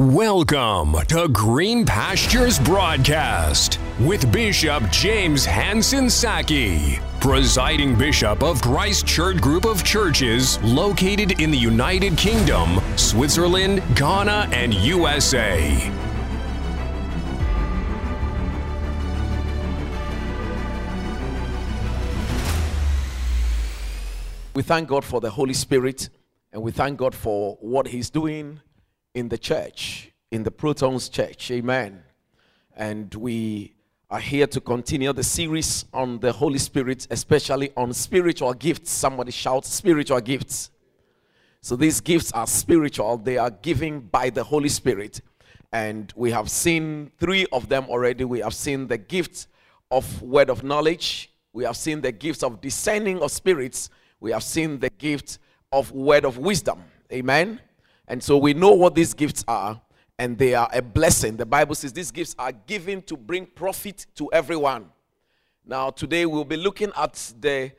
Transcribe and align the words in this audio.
Welcome 0.00 0.94
to 1.08 1.26
Green 1.26 1.84
Pastures 1.84 2.60
Broadcast 2.60 3.80
with 3.98 4.30
Bishop 4.30 4.88
James 4.92 5.44
Hanson 5.44 6.08
Saki, 6.08 7.00
presiding 7.18 7.96
bishop 7.96 8.44
of 8.44 8.62
Christ 8.62 9.08
Church 9.08 9.38
Group 9.38 9.66
of 9.66 9.82
Churches 9.82 10.62
located 10.62 11.40
in 11.40 11.50
the 11.50 11.58
United 11.58 12.16
Kingdom, 12.16 12.80
Switzerland, 12.94 13.82
Ghana, 13.96 14.48
and 14.52 14.72
USA. 14.72 15.90
We 24.54 24.62
thank 24.62 24.88
God 24.88 25.04
for 25.04 25.20
the 25.20 25.30
Holy 25.30 25.54
Spirit 25.54 26.08
and 26.52 26.62
we 26.62 26.70
thank 26.70 26.98
God 26.98 27.16
for 27.16 27.58
what 27.60 27.88
He's 27.88 28.10
doing 28.10 28.60
in 29.14 29.28
the 29.28 29.38
church, 29.38 30.12
in 30.30 30.42
the 30.42 30.50
Protons 30.50 31.08
Church. 31.08 31.50
Amen. 31.50 32.02
And 32.76 33.12
we 33.14 33.74
are 34.10 34.20
here 34.20 34.46
to 34.46 34.60
continue 34.60 35.12
the 35.12 35.22
series 35.22 35.84
on 35.92 36.18
the 36.20 36.32
Holy 36.32 36.58
Spirit, 36.58 37.06
especially 37.10 37.70
on 37.76 37.92
spiritual 37.92 38.54
gifts. 38.54 38.90
Somebody 38.90 39.32
shout 39.32 39.64
spiritual 39.64 40.20
gifts. 40.20 40.70
So 41.60 41.76
these 41.76 42.00
gifts 42.00 42.32
are 42.32 42.46
spiritual, 42.46 43.18
they 43.18 43.36
are 43.36 43.50
given 43.50 44.00
by 44.00 44.30
the 44.30 44.44
Holy 44.44 44.68
Spirit. 44.68 45.20
And 45.72 46.12
we 46.16 46.30
have 46.30 46.48
seen 46.48 47.10
three 47.18 47.46
of 47.52 47.68
them 47.68 47.86
already. 47.88 48.24
We 48.24 48.40
have 48.40 48.54
seen 48.54 48.86
the 48.86 48.96
gift 48.96 49.48
of 49.90 50.22
word 50.22 50.48
of 50.48 50.62
knowledge, 50.62 51.30
we 51.52 51.64
have 51.64 51.76
seen 51.76 52.00
the 52.00 52.12
gifts 52.12 52.42
of 52.42 52.60
discerning 52.60 53.20
of 53.20 53.30
spirits, 53.30 53.90
we 54.20 54.30
have 54.30 54.42
seen 54.42 54.78
the 54.78 54.90
gift 54.90 55.38
of 55.72 55.90
word 55.92 56.24
of 56.24 56.38
wisdom. 56.38 56.82
Amen. 57.12 57.60
And 58.08 58.22
so 58.22 58.38
we 58.38 58.54
know 58.54 58.72
what 58.72 58.94
these 58.94 59.12
gifts 59.12 59.44
are, 59.46 59.80
and 60.18 60.36
they 60.36 60.54
are 60.54 60.68
a 60.72 60.80
blessing. 60.80 61.36
The 61.36 61.46
Bible 61.46 61.74
says 61.74 61.92
these 61.92 62.10
gifts 62.10 62.34
are 62.38 62.52
given 62.52 63.02
to 63.02 63.16
bring 63.16 63.46
profit 63.46 64.06
to 64.16 64.32
everyone. 64.32 64.86
Now, 65.64 65.90
today 65.90 66.24
we'll 66.24 66.46
be 66.46 66.56
looking 66.56 66.90
at 66.96 67.34
the, 67.38 67.70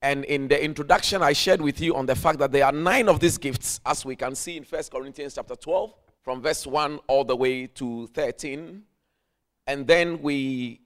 and 0.00 0.24
in 0.26 0.46
the 0.46 0.62
introduction, 0.64 1.20
I 1.20 1.32
shared 1.32 1.60
with 1.60 1.80
you 1.80 1.96
on 1.96 2.06
the 2.06 2.14
fact 2.14 2.38
that 2.38 2.52
there 2.52 2.64
are 2.64 2.72
nine 2.72 3.08
of 3.08 3.18
these 3.18 3.36
gifts, 3.36 3.80
as 3.84 4.04
we 4.04 4.14
can 4.14 4.36
see 4.36 4.56
in 4.56 4.62
First 4.62 4.92
Corinthians 4.92 5.34
chapter 5.34 5.56
12, 5.56 5.92
from 6.22 6.40
verse 6.40 6.64
1 6.64 7.00
all 7.08 7.24
the 7.24 7.34
way 7.34 7.66
to 7.66 8.06
13. 8.14 8.82
And 9.66 9.86
then 9.86 10.22
we 10.22 10.80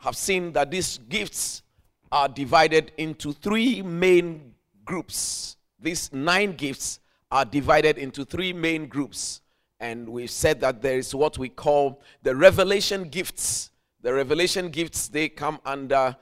have 0.00 0.16
seen 0.16 0.52
that 0.52 0.72
these 0.72 0.98
gifts 1.08 1.62
are 2.10 2.28
divided 2.28 2.90
into 2.98 3.32
three 3.32 3.82
main 3.82 4.52
groups. 4.84 5.56
These 5.78 6.12
nine 6.12 6.52
gifts 6.52 6.98
are 7.30 7.44
divided 7.44 7.98
into 7.98 8.24
three 8.24 8.52
main 8.52 8.86
groups. 8.86 9.40
And 9.80 10.08
we 10.08 10.26
said 10.26 10.60
that 10.60 10.80
there 10.80 10.98
is 10.98 11.14
what 11.14 11.38
we 11.38 11.48
call 11.48 12.00
the 12.22 12.34
revelation 12.34 13.08
gifts. 13.08 13.70
The 14.02 14.12
revelation 14.14 14.70
gifts, 14.70 15.08
they 15.08 15.28
come 15.28 15.60
under 15.64 16.16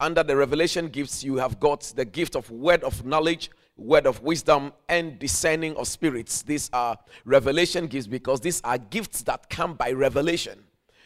under 0.00 0.22
the 0.22 0.36
revelation 0.36 0.88
gifts, 0.88 1.22
you 1.22 1.36
have 1.36 1.60
got 1.60 1.80
the 1.96 2.04
gift 2.04 2.34
of 2.34 2.50
word 2.50 2.82
of 2.82 3.04
knowledge, 3.04 3.50
word 3.76 4.06
of 4.06 4.22
wisdom, 4.22 4.72
and 4.88 5.18
discerning 5.18 5.74
of 5.76 5.86
spirits. 5.86 6.42
These 6.42 6.68
are 6.72 6.98
revelation 7.24 7.86
gifts 7.86 8.06
because 8.06 8.40
these 8.40 8.60
are 8.62 8.76
gifts 8.76 9.22
that 9.22 9.48
come 9.48 9.74
by 9.74 9.92
revelation. 9.92 10.64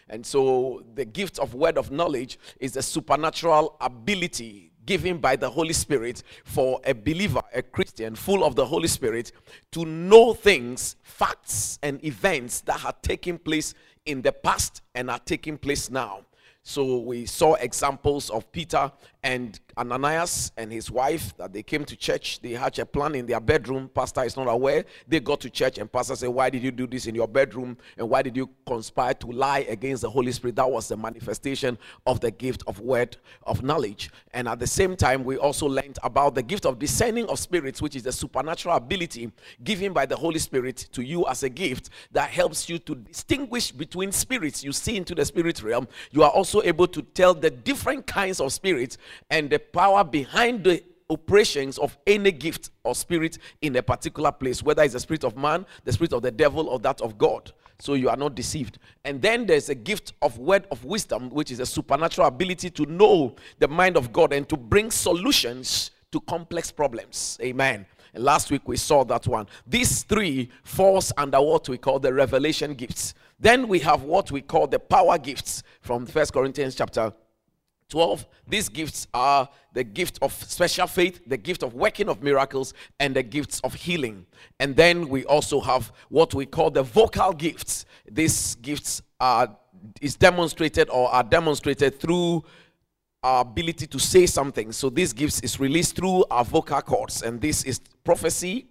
And 0.08 0.24
so 0.24 0.82
the 0.94 1.04
gift 1.04 1.38
of 1.38 1.54
word 1.54 1.76
of 1.76 1.90
knowledge 1.90 2.38
is 2.60 2.76
a 2.76 2.82
supernatural 2.82 3.76
ability 3.80 4.67
given 4.88 5.18
by 5.18 5.36
the 5.36 5.50
Holy 5.50 5.74
Spirit 5.74 6.22
for 6.44 6.80
a 6.82 6.94
believer, 6.94 7.42
a 7.52 7.60
Christian, 7.60 8.14
full 8.14 8.42
of 8.42 8.56
the 8.56 8.64
Holy 8.64 8.88
Spirit, 8.88 9.32
to 9.70 9.84
know 9.84 10.32
things, 10.32 10.96
facts, 11.02 11.78
and 11.82 12.02
events 12.02 12.62
that 12.62 12.80
have 12.80 13.02
taken 13.02 13.36
place 13.36 13.74
in 14.06 14.22
the 14.22 14.32
past 14.32 14.80
and 14.94 15.10
are 15.10 15.18
taking 15.18 15.58
place 15.58 15.90
now. 15.90 16.24
So 16.62 17.00
we 17.00 17.26
saw 17.26 17.52
examples 17.56 18.30
of 18.30 18.50
Peter 18.50 18.90
and 19.22 19.58
Ananias 19.76 20.52
and 20.56 20.72
his 20.72 20.90
wife 20.90 21.36
that 21.36 21.52
they 21.52 21.62
came 21.62 21.84
to 21.84 21.96
church. 21.96 22.40
They 22.40 22.52
hatched 22.52 22.78
a 22.78 22.86
plan 22.86 23.14
in 23.14 23.26
their 23.26 23.40
bedroom. 23.40 23.90
Pastor 23.92 24.22
is 24.22 24.36
not 24.36 24.48
aware. 24.48 24.84
They 25.06 25.20
got 25.20 25.40
to 25.40 25.50
church 25.50 25.78
and 25.78 25.90
pastor 25.90 26.16
said, 26.16 26.28
"Why 26.28 26.50
did 26.50 26.62
you 26.62 26.70
do 26.70 26.86
this 26.86 27.06
in 27.06 27.14
your 27.14 27.28
bedroom? 27.28 27.76
And 27.96 28.08
why 28.08 28.22
did 28.22 28.36
you 28.36 28.48
conspire 28.66 29.14
to 29.14 29.26
lie 29.26 29.60
against 29.68 30.02
the 30.02 30.10
Holy 30.10 30.32
Spirit?" 30.32 30.56
That 30.56 30.70
was 30.70 30.88
the 30.88 30.96
manifestation 30.96 31.78
of 32.06 32.20
the 32.20 32.30
gift 32.30 32.62
of 32.66 32.80
word 32.80 33.16
of 33.42 33.62
knowledge. 33.62 34.10
And 34.32 34.48
at 34.48 34.60
the 34.60 34.66
same 34.66 34.96
time, 34.96 35.24
we 35.24 35.36
also 35.36 35.66
learned 35.66 35.98
about 36.02 36.34
the 36.34 36.42
gift 36.42 36.64
of 36.64 36.78
discerning 36.78 37.26
of 37.26 37.38
spirits, 37.38 37.82
which 37.82 37.96
is 37.96 38.04
the 38.04 38.12
supernatural 38.12 38.76
ability 38.76 39.32
given 39.64 39.92
by 39.92 40.06
the 40.06 40.16
Holy 40.16 40.38
Spirit 40.38 40.88
to 40.92 41.02
you 41.02 41.26
as 41.26 41.42
a 41.42 41.48
gift 41.48 41.90
that 42.12 42.30
helps 42.30 42.68
you 42.68 42.78
to 42.78 42.94
distinguish 42.94 43.72
between 43.72 44.12
spirits. 44.12 44.62
You 44.62 44.72
see 44.72 44.96
into 44.96 45.14
the 45.14 45.24
spirit 45.24 45.62
realm. 45.62 45.88
You 46.12 46.22
are 46.22 46.30
also 46.30 46.62
able 46.62 46.86
to 46.88 47.02
tell 47.02 47.34
the 47.34 47.50
different 47.50 48.06
kinds 48.06 48.40
of 48.40 48.52
spirits 48.52 48.96
and 49.30 49.50
the 49.50 49.58
power 49.58 50.04
behind 50.04 50.64
the 50.64 50.82
operations 51.10 51.78
of 51.78 51.96
any 52.06 52.30
gift 52.30 52.70
or 52.84 52.94
spirit 52.94 53.38
in 53.62 53.76
a 53.76 53.82
particular 53.82 54.30
place, 54.30 54.62
whether 54.62 54.82
it's 54.82 54.92
the 54.94 55.00
spirit 55.00 55.24
of 55.24 55.36
man, 55.36 55.64
the 55.84 55.92
spirit 55.92 56.12
of 56.12 56.22
the 56.22 56.30
devil, 56.30 56.68
or 56.68 56.78
that 56.78 57.00
of 57.00 57.16
God. 57.16 57.52
So 57.80 57.94
you 57.94 58.08
are 58.08 58.16
not 58.16 58.34
deceived. 58.34 58.78
And 59.04 59.22
then 59.22 59.46
there's 59.46 59.68
a 59.68 59.74
gift 59.74 60.12
of 60.20 60.38
word 60.38 60.66
of 60.70 60.84
wisdom, 60.84 61.30
which 61.30 61.50
is 61.50 61.60
a 61.60 61.66
supernatural 61.66 62.26
ability 62.26 62.70
to 62.70 62.86
know 62.86 63.36
the 63.58 63.68
mind 63.68 63.96
of 63.96 64.12
God 64.12 64.32
and 64.32 64.48
to 64.48 64.56
bring 64.56 64.90
solutions 64.90 65.92
to 66.10 66.20
complex 66.22 66.70
problems. 66.72 67.38
Amen. 67.40 67.86
And 68.14 68.24
last 68.24 68.50
week 68.50 68.66
we 68.66 68.76
saw 68.76 69.04
that 69.04 69.26
one. 69.26 69.46
These 69.66 70.02
three 70.02 70.50
falls 70.64 71.12
under 71.16 71.40
what 71.40 71.68
we 71.68 71.78
call 71.78 72.00
the 72.00 72.12
revelation 72.12 72.74
gifts. 72.74 73.14
Then 73.38 73.68
we 73.68 73.78
have 73.80 74.02
what 74.02 74.32
we 74.32 74.40
call 74.40 74.66
the 74.66 74.80
power 74.80 75.16
gifts 75.18 75.62
from 75.80 76.06
First 76.06 76.32
Corinthians 76.32 76.74
chapter 76.74 77.12
12 77.88 78.26
these 78.46 78.68
gifts 78.68 79.06
are 79.12 79.48
the 79.72 79.84
gift 79.84 80.18
of 80.22 80.32
special 80.32 80.86
faith 80.86 81.20
the 81.26 81.36
gift 81.36 81.62
of 81.62 81.74
working 81.74 82.08
of 82.08 82.22
miracles 82.22 82.74
and 82.98 83.14
the 83.14 83.22
gifts 83.22 83.60
of 83.60 83.74
healing. 83.74 84.26
And 84.60 84.74
then 84.74 85.08
we 85.08 85.24
also 85.24 85.60
have 85.60 85.92
what 86.08 86.34
we 86.34 86.46
call 86.46 86.70
the 86.70 86.82
vocal 86.82 87.32
gifts. 87.32 87.84
These 88.10 88.56
gifts 88.56 89.02
are 89.20 89.56
is 90.00 90.16
demonstrated 90.16 90.88
or 90.90 91.08
are 91.10 91.22
demonstrated 91.22 92.00
through 92.00 92.44
our 93.22 93.42
ability 93.42 93.86
to 93.86 93.98
say 93.98 94.26
something. 94.26 94.72
So 94.72 94.90
these 94.90 95.12
gifts 95.12 95.40
is 95.40 95.58
released 95.60 95.96
through 95.96 96.24
our 96.30 96.44
vocal 96.44 96.80
cords. 96.82 97.22
And 97.22 97.40
this 97.40 97.64
is 97.64 97.80
prophecy 98.04 98.66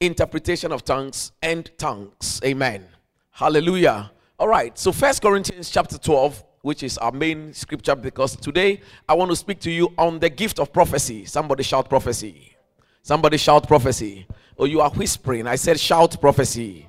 interpretation 0.00 0.72
of 0.72 0.84
tongues 0.84 1.32
and 1.42 1.70
tongues. 1.76 2.40
Amen. 2.44 2.86
Hallelujah. 3.30 4.10
All 4.38 4.48
right. 4.48 4.76
So 4.78 4.92
first 4.92 5.20
corinthians 5.20 5.70
chapter 5.70 5.98
12 5.98 6.42
which 6.62 6.82
is 6.82 6.98
our 6.98 7.12
main 7.12 7.52
scripture, 7.54 7.96
because 7.96 8.36
today 8.36 8.80
I 9.08 9.14
want 9.14 9.30
to 9.30 9.36
speak 9.36 9.60
to 9.60 9.70
you 9.70 9.92
on 9.96 10.18
the 10.18 10.28
gift 10.28 10.58
of 10.58 10.72
prophecy. 10.72 11.24
Somebody 11.24 11.62
shout 11.62 11.88
prophecy. 11.88 12.56
Somebody 13.02 13.38
shout 13.38 13.66
prophecy. 13.66 14.26
Oh, 14.58 14.66
you 14.66 14.80
are 14.80 14.90
whispering. 14.90 15.46
I 15.46 15.56
said 15.56 15.80
shout 15.80 16.20
prophecy. 16.20 16.88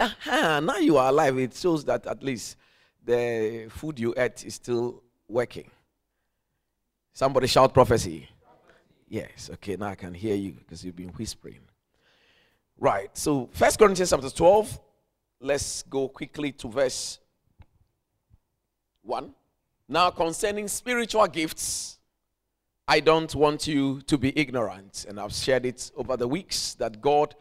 Aha, 0.00 0.60
now 0.60 0.78
you 0.78 0.96
are 0.96 1.10
alive. 1.10 1.38
It 1.38 1.54
shows 1.54 1.84
that 1.84 2.06
at 2.06 2.22
least 2.22 2.56
the 3.04 3.66
food 3.70 3.98
you 4.00 4.14
ate 4.16 4.44
is 4.44 4.54
still 4.54 5.02
working. 5.28 5.70
Somebody 7.12 7.46
shout 7.46 7.74
prophecy. 7.74 8.28
Yes, 9.06 9.50
okay, 9.52 9.76
now 9.76 9.88
I 9.88 9.94
can 9.94 10.14
hear 10.14 10.34
you 10.34 10.52
because 10.52 10.84
you've 10.84 10.96
been 10.96 11.10
whispering. 11.10 11.60
Right, 12.78 13.10
so 13.16 13.48
First 13.52 13.78
Corinthians 13.78 14.10
chapter 14.10 14.30
12. 14.30 14.80
Let's 15.40 15.82
go 15.82 16.08
quickly 16.08 16.52
to 16.52 16.68
verse 16.68 17.18
1. 19.04 19.34
Now, 19.88 20.10
concerning 20.10 20.66
spiritual 20.68 21.26
gifts, 21.26 21.98
I 22.88 23.00
don't 23.00 23.34
want 23.34 23.66
you 23.66 24.00
to 24.02 24.18
be 24.18 24.38
ignorant. 24.38 25.06
And 25.08 25.20
I've 25.20 25.32
shared 25.32 25.66
it 25.66 25.90
over 25.96 26.16
the 26.16 26.28
weeks 26.28 26.74
that 26.74 27.00
God 27.00 27.34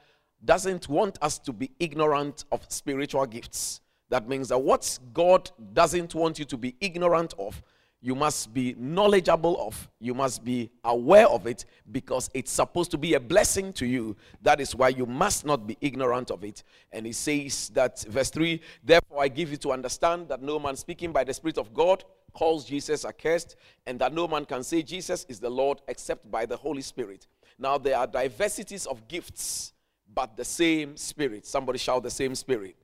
doesn't 0.44 0.90
want 0.90 1.18
us 1.22 1.40
to 1.40 1.54
be 1.54 1.72
ignorant 1.80 2.46
of 2.52 2.66
spiritual 2.70 3.26
gifts. 3.26 3.82
That 4.10 4.28
means 4.28 4.50
that 4.50 4.60
what 4.60 5.00
God 5.14 5.50
doesn't 5.74 6.14
want 6.14 6.38
you 6.38 6.46
to 6.46 6.58
be 6.58 6.76
ignorant 6.82 7.34
of 7.40 7.62
you 8.06 8.16
must 8.16 8.54
be 8.54 8.76
knowledgeable 8.78 9.66
of, 9.66 9.90
you 10.02 10.14
must 10.14 10.44
be 10.44 10.70
aware 10.84 11.26
of 11.30 11.48
it 11.48 11.64
because 11.90 12.30
it's 12.34 12.52
supposed 12.52 12.92
to 12.92 12.98
be 12.98 13.14
a 13.14 13.20
blessing 13.20 13.72
to 13.72 13.86
you. 13.86 14.18
That 14.42 14.60
is 14.60 14.76
why 14.76 14.90
you 14.90 15.06
must 15.06 15.46
not 15.46 15.66
be 15.66 15.78
ignorant 15.80 16.30
of 16.30 16.44
it. 16.44 16.64
And 16.92 17.06
he 17.06 17.14
says 17.14 17.70
that, 17.70 18.02
verse 18.10 18.30
3 18.30 18.60
Therefore, 18.84 19.24
I 19.24 19.30
give 19.30 19.52
you 19.52 19.58
to 19.58 19.72
understand 19.72 20.28
that 20.28 20.42
no 20.42 20.60
man 20.60 20.76
speaking 20.76 21.14
by 21.14 21.24
the 21.24 21.34
Spirit 21.34 21.58
of 21.58 21.74
God 21.74 22.04
calls 22.34 22.66
Jesus 22.66 23.06
accursed, 23.06 23.56
and 23.86 23.98
that 24.00 24.14
no 24.14 24.28
man 24.28 24.44
can 24.44 24.64
say 24.64 24.82
Jesus 24.84 25.26
is 25.30 25.40
the 25.40 25.50
Lord 25.50 25.82
except 25.88 26.30
by 26.30 26.46
the 26.46 26.58
Holy 26.58 26.82
Spirit. 26.82 27.28
Now, 27.58 27.78
there 27.78 27.98
are 27.98 28.06
diversities 28.06 28.86
of 28.86 29.08
gifts, 29.08 29.72
but 30.14 30.36
the 30.36 30.44
same 30.44 30.98
Spirit. 30.98 31.46
Somebody 31.46 31.80
shout 31.80 32.04
the 32.04 32.12
same 32.12 32.36
Spirit. 32.36 32.76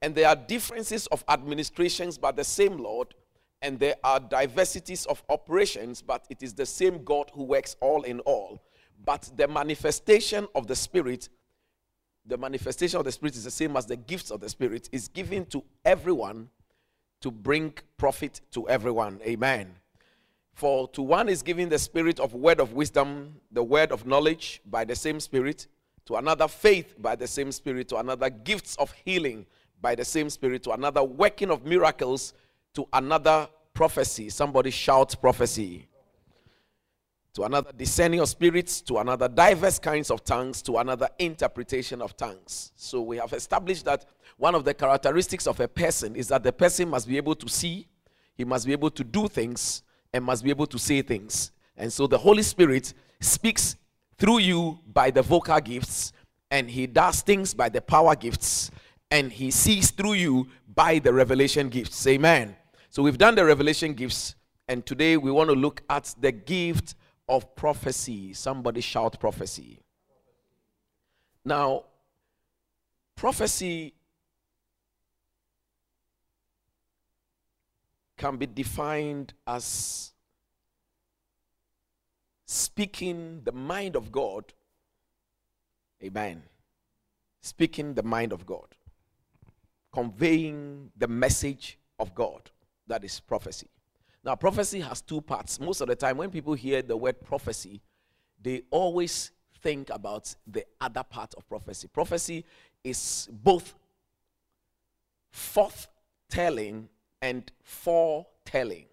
And 0.00 0.14
there 0.14 0.28
are 0.28 0.36
differences 0.36 1.08
of 1.08 1.24
administrations, 1.28 2.18
but 2.18 2.36
the 2.36 2.44
same 2.44 2.78
Lord 2.78 3.16
and 3.62 3.78
there 3.78 3.96
are 4.04 4.20
diversities 4.20 5.06
of 5.06 5.22
operations, 5.28 6.02
but 6.02 6.26
it 6.28 6.42
is 6.42 6.52
the 6.52 6.66
same 6.66 7.04
God 7.04 7.30
who 7.32 7.44
works 7.44 7.76
all 7.80 8.02
in 8.02 8.20
all. 8.20 8.62
But 9.04 9.30
the 9.36 9.48
manifestation 9.48 10.46
of 10.54 10.66
the 10.66 10.76
Spirit 10.76 11.28
the 12.24 12.38
manifestation 12.38 12.98
of 12.98 13.04
the 13.04 13.12
Spirit 13.12 13.34
is 13.34 13.44
the 13.44 13.50
same 13.50 13.76
as 13.76 13.86
the 13.86 13.96
gifts 13.96 14.30
of 14.30 14.40
the 14.40 14.48
Spirit, 14.48 14.88
is 14.92 15.08
given 15.08 15.44
to 15.46 15.64
everyone 15.84 16.48
to 17.20 17.30
bring 17.30 17.74
profit 17.96 18.40
to 18.52 18.68
everyone. 18.68 19.20
Amen. 19.24 19.74
For 20.54 20.86
to 20.88 21.02
one 21.02 21.28
is 21.28 21.42
given 21.42 21.68
the 21.68 21.78
spirit 21.78 22.20
of 22.20 22.34
word 22.34 22.60
of 22.60 22.74
wisdom, 22.74 23.36
the 23.50 23.62
word 23.62 23.90
of 23.90 24.06
knowledge 24.06 24.60
by 24.66 24.84
the 24.84 24.94
same 24.94 25.18
spirit, 25.18 25.66
to 26.04 26.16
another 26.16 26.46
faith 26.46 26.94
by 26.98 27.16
the 27.16 27.26
same 27.26 27.52
spirit, 27.52 27.88
to 27.88 27.96
another 27.96 28.28
gifts 28.28 28.76
of 28.76 28.92
healing 29.04 29.46
by 29.80 29.94
the 29.94 30.04
same 30.04 30.28
spirit, 30.28 30.62
to 30.64 30.72
another 30.72 31.02
working 31.02 31.50
of 31.50 31.64
miracles, 31.64 32.34
to 32.74 32.86
another 32.92 33.48
prophecy. 33.74 34.28
Somebody 34.30 34.70
shout 34.70 35.14
prophecy. 35.20 35.88
To 37.34 37.44
another 37.44 37.72
discerning 37.72 38.20
of 38.20 38.28
spirits, 38.28 38.82
to 38.82 38.98
another 38.98 39.26
diverse 39.26 39.78
kinds 39.78 40.10
of 40.10 40.22
tongues, 40.22 40.60
to 40.62 40.76
another 40.78 41.08
interpretation 41.18 42.02
of 42.02 42.16
tongues. 42.16 42.72
So 42.76 43.00
we 43.00 43.16
have 43.16 43.32
established 43.32 43.86
that 43.86 44.04
one 44.36 44.54
of 44.54 44.64
the 44.64 44.74
characteristics 44.74 45.46
of 45.46 45.58
a 45.60 45.68
person 45.68 46.14
is 46.14 46.28
that 46.28 46.42
the 46.42 46.52
person 46.52 46.90
must 46.90 47.08
be 47.08 47.16
able 47.16 47.34
to 47.36 47.48
see, 47.48 47.86
he 48.34 48.44
must 48.44 48.66
be 48.66 48.72
able 48.72 48.90
to 48.90 49.04
do 49.04 49.28
things, 49.28 49.82
and 50.12 50.24
must 50.24 50.44
be 50.44 50.50
able 50.50 50.66
to 50.66 50.78
say 50.78 51.00
things. 51.00 51.52
And 51.76 51.90
so 51.90 52.06
the 52.06 52.18
Holy 52.18 52.42
Spirit 52.42 52.92
speaks 53.20 53.76
through 54.18 54.38
you 54.38 54.78
by 54.92 55.10
the 55.10 55.22
vocal 55.22 55.58
gifts, 55.60 56.12
and 56.50 56.68
he 56.68 56.86
does 56.86 57.22
things 57.22 57.54
by 57.54 57.70
the 57.70 57.80
power 57.80 58.14
gifts, 58.14 58.70
and 59.10 59.32
he 59.32 59.50
sees 59.50 59.90
through 59.90 60.14
you 60.14 60.48
by 60.74 60.98
the 60.98 61.12
revelation 61.12 61.70
gifts. 61.70 62.06
Amen. 62.06 62.56
So 62.92 63.02
we've 63.02 63.16
done 63.16 63.36
the 63.36 63.44
revelation 63.46 63.94
gifts, 63.94 64.34
and 64.68 64.84
today 64.84 65.16
we 65.16 65.30
want 65.30 65.48
to 65.48 65.56
look 65.56 65.82
at 65.88 66.14
the 66.20 66.30
gift 66.30 66.94
of 67.26 67.56
prophecy. 67.56 68.34
Somebody 68.34 68.82
shout 68.82 69.18
prophecy. 69.18 69.80
Now, 71.42 71.84
prophecy 73.16 73.94
can 78.18 78.36
be 78.36 78.44
defined 78.44 79.32
as 79.46 80.12
speaking 82.44 83.40
the 83.42 83.52
mind 83.52 83.96
of 83.96 84.12
God. 84.12 84.52
Amen. 86.04 86.42
Speaking 87.40 87.94
the 87.94 88.02
mind 88.02 88.34
of 88.34 88.44
God. 88.44 88.74
Conveying 89.94 90.90
the 90.94 91.08
message 91.08 91.78
of 91.98 92.14
God. 92.14 92.50
That 92.86 93.04
is 93.04 93.20
prophecy. 93.20 93.68
Now, 94.24 94.36
prophecy 94.36 94.80
has 94.80 95.00
two 95.00 95.20
parts. 95.20 95.58
Most 95.58 95.80
of 95.80 95.88
the 95.88 95.96
time, 95.96 96.16
when 96.16 96.30
people 96.30 96.54
hear 96.54 96.82
the 96.82 96.96
word 96.96 97.20
prophecy, 97.20 97.80
they 98.40 98.62
always 98.70 99.32
think 99.62 99.90
about 99.90 100.34
the 100.46 100.64
other 100.80 101.02
part 101.02 101.34
of 101.34 101.48
prophecy. 101.48 101.88
Prophecy 101.88 102.44
is 102.84 103.28
both 103.30 103.74
forth 105.30 105.88
telling 106.28 106.88
and 107.20 107.50
foretelling. 107.62 108.86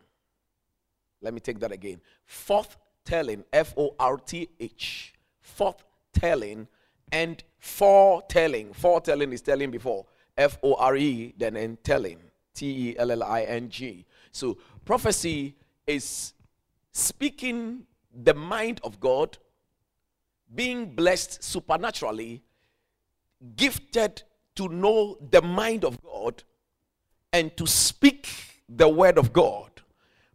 Let 1.21 1.33
me 1.33 1.39
take 1.39 1.59
that 1.59 1.71
again. 1.71 1.99
Forthtelling, 2.27 3.43
F 3.51 3.73
O 3.77 3.95
R 3.99 4.17
T 4.17 4.49
H. 4.59 5.13
Forthtelling 5.57 6.67
and 7.11 7.43
foretelling. 7.57 8.73
Foretelling 8.73 9.33
is 9.33 9.41
telling 9.41 9.71
before. 9.71 10.05
F 10.37 10.57
O 10.63 10.75
R 10.75 10.95
E, 10.95 11.33
then 11.37 11.57
in 11.57 11.77
telling. 11.77 12.19
T 12.59 12.89
E 12.89 12.97
L 12.97 13.09
L 13.09 13.23
I 13.23 13.43
N 13.43 13.69
G. 13.69 14.05
So 14.33 14.57
prophecy 14.83 15.55
is 15.87 16.33
speaking 16.91 17.83
the 18.23 18.33
mind 18.33 18.81
of 18.83 18.99
God, 18.99 19.37
being 20.53 20.93
blessed 20.93 21.41
supernaturally, 21.41 22.43
gifted 23.55 24.23
to 24.55 24.67
know 24.67 25.17
the 25.31 25.41
mind 25.41 25.85
of 25.85 26.01
God, 26.03 26.43
and 27.31 27.55
to 27.55 27.65
speak 27.65 28.27
the 28.67 28.89
word 28.89 29.17
of 29.17 29.31
God. 29.31 29.71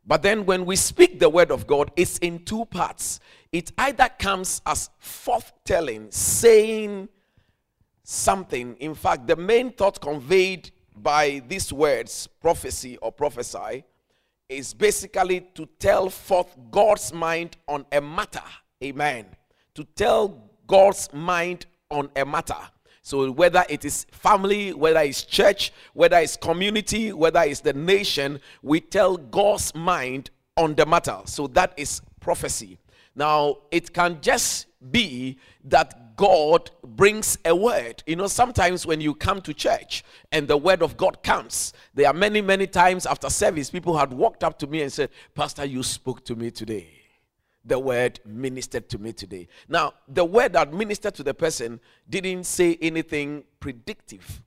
But 0.07 0.23
then 0.23 0.47
when 0.47 0.65
we 0.65 0.77
speak 0.77 1.19
the 1.19 1.29
word 1.29 1.51
of 1.51 1.67
God, 1.67 1.91
it's 1.95 2.17
in 2.19 2.45
two 2.45 2.65
parts. 2.67 3.21
It 3.53 3.71
either 3.77 4.09
comes 4.19 4.63
as 4.65 4.89
forthtelling, 5.03 6.13
saying 6.13 7.11
something. 8.03 8.77
In 8.77 8.95
fact, 8.95 9.27
the 9.27 9.37
main 9.37 9.73
thought 9.73 10.01
conveyed 10.01 10.71
by 10.95 11.43
these 11.49 11.73
words, 11.73 12.27
prophecy 12.41 12.97
or 12.99 13.13
prophesy, 13.13 13.85
is 14.49 14.75
basically 14.75 15.41
to 15.55 15.67
tell 15.79 16.11
forth 16.11 16.55
God's 16.71 17.13
mind 17.13 17.57
on 17.67 17.87
a 17.91 18.01
matter. 18.01 18.43
Amen. 18.83 19.27
To 19.75 19.85
tell 19.85 20.51
God's 20.67 21.13
mind 21.13 21.67
on 21.91 22.11
a 22.17 22.25
matter. 22.25 22.57
So, 23.03 23.31
whether 23.31 23.65
it 23.69 23.85
is 23.85 24.07
family, 24.13 24.73
whether 24.73 25.01
it's 25.01 25.25
church, 25.25 25.73
whether 25.93 26.17
it's 26.17 26.37
community, 26.37 27.13
whether 27.13 27.43
it's 27.43 27.61
the 27.61 27.75
nation, 27.75 28.41
we 28.63 28.81
tell 28.81 29.19
God's 29.19 29.75
mind 29.75 30.31
on 30.57 30.75
the 30.75 30.87
matter. 30.87 31.19
So, 31.27 31.47
that 31.49 31.75
is 31.77 32.01
prophecy. 32.21 32.79
Now, 33.15 33.59
it 33.71 33.93
can 33.93 34.19
just 34.23 34.67
be 34.91 35.39
that 35.65 36.04
God 36.17 36.71
brings 36.83 37.39
a 37.45 37.55
word. 37.55 38.03
You 38.07 38.17
know, 38.17 38.27
sometimes 38.27 38.87
when 38.87 39.01
you 39.01 39.15
come 39.15 39.41
to 39.43 39.55
church 39.55 40.05
and 40.33 40.47
the 40.47 40.57
word 40.57 40.83
of 40.83 40.97
God 40.97 41.23
comes, 41.23 41.73
there 41.95 42.07
are 42.07 42.15
many, 42.15 42.41
many 42.41 42.67
times 42.67 43.07
after 43.07 43.29
service, 43.31 43.71
people 43.71 43.97
had 43.97 44.13
walked 44.13 44.45
up 44.45 44.59
to 44.61 44.67
me 44.67 44.83
and 44.83 44.93
said, 44.93 45.11
Pastor, 45.35 45.65
you 45.65 45.83
spoke 45.83 46.25
to 46.27 46.37
me 46.37 46.51
today 46.51 47.05
the 47.65 47.79
word 47.79 48.21
ministered 48.25 48.89
to 48.91 48.99
me 48.99 49.13
today. 49.13 49.49
Now, 49.69 49.95
the 50.07 50.25
word 50.25 50.53
that 50.53 50.73
ministered 50.73 51.15
to 51.15 51.23
the 51.23 51.35
person 51.35 51.81
didn't 52.09 52.45
say 52.45 52.77
anything 52.81 53.45
predictive, 53.59 54.43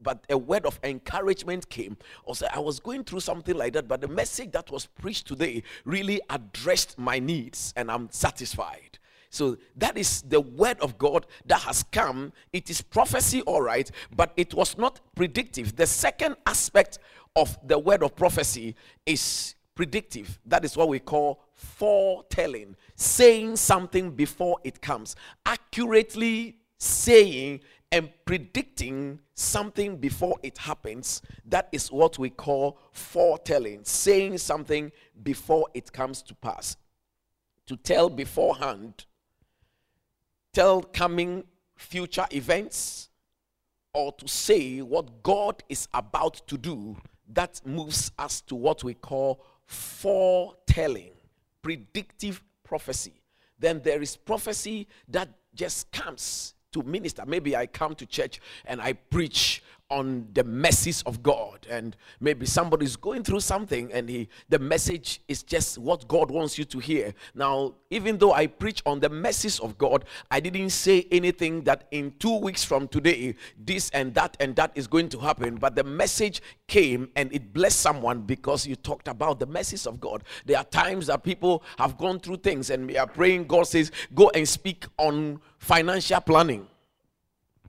but 0.00 0.24
a 0.30 0.38
word 0.38 0.64
of 0.64 0.78
encouragement 0.84 1.68
came. 1.68 1.96
Also, 2.24 2.46
I 2.54 2.60
was 2.60 2.78
going 2.78 3.04
through 3.04 3.20
something 3.20 3.56
like 3.56 3.72
that, 3.72 3.88
but 3.88 4.00
the 4.00 4.08
message 4.08 4.52
that 4.52 4.70
was 4.70 4.86
preached 4.86 5.26
today 5.26 5.62
really 5.84 6.20
addressed 6.30 6.98
my 6.98 7.18
needs, 7.18 7.72
and 7.76 7.90
I'm 7.90 8.08
satisfied. 8.10 8.98
So 9.34 9.56
that 9.76 9.98
is 9.98 10.22
the 10.22 10.40
word 10.40 10.78
of 10.78 10.96
God 10.96 11.26
that 11.46 11.62
has 11.62 11.82
come. 11.82 12.32
It 12.52 12.70
is 12.70 12.80
prophecy, 12.80 13.42
all 13.42 13.62
right, 13.62 13.90
but 14.14 14.32
it 14.36 14.54
was 14.54 14.78
not 14.78 15.00
predictive. 15.16 15.74
The 15.74 15.86
second 15.86 16.36
aspect 16.46 17.00
of 17.34 17.58
the 17.66 17.76
word 17.76 18.04
of 18.04 18.14
prophecy 18.14 18.76
is 19.04 19.56
predictive. 19.74 20.38
That 20.46 20.64
is 20.64 20.76
what 20.76 20.88
we 20.88 21.00
call 21.00 21.42
foretelling, 21.52 22.76
saying 22.94 23.56
something 23.56 24.12
before 24.12 24.58
it 24.62 24.80
comes, 24.80 25.16
accurately 25.44 26.58
saying 26.78 27.60
and 27.90 28.10
predicting 28.24 29.18
something 29.34 29.96
before 29.96 30.36
it 30.44 30.58
happens. 30.58 31.22
That 31.44 31.68
is 31.72 31.90
what 31.90 32.20
we 32.20 32.30
call 32.30 32.78
foretelling, 32.92 33.80
saying 33.82 34.38
something 34.38 34.92
before 35.24 35.66
it 35.74 35.92
comes 35.92 36.22
to 36.22 36.36
pass. 36.36 36.76
To 37.66 37.76
tell 37.76 38.08
beforehand, 38.08 39.06
tell 40.54 40.80
coming 40.82 41.44
future 41.76 42.26
events, 42.30 43.10
or 43.92 44.12
to 44.12 44.26
say 44.26 44.80
what 44.80 45.22
God 45.22 45.62
is 45.68 45.88
about 45.92 46.46
to 46.46 46.56
do, 46.56 46.96
that 47.28 47.60
moves 47.66 48.12
us 48.18 48.40
to 48.42 48.54
what 48.54 48.82
we 48.82 48.94
call 48.94 49.44
foretelling 49.66 51.12
predictive 51.62 52.42
prophecy. 52.62 53.20
Then 53.58 53.80
there 53.82 54.02
is 54.02 54.16
prophecy 54.16 54.86
that 55.08 55.28
just 55.54 55.90
comes 55.92 56.54
to 56.72 56.82
minister. 56.82 57.24
Maybe 57.26 57.56
I 57.56 57.66
come 57.66 57.94
to 57.94 58.06
church 58.06 58.40
and 58.64 58.80
I 58.80 58.94
preach 58.94 59.62
on 59.90 60.26
the 60.32 60.42
message 60.42 61.02
of 61.06 61.22
God 61.22 61.66
and 61.70 61.96
maybe 62.18 62.46
somebody 62.46 62.86
is 62.86 62.96
going 62.96 63.22
through 63.22 63.40
something 63.40 63.92
and 63.92 64.08
he 64.08 64.28
the 64.48 64.58
message 64.58 65.20
is 65.28 65.42
just 65.42 65.78
what 65.78 66.08
God 66.08 66.30
wants 66.30 66.58
you 66.58 66.64
to 66.64 66.78
hear. 66.78 67.12
Now, 67.34 67.74
even 67.90 68.18
though 68.18 68.32
I 68.32 68.46
preach 68.46 68.82
on 68.86 69.00
the 69.00 69.10
message 69.10 69.60
of 69.60 69.76
God, 69.76 70.06
I 70.30 70.40
didn't 70.40 70.70
say 70.70 71.06
anything 71.10 71.64
that 71.64 71.86
in 71.90 72.14
2 72.18 72.38
weeks 72.38 72.64
from 72.64 72.88
today 72.88 73.34
this 73.58 73.90
and 73.90 74.14
that 74.14 74.36
and 74.40 74.56
that 74.56 74.72
is 74.74 74.86
going 74.86 75.10
to 75.10 75.18
happen, 75.18 75.56
but 75.56 75.76
the 75.76 75.84
message 75.84 76.40
came 76.66 77.10
and 77.14 77.32
it 77.32 77.52
blessed 77.52 77.80
someone 77.80 78.22
because 78.22 78.66
you 78.66 78.76
talked 78.76 79.06
about 79.06 79.38
the 79.38 79.46
message 79.46 79.86
of 79.86 80.00
God. 80.00 80.24
There 80.46 80.56
are 80.56 80.64
times 80.64 81.08
that 81.08 81.22
people 81.22 81.62
have 81.78 81.98
gone 81.98 82.20
through 82.20 82.38
things 82.38 82.70
and 82.70 82.86
we 82.86 82.96
are 82.96 83.06
praying 83.06 83.46
God 83.46 83.64
says 83.64 83.92
go 84.14 84.30
and 84.30 84.48
speak 84.48 84.86
on 84.98 85.40
financial 85.58 86.20
planning 86.20 86.66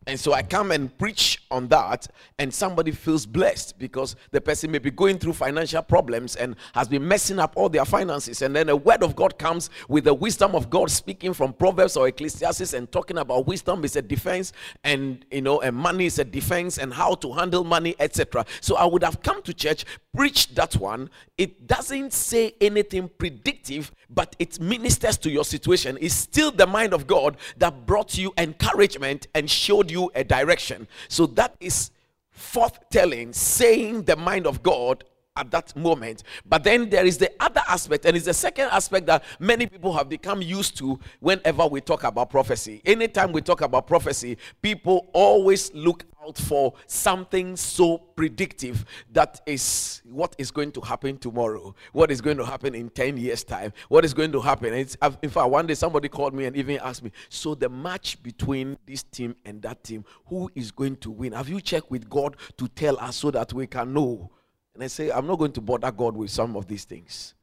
And 0.07 0.19
so 0.19 0.33
I 0.33 0.43
come 0.43 0.71
and 0.71 0.95
preach 0.99 1.41
on 1.49 1.67
that, 1.69 2.07
and 2.37 2.53
somebody 2.53 2.91
feels 2.91 3.25
blessed 3.25 3.79
because 3.79 4.15
the 4.29 4.39
person 4.39 4.69
may 4.69 4.77
be 4.77 4.91
going 4.91 5.17
through 5.17 5.33
financial 5.33 5.81
problems 5.81 6.35
and 6.35 6.55
has 6.75 6.87
been 6.87 7.07
messing 7.07 7.39
up 7.39 7.53
all 7.55 7.69
their 7.69 7.85
finances. 7.85 8.43
And 8.43 8.55
then 8.55 8.69
a 8.69 8.75
word 8.75 9.01
of 9.01 9.15
God 9.15 9.39
comes 9.39 9.71
with 9.89 10.03
the 10.03 10.13
wisdom 10.13 10.53
of 10.53 10.69
God 10.69 10.91
speaking 10.91 11.33
from 11.33 11.53
Proverbs 11.53 11.97
or 11.97 12.07
Ecclesiastes 12.07 12.73
and 12.73 12.91
talking 12.91 13.17
about 13.17 13.47
wisdom 13.47 13.83
is 13.83 13.95
a 13.95 14.01
defense, 14.01 14.53
and 14.83 15.25
you 15.31 15.41
know, 15.41 15.61
and 15.61 15.75
money 15.75 16.05
is 16.05 16.19
a 16.19 16.23
defense, 16.23 16.77
and 16.77 16.93
how 16.93 17.15
to 17.15 17.33
handle 17.33 17.63
money, 17.63 17.95
etc. 17.99 18.45
So 18.61 18.75
I 18.75 18.85
would 18.85 19.03
have 19.03 19.23
come 19.23 19.41
to 19.41 19.53
church, 19.53 19.85
preach 20.15 20.53
that 20.53 20.75
one. 20.75 21.09
It 21.37 21.65
doesn't 21.65 22.13
say 22.13 22.53
anything 22.61 23.09
predictive, 23.17 23.91
but 24.09 24.35
it 24.37 24.59
ministers 24.59 25.17
to 25.19 25.31
your 25.31 25.45
situation. 25.45 25.97
It's 25.99 26.13
still 26.13 26.51
the 26.51 26.67
mind 26.67 26.93
of 26.93 27.07
God 27.07 27.37
that 27.57 27.87
brought 27.87 28.17
you 28.17 28.33
encouragement 28.37 29.27
and 29.33 29.49
showed 29.49 29.89
you 29.89 29.94
a 30.15 30.23
direction. 30.23 30.87
So 31.07 31.25
that 31.27 31.55
is 31.59 31.91
forthtelling, 32.37 33.33
saying 33.33 34.03
the 34.03 34.15
mind 34.15 34.45
of 34.45 34.61
God 34.61 35.03
at 35.37 35.51
that 35.51 35.75
moment. 35.75 36.23
But 36.45 36.63
then 36.63 36.89
there 36.89 37.05
is 37.05 37.17
the 37.17 37.29
other 37.39 37.61
aspect, 37.67 38.05
and 38.05 38.15
it's 38.15 38.25
the 38.25 38.33
second 38.33 38.69
aspect 38.71 39.05
that 39.07 39.23
many 39.39 39.67
people 39.67 39.91
have 39.93 40.07
become 40.07 40.41
used 40.41 40.77
to 40.77 40.97
whenever 41.19 41.67
we 41.67 41.81
talk 41.81 42.03
about 42.03 42.29
prophecy. 42.29 42.81
Anytime 42.85 43.31
we 43.33 43.41
talk 43.41 43.61
about 43.61 43.85
prophecy, 43.85 44.37
people 44.61 45.09
always 45.13 45.73
look 45.73 46.05
out 46.25 46.37
for 46.37 46.73
something 46.87 47.55
so 47.55 47.97
predictive 47.97 48.85
that 49.11 49.41
is 49.45 50.01
what 50.05 50.35
is 50.37 50.51
going 50.51 50.71
to 50.71 50.81
happen 50.81 51.17
tomorrow, 51.17 51.75
what 51.91 52.11
is 52.11 52.21
going 52.21 52.37
to 52.37 52.45
happen 52.45 52.75
in 52.75 52.89
10 52.89 53.17
years' 53.17 53.43
time, 53.43 53.73
what 53.89 54.03
is 54.05 54.13
going 54.13 54.31
to 54.31 54.41
happen. 54.41 54.73
It's, 54.73 54.97
in 55.21 55.29
fact, 55.29 55.49
one 55.49 55.67
day 55.67 55.73
somebody 55.73 56.09
called 56.09 56.33
me 56.33 56.45
and 56.45 56.55
even 56.55 56.79
asked 56.79 57.03
me, 57.03 57.11
So 57.29 57.55
the 57.55 57.69
match 57.69 58.21
between 58.23 58.77
this 58.85 59.03
team 59.03 59.35
and 59.45 59.61
that 59.61 59.83
team, 59.83 60.05
who 60.25 60.49
is 60.55 60.71
going 60.71 60.97
to 60.97 61.11
win? 61.11 61.33
Have 61.33 61.49
you 61.49 61.61
checked 61.61 61.91
with 61.91 62.09
God 62.09 62.37
to 62.57 62.67
tell 62.67 62.99
us 62.99 63.17
so 63.17 63.31
that 63.31 63.53
we 63.53 63.67
can 63.67 63.93
know? 63.93 64.31
And 64.73 64.83
I 64.83 64.87
say, 64.87 65.09
I'm 65.11 65.27
not 65.27 65.39
going 65.39 65.53
to 65.53 65.61
bother 65.61 65.91
God 65.91 66.17
with 66.17 66.29
some 66.29 66.55
of 66.55 66.67
these 66.67 66.83
things. 66.83 67.33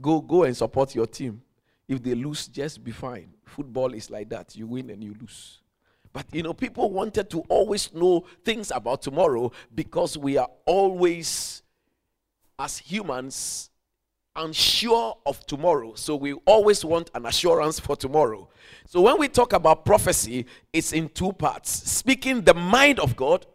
Go, 0.00 0.20
go 0.20 0.44
and 0.44 0.56
support 0.56 0.94
your 0.94 1.06
team. 1.06 1.42
If 1.86 2.02
they 2.02 2.14
lose, 2.14 2.48
just 2.48 2.82
be 2.82 2.92
fine. 2.92 3.28
Football 3.44 3.92
is 3.92 4.08
like 4.08 4.30
that. 4.30 4.56
You 4.56 4.66
win 4.66 4.88
and 4.88 5.04
you 5.04 5.14
lose. 5.20 5.61
But 6.12 6.26
you 6.32 6.42
know, 6.42 6.52
people 6.52 6.90
wanted 6.90 7.30
to 7.30 7.40
always 7.48 7.92
know 7.92 8.24
things 8.44 8.70
about 8.70 9.02
tomorrow 9.02 9.52
because 9.74 10.18
we 10.18 10.36
are 10.36 10.48
always, 10.66 11.62
as 12.58 12.78
humans, 12.78 13.70
unsure 14.36 15.16
of 15.26 15.44
tomorrow. 15.46 15.94
So 15.94 16.16
we 16.16 16.34
always 16.46 16.84
want 16.84 17.10
an 17.14 17.26
assurance 17.26 17.80
for 17.80 17.96
tomorrow. 17.96 18.48
So 18.86 19.00
when 19.00 19.18
we 19.18 19.28
talk 19.28 19.52
about 19.52 19.84
prophecy, 19.84 20.46
it's 20.72 20.92
in 20.92 21.08
two 21.10 21.32
parts 21.32 21.70
speaking 21.90 22.42
the 22.42 22.54
mind 22.54 22.98
of 23.00 23.16
God 23.16 23.46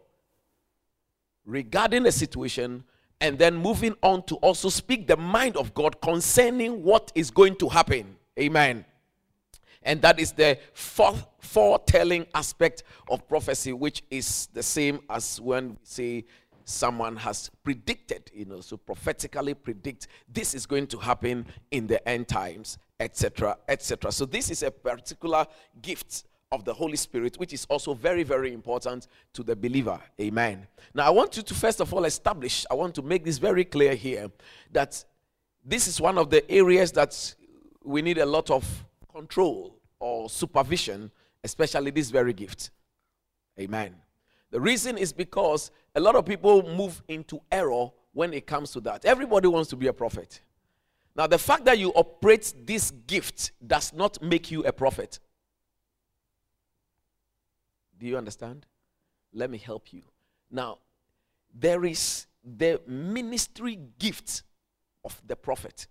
regarding 1.44 2.06
a 2.06 2.12
situation 2.12 2.84
and 3.20 3.38
then 3.38 3.56
moving 3.56 3.96
on 4.02 4.22
to 4.24 4.36
also 4.36 4.68
speak 4.68 5.06
the 5.06 5.16
mind 5.16 5.56
of 5.56 5.74
God 5.74 6.00
concerning 6.00 6.84
what 6.84 7.10
is 7.14 7.30
going 7.30 7.56
to 7.56 7.68
happen. 7.68 8.16
Amen. 8.38 8.84
And 9.88 10.02
that 10.02 10.20
is 10.20 10.32
the 10.32 10.58
foretelling 10.74 12.26
aspect 12.34 12.82
of 13.10 13.26
prophecy, 13.26 13.72
which 13.72 14.02
is 14.10 14.48
the 14.52 14.62
same 14.62 15.00
as 15.08 15.40
when 15.40 15.70
we 15.70 15.76
say 15.82 16.24
someone 16.66 17.16
has 17.16 17.50
predicted, 17.64 18.30
you 18.34 18.44
know, 18.44 18.60
so 18.60 18.76
prophetically 18.76 19.54
predict 19.54 20.08
this 20.30 20.52
is 20.52 20.66
going 20.66 20.86
to 20.88 20.98
happen 20.98 21.46
in 21.70 21.86
the 21.86 22.06
end 22.06 22.28
times, 22.28 22.76
etc., 23.00 23.56
etc. 23.66 24.12
So 24.12 24.26
this 24.26 24.50
is 24.50 24.62
a 24.62 24.70
particular 24.70 25.46
gift 25.80 26.24
of 26.52 26.66
the 26.66 26.74
Holy 26.74 26.96
Spirit, 26.96 27.38
which 27.38 27.54
is 27.54 27.64
also 27.70 27.94
very, 27.94 28.24
very 28.24 28.52
important 28.52 29.08
to 29.32 29.42
the 29.42 29.56
believer. 29.56 29.98
Amen. 30.20 30.66
Now, 30.92 31.06
I 31.06 31.10
want 31.10 31.34
you 31.38 31.42
to 31.42 31.54
first 31.54 31.80
of 31.80 31.94
all 31.94 32.04
establish, 32.04 32.66
I 32.70 32.74
want 32.74 32.94
to 32.96 33.02
make 33.02 33.24
this 33.24 33.38
very 33.38 33.64
clear 33.64 33.94
here 33.94 34.30
that 34.70 35.02
this 35.64 35.88
is 35.88 35.98
one 35.98 36.18
of 36.18 36.28
the 36.28 36.48
areas 36.50 36.92
that 36.92 37.34
we 37.82 38.02
need 38.02 38.18
a 38.18 38.26
lot 38.26 38.50
of 38.50 38.84
control 39.10 39.77
or 40.00 40.28
supervision, 40.28 41.10
especially 41.44 41.90
this 41.90 42.10
very 42.10 42.32
gift. 42.32 42.70
Amen. 43.58 43.94
The 44.50 44.60
reason 44.60 44.96
is 44.96 45.12
because 45.12 45.70
a 45.94 46.00
lot 46.00 46.14
of 46.14 46.24
people 46.24 46.62
move 46.62 47.02
into 47.08 47.40
error 47.50 47.90
when 48.12 48.32
it 48.32 48.46
comes 48.46 48.70
to 48.72 48.80
that. 48.80 49.04
Everybody 49.04 49.48
wants 49.48 49.68
to 49.70 49.76
be 49.76 49.88
a 49.88 49.92
prophet. 49.92 50.40
Now, 51.14 51.26
the 51.26 51.38
fact 51.38 51.64
that 51.64 51.78
you 51.78 51.90
operate 51.90 52.54
this 52.64 52.92
gift 53.06 53.52
does 53.66 53.92
not 53.92 54.22
make 54.22 54.50
you 54.50 54.64
a 54.64 54.72
prophet. 54.72 55.18
Do 57.98 58.06
you 58.06 58.16
understand? 58.16 58.66
Let 59.32 59.50
me 59.50 59.58
help 59.58 59.92
you. 59.92 60.02
Now, 60.50 60.78
there 61.52 61.84
is 61.84 62.26
the 62.44 62.80
ministry 62.86 63.78
gift 63.98 64.44
of 65.04 65.20
the 65.26 65.36
prophet, 65.36 65.88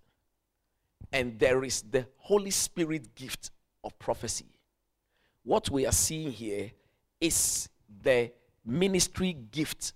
and 1.11 1.37
there 1.37 1.63
is 1.63 1.81
the 1.81 2.07
Holy 2.17 2.51
Spirit 2.51 3.13
gift 3.13 3.51
of 3.87 3.97
prophecy. 3.97 4.45
What 5.43 5.69
we 5.69 5.85
are 5.85 5.93
seeing 5.93 6.29
here 6.29 6.71
is 7.21 7.69
the 8.03 8.31
ministry 8.65 9.33
gift, 9.49 9.93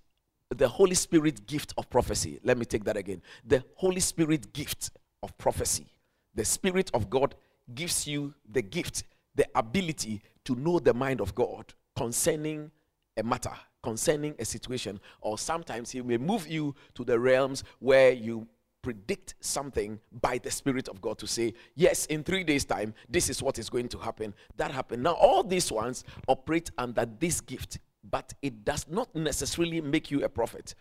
the 0.50 0.68
Holy 0.68 0.96
Spirit 0.96 1.46
gift 1.46 1.74
of 1.78 1.90
prophecy. 1.90 2.40
Let 2.44 2.58
me 2.58 2.66
take 2.66 2.86
that 2.86 2.96
again. 2.96 3.22
The 3.46 3.64
Holy 3.76 4.00
Spirit 4.00 4.54
gift 4.54 4.92
of 5.22 5.38
prophecy. 5.38 5.88
The 6.34 6.46
Spirit 6.46 6.90
of 6.94 7.10
God 7.10 7.36
gives 7.76 8.08
you 8.08 8.34
the 8.50 8.62
gift, 8.62 9.04
the 9.36 9.46
ability 9.54 10.22
to 10.46 10.56
know 10.56 10.80
the 10.80 10.94
mind 10.94 11.20
of 11.20 11.36
God 11.36 11.74
concerning 11.98 12.72
a 13.18 13.24
matter, 13.24 13.52
concerning 13.84 14.36
a 14.40 14.46
situation, 14.46 15.02
or 15.20 15.38
sometimes 15.38 15.92
He 15.92 16.02
may 16.02 16.18
move 16.18 16.48
you 16.48 16.74
to 16.96 17.04
the 17.04 17.20
realms 17.20 17.66
where 17.80 18.14
you 18.14 18.48
predict 18.82 19.36
something 19.40 20.00
by 20.22 20.38
the 20.38 20.52
Spirit 20.52 20.88
of 20.88 21.02
God 21.02 21.18
to 21.20 21.28
say, 21.28 21.54
yes, 21.76 22.06
in 22.08 22.24
three 22.24 22.44
days' 22.44 22.66
time, 22.66 22.94
this 23.10 23.30
is 23.30 23.42
what 23.42 23.60
is 23.60 23.70
going 23.70 23.88
to 23.90 23.98
happen. 23.98 24.34
That 24.58 24.72
happened. 24.72 25.04
Now, 25.04 25.14
all 25.14 25.44
these 25.44 25.72
ones 25.72 26.04
operate 26.28 26.72
under 26.78 27.06
this 27.06 27.42
gift, 27.42 27.80
but 28.04 28.34
it 28.42 28.64
does 28.66 28.88
not 28.90 29.14
necessarily 29.16 29.82
make 29.82 30.12
you 30.12 30.24
a 30.24 30.30
prophet. 30.30 30.76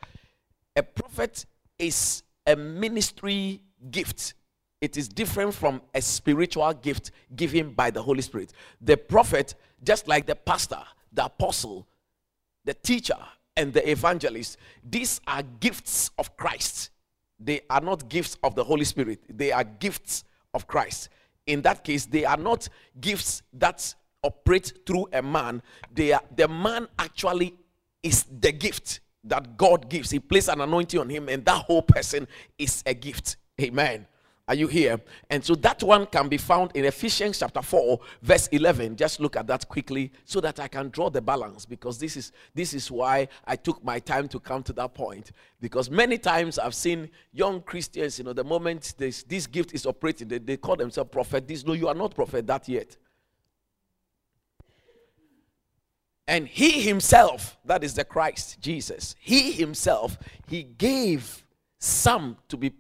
A 0.77 0.83
prophet 0.83 1.45
is 1.79 2.23
a 2.47 2.57
ministry 2.57 3.63
gift. 3.91 4.35
It 4.81 4.97
is 4.97 5.09
different 5.09 5.53
from 5.55 5.83
a 5.95 6.01
spiritual 6.01 6.73
gift 6.73 7.11
given 7.37 7.73
by 7.73 7.91
the 7.91 8.03
Holy 8.03 8.23
Spirit. 8.23 8.53
The 8.81 8.97
prophet, 8.97 9.55
just 9.83 10.09
like 10.09 10.27
the 10.27 10.37
pastor, 10.37 10.83
the 11.13 11.27
apostle, 11.27 11.87
the 12.65 12.75
teacher, 12.75 13.19
and 13.57 13.73
the 13.73 13.91
evangelist, 13.91 14.57
these 14.89 15.21
are 15.27 15.43
gifts 15.43 16.11
of 16.19 16.35
Christ. 16.37 16.91
They 17.41 17.63
are 17.71 17.81
not 17.81 18.09
gifts 18.09 18.37
of 18.43 18.55
the 18.55 18.63
Holy 18.63 18.85
Spirit, 18.85 19.21
they 19.29 19.51
are 19.53 19.65
gifts 19.65 20.25
of 20.55 20.67
Christ. 20.67 21.09
In 21.47 21.63
that 21.63 21.83
case, 21.83 22.07
they 22.07 22.25
are 22.25 22.37
not 22.37 22.69
gifts 23.01 23.43
that 23.55 23.95
operate 24.23 24.73
through 24.87 25.09
a 25.13 25.23
man. 25.23 25.63
They 25.93 26.13
are 26.13 26.23
the 26.37 26.47
man 26.47 26.87
actually 26.99 27.55
is 28.03 28.25
the 28.25 28.53
gift 28.53 29.01
that 29.25 29.57
God 29.57 29.89
gives. 29.89 30.11
He 30.11 30.19
placed 30.19 30.49
an 30.49 30.61
anointing 30.61 31.01
on 31.01 31.09
him, 31.09 31.29
and 31.29 31.45
that 31.45 31.65
whole 31.65 31.83
person 31.83 32.29
is 32.59 32.83
a 32.87 32.95
gift. 32.95 33.37
Amen. 33.61 34.07
Are 34.51 34.55
you 34.55 34.67
here? 34.67 35.01
And 35.31 35.45
so 35.45 35.55
that 35.55 35.81
one 35.81 36.07
can 36.07 36.29
be 36.29 36.37
found 36.37 36.73
in 36.75 36.85
Ephesians 36.85 37.39
chapter 37.39 37.63
4, 37.63 38.01
verse 38.21 38.49
11. 38.49 38.97
Just 38.97 39.21
look 39.21 39.37
at 39.37 39.47
that 39.47 39.69
quickly 39.69 40.11
so 40.25 40.41
that 40.41 40.59
I 40.59 40.67
can 40.67 40.89
draw 40.89 41.09
the 41.09 41.23
balance 41.23 41.65
because 41.65 41.99
this 41.99 42.17
is 42.17 42.33
this 42.53 42.75
is 42.75 42.91
why 42.91 43.29
I 43.47 43.55
took 43.55 43.85
my 43.85 44.01
time 44.01 44.27
to 44.27 44.41
come 44.41 44.65
to 44.65 44.73
that 44.73 44.93
point. 44.93 45.31
Because 45.61 45.89
many 45.89 46.19
times 46.19 46.59
I've 46.59 46.75
seen 46.75 47.11
young 47.33 47.63
Christians, 47.63 48.19
you 48.19 48.25
know, 48.25 48.33
the 48.33 48.43
moment 48.43 48.95
this, 48.99 49.23
this 49.23 49.47
gift 49.47 49.73
is 49.73 49.87
operating, 49.87 50.27
they, 50.27 50.39
they 50.39 50.57
call 50.57 50.75
themselves 50.75 51.11
prophet. 51.13 51.47
This 51.47 51.65
no, 51.65 51.75
you 51.75 51.87
are 51.87 51.95
not 51.95 52.13
prophet 52.13 52.45
that 52.49 52.69
yet. 52.69 52.97
And 56.27 56.49
he 56.49 56.81
himself, 56.81 57.57
that 57.65 57.85
is 57.85 57.95
the 57.95 58.03
Christ, 58.05 58.61
Jesus, 58.61 59.15
he 59.21 59.53
himself, 59.53 60.19
he 60.49 60.65
gave 60.65 61.45
some 61.79 62.37
to 62.49 62.57
be 62.57 62.73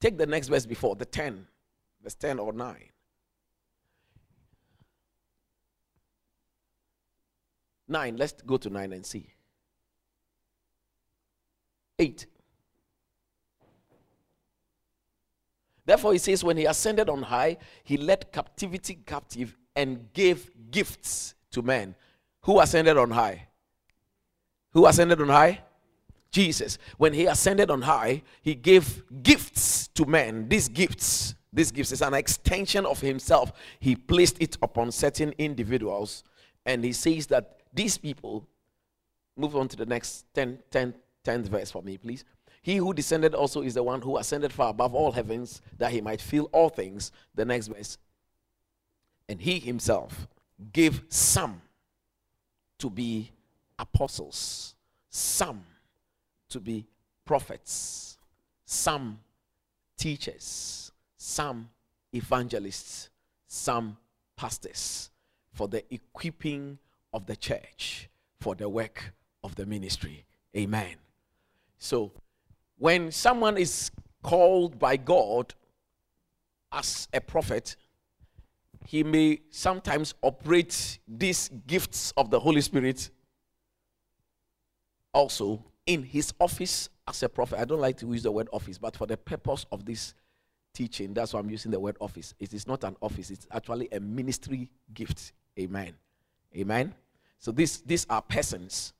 Take 0.00 0.16
the 0.16 0.26
next 0.26 0.48
verse 0.48 0.66
before, 0.66 0.94
the 0.94 1.04
10, 1.04 1.46
verse 2.02 2.14
10 2.14 2.38
or 2.38 2.52
9. 2.52 2.76
Nine, 7.88 8.16
let's 8.16 8.34
go 8.42 8.58
to 8.58 8.68
nine 8.68 8.92
and 8.92 9.04
see. 9.04 9.26
Eight. 11.98 12.26
Therefore, 15.86 16.12
he 16.12 16.18
says, 16.18 16.44
when 16.44 16.58
he 16.58 16.66
ascended 16.66 17.08
on 17.08 17.22
high, 17.22 17.56
he 17.82 17.96
led 17.96 18.30
captivity 18.30 18.98
captive 19.06 19.56
and 19.74 20.12
gave 20.12 20.50
gifts 20.70 21.34
to 21.50 21.62
men. 21.62 21.94
Who 22.42 22.60
ascended 22.60 22.98
on 22.98 23.10
high? 23.10 23.48
Who 24.72 24.86
ascended 24.86 25.20
on 25.22 25.30
high? 25.30 25.62
Jesus, 26.30 26.76
when 26.98 27.14
he 27.14 27.24
ascended 27.24 27.70
on 27.70 27.82
high, 27.82 28.22
he 28.42 28.54
gave 28.54 29.02
gifts 29.22 29.77
to 29.98 30.06
men. 30.06 30.48
These 30.48 30.68
gifts, 30.68 31.34
these 31.52 31.72
gifts 31.72 31.90
is 31.90 32.02
an 32.02 32.14
extension 32.14 32.86
of 32.86 33.00
himself. 33.00 33.52
He 33.80 33.96
placed 33.96 34.40
it 34.40 34.56
upon 34.62 34.92
certain 34.92 35.34
individuals, 35.38 36.22
and 36.64 36.84
he 36.84 36.92
says 36.92 37.26
that 37.26 37.58
these 37.74 37.98
people, 37.98 38.46
move 39.36 39.56
on 39.56 39.66
to 39.66 39.76
the 39.76 39.86
next 39.86 40.24
10, 40.34 40.60
10, 40.70 40.94
10th 41.24 41.48
verse 41.48 41.72
for 41.72 41.82
me, 41.82 41.98
please. 41.98 42.24
He 42.62 42.76
who 42.76 42.94
descended 42.94 43.34
also 43.34 43.62
is 43.62 43.74
the 43.74 43.82
one 43.82 44.00
who 44.00 44.18
ascended 44.18 44.52
far 44.52 44.70
above 44.70 44.94
all 44.94 45.10
heavens 45.10 45.62
that 45.78 45.90
he 45.90 46.00
might 46.00 46.20
fill 46.20 46.48
all 46.52 46.68
things. 46.68 47.10
The 47.34 47.44
next 47.44 47.66
verse. 47.66 47.98
And 49.28 49.40
he 49.40 49.58
himself 49.58 50.28
gave 50.72 51.02
some 51.08 51.60
to 52.78 52.88
be 52.88 53.32
apostles, 53.78 54.76
some 55.10 55.64
to 56.50 56.60
be 56.60 56.86
prophets, 57.24 58.16
some 58.64 59.18
teachers, 59.98 60.92
some 61.16 61.68
evangelists, 62.14 63.10
some 63.46 63.96
pastors 64.36 65.10
for 65.52 65.68
the 65.68 65.82
equipping 65.92 66.78
of 67.12 67.26
the 67.26 67.36
church 67.36 68.08
for 68.40 68.54
the 68.54 68.68
work 68.68 69.12
of 69.42 69.54
the 69.56 69.66
ministry. 69.66 70.24
Amen. 70.56 70.94
So, 71.78 72.12
when 72.78 73.10
someone 73.10 73.58
is 73.58 73.90
called 74.22 74.78
by 74.78 74.96
God 74.96 75.54
as 76.72 77.08
a 77.12 77.20
prophet, 77.20 77.76
he 78.86 79.02
may 79.02 79.40
sometimes 79.50 80.14
operate 80.22 80.98
these 81.06 81.50
gifts 81.66 82.12
of 82.16 82.30
the 82.30 82.40
Holy 82.40 82.60
Spirit 82.60 83.10
also 85.12 85.64
in 85.86 86.02
his 86.04 86.32
office 86.38 86.88
as 87.08 87.22
a 87.22 87.28
prophet. 87.28 87.58
I 87.58 87.64
don't 87.64 87.80
like 87.80 87.96
to 87.98 88.06
use 88.06 88.22
the 88.22 88.30
word 88.30 88.48
office, 88.52 88.78
but 88.78 88.96
for 88.96 89.06
the 89.06 89.16
purpose 89.16 89.66
of 89.72 89.84
this 89.84 90.14
teaching, 90.74 91.14
that's 91.14 91.32
why 91.32 91.40
I'm 91.40 91.50
using 91.50 91.70
the 91.70 91.80
word 91.80 91.96
office. 92.00 92.34
It 92.38 92.52
is 92.52 92.66
not 92.66 92.84
an 92.84 92.96
office, 93.00 93.30
it's 93.30 93.46
actually 93.50 93.88
a 93.92 94.00
ministry 94.00 94.70
gift. 94.94 95.32
Amen. 95.58 95.94
Amen. 96.56 96.94
So 97.38 97.50
these, 97.52 97.78
these 97.80 98.06
are 98.08 98.22
persons. 98.22 98.92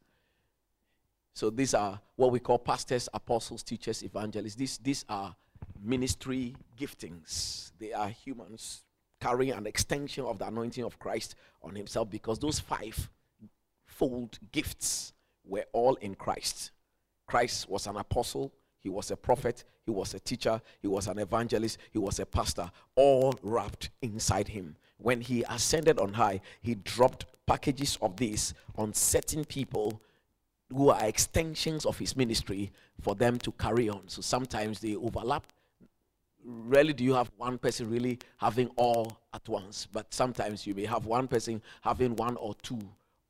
So 1.35 1.51
these 1.51 1.75
are 1.75 2.01
what 2.17 2.33
we 2.33 2.41
call 2.41 2.59
pastors, 2.59 3.09
apostles, 3.15 3.63
teachers, 3.63 4.03
evangelists. 4.03 4.57
These, 4.57 4.79
these 4.79 5.05
are 5.09 5.35
ministry 5.81 6.57
giftings. 6.79 7.71
They 7.79 7.93
are 7.93 8.09
humans 8.09 8.83
carrying 9.21 9.53
an 9.53 9.67
extension 9.67 10.25
of 10.25 10.39
the 10.39 10.47
anointing 10.47 10.85
of 10.85 10.99
Christ 10.99 11.35
on 11.63 11.75
himself 11.75 12.11
because 12.11 12.39
those 12.39 12.59
five 12.59 13.11
fold 13.87 14.39
gifts 14.53 15.13
were 15.45 15.65
all 15.73 15.95
in 15.97 16.15
Christ. 16.15 16.73
Christ 17.29 17.69
was 17.69 17.87
an 17.87 17.97
apostle, 17.97 18.53
he 18.81 18.89
was 18.89 19.11
a 19.11 19.17
prophet, 19.17 19.65
he 19.85 19.91
was 19.93 20.15
a 20.15 20.19
teacher, 20.19 20.61
he 20.81 20.89
was 20.89 21.07
an 21.07 21.19
evangelist, 21.19 21.79
he 21.93 21.99
was 21.99 22.19
a 22.19 22.27
pastor, 22.27 22.71
all 22.97 23.35
wrapped 23.43 23.91
inside 24.03 24.49
him. 24.49 24.75
When 24.97 25.21
he 25.21 25.45
ascended 25.49 25.99
on 26.01 26.15
high, 26.15 26.41
he 26.63 26.75
dropped 26.75 27.27
packages 27.47 27.99
of 28.03 28.17
these 28.17 28.55
on 28.77 28.95
certain 28.95 29.45
people 29.45 30.01
who 30.75 30.89
are 30.91 31.05
extensions 31.05 31.87
of 31.87 31.99
his 31.99 32.17
ministry 32.17 32.73
for 33.01 33.15
them 33.15 33.39
to 33.39 33.53
carry 33.53 33.89
on. 33.89 34.03
So 34.07 34.23
sometimes 34.23 34.81
they 34.81 34.97
overlap. 34.97 35.47
Rarely 36.45 36.93
do 36.95 37.05
you 37.05 37.15
have 37.15 37.31
one 37.37 37.59
person 37.59 37.91
really 37.91 38.19
having 38.39 38.69
all 38.77 39.19
at 39.35 39.47
once, 39.49 39.87
but 39.93 40.13
sometimes 40.15 40.67
you 40.67 40.75
may 40.75 40.87
have 40.87 41.05
one 41.05 41.29
person 41.29 41.63
having 41.83 42.17
one 42.17 42.37
or 42.37 42.55
two 42.63 42.81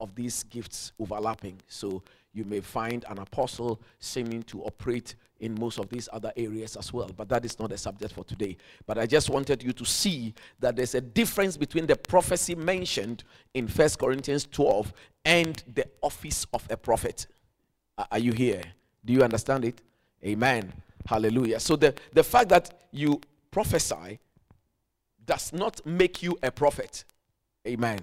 of 0.00 0.14
these 0.14 0.44
gifts 0.44 0.92
overlapping. 1.00 1.58
So 1.68 2.02
you 2.32 2.44
may 2.44 2.60
find 2.60 3.04
an 3.08 3.18
apostle 3.18 3.80
seeming 3.98 4.42
to 4.44 4.62
operate 4.62 5.14
in 5.40 5.54
most 5.58 5.78
of 5.78 5.88
these 5.88 6.08
other 6.12 6.32
areas 6.36 6.76
as 6.76 6.92
well. 6.92 7.10
But 7.16 7.28
that 7.28 7.44
is 7.44 7.58
not 7.58 7.72
a 7.72 7.78
subject 7.78 8.12
for 8.12 8.24
today. 8.24 8.56
But 8.86 8.98
I 8.98 9.06
just 9.06 9.30
wanted 9.30 9.62
you 9.62 9.72
to 9.72 9.84
see 9.84 10.34
that 10.60 10.76
there's 10.76 10.94
a 10.94 11.00
difference 11.00 11.56
between 11.56 11.86
the 11.86 11.96
prophecy 11.96 12.54
mentioned 12.54 13.24
in 13.54 13.68
First 13.68 13.98
Corinthians 13.98 14.46
12 14.50 14.92
and 15.24 15.62
the 15.74 15.86
office 16.02 16.46
of 16.52 16.66
a 16.70 16.76
prophet. 16.76 17.26
Are 18.10 18.18
you 18.18 18.32
here? 18.32 18.62
Do 19.04 19.12
you 19.12 19.22
understand 19.22 19.64
it? 19.64 19.80
Amen. 20.24 20.72
Hallelujah. 21.06 21.60
So 21.60 21.76
the, 21.76 21.94
the 22.12 22.24
fact 22.24 22.48
that 22.50 22.86
you 22.90 23.20
prophesy 23.50 24.18
does 25.24 25.52
not 25.52 25.84
make 25.86 26.22
you 26.22 26.36
a 26.42 26.50
prophet. 26.50 27.04
Amen. 27.66 28.00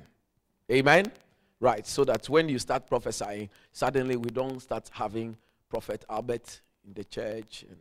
Amen. 0.72 1.12
Right, 1.60 1.88
so 1.88 2.04
that 2.04 2.28
when 2.28 2.50
you 2.50 2.60
start 2.60 2.86
prophesying, 2.86 3.50
suddenly 3.72 4.18
we 4.18 4.30
don't 4.30 4.62
start 4.62 4.90
having 4.92 5.38
Prophet 5.70 6.04
Albert 6.10 6.62
in 6.86 6.94
the 6.94 7.04
church. 7.04 7.66
And 7.70 7.80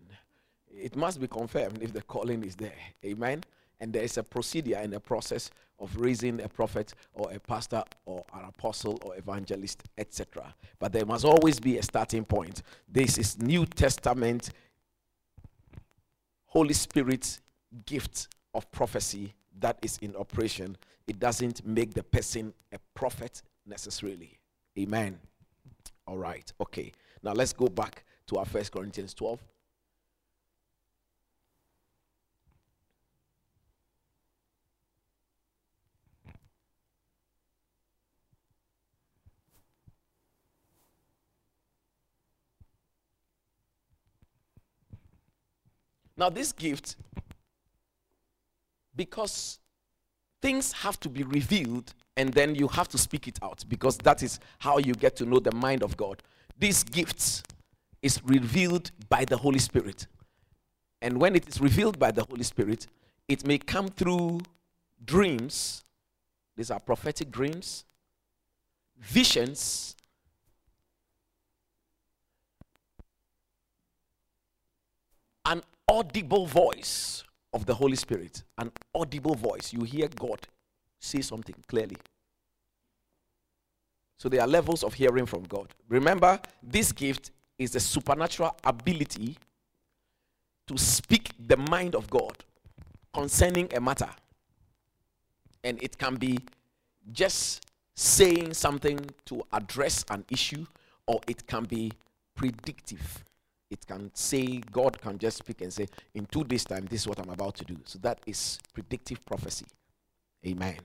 it 0.70 0.96
must 0.96 1.20
be 1.20 1.26
confirmed 1.26 1.82
if 1.82 1.92
the 1.92 2.02
calling 2.02 2.44
is 2.44 2.54
there. 2.54 2.72
Amen. 3.04 3.42
And 3.80 3.92
there 3.92 4.02
is 4.02 4.16
a 4.16 4.22
procedure 4.22 4.76
and 4.76 4.94
a 4.94 5.00
process 5.00 5.50
of 5.80 5.94
raising 5.96 6.40
a 6.40 6.48
prophet 6.48 6.94
or 7.12 7.32
a 7.32 7.40
pastor 7.40 7.82
or 8.06 8.24
an 8.32 8.44
apostle 8.48 8.98
or 9.02 9.16
evangelist, 9.16 9.82
etc. 9.98 10.54
But 10.78 10.92
there 10.92 11.04
must 11.04 11.24
always 11.24 11.58
be 11.58 11.78
a 11.78 11.82
starting 11.82 12.24
point. 12.24 12.62
This 12.88 13.18
is 13.18 13.38
New 13.42 13.66
Testament 13.66 14.50
Holy 16.46 16.74
Spirit 16.74 17.40
gift 17.84 18.28
of 18.54 18.70
prophecy 18.70 19.34
that 19.58 19.76
is 19.82 19.98
in 19.98 20.14
operation. 20.14 20.76
It 21.08 21.18
doesn't 21.18 21.66
make 21.66 21.94
the 21.94 22.04
person 22.04 22.54
a 22.72 22.78
prophet 22.94 23.42
necessarily. 23.66 24.38
Amen. 24.78 25.18
All 26.06 26.18
right. 26.18 26.52
Okay. 26.60 26.92
Now 27.22 27.32
let's 27.32 27.52
go 27.52 27.68
back 27.68 28.04
to 28.26 28.36
our 28.38 28.44
First 28.44 28.72
Corinthians 28.72 29.14
12. 29.14 29.40
Now, 46.16 46.30
this 46.30 46.52
gift, 46.52 46.96
because 48.94 49.58
things 50.40 50.72
have 50.72 51.00
to 51.00 51.08
be 51.08 51.24
revealed 51.24 51.92
and 52.16 52.32
then 52.32 52.54
you 52.54 52.68
have 52.68 52.88
to 52.88 52.98
speak 52.98 53.26
it 53.28 53.38
out 53.42 53.64
because 53.68 53.98
that 53.98 54.22
is 54.22 54.38
how 54.58 54.78
you 54.78 54.94
get 54.94 55.16
to 55.16 55.24
know 55.24 55.40
the 55.40 55.52
mind 55.52 55.82
of 55.82 55.96
God. 55.96 56.22
These 56.58 56.84
gifts 56.84 57.42
is 58.02 58.20
revealed 58.24 58.92
by 59.08 59.24
the 59.24 59.36
Holy 59.36 59.58
Spirit. 59.58 60.06
And 61.02 61.20
when 61.20 61.34
it 61.34 61.48
is 61.48 61.60
revealed 61.60 61.98
by 61.98 62.12
the 62.12 62.24
Holy 62.24 62.44
Spirit, 62.44 62.86
it 63.28 63.46
may 63.46 63.58
come 63.58 63.88
through 63.88 64.40
dreams. 65.04 65.84
These 66.56 66.70
are 66.70 66.78
prophetic 66.78 67.30
dreams, 67.30 67.84
visions, 68.98 69.96
an 75.44 75.62
audible 75.88 76.46
voice 76.46 77.24
of 77.52 77.66
the 77.66 77.74
Holy 77.74 77.96
Spirit. 77.96 78.44
An 78.58 78.70
audible 78.94 79.34
voice. 79.34 79.72
You 79.72 79.82
hear 79.82 80.08
God 80.08 80.46
say 81.04 81.20
something 81.20 81.54
clearly. 81.68 81.96
So 84.18 84.28
there 84.28 84.40
are 84.40 84.46
levels 84.46 84.82
of 84.82 84.94
hearing 84.94 85.26
from 85.26 85.42
God. 85.44 85.68
Remember, 85.88 86.40
this 86.62 86.92
gift 86.92 87.30
is 87.58 87.72
the 87.72 87.80
supernatural 87.80 88.56
ability 88.64 89.36
to 90.66 90.78
speak 90.78 91.30
the 91.46 91.56
mind 91.56 91.94
of 91.94 92.08
God 92.08 92.44
concerning 93.12 93.68
a 93.74 93.80
matter. 93.80 94.08
And 95.62 95.82
it 95.82 95.98
can 95.98 96.16
be 96.16 96.38
just 97.12 97.66
saying 97.94 98.54
something 98.54 98.98
to 99.26 99.42
address 99.52 100.04
an 100.10 100.24
issue, 100.30 100.66
or 101.06 101.20
it 101.28 101.46
can 101.46 101.64
be 101.64 101.92
predictive. 102.34 103.24
It 103.70 103.86
can 103.86 104.10
say, 104.14 104.62
God 104.72 105.00
can 105.00 105.18
just 105.18 105.38
speak 105.38 105.60
and 105.60 105.72
say, 105.72 105.86
in 106.14 106.26
two 106.26 106.44
days' 106.44 106.64
time, 106.64 106.86
this 106.86 107.02
is 107.02 107.08
what 107.08 107.18
I'm 107.18 107.30
about 107.30 107.56
to 107.56 107.64
do. 107.64 107.76
So 107.84 107.98
that 108.00 108.20
is 108.26 108.58
predictive 108.72 109.24
prophecy. 109.26 109.66
Amen. 110.46 110.78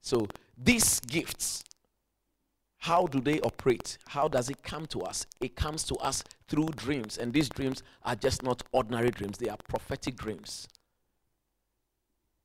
So 0.00 0.26
these 0.56 1.00
gifts, 1.00 1.62
how 2.78 3.06
do 3.06 3.20
they 3.20 3.40
operate? 3.40 3.98
How 4.06 4.28
does 4.28 4.48
it 4.48 4.62
come 4.62 4.86
to 4.86 5.00
us? 5.00 5.26
It 5.40 5.56
comes 5.56 5.82
to 5.84 5.96
us 5.96 6.22
through 6.48 6.68
dreams, 6.76 7.18
and 7.18 7.32
these 7.32 7.48
dreams 7.48 7.82
are 8.04 8.14
just 8.14 8.42
not 8.42 8.62
ordinary 8.72 9.10
dreams, 9.10 9.38
they 9.38 9.48
are 9.48 9.58
prophetic 9.68 10.16
dreams. 10.16 10.68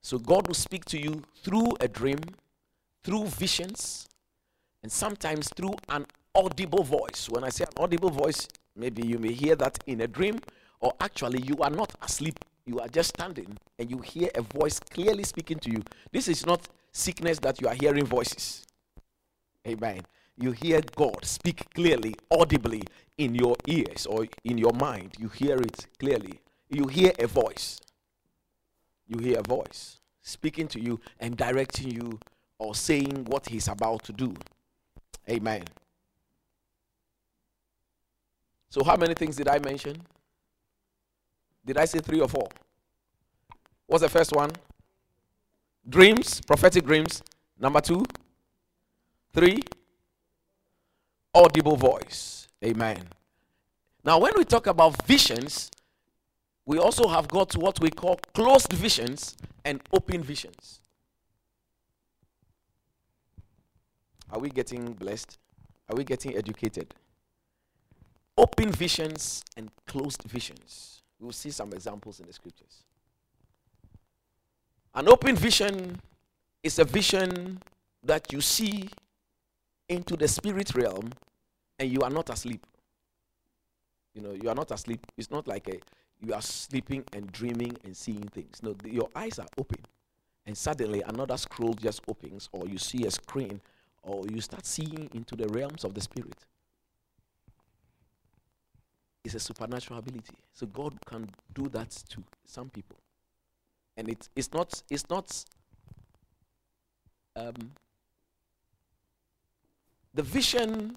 So 0.02 0.18
God 0.18 0.48
will 0.48 0.54
speak 0.54 0.84
to 0.86 1.00
you 1.00 1.22
through 1.42 1.76
a 1.80 1.86
dream, 1.86 2.18
through 3.04 3.26
visions, 3.26 4.08
and 4.82 4.90
sometimes 4.90 5.48
through 5.54 5.74
an 5.88 6.06
audible 6.34 6.82
voice. 6.82 7.28
When 7.30 7.44
I 7.44 7.50
say 7.50 7.64
an 7.64 7.82
audible 7.82 8.10
voice, 8.10 8.48
maybe 8.74 9.06
you 9.06 9.18
may 9.18 9.32
hear 9.32 9.54
that 9.56 9.78
in 9.86 10.00
a 10.00 10.08
dream, 10.08 10.40
or 10.80 10.92
actually 11.00 11.42
you 11.42 11.56
are 11.58 11.70
not 11.70 11.94
asleep. 12.02 12.40
You 12.66 12.78
are 12.80 12.88
just 12.88 13.10
standing 13.10 13.58
and 13.78 13.90
you 13.90 13.98
hear 13.98 14.28
a 14.34 14.42
voice 14.42 14.78
clearly 14.78 15.24
speaking 15.24 15.58
to 15.60 15.70
you. 15.70 15.82
This 16.12 16.28
is 16.28 16.46
not 16.46 16.68
sickness 16.92 17.38
that 17.40 17.60
you 17.60 17.68
are 17.68 17.74
hearing 17.74 18.06
voices. 18.06 18.66
Amen. 19.66 20.02
You 20.36 20.52
hear 20.52 20.80
God 20.96 21.24
speak 21.24 21.72
clearly, 21.74 22.14
audibly 22.30 22.82
in 23.18 23.34
your 23.34 23.56
ears 23.66 24.06
or 24.06 24.26
in 24.44 24.58
your 24.58 24.72
mind. 24.72 25.14
You 25.18 25.28
hear 25.28 25.56
it 25.56 25.86
clearly. 25.98 26.40
You 26.68 26.86
hear 26.86 27.12
a 27.18 27.26
voice. 27.26 27.80
You 29.06 29.18
hear 29.18 29.40
a 29.40 29.42
voice 29.42 30.00
speaking 30.22 30.68
to 30.68 30.80
you 30.80 31.00
and 31.20 31.36
directing 31.36 31.90
you 31.90 32.18
or 32.58 32.74
saying 32.74 33.26
what 33.28 33.48
He's 33.48 33.68
about 33.68 34.04
to 34.04 34.12
do. 34.12 34.34
Amen. 35.28 35.64
So, 38.70 38.82
how 38.84 38.96
many 38.96 39.14
things 39.14 39.36
did 39.36 39.48
I 39.48 39.58
mention? 39.58 39.96
Did 41.64 41.78
I 41.78 41.84
say 41.84 42.00
three 42.00 42.20
or 42.20 42.28
four? 42.28 42.48
What's 43.86 44.02
the 44.02 44.08
first 44.08 44.32
one? 44.34 44.50
Dreams, 45.88 46.40
prophetic 46.40 46.84
dreams. 46.84 47.22
Number 47.58 47.80
two, 47.80 48.04
three, 49.32 49.62
audible 51.34 51.76
voice. 51.76 52.48
Amen. 52.64 53.02
Now, 54.04 54.18
when 54.18 54.32
we 54.36 54.44
talk 54.44 54.66
about 54.66 55.06
visions, 55.06 55.70
we 56.66 56.78
also 56.78 57.08
have 57.08 57.28
got 57.28 57.56
what 57.56 57.80
we 57.80 57.90
call 57.90 58.18
closed 58.34 58.72
visions 58.72 59.36
and 59.64 59.80
open 59.92 60.22
visions. 60.22 60.80
Are 64.30 64.38
we 64.38 64.48
getting 64.48 64.92
blessed? 64.94 65.38
Are 65.88 65.96
we 65.96 66.04
getting 66.04 66.36
educated? 66.36 66.94
Open 68.36 68.72
visions 68.72 69.44
and 69.56 69.70
closed 69.86 70.22
visions. 70.22 71.01
We'll 71.22 71.32
see 71.32 71.52
some 71.52 71.72
examples 71.72 72.18
in 72.18 72.26
the 72.26 72.32
scriptures. 72.32 72.82
An 74.94 75.08
open 75.08 75.36
vision 75.36 76.00
is 76.62 76.78
a 76.80 76.84
vision 76.84 77.60
that 78.02 78.32
you 78.32 78.40
see 78.40 78.88
into 79.88 80.16
the 80.16 80.26
spirit 80.26 80.74
realm 80.74 81.10
and 81.78 81.90
you 81.90 82.00
are 82.00 82.10
not 82.10 82.28
asleep. 82.28 82.66
You 84.14 84.22
know, 84.22 84.32
you 84.32 84.48
are 84.48 84.54
not 84.54 84.72
asleep. 84.72 85.06
It's 85.16 85.30
not 85.30 85.46
like 85.46 85.68
a 85.68 85.78
you 86.20 86.34
are 86.34 86.42
sleeping 86.42 87.04
and 87.12 87.30
dreaming 87.32 87.76
and 87.84 87.96
seeing 87.96 88.22
things. 88.28 88.62
No, 88.62 88.74
the, 88.74 88.92
your 88.92 89.08
eyes 89.14 89.38
are 89.38 89.48
open. 89.58 89.80
And 90.46 90.56
suddenly 90.56 91.02
another 91.02 91.36
scroll 91.36 91.74
just 91.74 92.02
opens, 92.08 92.48
or 92.52 92.66
you 92.66 92.78
see 92.78 93.04
a 93.06 93.10
screen, 93.10 93.60
or 94.02 94.24
you 94.28 94.40
start 94.40 94.66
seeing 94.66 95.08
into 95.14 95.36
the 95.36 95.48
realms 95.48 95.84
of 95.84 95.94
the 95.94 96.00
spirit. 96.00 96.46
It's 99.24 99.34
a 99.34 99.40
supernatural 99.40 99.98
ability. 99.98 100.34
So 100.52 100.66
God 100.66 100.94
can 101.06 101.28
do 101.54 101.68
that 101.68 101.90
to 102.10 102.22
some 102.44 102.68
people. 102.70 102.96
And 103.96 104.08
it, 104.08 104.28
it's 104.34 104.52
not, 104.52 104.82
it's 104.90 105.08
not 105.08 105.44
um, 107.36 107.72
the 110.14 110.22
vision 110.22 110.96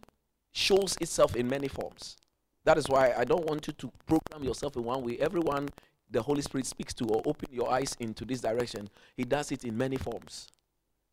shows 0.52 0.96
itself 1.02 1.36
in 1.36 1.48
many 1.48 1.68
forms. 1.68 2.18
That 2.64 2.78
is 2.78 2.88
why 2.88 3.14
I 3.16 3.26
don't 3.26 3.46
want 3.46 3.68
you 3.68 3.74
to 3.74 3.92
program 4.08 4.44
yourself 4.44 4.76
in 4.76 4.84
one 4.84 5.04
way. 5.04 5.18
Everyone 5.20 5.70
the 6.10 6.22
Holy 6.22 6.42
Spirit 6.42 6.66
speaks 6.66 6.94
to 6.96 7.06
or 7.06 7.22
open 7.26 7.50
your 7.52 7.72
eyes 7.72 7.96
into 8.00 8.26
this 8.26 8.42
direction, 8.42 8.90
He 9.18 9.24
does 9.24 9.52
it 9.52 9.64
in 9.64 9.78
many 9.78 9.98
forms. 9.98 10.48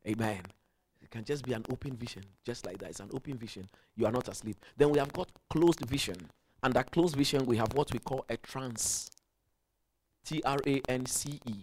Amen. 0.06 0.40
It 1.02 1.10
can 1.10 1.24
just 1.24 1.44
be 1.44 1.52
an 1.52 1.64
open 1.70 1.96
vision, 1.96 2.22
just 2.44 2.66
like 2.66 2.78
that. 2.78 2.90
It's 2.90 3.00
an 3.00 3.10
open 3.12 3.36
vision. 3.36 3.68
You 3.96 4.06
are 4.06 4.12
not 4.12 4.28
asleep. 4.28 4.56
Then 4.76 4.90
we 4.90 4.98
have 4.98 5.12
got 5.12 5.28
closed 5.50 5.80
vision. 5.80 6.16
Under 6.62 6.82
closed 6.82 7.16
vision, 7.16 7.44
we 7.46 7.56
have 7.56 7.72
what 7.74 7.92
we 7.92 7.98
call 7.98 8.24
a 8.28 8.36
trance. 8.36 9.10
T 10.24 10.40
R 10.44 10.58
A 10.66 10.80
N 10.88 11.06
C 11.06 11.40
E. 11.46 11.54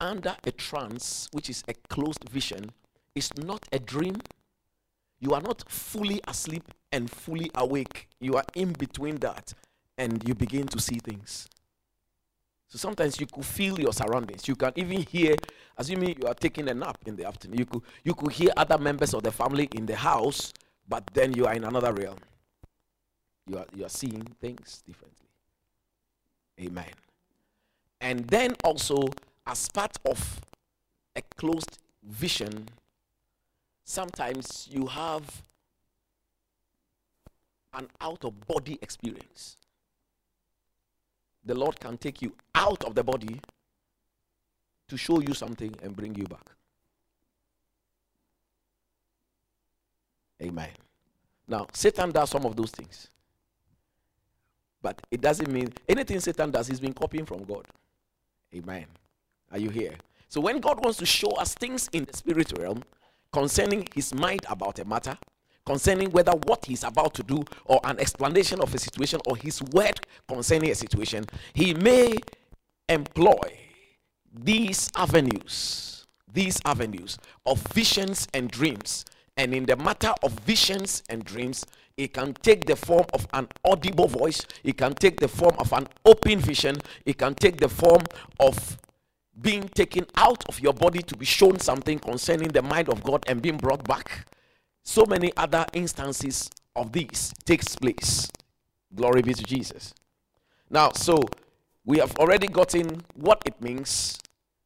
Under 0.00 0.36
a 0.44 0.50
trance, 0.50 1.28
which 1.32 1.48
is 1.48 1.62
a 1.68 1.74
closed 1.88 2.28
vision, 2.28 2.72
is 3.14 3.30
not 3.36 3.64
a 3.70 3.78
dream. 3.78 4.16
You 5.20 5.34
are 5.34 5.40
not 5.40 5.62
fully 5.70 6.20
asleep 6.26 6.64
and 6.90 7.08
fully 7.08 7.50
awake. 7.54 8.08
You 8.20 8.34
are 8.34 8.44
in 8.56 8.72
between 8.72 9.16
that 9.16 9.54
and 9.96 10.26
you 10.26 10.34
begin 10.34 10.66
to 10.68 10.80
see 10.80 10.98
things. 10.98 11.48
So 12.68 12.78
sometimes 12.78 13.20
you 13.20 13.26
could 13.26 13.44
feel 13.44 13.78
your 13.78 13.92
surroundings. 13.92 14.48
You 14.48 14.56
can 14.56 14.72
even 14.76 15.02
hear, 15.02 15.36
assuming 15.76 16.16
you 16.20 16.26
are 16.26 16.34
taking 16.34 16.68
a 16.68 16.74
nap 16.74 16.98
in 17.06 17.14
the 17.14 17.26
afternoon, 17.26 17.58
you 17.58 17.66
could, 17.66 17.82
you 18.02 18.14
could 18.14 18.32
hear 18.32 18.50
other 18.56 18.78
members 18.78 19.14
of 19.14 19.22
the 19.22 19.30
family 19.30 19.68
in 19.76 19.86
the 19.86 19.94
house, 19.94 20.52
but 20.88 21.04
then 21.12 21.34
you 21.34 21.46
are 21.46 21.52
in 21.52 21.64
another 21.64 21.92
realm. 21.92 22.16
You 23.46 23.58
are, 23.58 23.66
you 23.74 23.84
are 23.84 23.88
seeing 23.90 24.22
things 24.40 24.82
differently. 24.86 25.26
Amen. 26.60 26.92
And 28.00 28.26
then 28.26 28.54
also, 28.64 29.08
as 29.46 29.68
part 29.68 29.96
of 30.04 30.40
a 31.16 31.22
closed 31.36 31.78
vision, 32.02 32.68
sometimes 33.84 34.68
you 34.70 34.86
have 34.86 35.42
an 37.74 37.88
out 38.00 38.24
of 38.24 38.46
body 38.46 38.78
experience. 38.82 39.56
The 41.44 41.54
Lord 41.54 41.80
can 41.80 41.96
take 41.96 42.22
you 42.22 42.34
out 42.54 42.84
of 42.84 42.94
the 42.94 43.02
body 43.02 43.40
to 44.88 44.96
show 44.96 45.20
you 45.20 45.34
something 45.34 45.74
and 45.82 45.96
bring 45.96 46.14
you 46.14 46.24
back. 46.24 46.50
Amen. 50.42 50.70
Now, 51.48 51.66
Satan 51.72 52.10
does 52.10 52.30
some 52.30 52.44
of 52.44 52.56
those 52.56 52.70
things. 52.70 53.08
But 54.82 55.00
it 55.10 55.20
doesn't 55.20 55.50
mean 55.50 55.72
anything 55.88 56.20
Satan 56.20 56.50
does, 56.50 56.66
he's 56.66 56.80
been 56.80 56.92
copying 56.92 57.24
from 57.24 57.44
God. 57.44 57.66
Amen. 58.54 58.86
Are 59.50 59.58
you 59.58 59.70
here? 59.70 59.94
So 60.28 60.40
when 60.40 60.60
God 60.60 60.82
wants 60.82 60.98
to 60.98 61.06
show 61.06 61.30
us 61.32 61.54
things 61.54 61.88
in 61.92 62.04
the 62.04 62.16
spirit 62.16 62.52
realm 62.58 62.82
concerning 63.32 63.86
his 63.94 64.14
mind 64.14 64.40
about 64.48 64.78
a 64.78 64.84
matter, 64.84 65.16
concerning 65.64 66.10
whether 66.10 66.32
what 66.32 66.64
he's 66.64 66.84
about 66.84 67.14
to 67.14 67.22
do 67.22 67.44
or 67.64 67.80
an 67.84 68.00
explanation 68.00 68.60
of 68.60 68.74
a 68.74 68.78
situation 68.78 69.20
or 69.26 69.36
his 69.36 69.62
word 69.62 70.00
concerning 70.26 70.70
a 70.70 70.74
situation, 70.74 71.24
he 71.54 71.74
may 71.74 72.16
employ 72.88 73.58
these 74.34 74.90
avenues, 74.96 76.06
these 76.32 76.60
avenues 76.64 77.18
of 77.46 77.60
visions 77.68 78.26
and 78.34 78.50
dreams. 78.50 79.04
And 79.36 79.54
in 79.54 79.64
the 79.64 79.76
matter 79.76 80.12
of 80.22 80.32
visions 80.40 81.02
and 81.08 81.24
dreams, 81.24 81.64
it 81.96 82.12
can 82.12 82.34
take 82.34 82.66
the 82.66 82.76
form 82.76 83.06
of 83.12 83.26
an 83.32 83.48
audible 83.64 84.08
voice, 84.08 84.44
it 84.64 84.76
can 84.76 84.94
take 84.94 85.20
the 85.20 85.28
form 85.28 85.54
of 85.58 85.72
an 85.72 85.88
open 86.04 86.38
vision, 86.38 86.76
it 87.04 87.18
can 87.18 87.34
take 87.34 87.58
the 87.58 87.68
form 87.68 88.02
of 88.40 88.78
being 89.40 89.68
taken 89.68 90.06
out 90.16 90.44
of 90.48 90.60
your 90.60 90.74
body 90.74 91.00
to 91.02 91.16
be 91.16 91.24
shown 91.24 91.58
something 91.58 91.98
concerning 91.98 92.48
the 92.48 92.62
mind 92.62 92.88
of 92.88 93.02
God 93.02 93.24
and 93.26 93.40
being 93.40 93.56
brought 93.56 93.84
back. 93.84 94.26
So 94.82 95.06
many 95.06 95.32
other 95.36 95.64
instances 95.72 96.50
of 96.76 96.92
this 96.92 97.32
takes 97.44 97.76
place. 97.76 98.30
Glory 98.94 99.22
be 99.22 99.32
to 99.32 99.42
jesus. 99.42 99.94
Now 100.70 100.90
so 100.92 101.18
we 101.84 101.98
have 101.98 102.14
already 102.16 102.46
gotten 102.46 103.02
what 103.14 103.42
it 103.46 103.60
means 103.60 104.18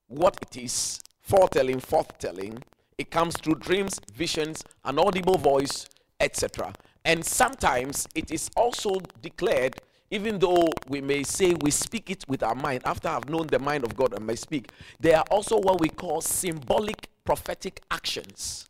what 0.08 0.36
it 0.42 0.56
is 0.56 1.00
foretelling 1.20 1.80
forthtelling 1.80 2.62
it 2.98 3.10
comes 3.10 3.36
through 3.36 3.54
dreams 3.56 4.00
visions 4.14 4.64
an 4.84 4.98
audible 4.98 5.38
voice 5.38 5.86
etc 6.20 6.72
and 7.04 7.24
sometimes 7.24 8.06
it 8.14 8.30
is 8.30 8.50
also 8.56 8.98
declared 9.22 9.74
even 10.10 10.38
though 10.38 10.68
we 10.88 11.00
may 11.00 11.22
say 11.22 11.54
we 11.62 11.70
speak 11.70 12.10
it 12.10 12.24
with 12.28 12.42
our 12.42 12.54
mind 12.54 12.80
after 12.84 13.08
i've 13.08 13.28
known 13.28 13.46
the 13.48 13.58
mind 13.58 13.84
of 13.84 13.94
god 13.96 14.14
and 14.14 14.26
may 14.26 14.36
speak 14.36 14.70
there 15.00 15.18
are 15.18 15.24
also 15.30 15.58
what 15.58 15.80
we 15.80 15.88
call 15.88 16.20
symbolic 16.20 17.08
prophetic 17.24 17.80
actions 17.90 18.66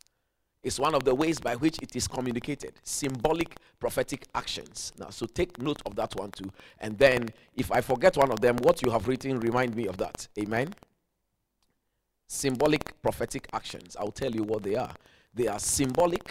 It's 0.65 0.81
one 0.81 0.97
of 0.97 1.05
the 1.05 1.15
ways 1.15 1.39
by 1.39 1.55
which 1.55 1.79
it 1.81 1.95
is 1.95 2.09
communicated. 2.09 2.73
Symbolic 2.83 3.57
prophetic 3.79 4.27
actions. 4.35 4.93
Now, 4.99 5.11
so 5.11 5.27
take 5.27 5.63
note 5.63 5.81
of 5.87 5.95
that 5.95 6.17
one 6.17 6.33
too. 6.33 6.51
And 6.81 6.99
then, 6.99 7.29
if 7.55 7.71
I 7.71 7.81
forget 7.81 8.17
one 8.17 8.33
of 8.33 8.41
them, 8.41 8.57
what 8.57 8.83
you 8.83 8.91
have 8.91 9.07
written, 9.07 9.39
remind 9.39 9.77
me 9.77 9.87
of 9.87 9.97
that. 9.99 10.27
Amen. 10.37 10.75
Symbolic 12.27 13.01
prophetic 13.03 13.49
actions. 13.53 13.97
I'll 13.99 14.11
tell 14.11 14.35
you 14.35 14.43
what 14.43 14.63
they 14.63 14.75
are. 14.77 14.93
They 15.35 15.49
are 15.49 15.59
symbolic 15.59 16.29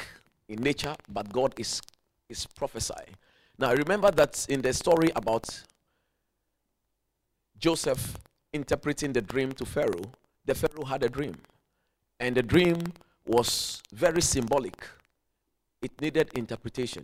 in 0.49 0.61
nature, 0.61 0.95
but 1.09 1.31
God 1.31 1.53
is, 1.57 1.81
is 2.29 2.45
prophesying. 2.45 3.15
Now, 3.57 3.73
remember 3.73 4.11
that 4.11 4.45
in 4.49 4.61
the 4.61 4.73
story 4.73 5.11
about 5.15 5.63
Joseph 7.57 8.17
interpreting 8.51 9.13
the 9.13 9.21
dream 9.21 9.51
to 9.53 9.65
Pharaoh, 9.65 10.11
the 10.45 10.55
Pharaoh 10.55 10.85
had 10.85 11.03
a 11.03 11.09
dream. 11.09 11.35
And 12.19 12.35
the 12.35 12.43
dream 12.43 12.77
was 13.25 13.81
very 13.93 14.21
symbolic. 14.21 14.87
It 15.81 15.99
needed 16.01 16.29
interpretation. 16.35 17.03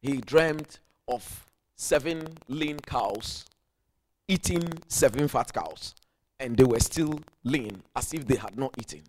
He 0.00 0.18
dreamed 0.18 0.78
of 1.08 1.46
seven 1.76 2.26
lean 2.48 2.78
cows 2.80 3.44
eating 4.30 4.62
seven 4.86 5.26
fat 5.26 5.52
cows, 5.52 5.92
and 6.40 6.56
they 6.56 6.64
were 6.64 6.80
still 6.80 7.20
lean 7.44 7.82
as 7.94 8.12
if 8.12 8.26
they 8.26 8.36
had 8.36 8.58
not 8.58 8.74
eaten. 8.78 9.02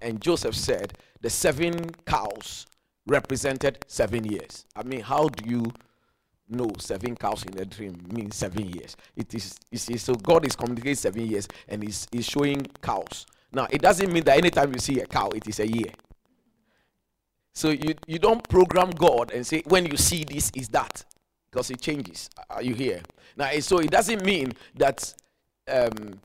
And 0.00 0.20
Joseph 0.20 0.54
said 0.54 0.94
the 1.20 1.28
seven 1.28 1.90
cows 2.06 2.66
represented 3.06 3.84
seven 3.88 4.24
years. 4.24 4.64
I 4.74 4.84
mean, 4.84 5.00
how 5.00 5.28
do 5.28 5.50
you 5.50 5.72
know 6.48 6.70
seven 6.78 7.16
cows 7.16 7.44
in 7.44 7.58
a 7.58 7.64
dream 7.64 8.00
means 8.12 8.36
seven 8.36 8.68
years? 8.68 8.96
It 9.16 9.34
is, 9.34 9.58
you 9.70 9.78
see, 9.78 9.96
so 9.96 10.14
God 10.14 10.46
is 10.46 10.56
communicating 10.56 10.94
seven 10.94 11.26
years 11.26 11.48
and 11.68 11.82
he's, 11.82 12.06
he's 12.10 12.26
showing 12.26 12.66
cows. 12.80 13.26
Now, 13.52 13.66
it 13.70 13.82
doesn't 13.82 14.10
mean 14.12 14.24
that 14.24 14.38
anytime 14.38 14.72
you 14.72 14.78
see 14.78 15.00
a 15.00 15.06
cow, 15.06 15.28
it 15.28 15.46
is 15.46 15.60
a 15.60 15.66
year. 15.66 15.92
So 17.54 17.70
you, 17.70 17.94
you 18.06 18.18
don't 18.18 18.46
program 18.48 18.90
God 18.90 19.30
and 19.30 19.46
say, 19.46 19.62
when 19.66 19.84
you 19.84 19.96
see 19.96 20.24
this, 20.24 20.50
is 20.54 20.68
that. 20.70 21.04
Because 21.50 21.70
it 21.70 21.82
changes. 21.82 22.30
Are 22.48 22.62
you 22.62 22.74
here? 22.74 23.02
Now, 23.36 23.50
so 23.60 23.78
it 23.78 23.90
doesn't 23.90 24.24
mean 24.24 24.52
that 24.76 25.12
um, 25.68 26.18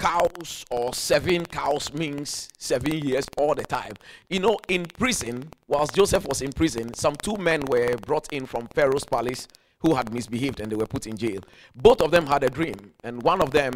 cows 0.00 0.64
or 0.70 0.94
seven 0.94 1.44
cows 1.44 1.92
means 1.92 2.48
seven 2.58 2.98
years 3.06 3.26
all 3.36 3.54
the 3.54 3.62
time. 3.62 3.92
You 4.30 4.40
know, 4.40 4.58
in 4.68 4.86
prison, 4.86 5.50
whilst 5.68 5.94
Joseph 5.94 6.26
was 6.26 6.40
in 6.40 6.52
prison, 6.52 6.94
some 6.94 7.14
two 7.16 7.36
men 7.36 7.60
were 7.66 7.96
brought 7.98 8.32
in 8.32 8.46
from 8.46 8.66
Pharaoh's 8.74 9.04
palace 9.04 9.46
who 9.80 9.94
had 9.94 10.12
misbehaved 10.12 10.58
and 10.58 10.72
they 10.72 10.76
were 10.76 10.86
put 10.86 11.06
in 11.06 11.16
jail. 11.16 11.40
Both 11.76 12.00
of 12.00 12.10
them 12.10 12.26
had 12.26 12.42
a 12.42 12.50
dream, 12.50 12.92
and 13.04 13.22
one 13.22 13.40
of 13.42 13.50
them, 13.50 13.74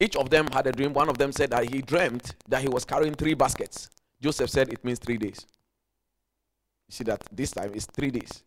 each 0.00 0.16
of 0.16 0.28
them 0.28 0.48
had 0.52 0.66
a 0.66 0.72
dream. 0.72 0.92
One 0.92 1.08
of 1.08 1.18
them 1.18 1.32
said 1.32 1.50
that 1.50 1.72
he 1.72 1.82
dreamt 1.82 2.34
that 2.48 2.62
he 2.62 2.68
was 2.68 2.84
carrying 2.84 3.14
three 3.14 3.34
baskets. 3.34 3.90
Joseph 4.20 4.50
said 4.50 4.72
it 4.72 4.84
means 4.84 4.98
three 4.98 5.16
days. 5.16 5.46
You 6.88 6.92
see 6.92 7.04
that 7.04 7.22
this 7.32 7.52
time 7.52 7.72
is 7.74 7.86
three 7.86 8.10
days. 8.10 8.42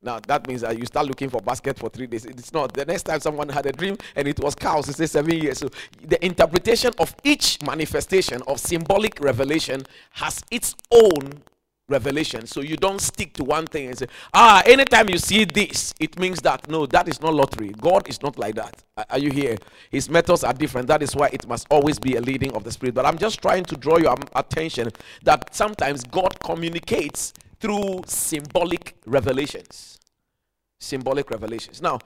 Now 0.00 0.20
that 0.26 0.46
means 0.46 0.60
that 0.60 0.78
you 0.78 0.86
start 0.86 1.06
looking 1.06 1.28
for 1.28 1.40
basket 1.40 1.78
for 1.78 1.88
three 1.88 2.06
days. 2.06 2.24
It's 2.24 2.52
not. 2.52 2.72
The 2.72 2.84
next 2.84 3.02
time 3.04 3.20
someone 3.20 3.48
had 3.48 3.66
a 3.66 3.72
dream 3.72 3.96
and 4.14 4.28
it 4.28 4.38
was 4.40 4.54
cows, 4.54 4.88
it 4.88 4.94
says 4.94 5.10
seven 5.10 5.34
years. 5.34 5.58
So 5.58 5.68
the 6.02 6.24
interpretation 6.24 6.92
of 6.98 7.14
each 7.24 7.60
manifestation 7.62 8.42
of 8.46 8.60
symbolic 8.60 9.20
revelation 9.20 9.82
has 10.12 10.42
its 10.50 10.76
own 10.92 11.42
revelation. 11.88 12.46
So 12.46 12.60
you 12.60 12.76
don't 12.76 13.00
stick 13.00 13.32
to 13.34 13.44
one 13.44 13.66
thing 13.66 13.88
and 13.88 13.98
say, 13.98 14.06
ah, 14.34 14.62
anytime 14.66 15.08
you 15.08 15.18
see 15.18 15.44
this, 15.44 15.94
it 15.98 16.18
means 16.18 16.40
that. 16.42 16.68
No, 16.68 16.86
that 16.86 17.08
is 17.08 17.20
not 17.20 17.34
lottery. 17.34 17.70
God 17.70 18.08
is 18.08 18.22
not 18.22 18.38
like 18.38 18.54
that. 18.56 18.82
Are 19.10 19.18
you 19.18 19.30
here? 19.30 19.56
His 19.90 20.08
methods 20.08 20.44
are 20.44 20.52
different. 20.52 20.86
That 20.88 21.02
is 21.02 21.16
why 21.16 21.30
it 21.32 21.48
must 21.48 21.66
always 21.70 21.98
be 21.98 22.16
a 22.16 22.20
leading 22.20 22.52
of 22.54 22.64
the 22.64 22.70
Spirit. 22.70 22.94
But 22.94 23.06
I'm 23.06 23.18
just 23.18 23.40
trying 23.40 23.64
to 23.64 23.76
draw 23.76 23.98
your 23.98 24.14
attention 24.36 24.90
that 25.24 25.54
sometimes 25.54 26.04
God 26.04 26.38
communicates 26.40 27.32
through 27.60 28.02
symbolic 28.06 28.96
revelations. 29.06 29.98
Symbolic 30.78 31.30
revelations. 31.30 31.82
Now, 31.82 31.98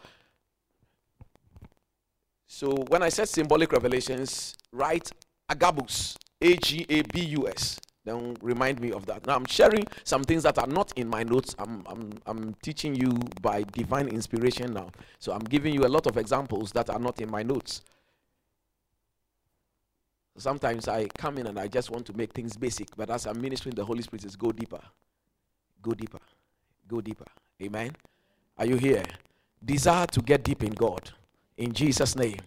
so 2.47 2.75
when 2.89 3.03
I 3.03 3.09
said 3.09 3.29
symbolic 3.29 3.73
revelations, 3.73 4.57
write 4.73 5.11
agabus, 5.49 6.17
A 6.41 6.57
G 6.57 6.87
A 6.89 7.03
B 7.03 7.21
U 7.21 7.49
S. 7.49 7.79
Then 8.05 8.37
remind 8.43 8.81
me 8.81 8.91
of 8.91 9.07
that. 9.07 9.27
Now 9.27 9.37
I'm 9.37 9.47
sharing 9.47 9.87
some 10.03 10.25
things 10.25 10.43
that 10.43 10.59
are 10.59 10.67
not 10.67 10.93
in 10.97 11.09
my 11.09 11.23
notes. 11.23 11.55
I'm, 11.59 11.85
I'm, 11.87 12.13
I'm 12.27 12.55
teaching 12.63 12.97
you 12.97 13.13
by 13.41 13.63
divine 13.73 14.09
inspiration 14.09 14.73
now. 14.73 14.91
So 15.21 15.33
I'm 15.33 15.45
giving 15.45 15.73
you 15.73 15.87
a 15.87 15.89
lot 15.89 16.07
of 16.07 16.17
examples 16.17 16.73
that 16.73 16.91
are 16.91 16.99
not 16.99 17.21
in 17.21 17.31
my 17.31 17.43
notes. 17.43 17.83
Sometimes 20.37 20.89
I 20.89 21.07
come 21.17 21.39
in 21.39 21.47
and 21.47 21.59
I 21.61 21.69
just 21.69 21.91
want 21.91 22.07
to 22.07 22.17
make 22.17 22.33
things 22.33 22.57
basic, 22.57 22.89
but 22.97 23.11
as 23.11 23.27
I'm 23.27 23.41
ministering, 23.41 23.75
the 23.75 23.85
Holy 23.85 24.03
Spirit 24.03 24.23
says, 24.23 24.35
go 24.35 24.51
deeper. 24.51 24.81
Go 25.83 25.93
deeper. 25.93 26.21
Go 26.89 27.01
deeper. 27.01 27.27
Amen. 27.61 27.93
Are 28.57 28.67
you 28.67 28.77
here? 28.77 29.05
Desire 29.65 30.07
to 30.07 30.21
get 30.21 30.45
deep 30.45 30.63
in 30.63 30.73
God. 30.73 31.11
In 31.57 31.73
Jesus' 31.73 32.17
name. 32.17 32.39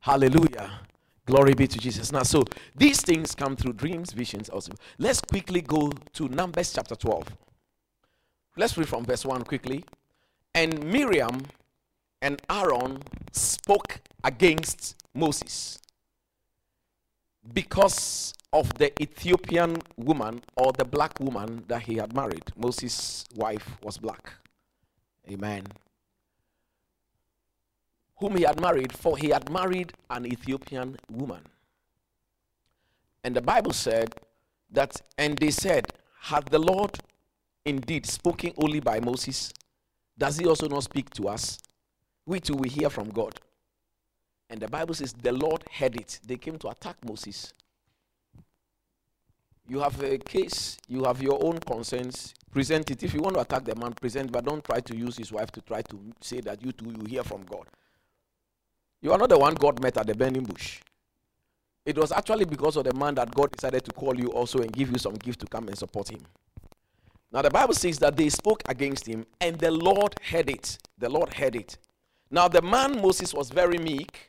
Hallelujah. 0.00 0.80
Glory 1.24 1.54
be 1.54 1.66
to 1.66 1.78
Jesus. 1.78 2.10
Now, 2.10 2.24
so 2.24 2.42
these 2.74 3.00
things 3.00 3.34
come 3.34 3.56
through 3.56 3.74
dreams, 3.74 4.12
visions, 4.12 4.48
also. 4.48 4.72
Let's 4.98 5.20
quickly 5.20 5.60
go 5.60 5.92
to 6.14 6.28
Numbers 6.28 6.72
chapter 6.72 6.96
12. 6.96 7.24
Let's 8.56 8.76
read 8.76 8.88
from 8.88 9.04
verse 9.04 9.24
1 9.24 9.44
quickly. 9.44 9.84
And 10.54 10.84
Miriam 10.84 11.42
and 12.20 12.42
Aaron 12.50 13.02
spoke 13.30 14.00
against 14.24 14.96
Moses 15.14 15.78
because 17.52 18.34
of 18.52 18.72
the 18.74 18.92
Ethiopian 19.02 19.76
woman 19.96 20.42
or 20.56 20.72
the 20.72 20.84
black 20.84 21.18
woman 21.20 21.64
that 21.68 21.82
he 21.82 21.96
had 21.96 22.14
married. 22.14 22.44
Moses' 22.56 23.24
wife 23.34 23.76
was 23.82 23.96
black. 23.98 24.32
Amen. 25.30 25.64
Whom 28.18 28.36
he 28.36 28.42
had 28.42 28.60
married, 28.60 28.92
for 28.92 29.16
he 29.16 29.30
had 29.30 29.50
married 29.50 29.92
an 30.10 30.26
Ethiopian 30.26 30.96
woman. 31.10 31.42
And 33.24 33.34
the 33.34 33.40
Bible 33.40 33.72
said 33.72 34.14
that, 34.70 35.00
and 35.16 35.38
they 35.38 35.50
said, 35.50 35.86
Had 36.20 36.46
the 36.46 36.58
Lord 36.58 36.98
indeed 37.64 38.06
spoken 38.06 38.52
only 38.58 38.80
by 38.80 39.00
Moses? 39.00 39.52
Does 40.18 40.38
he 40.38 40.46
also 40.46 40.68
not 40.68 40.84
speak 40.84 41.10
to 41.10 41.28
us? 41.28 41.58
We 42.26 42.38
too 42.40 42.54
we 42.54 42.68
hear 42.68 42.90
from 42.90 43.08
God. 43.10 43.40
And 44.50 44.60
the 44.60 44.68
Bible 44.68 44.94
says 44.94 45.14
the 45.14 45.32
Lord 45.32 45.64
heard 45.72 45.96
it. 45.96 46.20
They 46.26 46.36
came 46.36 46.58
to 46.58 46.68
attack 46.68 46.96
Moses. 47.04 47.54
You 49.72 49.80
have 49.80 50.02
a 50.02 50.18
case, 50.18 50.76
you 50.86 51.04
have 51.04 51.22
your 51.22 51.42
own 51.42 51.58
concerns, 51.58 52.34
present 52.50 52.90
it. 52.90 53.02
If 53.02 53.14
you 53.14 53.22
want 53.22 53.36
to 53.36 53.40
attack 53.40 53.64
the 53.64 53.74
man, 53.74 53.94
present, 53.94 54.30
but 54.30 54.44
don't 54.44 54.62
try 54.62 54.80
to 54.80 54.94
use 54.94 55.16
his 55.16 55.32
wife 55.32 55.50
to 55.52 55.62
try 55.62 55.80
to 55.80 55.98
say 56.20 56.42
that 56.42 56.62
you 56.62 56.72
too 56.72 56.94
you 56.94 57.06
hear 57.06 57.22
from 57.22 57.42
God. 57.44 57.64
You 59.00 59.12
are 59.12 59.16
not 59.16 59.30
the 59.30 59.38
one 59.38 59.54
God 59.54 59.82
met 59.82 59.96
at 59.96 60.06
the 60.06 60.14
burning 60.14 60.44
bush. 60.44 60.80
It 61.86 61.96
was 61.96 62.12
actually 62.12 62.44
because 62.44 62.76
of 62.76 62.84
the 62.84 62.92
man 62.92 63.14
that 63.14 63.34
God 63.34 63.50
decided 63.50 63.82
to 63.86 63.92
call 63.92 64.14
you 64.14 64.26
also 64.26 64.58
and 64.58 64.70
give 64.70 64.90
you 64.90 64.98
some 64.98 65.14
gift 65.14 65.40
to 65.40 65.46
come 65.46 65.68
and 65.68 65.78
support 65.78 66.10
him. 66.10 66.20
Now 67.32 67.40
the 67.40 67.48
Bible 67.48 67.72
says 67.72 67.98
that 68.00 68.14
they 68.14 68.28
spoke 68.28 68.62
against 68.68 69.06
him 69.06 69.24
and 69.40 69.56
the 69.58 69.70
Lord 69.70 70.14
heard 70.22 70.50
it. 70.50 70.76
The 70.98 71.08
Lord 71.08 71.32
heard 71.32 71.56
it. 71.56 71.78
Now 72.30 72.46
the 72.46 72.60
man 72.60 73.00
Moses 73.00 73.32
was 73.32 73.48
very 73.48 73.78
meek 73.78 74.28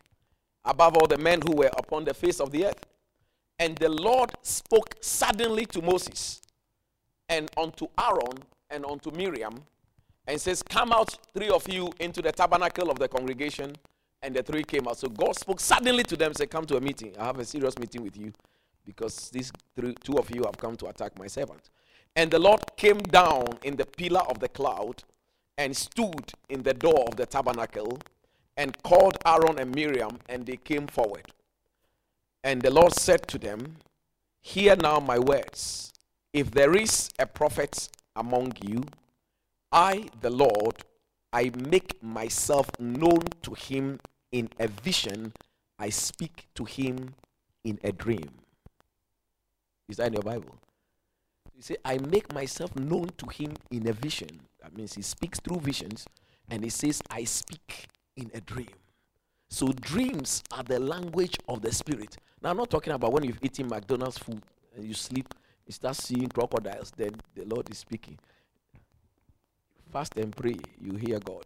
above 0.63 0.95
all 0.95 1.07
the 1.07 1.17
men 1.17 1.41
who 1.41 1.57
were 1.57 1.71
upon 1.77 2.05
the 2.05 2.13
face 2.13 2.39
of 2.39 2.49
the 2.51 2.67
earth. 2.67 2.92
And 3.59 3.77
the 3.77 3.89
Lord 3.89 4.31
spoke 4.41 4.95
suddenly 5.01 5.65
to 5.67 5.81
Moses 5.81 6.41
and 7.29 7.49
unto 7.57 7.87
Aaron 7.99 8.37
and 8.69 8.85
unto 8.85 9.11
Miriam 9.11 9.63
and 10.27 10.39
says, 10.39 10.63
Come 10.63 10.91
out, 10.91 11.17
three 11.33 11.49
of 11.49 11.67
you, 11.71 11.91
into 11.99 12.21
the 12.21 12.31
tabernacle 12.31 12.89
of 12.89 12.99
the 12.99 13.07
congregation. 13.07 13.75
And 14.21 14.33
the 14.33 14.41
three 14.41 14.63
came 14.63 14.87
out. 14.87 14.97
So 14.97 15.09
God 15.09 15.35
spoke 15.35 15.59
suddenly 15.59 16.03
to 16.03 16.15
them, 16.15 16.33
said, 16.33 16.49
Come 16.49 16.65
to 16.65 16.77
a 16.77 16.81
meeting. 16.81 17.13
I 17.19 17.25
have 17.25 17.39
a 17.39 17.45
serious 17.45 17.77
meeting 17.77 18.03
with 18.03 18.17
you 18.17 18.31
because 18.85 19.29
these 19.29 19.51
three, 19.75 19.93
two 20.03 20.17
of 20.17 20.33
you 20.33 20.43
have 20.43 20.57
come 20.57 20.75
to 20.77 20.87
attack 20.87 21.17
my 21.19 21.27
servant. 21.27 21.69
And 22.15 22.31
the 22.31 22.39
Lord 22.39 22.61
came 22.77 22.99
down 22.99 23.47
in 23.63 23.75
the 23.75 23.85
pillar 23.85 24.21
of 24.29 24.39
the 24.39 24.47
cloud 24.49 25.03
and 25.57 25.75
stood 25.75 26.31
in 26.49 26.63
the 26.63 26.73
door 26.73 27.05
of 27.07 27.15
the 27.15 27.25
tabernacle 27.25 27.99
and 28.55 28.81
called 28.83 29.17
Aaron 29.25 29.59
and 29.59 29.73
Miriam, 29.73 30.19
and 30.29 30.45
they 30.45 30.57
came 30.57 30.87
forward. 30.87 31.25
And 32.43 32.61
the 32.61 32.71
Lord 32.71 32.93
said 32.93 33.27
to 33.29 33.37
them, 33.37 33.77
Hear 34.41 34.75
now 34.75 34.99
my 34.99 35.17
words. 35.17 35.93
If 36.33 36.51
there 36.51 36.75
is 36.75 37.09
a 37.17 37.25
prophet 37.25 37.89
among 38.15 38.53
you, 38.61 38.83
I, 39.71 40.09
the 40.21 40.29
Lord, 40.29 40.83
I 41.31 41.51
make 41.69 42.03
myself 42.03 42.69
known 42.79 43.21
to 43.43 43.53
him 43.53 43.99
in 44.31 44.49
a 44.59 44.67
vision, 44.67 45.33
I 45.79 45.89
speak 45.89 46.47
to 46.55 46.65
him 46.65 47.15
in 47.63 47.79
a 47.83 47.91
dream. 47.91 48.29
Is 49.87 49.97
that 49.97 50.07
in 50.07 50.13
your 50.13 50.23
Bible? 50.23 50.55
You 51.55 51.61
say, 51.61 51.77
I 51.85 51.97
make 51.97 52.33
myself 52.33 52.75
known 52.75 53.09
to 53.17 53.27
him 53.27 53.53
in 53.71 53.87
a 53.87 53.93
vision. 53.93 54.41
That 54.61 54.75
means 54.75 54.95
he 54.95 55.01
speaks 55.01 55.39
through 55.39 55.59
visions, 55.59 56.05
and 56.49 56.63
he 56.63 56.69
says, 56.69 57.01
I 57.09 57.23
speak 57.23 57.87
in 58.17 58.31
a 58.33 58.41
dream. 58.41 58.75
So 59.53 59.67
dreams 59.67 60.41
are 60.51 60.63
the 60.63 60.79
language 60.79 61.37
of 61.47 61.61
the 61.61 61.71
spirit. 61.71 62.17
Now 62.41 62.49
I'm 62.49 62.57
not 62.57 62.71
talking 62.71 62.91
about 62.91 63.13
when 63.13 63.23
you've 63.23 63.37
eaten 63.43 63.67
McDonald's 63.67 64.17
food 64.17 64.41
and 64.75 64.83
you 64.83 64.95
sleep, 64.95 65.31
you 65.67 65.71
start 65.71 65.95
seeing 65.95 66.27
crocodiles, 66.27 66.91
then 66.97 67.11
the 67.35 67.45
Lord 67.45 67.69
is 67.69 67.77
speaking. 67.77 68.17
Fast 69.91 70.17
and 70.17 70.35
pray, 70.35 70.55
you 70.81 70.95
hear 70.95 71.19
God. 71.19 71.45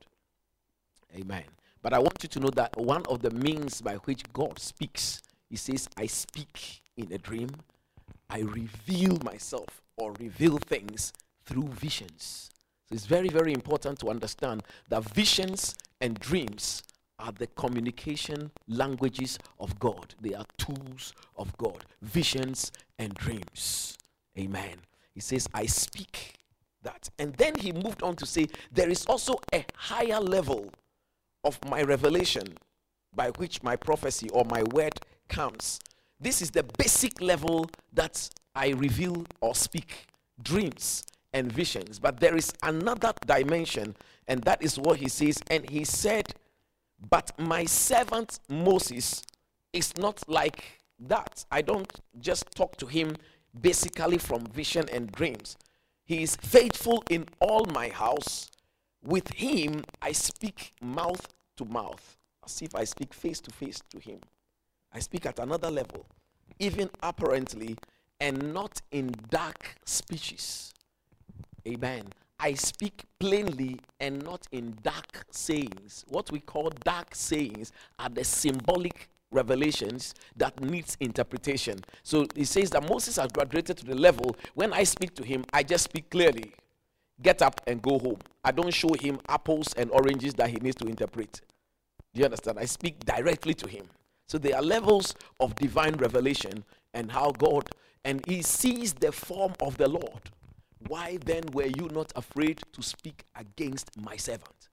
Amen. 1.17 1.43
But 1.81 1.91
I 1.91 1.99
want 1.99 2.23
you 2.23 2.29
to 2.29 2.39
know 2.39 2.49
that 2.51 2.77
one 2.77 3.03
of 3.09 3.21
the 3.21 3.31
means 3.31 3.81
by 3.81 3.95
which 3.95 4.23
God 4.31 4.57
speaks, 4.57 5.21
He 5.49 5.57
says, 5.57 5.89
I 5.97 6.05
speak 6.05 6.81
in 6.95 7.11
a 7.11 7.17
dream, 7.17 7.49
I 8.29 8.39
reveal 8.39 9.19
myself 9.21 9.81
or 9.97 10.13
reveal 10.17 10.59
things 10.59 11.11
through 11.45 11.67
visions. 11.67 12.51
So 12.87 12.95
it's 12.95 13.05
very, 13.05 13.27
very 13.27 13.51
important 13.51 13.99
to 13.99 14.09
understand 14.09 14.63
that 14.87 15.03
visions 15.03 15.75
and 15.99 16.17
dreams 16.17 16.83
are 17.19 17.31
the 17.31 17.47
communication 17.47 18.51
languages 18.67 19.39
of 19.59 19.77
God. 19.79 20.13
They 20.21 20.33
are 20.33 20.45
tools 20.57 21.13
of 21.35 21.55
God. 21.57 21.85
Visions 22.01 22.71
and 22.99 23.13
dreams. 23.15 23.97
Amen. 24.37 24.75
He 25.13 25.19
says, 25.19 25.47
I 25.53 25.65
speak 25.65 26.35
that. 26.83 27.09
And 27.17 27.33
then 27.33 27.55
he 27.55 27.71
moved 27.71 28.03
on 28.03 28.15
to 28.17 28.25
say, 28.25 28.47
there 28.71 28.89
is 28.89 29.05
also 29.05 29.39
a 29.53 29.65
higher 29.75 30.19
level 30.19 30.71
of 31.43 31.57
my 31.67 31.81
revelation 31.81 32.45
by 33.15 33.29
which 33.31 33.63
my 33.63 33.75
prophecy 33.75 34.29
or 34.29 34.45
my 34.45 34.63
word 34.73 34.93
comes. 35.27 35.79
This 36.19 36.41
is 36.41 36.51
the 36.51 36.63
basic 36.77 37.21
level 37.21 37.69
that 37.93 38.29
I 38.55 38.69
reveal 38.69 39.25
or 39.41 39.55
speak 39.55 40.05
dreams 40.41 41.03
and 41.33 41.51
visions. 41.51 41.99
But 41.99 42.19
there 42.19 42.35
is 42.35 42.53
another 42.63 43.13
dimension, 43.25 43.95
and 44.27 44.41
that 44.43 44.61
is 44.61 44.77
what 44.79 44.97
he 44.97 45.09
says. 45.09 45.39
And 45.49 45.69
he 45.69 45.83
said, 45.83 46.33
But 46.99 47.31
my 47.37 47.65
servant 47.65 48.39
Moses 48.49 49.23
is 49.73 49.95
not 49.97 50.27
like 50.27 50.81
that. 50.99 51.45
I 51.51 51.61
don't 51.61 51.91
just 52.19 52.51
talk 52.55 52.75
to 52.77 52.87
him 52.87 53.15
basically 53.59 54.17
from 54.17 54.45
vision 54.45 54.85
and 54.91 55.11
dreams. 55.11 55.57
He 56.05 56.23
is 56.23 56.35
faithful 56.35 57.03
in 57.09 57.25
all 57.39 57.65
my 57.65 57.89
house. 57.89 58.49
With 59.03 59.27
him, 59.33 59.83
I 60.01 60.11
speak 60.11 60.73
mouth 60.81 61.27
to 61.57 61.65
mouth, 61.65 62.17
as 62.45 62.61
if 62.61 62.75
I 62.75 62.83
speak 62.83 63.13
face 63.13 63.39
to 63.41 63.51
face 63.51 63.81
to 63.89 63.99
him. 63.99 64.19
I 64.93 64.99
speak 64.99 65.25
at 65.25 65.39
another 65.39 65.69
level, 65.69 66.05
even 66.59 66.89
apparently, 67.03 67.77
and 68.19 68.53
not 68.53 68.81
in 68.91 69.13
dark 69.29 69.75
speeches. 69.85 70.73
Amen. 71.67 72.05
I 72.39 72.53
speak 72.53 73.03
plainly 73.19 73.79
and 73.99 74.23
not 74.23 74.47
in 74.51 74.77
dark 74.83 75.25
sayings. 75.31 76.05
What 76.07 76.31
we 76.31 76.39
call 76.39 76.69
dark 76.83 77.15
sayings 77.15 77.71
are 77.97 78.09
the 78.09 78.23
symbolic 78.23 79.09
revelations 79.31 80.13
that 80.35 80.59
needs 80.61 80.95
interpretation. 80.99 81.79
So 82.03 82.27
he 82.35 82.45
says 82.45 82.69
that 82.71 82.87
Moses 82.87 83.17
has 83.17 83.31
graduated 83.31 83.77
to 83.77 83.85
the 83.85 83.95
level 83.95 84.35
when 84.53 84.71
I 84.71 84.83
speak 84.83 85.15
to 85.15 85.23
him, 85.23 85.43
I 85.51 85.63
just 85.63 85.85
speak 85.85 86.09
clearly. 86.09 86.53
Get 87.21 87.41
up 87.41 87.59
and 87.65 87.81
go 87.81 87.97
home. 87.97 88.19
I 88.43 88.51
don't 88.51 88.73
show 88.73 88.93
him 88.93 89.19
apples 89.27 89.73
and 89.75 89.89
oranges 89.89 90.35
that 90.35 90.49
he 90.49 90.57
needs 90.57 90.75
to 90.77 90.85
interpret. 90.87 91.41
Do 92.13 92.19
you 92.19 92.25
understand? 92.25 92.59
I 92.59 92.65
speak 92.65 93.03
directly 93.05 93.55
to 93.55 93.67
him. 93.67 93.85
So 94.27 94.37
there 94.37 94.55
are 94.55 94.61
levels 94.61 95.15
of 95.39 95.55
divine 95.55 95.95
revelation 95.95 96.63
and 96.93 97.11
how 97.11 97.31
God 97.31 97.69
and 98.05 98.25
he 98.25 98.41
sees 98.41 98.93
the 98.93 99.11
form 99.11 99.53
of 99.59 99.77
the 99.77 99.87
Lord. 99.89 100.29
Why 100.87 101.17
then 101.25 101.43
were 101.53 101.67
you 101.67 101.89
not 101.91 102.11
afraid 102.15 102.61
to 102.73 102.81
speak 102.81 103.23
against 103.35 103.99
my 103.99 104.15
servant? 104.15 104.69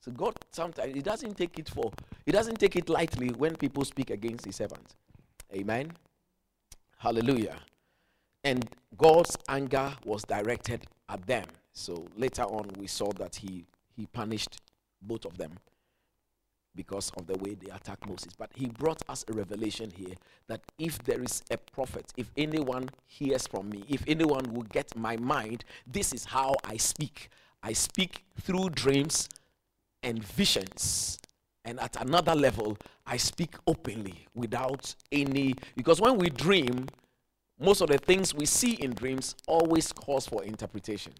So 0.00 0.10
God 0.10 0.34
sometimes 0.52 0.94
he 0.94 1.00
doesn't 1.00 1.36
take 1.36 1.58
it 1.58 1.68
for 1.68 1.92
he 2.26 2.32
doesn't 2.32 2.58
take 2.58 2.76
it 2.76 2.88
lightly 2.88 3.28
when 3.30 3.56
people 3.56 3.84
speak 3.84 4.10
against 4.10 4.44
his 4.44 4.56
servant. 4.56 4.96
Amen. 5.54 5.92
Hallelujah. 6.98 7.56
And 8.44 8.68
God's 8.96 9.36
anger 9.48 9.94
was 10.04 10.22
directed 10.24 10.84
at 11.08 11.24
them. 11.26 11.44
So 11.72 12.06
later 12.16 12.42
on 12.42 12.70
we 12.78 12.86
saw 12.86 13.12
that 13.12 13.36
he 13.36 13.64
he 13.96 14.06
punished 14.06 14.60
both 15.00 15.24
of 15.24 15.38
them 15.38 15.52
because 16.74 17.10
of 17.16 17.26
the 17.26 17.38
way 17.38 17.54
they 17.54 17.70
attacked 17.70 18.06
Moses. 18.08 18.32
But 18.38 18.50
he 18.54 18.66
brought 18.66 19.02
us 19.08 19.24
a 19.28 19.32
revelation 19.32 19.90
here 19.94 20.14
that 20.48 20.60
if 20.78 20.98
there 21.04 21.22
is 21.22 21.42
a 21.50 21.56
prophet, 21.56 22.12
if 22.16 22.30
anyone 22.36 22.88
hears 23.06 23.46
from 23.46 23.68
me, 23.68 23.84
if 23.88 24.02
anyone 24.06 24.52
will 24.52 24.62
get 24.64 24.96
my 24.96 25.16
mind, 25.16 25.64
this 25.86 26.12
is 26.12 26.24
how 26.24 26.54
I 26.64 26.76
speak. 26.76 27.28
I 27.62 27.72
speak 27.72 28.24
through 28.40 28.70
dreams, 28.70 29.28
and 30.02 30.22
visions. 30.22 31.18
And 31.64 31.78
at 31.78 32.00
another 32.00 32.34
level, 32.34 32.76
I 33.06 33.16
speak 33.16 33.54
openly 33.66 34.26
without 34.34 34.94
any. 35.12 35.54
Because 35.76 36.00
when 36.00 36.18
we 36.18 36.28
dream, 36.28 36.88
most 37.60 37.80
of 37.80 37.88
the 37.88 37.98
things 37.98 38.34
we 38.34 38.46
see 38.46 38.72
in 38.74 38.94
dreams 38.94 39.36
always 39.46 39.92
calls 39.92 40.26
for 40.26 40.42
interpretation. 40.42 41.12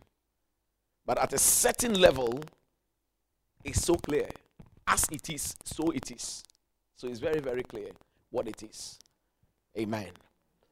But 1.06 1.18
at 1.18 1.32
a 1.32 1.38
certain 1.38 2.00
level, 2.00 2.42
it's 3.64 3.82
so 3.82 3.94
clear. 3.94 4.28
As 4.92 5.06
it 5.10 5.30
is, 5.30 5.56
so 5.64 5.90
it 5.90 6.10
is. 6.10 6.44
So 6.96 7.08
it's 7.08 7.18
very, 7.18 7.40
very 7.40 7.62
clear 7.62 7.88
what 8.30 8.46
it 8.46 8.62
is. 8.62 8.98
Amen. 9.78 10.10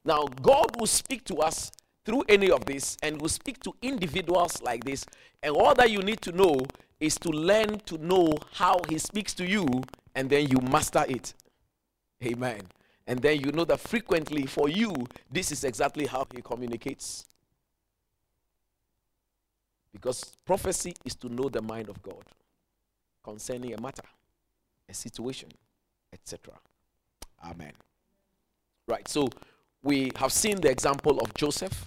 Now, 0.04 0.26
God 0.42 0.78
will 0.78 0.86
speak 0.86 1.24
to 1.24 1.36
us 1.36 1.72
through 2.04 2.24
any 2.28 2.50
of 2.50 2.66
this 2.66 2.98
and 3.02 3.18
will 3.18 3.30
speak 3.30 3.62
to 3.62 3.72
individuals 3.80 4.60
like 4.60 4.84
this. 4.84 5.06
And 5.42 5.56
all 5.56 5.74
that 5.74 5.90
you 5.90 6.00
need 6.00 6.20
to 6.20 6.32
know 6.32 6.60
is 7.00 7.14
to 7.20 7.30
learn 7.30 7.78
to 7.86 7.96
know 7.96 8.36
how 8.52 8.82
he 8.90 8.98
speaks 8.98 9.32
to 9.34 9.46
you 9.48 9.66
and 10.14 10.28
then 10.28 10.48
you 10.48 10.58
master 10.70 11.06
it. 11.08 11.32
Amen. 12.22 12.60
And 13.06 13.22
then 13.22 13.40
you 13.40 13.52
know 13.52 13.64
that 13.64 13.80
frequently 13.80 14.44
for 14.44 14.68
you, 14.68 14.92
this 15.32 15.50
is 15.50 15.64
exactly 15.64 16.04
how 16.04 16.26
he 16.34 16.42
communicates. 16.42 17.24
Because 19.94 20.36
prophecy 20.44 20.94
is 21.06 21.14
to 21.16 21.30
know 21.30 21.48
the 21.48 21.62
mind 21.62 21.88
of 21.88 22.02
God 22.02 22.22
concerning 23.22 23.74
a 23.74 23.80
matter, 23.80 24.04
a 24.88 24.94
situation, 24.94 25.48
etc. 26.12 26.54
Amen. 27.44 27.72
Right, 28.86 29.06
so 29.08 29.28
we 29.82 30.10
have 30.16 30.32
seen 30.32 30.60
the 30.60 30.70
example 30.70 31.18
of 31.20 31.32
Joseph. 31.34 31.86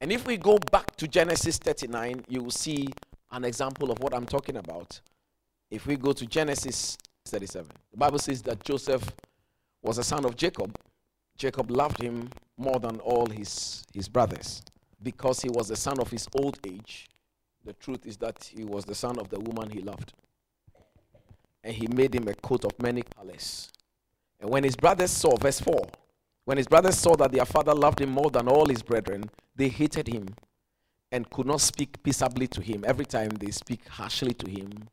And 0.00 0.10
if 0.10 0.26
we 0.26 0.36
go 0.36 0.58
back 0.70 0.96
to 0.96 1.06
Genesis 1.06 1.58
39, 1.58 2.24
you 2.28 2.42
will 2.42 2.50
see 2.50 2.88
an 3.30 3.44
example 3.44 3.90
of 3.90 3.98
what 4.00 4.14
I'm 4.14 4.26
talking 4.26 4.56
about. 4.56 5.00
If 5.70 5.86
we 5.86 5.96
go 5.96 6.12
to 6.12 6.26
Genesis 6.26 6.98
37, 7.26 7.70
the 7.92 7.96
Bible 7.96 8.18
says 8.18 8.42
that 8.42 8.64
Joseph 8.64 9.08
was 9.82 9.98
a 9.98 10.04
son 10.04 10.24
of 10.24 10.36
Jacob. 10.36 10.76
Jacob 11.36 11.70
loved 11.70 12.02
him 12.02 12.28
more 12.56 12.78
than 12.78 12.98
all 13.00 13.26
his, 13.26 13.84
his 13.94 14.08
brothers 14.08 14.62
because 15.02 15.40
he 15.40 15.48
was 15.48 15.68
the 15.68 15.76
son 15.76 15.98
of 15.98 16.10
his 16.10 16.26
old 16.34 16.58
age. 16.66 17.08
The 17.64 17.72
truth 17.74 18.06
is 18.06 18.16
that 18.18 18.50
he 18.54 18.64
was 18.64 18.84
the 18.84 18.94
son 18.94 19.18
of 19.18 19.28
the 19.28 19.40
woman 19.40 19.70
he 19.70 19.80
loved. 19.80 20.12
And 21.62 21.74
he 21.74 21.86
made 21.86 22.14
him 22.14 22.28
a 22.28 22.34
coat 22.34 22.64
of 22.64 22.72
many 22.80 23.02
colors. 23.02 23.70
And 24.40 24.50
when 24.50 24.64
his 24.64 24.74
brothers 24.74 25.10
saw, 25.10 25.36
verse 25.36 25.60
4, 25.60 25.86
when 26.44 26.56
his 26.56 26.66
brothers 26.66 26.98
saw 26.98 27.14
that 27.16 27.30
their 27.30 27.44
father 27.44 27.74
loved 27.74 28.00
him 28.00 28.10
more 28.10 28.30
than 28.30 28.48
all 28.48 28.66
his 28.66 28.82
brethren, 28.82 29.30
they 29.54 29.68
hated 29.68 30.08
him 30.08 30.26
and 31.12 31.30
could 31.30 31.46
not 31.46 31.60
speak 31.60 32.02
peaceably 32.02 32.48
to 32.48 32.60
him. 32.60 32.84
Every 32.84 33.04
time 33.04 33.30
they 33.30 33.52
speak 33.52 33.86
harshly 33.86 34.34
to 34.34 34.50
him. 34.50 34.88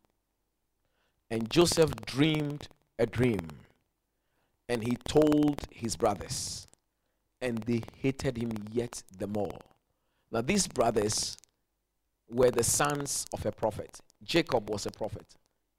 And 1.31 1.49
Joseph 1.49 1.95
dreamed 2.05 2.67
a 2.99 3.05
dream 3.05 3.39
and 4.69 4.83
he 4.83 4.95
told 5.07 5.65
his 5.71 5.95
brothers, 5.95 6.67
and 7.41 7.57
they 7.63 7.81
hated 7.97 8.37
him 8.37 8.51
yet 8.71 9.01
the 9.17 9.25
more. 9.25 9.59
Now, 10.31 10.41
these 10.41 10.67
brothers 10.67 11.35
were 12.29 12.51
the 12.51 12.63
sons 12.63 13.25
of 13.33 13.45
a 13.45 13.51
prophet. 13.51 13.99
Jacob 14.23 14.69
was 14.69 14.85
a 14.85 14.91
prophet. 14.91 15.25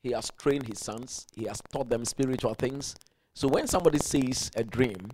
He 0.02 0.12
has 0.12 0.30
trained 0.38 0.66
his 0.66 0.78
sons, 0.78 1.26
he 1.34 1.44
has 1.44 1.60
taught 1.72 1.88
them 1.90 2.04
spiritual 2.04 2.54
things. 2.54 2.94
So, 3.34 3.48
when 3.48 3.66
somebody 3.66 3.98
sees 3.98 4.50
a 4.56 4.64
dream, 4.64 5.10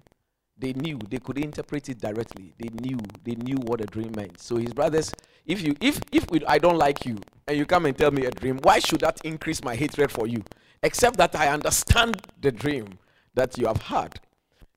they 0.59 0.73
knew 0.73 0.99
they 1.11 1.19
could 1.19 1.39
interpret 1.39 1.89
it 1.89 1.99
directly 1.99 2.55
they 2.59 2.69
knew 2.81 2.99
they 3.25 3.35
knew 3.35 3.57
what 3.65 3.81
a 3.81 3.87
dream 3.87 4.13
meant 4.17 4.41
so 4.41 4.57
his 4.57 4.73
brothers 4.73 5.13
if 5.45 5.63
you 5.63 5.75
if 5.81 6.01
if 6.13 6.25
i 6.47 6.59
don't 6.59 6.79
like 6.79 7.05
you 7.05 7.17
and 7.47 7.57
you 7.57 7.67
come 7.67 7.87
and 7.87 7.97
tell 7.97 8.11
me 8.11 8.25
a 8.25 8.31
dream 8.31 8.59
why 8.63 8.79
should 8.79 9.01
that 9.01 9.21
increase 9.25 9.63
my 9.63 9.75
hatred 9.75 10.11
for 10.11 10.27
you 10.27 10.43
except 10.83 11.17
that 11.17 11.35
i 11.37 11.49
understand 11.49 12.21
the 12.41 12.51
dream 12.51 12.87
that 13.35 13.57
you 13.59 13.67
have 13.67 13.83
had 13.83 14.19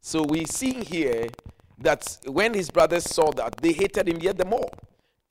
so 0.02 0.24
we 0.24 0.46
see 0.46 0.74
here 0.84 1.28
that 1.78 2.18
when 2.28 2.54
his 2.54 2.70
brothers 2.70 3.06
saw 3.06 3.32
that 3.32 3.56
they 3.62 3.72
hated 3.72 4.08
him 4.08 4.20
yet 4.20 4.38
the 4.38 4.46
more 4.46 4.70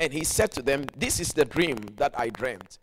and 0.00 0.12
he 0.12 0.24
said 0.24 0.50
to 0.50 0.62
them 0.62 0.84
this 0.96 1.20
is 1.20 1.32
the 1.32 1.44
dream 1.44 1.78
that 1.96 2.12
i 2.18 2.28
dreamt 2.28 2.78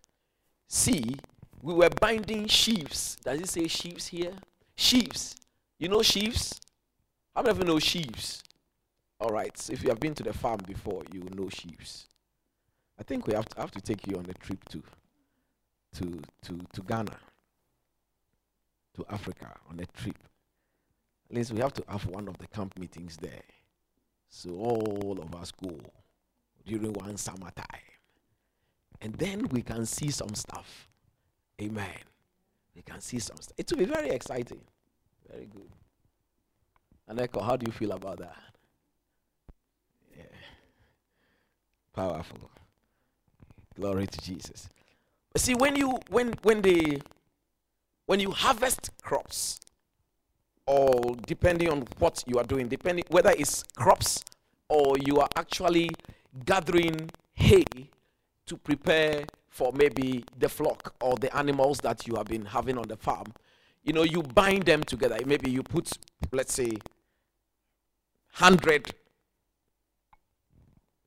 see 0.67 1.17
we 1.61 1.73
were 1.73 1.89
binding 2.01 2.47
sheaves 2.47 3.17
does 3.23 3.39
it 3.39 3.49
say 3.49 3.67
sheaves 3.67 4.07
here 4.07 4.33
sheaves 4.75 5.35
you 5.79 5.87
know 5.87 6.01
sheaves 6.01 6.59
how 7.35 7.41
many 7.41 7.51
of 7.51 7.59
you 7.59 7.65
know 7.65 7.79
sheaves? 7.79 8.41
All 9.19 9.29
right. 9.29 9.55
So 9.57 9.73
if 9.73 9.83
you 9.83 9.89
have 9.89 9.99
been 9.99 10.15
to 10.15 10.23
the 10.23 10.31
farm 10.31 10.61
before, 10.65 11.03
you 11.11 11.27
know 11.35 11.49
sheaves. 11.49 12.07
I 12.97 13.03
think 13.03 13.27
we 13.27 13.33
have 13.33 13.45
to, 13.49 13.59
have 13.61 13.71
to 13.71 13.81
take 13.81 14.07
you 14.07 14.15
on 14.17 14.25
a 14.29 14.33
trip 14.33 14.63
to, 14.69 14.81
to, 15.95 16.21
to, 16.43 16.59
to 16.71 16.81
Ghana, 16.81 17.17
to 18.95 19.05
Africa 19.09 19.53
on 19.69 19.81
a 19.81 19.85
trip. 20.01 20.17
At 21.29 21.35
least 21.35 21.51
we 21.51 21.59
have 21.59 21.73
to 21.73 21.83
have 21.89 22.05
one 22.05 22.29
of 22.29 22.37
the 22.37 22.47
camp 22.47 22.79
meetings 22.79 23.17
there. 23.17 23.43
So 24.29 24.51
all 24.51 25.19
of 25.21 25.35
us 25.35 25.51
go 25.51 25.77
during 26.65 26.93
one 26.93 27.17
summer 27.17 27.51
time. 27.55 27.81
And 29.01 29.13
then 29.15 29.47
we 29.49 29.61
can 29.61 29.85
see 29.85 30.09
some 30.09 30.33
stuff. 30.33 30.87
Amen. 31.61 31.99
We 32.75 32.81
can 32.81 32.99
see 33.01 33.19
some 33.19 33.37
stuff. 33.37 33.53
It 33.57 33.69
will 33.71 33.77
be 33.77 33.85
very 33.85 34.09
exciting. 34.09 34.61
Very 35.29 35.45
good. 35.45 35.69
Aneko, 37.09 37.43
how 37.43 37.55
do 37.55 37.65
you 37.67 37.71
feel 37.71 37.91
about 37.91 38.19
that? 38.19 38.35
Yeah. 40.17 40.23
Powerful. 41.93 42.49
Glory 43.75 44.07
to 44.07 44.21
Jesus. 44.21 44.69
See, 45.37 45.53
when 45.53 45.75
you 45.75 45.99
when 46.09 46.33
when 46.43 46.61
they 46.61 47.01
when 48.05 48.19
you 48.19 48.31
harvest 48.31 48.91
crops, 49.01 49.59
or 50.65 51.15
depending 51.27 51.69
on 51.69 51.85
what 51.99 52.23
you 52.25 52.37
are 52.39 52.43
doing, 52.43 52.67
depending 52.67 53.03
whether 53.09 53.31
it's 53.37 53.63
crops 53.75 54.23
or 54.69 54.95
you 54.97 55.19
are 55.19 55.27
actually 55.35 55.91
gathering 56.43 57.09
hay 57.33 57.63
to 58.45 58.57
prepare 58.57 59.25
for 59.49 59.71
maybe 59.73 60.25
the 60.37 60.49
flock 60.49 60.93
or 61.01 61.15
the 61.15 61.35
animals 61.35 61.79
that 61.79 62.05
you 62.07 62.15
have 62.15 62.25
been 62.25 62.45
having 62.45 62.77
on 62.77 62.87
the 62.87 62.97
farm, 62.97 63.25
you 63.83 63.93
know, 63.93 64.03
you 64.03 64.21
bind 64.21 64.63
them 64.63 64.83
together. 64.83 65.17
Maybe 65.25 65.49
you 65.49 65.63
put, 65.63 65.91
let's 66.31 66.53
say, 66.53 66.71
100 68.37 68.93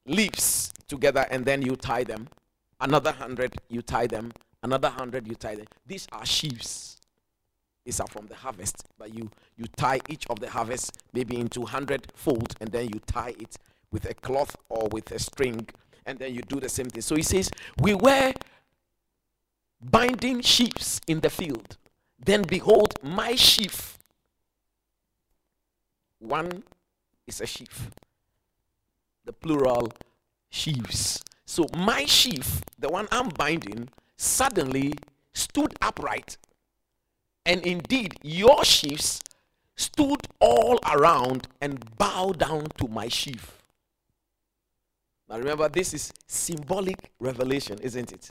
leaves 0.06 0.72
together 0.86 1.26
and 1.30 1.44
then 1.44 1.60
you 1.60 1.76
tie 1.76 2.04
them. 2.04 2.28
Another 2.80 3.10
100, 3.10 3.56
you 3.68 3.82
tie 3.82 4.06
them. 4.06 4.32
Another 4.62 4.88
100, 4.88 5.28
you 5.28 5.34
tie 5.34 5.56
them. 5.56 5.66
These 5.86 6.06
are 6.12 6.24
sheaves. 6.24 6.96
These 7.84 8.00
are 8.00 8.06
from 8.06 8.26
the 8.26 8.34
harvest. 8.34 8.84
But 8.98 9.14
you, 9.14 9.30
you 9.56 9.66
tie 9.76 10.00
each 10.08 10.26
of 10.28 10.40
the 10.40 10.48
harvest 10.48 11.02
maybe 11.12 11.38
into 11.38 11.60
100 11.60 12.12
fold 12.14 12.54
and 12.60 12.70
then 12.70 12.88
you 12.92 13.00
tie 13.06 13.35
it 13.38 13.58
with 13.90 14.04
a 14.08 14.14
cloth 14.14 14.56
or 14.68 14.88
with 14.88 15.10
a 15.12 15.18
string 15.18 15.68
and 16.06 16.18
then 16.18 16.34
you 16.34 16.42
do 16.42 16.58
the 16.58 16.68
same 16.68 16.88
thing. 16.88 17.02
So 17.02 17.16
he 17.16 17.22
says, 17.22 17.50
We 17.80 17.94
were 17.94 18.32
binding 19.82 20.40
sheaves 20.40 21.00
in 21.06 21.20
the 21.20 21.30
field. 21.30 21.76
Then 22.18 22.42
behold, 22.42 22.94
my 23.02 23.34
sheaf 23.34 23.98
One 26.18 26.64
is 27.26 27.40
a 27.40 27.46
sheaf. 27.46 27.90
The 29.24 29.32
plural 29.32 29.92
sheaves. 30.50 31.22
So 31.44 31.66
my 31.76 32.04
sheaf, 32.06 32.62
the 32.78 32.88
one 32.88 33.06
I'm 33.10 33.28
binding, 33.28 33.88
suddenly 34.16 34.94
stood 35.32 35.74
upright. 35.80 36.38
And 37.46 37.64
indeed, 37.64 38.16
your 38.22 38.64
sheaves 38.64 39.20
stood 39.76 40.26
all 40.40 40.78
around 40.84 41.48
and 41.60 41.96
bowed 41.96 42.38
down 42.38 42.66
to 42.78 42.88
my 42.88 43.08
sheaf. 43.08 43.58
Now 45.29 45.38
remember, 45.38 45.68
this 45.68 45.92
is 45.94 46.12
symbolic 46.26 47.10
revelation, 47.20 47.79
isn't 47.83 48.12
it? 48.12 48.31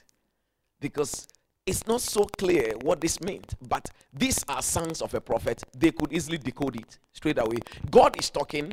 Because 0.79 1.27
it's 1.65 1.85
not 1.85 2.01
so 2.01 2.23
clear 2.37 2.73
what 2.81 3.01
this 3.01 3.21
meant, 3.21 3.55
but 3.67 3.87
these 4.13 4.43
are 4.47 4.61
sons 4.61 5.01
of 5.01 5.13
a 5.13 5.21
prophet. 5.21 5.61
They 5.77 5.91
could 5.91 6.11
easily 6.13 6.37
decode 6.37 6.77
it 6.77 6.97
straight 7.11 7.37
away. 7.37 7.57
God 7.91 8.17
is 8.17 8.29
talking, 8.29 8.71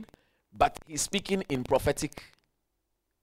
but 0.57 0.79
he's 0.87 1.03
speaking 1.03 1.43
in 1.49 1.65
prophetic 1.65 2.23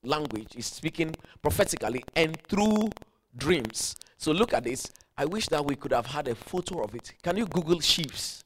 language. 0.04 0.48
He's 0.56 0.66
speaking 0.66 1.16
prophetically 1.42 2.04
and 2.16 2.38
through 2.48 2.90
dreams. 3.38 3.96
So 4.18 4.32
look 4.32 4.54
at 4.54 4.66
this. 4.66 4.92
I 5.18 5.26
wish 5.26 5.48
that 5.48 5.64
we 5.64 5.76
could 5.76 5.94
have 5.94 6.06
had 6.06 6.28
a 6.28 6.36
photo 6.36 6.84
of 6.84 6.94
it. 6.94 7.14
Can 7.24 7.38
you 7.38 7.46
Google 7.46 7.80
sheaves? 7.80 8.44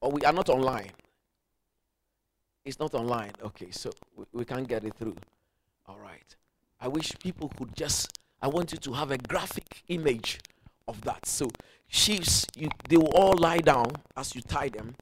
Or 0.00 0.10
we 0.10 0.22
are 0.22 0.32
not 0.32 0.48
online. 0.48 0.90
It's 2.64 2.78
not 2.78 2.94
online. 2.94 3.32
Okay, 3.42 3.70
so 3.70 3.90
we, 4.16 4.24
we 4.32 4.44
can't 4.44 4.66
get 4.66 4.84
it 4.84 4.94
through. 4.98 5.16
All 5.86 5.98
right. 5.98 6.36
I 6.80 6.88
wish 6.88 7.12
people 7.18 7.50
could 7.56 7.74
just, 7.76 8.18
I 8.40 8.48
want 8.48 8.72
you 8.72 8.78
to 8.78 8.92
have 8.92 9.10
a 9.10 9.18
graphic 9.18 9.82
image 9.88 10.40
of 10.88 11.00
that. 11.02 11.26
So 11.26 11.48
sheaves, 11.88 12.46
you, 12.56 12.68
they 12.88 12.96
will 12.96 13.12
all 13.14 13.36
lie 13.36 13.58
down 13.58 13.92
as 14.16 14.34
you 14.34 14.42
tie 14.42 14.68
them. 14.68 14.94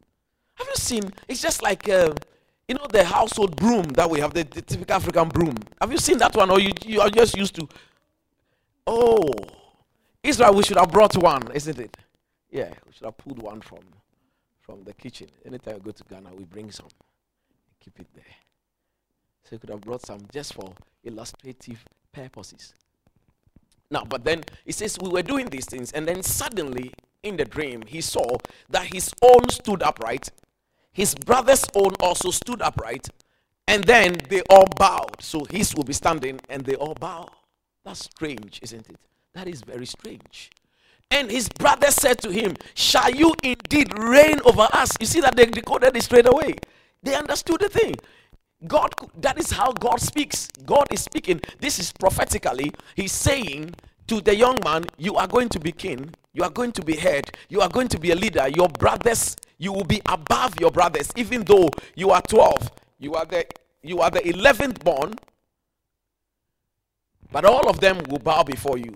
Have 0.55 0.67
you 0.67 0.77
seen? 0.77 1.11
It's 1.29 1.41
just 1.41 1.63
like, 1.63 1.89
uh, 1.89 2.13
you 2.69 2.75
know, 2.75 2.87
the 2.91 3.05
household 3.05 3.57
broom 3.57 3.85
that 3.95 4.09
we 4.09 4.21
have, 4.21 4.35
the, 4.35 4.45
the, 4.45 4.63
typical 4.63 4.97
African 4.97 5.29
broom. 5.29 5.57
Have 5.81 5.91
you 5.91 5.99
seen 5.99 6.19
that 6.19 6.37
one, 6.37 6.51
or 6.51 6.61
you, 6.61 6.73
you 6.85 7.01
are 7.01 7.11
just 7.11 7.37
used 7.37 7.55
to? 7.57 7.69
Oh, 8.87 9.33
Israel, 10.23 10.55
we 10.55 10.63
should 10.63 10.77
have 10.77 10.91
brought 10.93 11.17
one, 11.17 11.51
isn't 11.53 11.79
it? 11.79 11.97
Yeah, 12.51 12.69
we 12.87 12.93
should 12.93 13.05
have 13.07 13.17
pulled 13.17 13.43
one 13.43 13.61
from 13.61 13.81
from 14.71 14.85
the 14.85 14.93
kitchen. 14.93 15.29
Anytime 15.45 15.75
we 15.75 15.81
go 15.81 15.91
to 15.91 16.05
Ghana, 16.05 16.31
we 16.37 16.45
bring 16.45 16.71
some, 16.71 16.87
keep 17.81 17.99
it 17.99 18.07
there. 18.15 18.25
So 19.45 19.57
you 19.57 19.59
could 19.59 19.71
have 19.71 19.81
brought 19.81 20.05
some 20.05 20.21
just 20.33 20.55
for 20.55 20.73
illustrative 21.05 21.85
purposes. 22.13 22.75
Now, 23.91 24.05
but 24.05 24.25
then 24.25 24.45
he 24.65 24.73
says 24.73 24.99
we 25.01 25.09
were 25.09 25.23
doing 25.23 25.49
these 25.49 25.67
things, 25.67 25.93
and 25.93 26.07
then 26.07 26.23
suddenly 26.23 26.93
in 27.23 27.37
the 27.37 27.45
dream 27.45 27.83
he 27.87 28.01
saw 28.01 28.39
that 28.71 28.87
his 28.87 29.13
own 29.23 29.49
stood 29.49 29.83
upright, 29.83 30.31
his 30.93 31.15
brother's 31.15 31.65
own 31.75 31.93
also 32.01 32.31
stood 32.31 32.63
upright, 32.63 33.09
and 33.67 33.85
then 33.85 34.17
they 34.29 34.43
all 34.51 34.67
bowed. 34.77 35.21
So 35.21 35.45
his 35.45 35.75
will 35.75 35.85
be 35.85 35.93
standing, 35.93 36.41
and 36.49 36.65
they 36.65 36.75
all 36.75 36.95
bow. 36.95 37.29
That's 37.85 38.01
strange, 38.01 38.61
isn't 38.63 38.89
it? 38.89 38.97
That 39.35 39.49
is 39.49 39.63
very 39.63 39.87
strange. 39.87 40.51
And 41.11 41.31
his 41.31 41.49
brother 41.49 41.91
said 41.91 42.19
to 42.23 42.31
him, 42.31 42.57
Shall 42.75 43.11
you 43.11 43.35
indeed 43.43 43.97
reign 43.99 44.41
over 44.45 44.69
us? 44.73 44.97
You 45.01 45.07
see 45.07 45.21
that 45.21 45.37
they 45.37 45.47
decoded 45.47 45.97
it 45.97 46.03
straight 46.03 46.29
away. 46.29 46.55
They 47.03 47.15
understood 47.15 47.61
the 47.61 47.69
thing. 47.69 47.97
God, 48.67 48.95
that 49.19 49.39
is 49.39 49.51
how 49.51 49.73
God 49.73 50.01
speaks. 50.01 50.49
God 50.67 50.87
is 50.91 51.03
speaking. 51.03 51.41
This 51.61 51.79
is 51.79 51.93
prophetically. 51.93 52.73
He's 52.95 53.13
saying 53.13 53.75
to 54.07 54.21
the 54.21 54.35
young 54.35 54.59
man, 54.65 54.85
You 54.99 55.17
are 55.17 55.27
going 55.27 55.49
to 55.51 55.61
be 55.61 55.73
king. 55.73 56.15
You 56.35 56.45
are 56.45 56.51
going 56.51 56.73
to 56.73 56.83
be 56.83 56.97
head. 56.97 57.31
You 57.49 57.61
are 57.61 57.69
going 57.69 57.89
to 57.89 57.99
be 57.99 58.11
a 58.11 58.15
leader. 58.15 58.49
Your 58.49 58.69
brothers, 58.69 59.37
you 59.59 59.73
will 59.73 59.85
be 59.85 60.01
above 60.07 60.61
your 60.61 60.71
brothers, 60.71 61.11
even 61.17 61.43
though 61.45 61.71
you 61.95 62.11
are 62.11 62.23
12. 62.23 62.71
You 62.99 63.15
are 63.15 63.25
the 63.25 63.47
you 63.83 64.01
are 64.01 64.11
the 64.11 64.21
11th 64.21 64.85
born, 64.85 65.15
but 67.33 67.47
all 67.47 67.69
of 67.71 67.81
them 67.81 67.99
will 68.11 68.19
bow 68.19 68.43
before 68.43 68.77
you. 68.77 68.95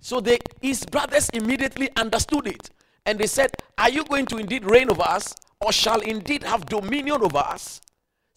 So 0.00 0.20
they, 0.20 0.38
his 0.60 0.84
brothers 0.84 1.28
immediately 1.30 1.90
understood 1.96 2.48
it. 2.48 2.70
And 3.06 3.18
they 3.18 3.26
said, 3.26 3.50
Are 3.78 3.90
you 3.90 4.04
going 4.04 4.26
to 4.26 4.38
indeed 4.38 4.64
reign 4.64 4.90
over 4.90 5.02
us, 5.02 5.34
or 5.60 5.72
shall 5.72 6.00
indeed 6.00 6.42
have 6.42 6.66
dominion 6.66 7.22
over 7.22 7.38
us? 7.38 7.80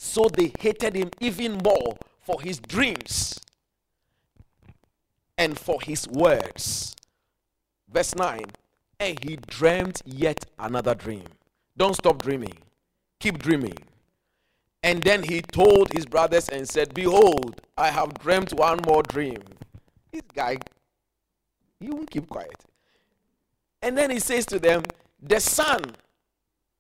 So 0.04 0.28
they 0.28 0.52
hated 0.60 0.96
him 0.96 1.12
even 1.22 1.62
more 1.64 1.96
for 2.20 2.42
his 2.42 2.60
dreams 2.60 3.40
and 5.38 5.58
for 5.58 5.80
his 5.82 6.10
words. 6.10 6.94
Verse 7.90 8.14
9 8.14 8.42
And 9.00 9.24
he 9.24 9.38
dreamed 9.38 10.02
yet 10.06 10.46
another 10.60 10.94
dream. 10.94 11.24
Don't 11.78 11.96
stop 11.96 12.22
dreaming, 12.22 12.58
keep 13.22 13.40
dreaming. 13.40 13.78
And 14.84 15.02
then 15.02 15.24
he 15.24 15.42
told 15.42 15.94
his 15.94 16.06
brothers 16.06 16.50
and 16.50 16.70
said, 16.70 16.94
Behold, 16.94 17.62
I 17.78 17.90
have 17.90 18.14
dreamt 18.20 18.54
one 18.54 18.82
more 18.86 19.04
dream. 19.04 19.42
This 20.12 20.24
guy 20.36 20.58
he 21.80 21.90
won't 21.90 22.12
keep 22.12 22.28
quiet. 22.28 22.66
And 23.82 23.98
then 23.98 24.12
he 24.12 24.20
says 24.20 24.46
to 24.48 24.60
them, 24.60 24.84
The 25.22 25.40
sun 25.40 25.96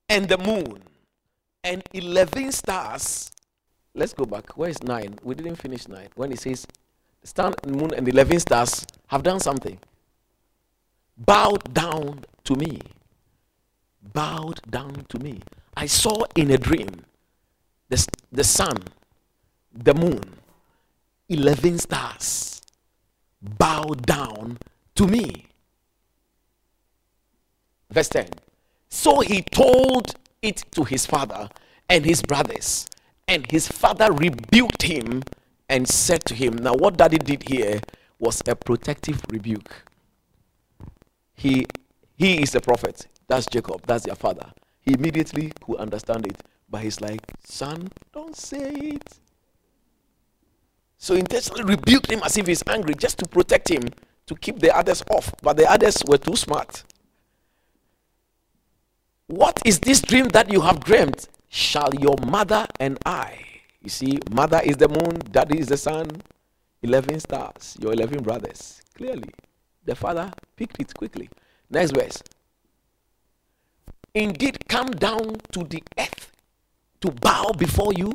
and 0.10 0.28
the 0.28 0.38
moon 0.38 0.84
and 1.64 1.84
11 1.94 2.52
stars. 2.52 3.32
Let's 3.96 4.14
go 4.14 4.26
back. 4.26 4.58
Where 4.58 4.70
is 4.70 4.82
9? 4.84 5.20
We 5.24 5.36
didn't 5.36 5.56
finish 5.56 5.88
9. 5.88 6.10
When 6.16 6.32
he 6.32 6.38
says, 6.38 6.66
the 7.22 7.28
Sun 7.28 7.54
moon 7.68 7.94
and 7.94 8.08
11 8.08 8.40
stars 8.40 8.86
have 9.08 9.24
done 9.24 9.40
something. 9.40 9.78
Bowed 11.18 11.74
down 11.74 12.26
to 12.44 12.56
me. 12.56 12.82
Bowed 14.14 14.60
down 14.70 15.06
to 15.10 15.20
me. 15.20 15.42
I 15.76 15.86
saw 15.86 16.24
in 16.36 16.52
a 16.52 16.58
dream 16.58 16.90
the, 17.90 18.08
the 18.32 18.44
sun, 18.44 18.78
the 19.74 19.94
moon, 19.94 20.22
11 21.30 21.80
stars 21.80 22.62
bow 23.42 23.84
down 24.06 24.58
to 24.96 25.08
me. 25.08 25.48
Verse 27.90 28.10
10. 28.10 28.28
So 28.90 29.20
he 29.20 29.42
told 29.42 30.16
it 30.44 30.64
to 30.72 30.84
his 30.84 31.06
father 31.08 31.50
and 31.90 32.06
his 32.06 32.22
brothers, 32.22 32.86
and 33.28 33.50
his 33.50 33.68
father 33.68 34.12
rebuked 34.12 34.84
him 34.84 35.24
and 35.70 35.88
said 35.88 36.24
to 36.26 36.36
him, 36.36 36.58
Now, 36.58 36.74
what 36.76 36.98
daddy 36.98 37.18
did 37.18 37.48
here 37.50 37.80
was 38.20 38.44
a 38.48 38.56
protective 38.56 39.22
rebuke. 39.30 39.72
He, 41.34 41.66
he 42.16 42.44
is 42.44 42.54
a 42.54 42.62
prophet. 42.62 43.08
That's 43.28 43.48
Jacob. 43.48 43.86
That's 43.88 44.06
their 44.06 44.16
father. 44.16 44.52
He 44.82 44.94
immediately 44.94 45.52
could 45.62 45.78
understand 45.78 46.28
it, 46.28 46.38
but 46.70 46.82
he's 46.84 47.02
like, 47.02 47.22
Son, 47.46 47.90
don't 48.14 48.36
say 48.36 48.70
it. 48.70 49.20
So 50.98 51.16
intentionally 51.16 51.64
rebuked 51.64 52.12
him 52.12 52.22
as 52.24 52.38
if 52.38 52.48
he's 52.48 52.64
angry 52.68 52.96
just 52.96 53.18
to 53.20 53.28
protect 53.28 53.70
him 53.70 53.84
to 54.28 54.36
keep 54.36 54.60
the 54.60 54.76
others 54.76 55.04
off, 55.10 55.34
but 55.42 55.58
the 55.58 55.70
others 55.70 56.02
were 56.08 56.18
too 56.18 56.36
smart. 56.36 56.84
What 59.28 59.62
is 59.64 59.80
this 59.80 60.02
dream 60.02 60.28
that 60.30 60.52
you 60.52 60.62
have 60.62 60.82
dreamed? 60.82 61.28
Shall 61.50 61.94
your 61.96 62.16
mother 62.28 62.68
and 62.80 62.98
I, 63.06 63.38
you 63.82 63.90
see, 63.90 64.20
mother 64.32 64.60
is 64.64 64.78
the 64.78 64.90
moon, 64.90 65.20
daddy 65.32 65.60
is 65.60 65.68
the 65.68 65.78
sun, 65.78 66.08
11 66.82 67.20
stars, 67.22 67.78
your 67.80 67.94
11 67.94 68.24
brothers. 68.24 68.82
Clearly, 68.96 69.30
the 69.86 69.96
father 69.96 70.32
picked 70.58 70.80
it 70.80 70.94
quickly. 70.94 71.30
Next 71.70 71.92
verse. 71.92 72.22
Indeed, 74.14 74.68
come 74.68 74.92
down 74.92 75.38
to 75.52 75.64
the 75.64 75.82
earth 75.98 76.32
to 77.02 77.12
bow 77.12 77.52
before 77.58 77.94
you. 77.94 78.14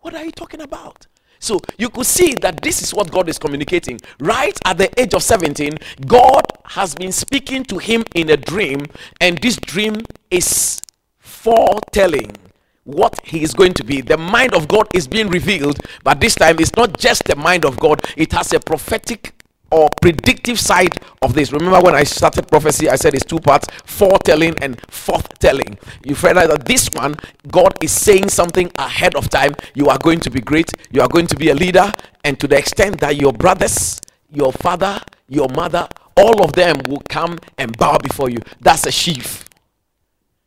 What 0.00 0.14
are 0.14 0.24
you 0.24 0.32
talking 0.32 0.60
about? 0.60 1.06
So 1.40 1.60
you 1.78 1.88
could 1.88 2.06
see 2.06 2.34
that 2.36 2.60
this 2.62 2.82
is 2.82 2.94
what 2.94 3.10
God 3.10 3.28
is 3.28 3.38
communicating. 3.38 3.98
Right 4.20 4.56
at 4.66 4.78
the 4.78 5.00
age 5.00 5.14
of 5.14 5.22
17, 5.22 5.78
God 6.06 6.44
has 6.66 6.94
been 6.94 7.12
speaking 7.12 7.64
to 7.64 7.78
him 7.78 8.04
in 8.14 8.30
a 8.30 8.36
dream, 8.36 8.86
and 9.20 9.38
this 9.38 9.56
dream 9.56 9.96
is 10.30 10.80
foretelling 11.18 12.36
what 12.84 13.18
he 13.24 13.42
is 13.42 13.54
going 13.54 13.72
to 13.74 13.84
be. 13.84 14.02
The 14.02 14.18
mind 14.18 14.54
of 14.54 14.68
God 14.68 14.88
is 14.94 15.08
being 15.08 15.28
revealed, 15.28 15.80
but 16.04 16.20
this 16.20 16.34
time 16.34 16.56
it's 16.60 16.76
not 16.76 16.98
just 16.98 17.24
the 17.24 17.36
mind 17.36 17.64
of 17.64 17.78
God, 17.78 18.02
it 18.16 18.32
has 18.32 18.52
a 18.52 18.60
prophetic 18.60 19.32
or 19.70 19.88
predictive 20.00 20.58
side 20.58 20.98
of 21.22 21.34
this. 21.34 21.52
Remember 21.52 21.80
when 21.80 21.94
I 21.94 22.04
started 22.04 22.48
prophecy, 22.48 22.88
I 22.88 22.96
said 22.96 23.14
it's 23.14 23.24
two 23.24 23.38
parts 23.38 23.66
foretelling 23.84 24.54
and 24.62 24.76
forthtelling. 24.88 25.78
You 26.04 26.14
find 26.14 26.38
out 26.38 26.48
that 26.50 26.64
this 26.64 26.88
one, 26.94 27.14
God 27.48 27.72
is 27.82 27.92
saying 27.92 28.28
something 28.30 28.70
ahead 28.76 29.14
of 29.14 29.28
time. 29.30 29.52
You 29.74 29.88
are 29.88 29.98
going 29.98 30.20
to 30.20 30.30
be 30.30 30.40
great, 30.40 30.72
you 30.90 31.00
are 31.00 31.08
going 31.08 31.26
to 31.28 31.36
be 31.36 31.50
a 31.50 31.54
leader, 31.54 31.92
and 32.24 32.38
to 32.40 32.48
the 32.48 32.58
extent 32.58 33.00
that 33.00 33.16
your 33.16 33.32
brothers, 33.32 34.00
your 34.30 34.52
father, 34.52 35.00
your 35.28 35.48
mother, 35.48 35.88
all 36.16 36.42
of 36.42 36.52
them 36.52 36.76
will 36.88 37.02
come 37.08 37.38
and 37.56 37.76
bow 37.78 37.98
before 37.98 38.30
you. 38.30 38.38
That's 38.60 38.86
a 38.86 38.92
sheaf. 38.92 39.44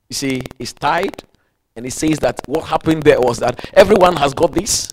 You 0.10 0.14
see, 0.16 0.44
it's 0.60 0.74
tied, 0.74 1.24
and 1.76 1.86
it 1.86 1.94
says 1.94 2.20
that 2.20 2.42
what 2.46 2.66
happened 2.66 3.04
there 3.04 3.20
was 3.20 3.40
that 3.40 3.70
everyone 3.74 4.18
has 4.18 4.34
got 4.34 4.52
this 4.52 4.90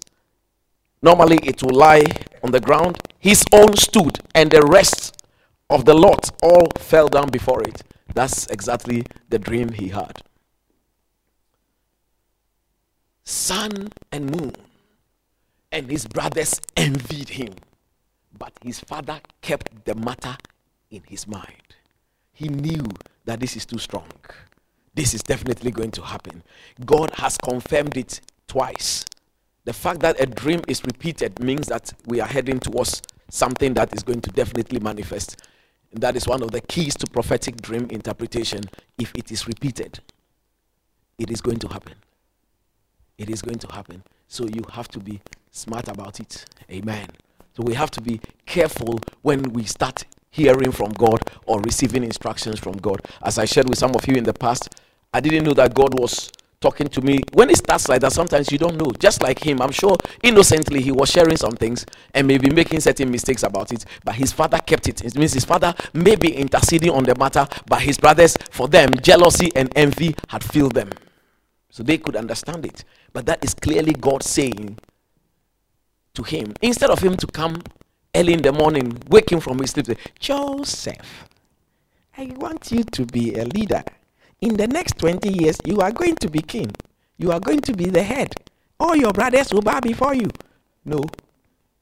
Normally 1.03 1.39
it 1.45 1.63
will 1.63 1.77
lie 1.77 2.05
on 2.43 2.51
the 2.51 2.61
ground. 2.61 2.99
His 3.19 3.45
own 3.53 3.77
stood, 3.77 4.19
and 4.35 4.51
the 4.51 4.63
rest 4.63 5.17
of 5.69 5.85
the 5.85 5.95
lot 5.95 6.31
all 6.43 6.69
fell 6.79 7.09
down 7.09 7.31
before 7.31 7.63
it. 7.63 7.83
That's 8.15 8.47
exactly 8.49 9.05
the 9.29 9.39
dream 9.39 9.71
he 9.73 9.89
had. 9.89 10.23
sun 13.31 13.91
and 14.11 14.31
moon, 14.31 14.53
and 15.71 15.91
his 15.91 16.07
brothers 16.07 16.61
envied 16.77 17.31
him. 17.31 17.55
But 18.37 18.53
his 18.63 18.81
father 18.81 19.21
kept 19.41 19.85
the 19.85 19.95
matter 19.95 20.37
in 20.91 21.03
his 21.07 21.27
mind. 21.27 21.77
He 22.33 22.49
knew 22.49 22.85
that 23.25 23.41
this 23.41 23.57
is 23.57 23.67
too 23.67 23.79
strong. 23.79 24.09
This 24.95 25.15
is 25.15 25.23
definitely 25.23 25.71
going 25.71 25.93
to 25.93 26.03
happen. 26.03 26.43
God 26.85 27.11
has 27.15 27.39
confirmed 27.39 27.97
it 27.97 28.21
twice. 28.49 29.05
The 29.65 29.73
fact 29.73 30.01
that 30.01 30.21
a 30.21 30.27
dream 30.27 30.63
is 30.69 30.85
repeated 30.85 31.39
means 31.41 31.67
that 31.67 31.93
we 32.07 32.21
are 32.21 32.27
heading 32.27 32.59
towards 32.61 33.03
something 33.29 33.75
that 33.75 33.95
is 33.95 34.03
going 34.03 34.21
to 34.23 34.31
definitely 34.31 34.81
manifest. 34.81 35.37
And 35.93 36.03
that 36.03 36.17
is 36.17 36.27
one 36.27 36.43
of 36.43 36.51
the 36.51 36.61
keys 36.61 36.95
to 36.97 37.07
prophetic 37.07 37.61
dream 37.61 37.87
interpretation. 37.91 38.63
If 38.99 39.13
it 39.15 39.31
is 39.31 39.47
repeated, 39.47 40.01
it 41.19 41.31
is 41.31 41.41
going 41.41 41.59
to 41.59 41.69
happen. 41.69 41.95
It 43.19 43.29
is 43.29 43.43
going 43.43 43.59
to 43.59 43.73
happen. 43.73 44.03
So 44.29 44.47
you 44.47 44.65
have 44.73 44.89
to 44.89 44.99
be 44.99 45.21
smart 45.51 45.89
about 45.89 46.21
it. 46.21 46.45
Amen. 46.71 47.07
So 47.57 47.63
we 47.63 47.75
have 47.75 47.91
to 47.93 48.01
be 48.01 48.21
careful 48.47 49.01
when 49.23 49.43
we 49.53 49.65
start 49.65 50.05
hearing 50.31 50.73
from 50.73 50.93
God 50.93 51.21
or 51.47 51.61
receiving 51.61 52.05
instructions 52.05 52.59
from 52.59 52.75
God. 52.75 53.01
As 53.23 53.39
I 53.39 53.45
shared 53.45 53.69
with 53.69 53.79
some 53.79 53.95
of 53.95 54.07
you 54.07 54.15
in 54.15 54.25
the 54.25 54.33
past, 54.33 54.75
I 55.13 55.21
didn't 55.21 55.45
know 55.45 55.55
that 55.55 55.75
God 55.75 55.99
was 55.99 56.31
talking 56.61 56.89
to 56.89 57.01
me. 57.01 57.21
When 57.33 57.49
it 57.49 57.57
starts 57.57 57.89
like 57.89 58.03
that, 58.03 58.13
sometimes 58.13 58.53
you 58.53 58.59
don't 58.59 58.77
know. 58.77 58.93
Just 58.99 59.23
like 59.23 59.39
him, 59.39 59.63
I'm 59.63 59.71
sure 59.71 59.97
innocently 60.23 60.83
he 60.83 60.93
was 60.93 61.11
sharing 61.11 61.39
some 61.39 61.53
things 61.53 61.87
and 62.13 62.27
maybe 62.27 62.51
making 62.51 62.81
certain 62.81 63.11
mistakes 63.11 63.45
about 63.45 63.73
it, 63.73 63.87
but 64.05 64.15
his 64.15 64.31
father 64.31 64.59
kept 64.59 64.87
it. 64.87 65.03
It 65.03 65.17
means 65.17 65.33
his 65.33 65.47
father 65.47 65.75
may 65.95 66.17
be 66.17 66.35
interceding 66.37 66.91
on 66.91 67.05
the 67.05 67.15
matter, 67.15 67.49
but 67.67 67.81
his 67.81 67.97
brothers, 67.97 68.37
for 68.51 68.69
them, 68.69 68.91
jealousy 69.01 69.51
and 69.57 69.73
envy 69.75 70.15
had 70.29 70.45
filled 70.45 70.75
them. 70.75 70.91
So 71.71 71.83
they 71.83 71.97
could 71.97 72.15
understand 72.15 72.67
it. 72.67 72.85
But 73.15 73.25
that 73.25 73.43
is 73.43 73.55
clearly 73.55 73.95
God 73.95 74.23
saying 74.23 74.79
to 76.13 76.23
him, 76.23 76.53
instead 76.61 76.91
of 76.91 76.99
him 76.99 77.17
to 77.17 77.27
come 77.27 77.63
early 78.15 78.35
in 78.35 78.43
the 78.43 78.53
morning, 78.53 78.99
waking 79.09 79.41
from 79.41 79.61
his 79.61 79.71
sleep, 79.71 79.87
say, 79.87 79.97
Joseph, 80.19 81.27
I 82.19 82.27
want 82.37 82.71
you 82.71 82.85
to 82.85 83.07
be 83.07 83.37
a 83.37 83.47
leader. 83.47 83.83
In 84.41 84.57
the 84.57 84.67
next 84.67 84.99
20 84.99 85.29
years, 85.29 85.59
you 85.67 85.81
are 85.81 85.93
going 85.93 86.17
to 86.17 86.31
be 86.31 86.41
king. 86.41 86.71
You 87.19 87.31
are 87.33 87.41
going 87.41 87.61
to 87.61 87.75
be 87.75 87.87
the 87.87 88.03
head. 88.03 88.35
All 88.79 88.97
your 88.97 89.13
brothers 89.13 89.53
will 89.53 89.61
bow 89.61 89.81
before 89.81 90.15
you. 90.15 90.31
No. 90.85 91.05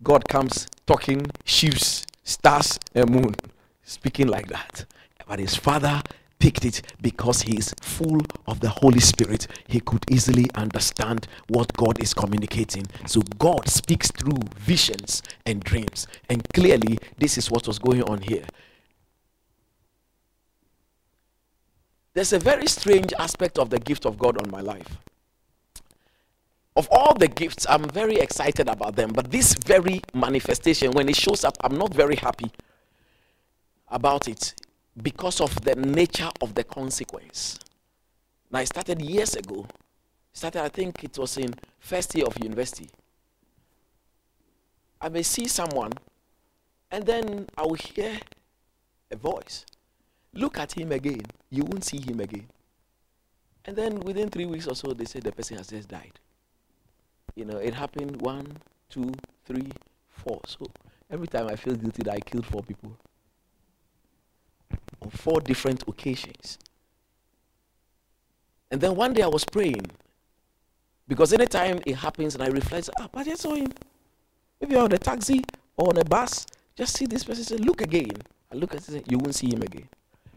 God 0.03 0.29
comes 0.29 0.67
talking 0.85 1.31
sheaves, 1.45 2.05
stars, 2.25 2.79
and 2.95 3.11
moon, 3.11 3.37
speaking 3.85 4.27
like 4.27 4.49
that. 4.49 4.87
But 5.29 5.39
his 5.39 5.55
father 5.55 6.03
picked 6.41 6.65
it 6.65 6.83
because 7.01 7.43
he 7.43 7.57
is 7.57 7.75
full 7.81 8.21
of 8.49 8.59
the 8.59 8.69
Holy 8.69 9.01
Spirit. 9.01 9.47
He 9.69 9.79
could 9.81 10.05
easily 10.11 10.47
understand 10.57 11.29
what 11.49 11.73
God 11.75 12.03
is 12.03 12.13
communicating. 12.13 12.87
So 13.07 13.21
God 13.39 13.69
speaks 13.69 14.11
through 14.11 14.39
visions 14.57 15.23
and 15.47 15.63
dreams. 15.63 16.09
And 16.29 16.43
clearly, 16.55 16.99
this 17.19 17.39
is 17.39 17.51
what 17.51 17.69
was 17.69 17.79
going 17.79 18.03
on 18.03 18.23
here. 18.23 18.45
There's 22.15 22.33
a 22.33 22.39
very 22.39 22.67
strange 22.67 23.13
aspect 23.19 23.59
of 23.59 23.71
the 23.71 23.79
gift 23.79 24.07
of 24.07 24.19
God 24.19 24.41
on 24.43 24.51
my 24.51 24.61
life. 24.61 24.99
Of 26.77 26.89
all 26.91 27.15
the 27.15 27.29
gifts, 27.29 27.67
I'm 27.69 27.89
very 27.89 28.17
excited 28.17 28.69
about 28.69 28.95
them, 28.97 29.11
but 29.13 29.31
this 29.31 29.55
very 29.55 30.01
manifestation, 30.15 30.93
when 30.93 31.09
it 31.09 31.17
shows 31.17 31.45
up, 31.45 31.57
I'm 31.63 31.77
not 31.77 31.93
very 31.93 32.17
happy 32.17 32.53
about 33.89 34.29
it 34.29 34.55
because 35.03 35.41
of 35.41 35.61
the 35.63 35.75
nature 35.75 36.31
of 36.41 36.55
the 36.55 36.65
consequence. 36.65 37.59
Now, 38.51 38.61
I 38.61 38.65
started 38.65 39.03
years 39.03 39.35
ago. 39.35 39.67
Started, 40.33 40.63
I 40.63 40.69
think 40.69 41.03
it 41.03 41.19
was 41.19 41.37
in 41.37 41.53
first 41.81 42.15
year 42.15 42.27
of 42.27 42.39
university. 42.43 42.89
I 45.01 45.09
may 45.09 45.23
see 45.23 45.49
someone, 45.49 45.93
and 46.91 47.05
then 47.05 47.49
I 47.57 47.63
will 47.63 47.75
hear 47.75 48.19
a 49.11 49.17
voice. 49.17 49.65
Look 50.35 50.59
at 50.59 50.72
him 50.72 50.93
again. 50.93 51.22
You 51.51 51.64
won't 51.64 51.85
see 51.85 52.01
him 52.01 52.20
again. 52.20 52.47
And 53.64 53.76
then 53.76 54.01
within 54.01 54.29
three 54.29 54.47
weeks 54.47 54.66
or 54.66 54.74
so, 54.74 54.93
they 54.93 55.05
say 55.05 55.20
the 55.20 55.33
person 55.33 55.59
has 55.59 55.68
just 55.68 55.89
died. 55.89 56.18
You 57.35 57.45
know, 57.45 57.59
it 57.59 57.74
happened 57.74 58.20
one, 58.20 58.57
two, 58.89 59.12
three, 59.45 59.70
four. 60.09 60.41
So 60.47 60.66
every 61.11 61.26
time 61.26 61.49
I 61.49 61.57
feel 61.57 61.74
guilty 61.74 62.03
that 62.05 62.14
I 62.14 62.20
killed 62.20 62.47
four 62.47 62.62
people 62.62 62.97
on 65.03 65.11
four 65.11 65.41
different 65.41 65.85
occasions. 65.87 66.59
And 68.70 68.81
then 68.81 68.95
one 68.97 69.14
day 69.14 69.22
I 69.22 69.29
was 69.29 69.45
praying 69.45 69.87
because 71.07 71.33
anytime 71.33 71.81
it 71.87 71.97
happens 71.97 72.35
and 72.35 72.45
I 72.45 72.49
reflect, 72.49 72.91
ah, 72.99 73.09
but 73.11 73.26
I 73.26 73.35
saw 73.35 73.55
him. 73.55 73.72
Maybe 74.61 74.76
on 74.76 74.93
a 74.93 74.99
taxi 74.99 75.45
or 75.76 75.89
on 75.91 75.99
a 75.99 76.05
bus, 76.05 76.45
just 76.76 76.97
see 76.97 77.07
this 77.07 77.24
person 77.24 77.45
say, 77.45 77.57
look 77.57 77.81
again. 77.81 78.12
I 78.53 78.57
look 78.57 78.74
at 78.74 78.89
it, 78.89 79.11
you 79.11 79.18
won't 79.18 79.35
see 79.35 79.49
him 79.49 79.62
again. 79.62 79.89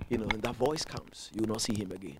You 0.09 0.17
know, 0.17 0.27
and 0.31 0.41
that 0.41 0.55
voice 0.55 0.83
comes, 0.83 1.29
you 1.33 1.41
will 1.41 1.49
not 1.49 1.61
see 1.61 1.75
him 1.75 1.91
again. 1.91 2.17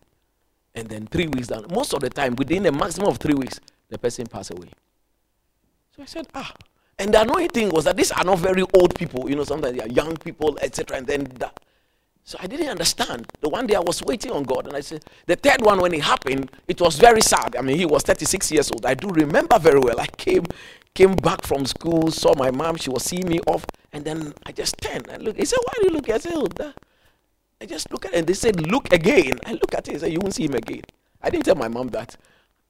And 0.73 0.87
then 0.87 1.07
three 1.07 1.27
weeks 1.27 1.47
down, 1.47 1.65
most 1.73 1.93
of 1.93 1.99
the 1.99 2.09
time, 2.09 2.35
within 2.35 2.65
a 2.65 2.71
maximum 2.71 3.09
of 3.09 3.17
three 3.17 3.33
weeks, 3.33 3.59
the 3.89 3.97
person 3.97 4.25
passed 4.27 4.51
away. 4.51 4.69
So 5.95 6.01
I 6.01 6.05
said, 6.05 6.27
ah. 6.33 6.53
And 6.97 7.13
the 7.13 7.21
annoying 7.21 7.49
thing 7.49 7.69
was 7.69 7.85
that 7.85 7.97
these 7.97 8.11
are 8.11 8.23
not 8.23 8.39
very 8.39 8.63
old 8.73 8.95
people, 8.95 9.29
you 9.29 9.35
know, 9.35 9.43
sometimes 9.43 9.75
they 9.75 9.83
are 9.83 9.89
young 9.89 10.15
people, 10.17 10.57
etc. 10.61 10.97
And 10.97 11.07
then 11.07 11.23
that, 11.39 11.59
so 12.23 12.37
I 12.39 12.47
didn't 12.47 12.69
understand. 12.69 13.27
The 13.41 13.49
one 13.49 13.67
day 13.67 13.75
I 13.75 13.79
was 13.79 14.03
waiting 14.03 14.31
on 14.31 14.43
God, 14.43 14.67
and 14.67 14.75
I 14.75 14.81
said, 14.81 15.03
the 15.25 15.35
third 15.35 15.61
one, 15.61 15.81
when 15.81 15.93
it 15.93 16.03
happened, 16.03 16.51
it 16.67 16.79
was 16.79 16.97
very 16.97 17.21
sad. 17.21 17.55
I 17.57 17.61
mean, 17.61 17.77
he 17.77 17.85
was 17.85 18.03
36 18.03 18.51
years 18.51 18.71
old. 18.71 18.85
I 18.85 18.93
do 18.93 19.09
remember 19.09 19.57
very 19.59 19.79
well. 19.79 19.99
I 19.99 20.07
came, 20.07 20.45
came 20.93 21.15
back 21.15 21.43
from 21.43 21.65
school, 21.65 22.11
saw 22.11 22.35
my 22.35 22.51
mom. 22.51 22.77
She 22.77 22.89
was 22.89 23.03
seeing 23.03 23.27
me 23.27 23.39
off, 23.47 23.65
and 23.91 24.05
then 24.05 24.33
I 24.45 24.51
just 24.51 24.77
turned 24.79 25.07
and 25.09 25.23
looked. 25.23 25.39
He 25.39 25.45
said, 25.45 25.59
"Why 25.63 25.73
do 25.81 25.87
you 25.87 25.93
look?" 25.93 26.09
I 26.09 26.19
said, 26.19 26.33
"Oh, 26.35 26.47
that. 26.57 26.75
I 27.61 27.65
just 27.65 27.91
look 27.91 28.05
at 28.05 28.13
it. 28.13 28.17
And 28.17 28.27
they 28.27 28.33
said, 28.33 28.59
"Look 28.59 28.91
again." 28.91 29.39
I 29.45 29.53
look 29.53 29.73
at 29.73 29.87
it. 29.87 29.91
and 29.91 30.01
said, 30.01 30.11
"You 30.11 30.19
won't 30.19 30.33
see 30.33 30.45
him 30.45 30.55
again." 30.55 30.81
I 31.21 31.29
didn't 31.29 31.45
tell 31.45 31.55
my 31.55 31.67
mom 31.67 31.89
that. 31.89 32.17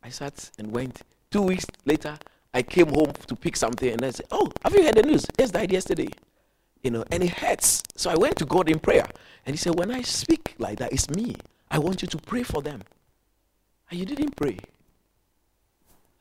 I 0.03 0.09
sat 0.09 0.51
and 0.59 0.71
went. 0.71 1.01
Two 1.31 1.43
weeks 1.43 1.65
later, 1.85 2.17
I 2.53 2.61
came 2.61 2.87
home 2.87 3.13
to 3.27 3.35
pick 3.35 3.55
something, 3.55 3.89
and 3.93 4.03
I 4.03 4.11
said, 4.11 4.27
"Oh, 4.31 4.51
have 4.63 4.75
you 4.75 4.83
heard 4.83 4.95
the 4.95 5.03
news? 5.03 5.25
He 5.37 5.45
died 5.45 5.71
yesterday." 5.71 6.09
You 6.83 6.91
know, 6.91 7.05
and 7.11 7.23
it 7.23 7.29
hurts. 7.29 7.83
So 7.95 8.09
I 8.09 8.15
went 8.15 8.37
to 8.37 8.45
God 8.45 8.67
in 8.69 8.79
prayer. 8.79 9.07
And 9.45 9.53
he 9.53 9.57
said, 9.57 9.77
When 9.77 9.91
I 9.91 10.01
speak 10.01 10.55
like 10.57 10.79
that, 10.79 10.91
it's 10.93 11.09
me. 11.09 11.35
I 11.69 11.79
want 11.79 12.01
you 12.01 12.07
to 12.07 12.17
pray 12.17 12.43
for 12.43 12.61
them. 12.61 12.81
And 13.89 13.99
you 13.99 14.05
didn't 14.05 14.35
pray. 14.35 14.57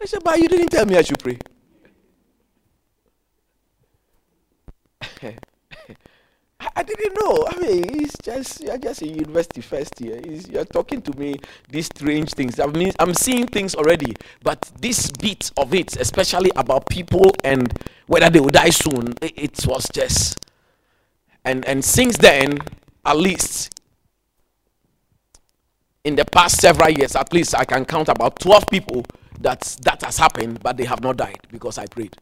I 0.00 0.06
said, 0.06 0.22
But 0.24 0.38
you 0.38 0.48
didn't 0.48 0.68
tell 0.68 0.86
me 0.86 0.96
I 0.96 1.02
should 1.02 1.18
pray. 1.18 1.38
Eh, 5.22 5.34
I 6.76 6.82
didn't 6.82 7.14
know. 7.20 7.46
I 7.48 7.56
mean, 7.60 7.84
it's 8.04 8.16
just 8.22 8.60
you're 8.60 8.76
just 8.78 9.02
in 9.02 9.14
university 9.14 9.60
first 9.62 10.00
year. 10.00 10.20
It's, 10.22 10.48
you're 10.48 10.64
talking 10.66 11.00
to 11.02 11.18
me 11.18 11.36
these 11.70 11.86
strange 11.86 12.32
things. 12.32 12.60
I 12.60 12.66
mean, 12.66 12.92
I'm 12.98 13.14
seeing 13.14 13.46
things 13.46 13.74
already, 13.74 14.14
but 14.42 14.70
this 14.80 15.10
bit 15.10 15.50
of 15.56 15.72
it, 15.74 15.96
especially 15.96 16.50
about 16.56 16.88
people 16.88 17.32
and 17.44 17.72
whether 18.06 18.28
they 18.28 18.40
will 18.40 18.50
die 18.50 18.70
soon, 18.70 19.14
it, 19.22 19.32
it 19.36 19.66
was 19.66 19.86
just. 19.92 20.38
And 21.44 21.64
and 21.66 21.82
since 21.84 22.18
then, 22.18 22.58
at 23.06 23.16
least 23.16 23.80
in 26.04 26.16
the 26.16 26.24
past 26.26 26.60
several 26.60 26.90
years, 26.90 27.16
at 27.16 27.32
least 27.32 27.54
I 27.54 27.64
can 27.64 27.84
count 27.86 28.08
about 28.08 28.38
12 28.38 28.66
people 28.68 29.04
that 29.40 29.62
that 29.82 30.02
has 30.02 30.18
happened, 30.18 30.60
but 30.62 30.76
they 30.76 30.84
have 30.84 31.02
not 31.02 31.16
died 31.16 31.40
because 31.50 31.78
I 31.78 31.86
prayed. 31.86 32.16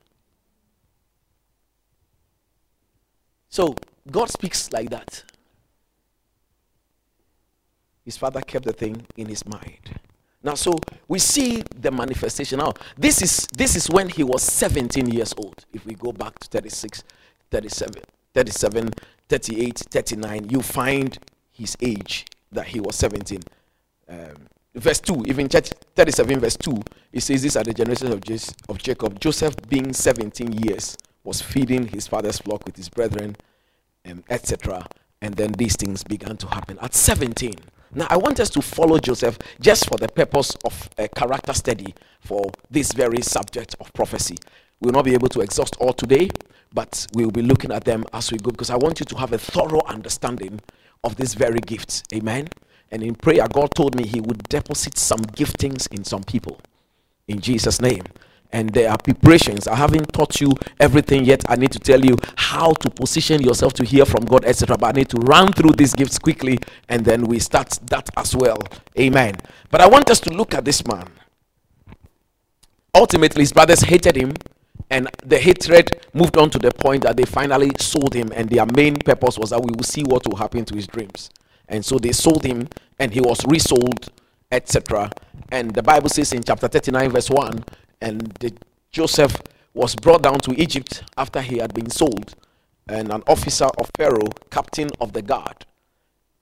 So 3.50 3.74
God 4.10 4.30
speaks 4.30 4.72
like 4.72 4.90
that. 4.90 5.24
His 8.04 8.16
father 8.16 8.40
kept 8.40 8.64
the 8.64 8.72
thing 8.72 9.06
in 9.16 9.28
his 9.28 9.44
mind. 9.46 10.00
Now, 10.42 10.54
so 10.54 10.78
we 11.08 11.18
see 11.18 11.62
the 11.78 11.90
manifestation. 11.90 12.58
Now, 12.58 12.72
this 12.96 13.20
is 13.22 13.46
this 13.56 13.76
is 13.76 13.90
when 13.90 14.08
he 14.08 14.22
was 14.22 14.42
17 14.42 15.10
years 15.10 15.34
old. 15.36 15.64
If 15.72 15.84
we 15.84 15.94
go 15.94 16.12
back 16.12 16.38
to 16.38 16.48
36, 16.48 17.02
37, 17.50 18.02
37, 18.34 18.90
38, 19.28 19.78
39, 19.90 20.48
you 20.48 20.62
find 20.62 21.18
his 21.50 21.76
age 21.82 22.24
that 22.52 22.66
he 22.68 22.80
was 22.80 22.96
17. 22.96 23.40
Um, 24.08 24.18
verse 24.74 25.00
2, 25.00 25.24
even 25.26 25.48
37, 25.48 26.40
verse 26.40 26.56
2, 26.56 26.80
it 27.12 27.20
says, 27.20 27.42
These 27.42 27.56
are 27.56 27.64
the 27.64 27.74
generations 27.74 28.10
of, 28.14 28.70
of 28.70 28.78
Jacob. 28.78 29.20
Joseph, 29.20 29.54
being 29.68 29.92
17 29.92 30.52
years, 30.52 30.96
was 31.24 31.42
feeding 31.42 31.88
his 31.88 32.06
father's 32.06 32.38
flock 32.38 32.64
with 32.64 32.76
his 32.76 32.88
brethren, 32.88 33.36
etc. 34.30 34.86
And 35.22 35.34
then 35.34 35.52
these 35.52 35.76
things 35.76 36.04
began 36.04 36.36
to 36.38 36.48
happen 36.48 36.78
at 36.80 36.94
17. 36.94 37.54
Now, 37.94 38.06
I 38.10 38.16
want 38.18 38.40
us 38.40 38.50
to 38.50 38.62
follow 38.62 38.98
Joseph 38.98 39.38
just 39.60 39.88
for 39.88 39.96
the 39.98 40.08
purpose 40.08 40.56
of 40.64 40.90
a 40.98 41.08
character 41.08 41.54
study 41.54 41.94
for 42.20 42.50
this 42.70 42.92
very 42.92 43.22
subject 43.22 43.76
of 43.80 43.92
prophecy. 43.94 44.36
We'll 44.80 44.92
not 44.92 45.04
be 45.06 45.14
able 45.14 45.28
to 45.30 45.40
exhaust 45.40 45.76
all 45.80 45.92
today, 45.94 46.30
but 46.74 47.06
we'll 47.14 47.30
be 47.30 47.42
looking 47.42 47.72
at 47.72 47.84
them 47.84 48.04
as 48.12 48.32
we 48.32 48.38
go 48.38 48.50
because 48.52 48.70
I 48.70 48.76
want 48.76 49.00
you 49.00 49.06
to 49.06 49.16
have 49.18 49.32
a 49.32 49.38
thorough 49.38 49.82
understanding 49.86 50.60
of 51.04 51.16
this 51.16 51.34
very 51.34 51.60
gift. 51.60 52.04
Amen. 52.14 52.48
And 52.92 53.02
in 53.02 53.14
prayer, 53.16 53.46
God 53.48 53.74
told 53.74 53.96
me 53.96 54.06
He 54.06 54.20
would 54.20 54.44
deposit 54.48 54.98
some 54.98 55.20
giftings 55.20 55.92
in 55.92 56.04
some 56.04 56.24
people. 56.24 56.60
in 57.28 57.40
Jesus' 57.40 57.80
name. 57.80 58.04
And 58.52 58.70
there 58.70 58.90
are 58.90 58.96
preparations. 58.96 59.68
I 59.68 59.74
haven't 59.74 60.12
taught 60.12 60.40
you 60.40 60.52
everything 60.80 61.24
yet. 61.24 61.44
I 61.48 61.56
need 61.56 61.70
to 61.72 61.78
tell 61.78 62.02
you 62.02 62.16
how 62.36 62.72
to 62.72 62.90
position 62.90 63.42
yourself 63.42 63.74
to 63.74 63.84
hear 63.84 64.06
from 64.06 64.24
God, 64.24 64.44
etc. 64.46 64.78
But 64.78 64.94
I 64.96 64.98
need 65.00 65.10
to 65.10 65.18
run 65.18 65.52
through 65.52 65.72
these 65.72 65.94
gifts 65.94 66.18
quickly 66.18 66.58
and 66.88 67.04
then 67.04 67.26
we 67.26 67.38
start 67.40 67.78
that 67.90 68.08
as 68.16 68.34
well. 68.34 68.58
Amen. 68.98 69.34
But 69.70 69.82
I 69.82 69.86
want 69.86 70.08
us 70.10 70.20
to 70.20 70.30
look 70.30 70.54
at 70.54 70.64
this 70.64 70.86
man. 70.86 71.08
Ultimately, 72.94 73.42
his 73.42 73.52
brothers 73.52 73.82
hated 73.82 74.16
him, 74.16 74.32
and 74.90 75.08
the 75.24 75.38
hatred 75.38 76.00
moved 76.14 76.36
on 76.36 76.50
to 76.50 76.58
the 76.58 76.70
point 76.72 77.02
that 77.02 77.16
they 77.16 77.24
finally 77.24 77.70
sold 77.78 78.14
him, 78.14 78.32
and 78.34 78.48
their 78.48 78.64
main 78.66 78.96
purpose 78.96 79.38
was 79.38 79.50
that 79.50 79.62
we 79.62 79.70
will 79.76 79.84
see 79.84 80.02
what 80.02 80.26
will 80.26 80.36
happen 80.36 80.64
to 80.64 80.74
his 80.74 80.86
dreams. 80.86 81.30
And 81.68 81.84
so 81.84 81.98
they 81.98 82.12
sold 82.12 82.44
him, 82.44 82.68
and 82.98 83.12
he 83.12 83.20
was 83.20 83.44
resold, 83.46 84.08
etc. 84.50 85.10
And 85.52 85.74
the 85.74 85.82
Bible 85.82 86.08
says 86.08 86.32
in 86.32 86.42
chapter 86.42 86.66
39, 86.66 87.10
verse 87.10 87.30
1, 87.30 87.64
and 88.00 88.32
the, 88.40 88.52
Joseph 88.90 89.40
was 89.74 89.94
brought 89.94 90.22
down 90.22 90.40
to 90.40 90.60
Egypt 90.60 91.02
after 91.16 91.40
he 91.40 91.58
had 91.58 91.74
been 91.74 91.90
sold. 91.90 92.34
And 92.88 93.12
an 93.12 93.22
officer 93.26 93.66
of 93.66 93.90
Pharaoh, 93.96 94.30
captain 94.50 94.88
of 95.00 95.12
the 95.12 95.22
guard, 95.22 95.66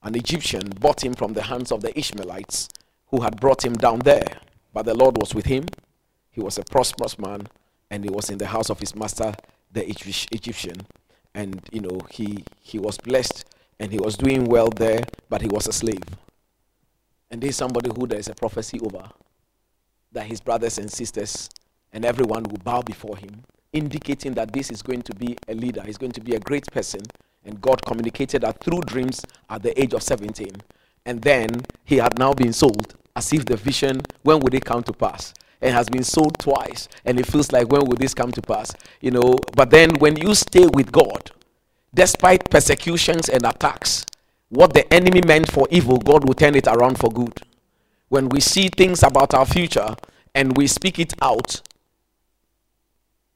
an 0.02 0.14
Egyptian, 0.14 0.68
bought 0.80 1.02
him 1.02 1.14
from 1.14 1.32
the 1.32 1.42
hands 1.42 1.72
of 1.72 1.82
the 1.82 1.96
Ishmaelites 1.98 2.68
who 3.08 3.20
had 3.20 3.40
brought 3.40 3.64
him 3.64 3.74
down 3.74 4.00
there. 4.00 4.38
But 4.72 4.86
the 4.86 4.94
Lord 4.94 5.16
was 5.18 5.34
with 5.34 5.46
him. 5.46 5.66
He 6.30 6.40
was 6.40 6.58
a 6.58 6.62
prosperous 6.64 7.18
man, 7.18 7.48
and 7.90 8.04
he 8.04 8.10
was 8.10 8.30
in 8.30 8.38
the 8.38 8.46
house 8.46 8.70
of 8.70 8.78
his 8.78 8.94
master, 8.94 9.34
the 9.72 9.88
Egyptian. 9.88 10.86
And 11.34 11.60
you 11.72 11.80
know, 11.80 12.00
he 12.10 12.44
he 12.60 12.78
was 12.78 12.96
blessed 12.98 13.44
and 13.78 13.92
he 13.92 13.98
was 13.98 14.16
doing 14.16 14.44
well 14.46 14.68
there, 14.70 15.02
but 15.28 15.42
he 15.42 15.48
was 15.48 15.66
a 15.66 15.72
slave. 15.72 16.02
And 17.30 17.42
there's 17.42 17.56
somebody 17.56 17.90
who 17.94 18.06
there 18.06 18.18
is 18.18 18.28
a 18.28 18.34
prophecy 18.34 18.80
over 18.80 19.10
that 20.16 20.26
his 20.26 20.40
brothers 20.40 20.78
and 20.78 20.90
sisters 20.90 21.50
and 21.92 22.04
everyone 22.04 22.42
will 22.44 22.58
bow 22.64 22.82
before 22.82 23.16
him, 23.16 23.44
indicating 23.72 24.32
that 24.34 24.52
this 24.52 24.70
is 24.70 24.82
going 24.82 25.02
to 25.02 25.14
be 25.14 25.36
a 25.46 25.54
leader, 25.54 25.82
he's 25.84 25.98
going 25.98 26.12
to 26.12 26.20
be 26.20 26.34
a 26.34 26.40
great 26.40 26.66
person. 26.72 27.02
And 27.44 27.60
God 27.60 27.84
communicated 27.84 28.42
that 28.42 28.58
through 28.60 28.80
dreams 28.80 29.24
at 29.48 29.62
the 29.62 29.78
age 29.80 29.92
of 29.92 30.02
17. 30.02 30.50
And 31.04 31.22
then 31.22 31.50
he 31.84 31.98
had 31.98 32.18
now 32.18 32.32
been 32.32 32.52
sold, 32.52 32.94
as 33.14 33.32
if 33.32 33.44
the 33.44 33.56
vision, 33.56 34.00
when 34.22 34.40
would 34.40 34.54
it 34.54 34.64
come 34.64 34.82
to 34.84 34.92
pass? 34.92 35.32
And 35.60 35.72
has 35.72 35.88
been 35.88 36.02
sold 36.02 36.38
twice. 36.38 36.88
And 37.04 37.20
it 37.20 37.26
feels 37.26 37.52
like, 37.52 37.68
when 37.68 37.84
will 37.84 37.96
this 37.96 38.14
come 38.14 38.32
to 38.32 38.42
pass? 38.42 38.74
You 39.00 39.12
know, 39.12 39.38
but 39.54 39.70
then 39.70 39.94
when 39.98 40.16
you 40.16 40.34
stay 40.34 40.66
with 40.66 40.90
God, 40.90 41.30
despite 41.94 42.50
persecutions 42.50 43.28
and 43.28 43.44
attacks, 43.44 44.04
what 44.48 44.72
the 44.74 44.92
enemy 44.92 45.20
meant 45.26 45.50
for 45.52 45.68
evil, 45.70 45.98
God 45.98 46.26
will 46.26 46.34
turn 46.34 46.54
it 46.56 46.66
around 46.66 46.98
for 46.98 47.10
good. 47.10 47.40
When 48.08 48.28
we 48.28 48.40
see 48.40 48.68
things 48.68 49.02
about 49.02 49.34
our 49.34 49.46
future 49.46 49.94
and 50.34 50.56
we 50.56 50.66
speak 50.66 50.98
it 50.98 51.14
out, 51.20 51.62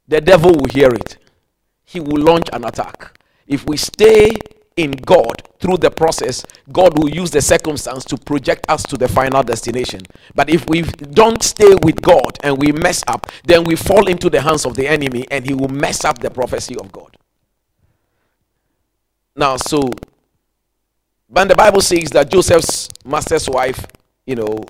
the 0.07 0.21
devil 0.21 0.53
will 0.53 0.69
hear 0.73 0.89
it. 0.89 1.17
He 1.85 2.01
will 2.01 2.23
launch 2.23 2.49
an 2.53 2.65
attack. 2.65 3.19
If 3.47 3.67
we 3.67 3.77
stay 3.77 4.37
in 4.77 4.93
God 4.93 5.43
through 5.59 5.79
the 5.79 5.91
process, 5.91 6.45
God 6.73 6.99
will 6.99 7.09
use 7.09 7.31
the 7.31 7.41
circumstance 7.41 8.05
to 8.07 8.17
project 8.17 8.65
us 8.69 8.83
to 8.85 8.97
the 8.97 9.09
final 9.09 9.43
destination. 9.43 10.03
But 10.35 10.49
if 10.49 10.69
we 10.69 10.83
don't 10.83 11.43
stay 11.43 11.75
with 11.83 12.01
God 12.01 12.39
and 12.43 12.57
we 12.59 12.73
mess 12.73 13.03
up, 13.09 13.27
then 13.45 13.65
we 13.65 13.77
fall 13.77 14.09
into 14.09 14.31
the 14.31 14.41
hands 14.41 14.65
of 14.65 14.77
the 14.77 14.87
enemy 14.87 15.27
and 15.31 15.45
he 15.45 15.55
will 15.55 15.69
mess 15.69 16.05
up 16.05 16.19
the 16.19 16.31
prophecy 16.31 16.77
of 16.77 16.93
God. 16.93 17.17
Now, 19.37 19.57
so 19.57 19.91
but 21.29 21.47
the 21.49 21.55
Bible 21.55 21.81
says 21.81 22.11
that 22.11 22.29
Joseph's 22.31 22.89
master's 23.05 23.49
wife, 23.49 23.87
you 24.31 24.37
know, 24.37 24.65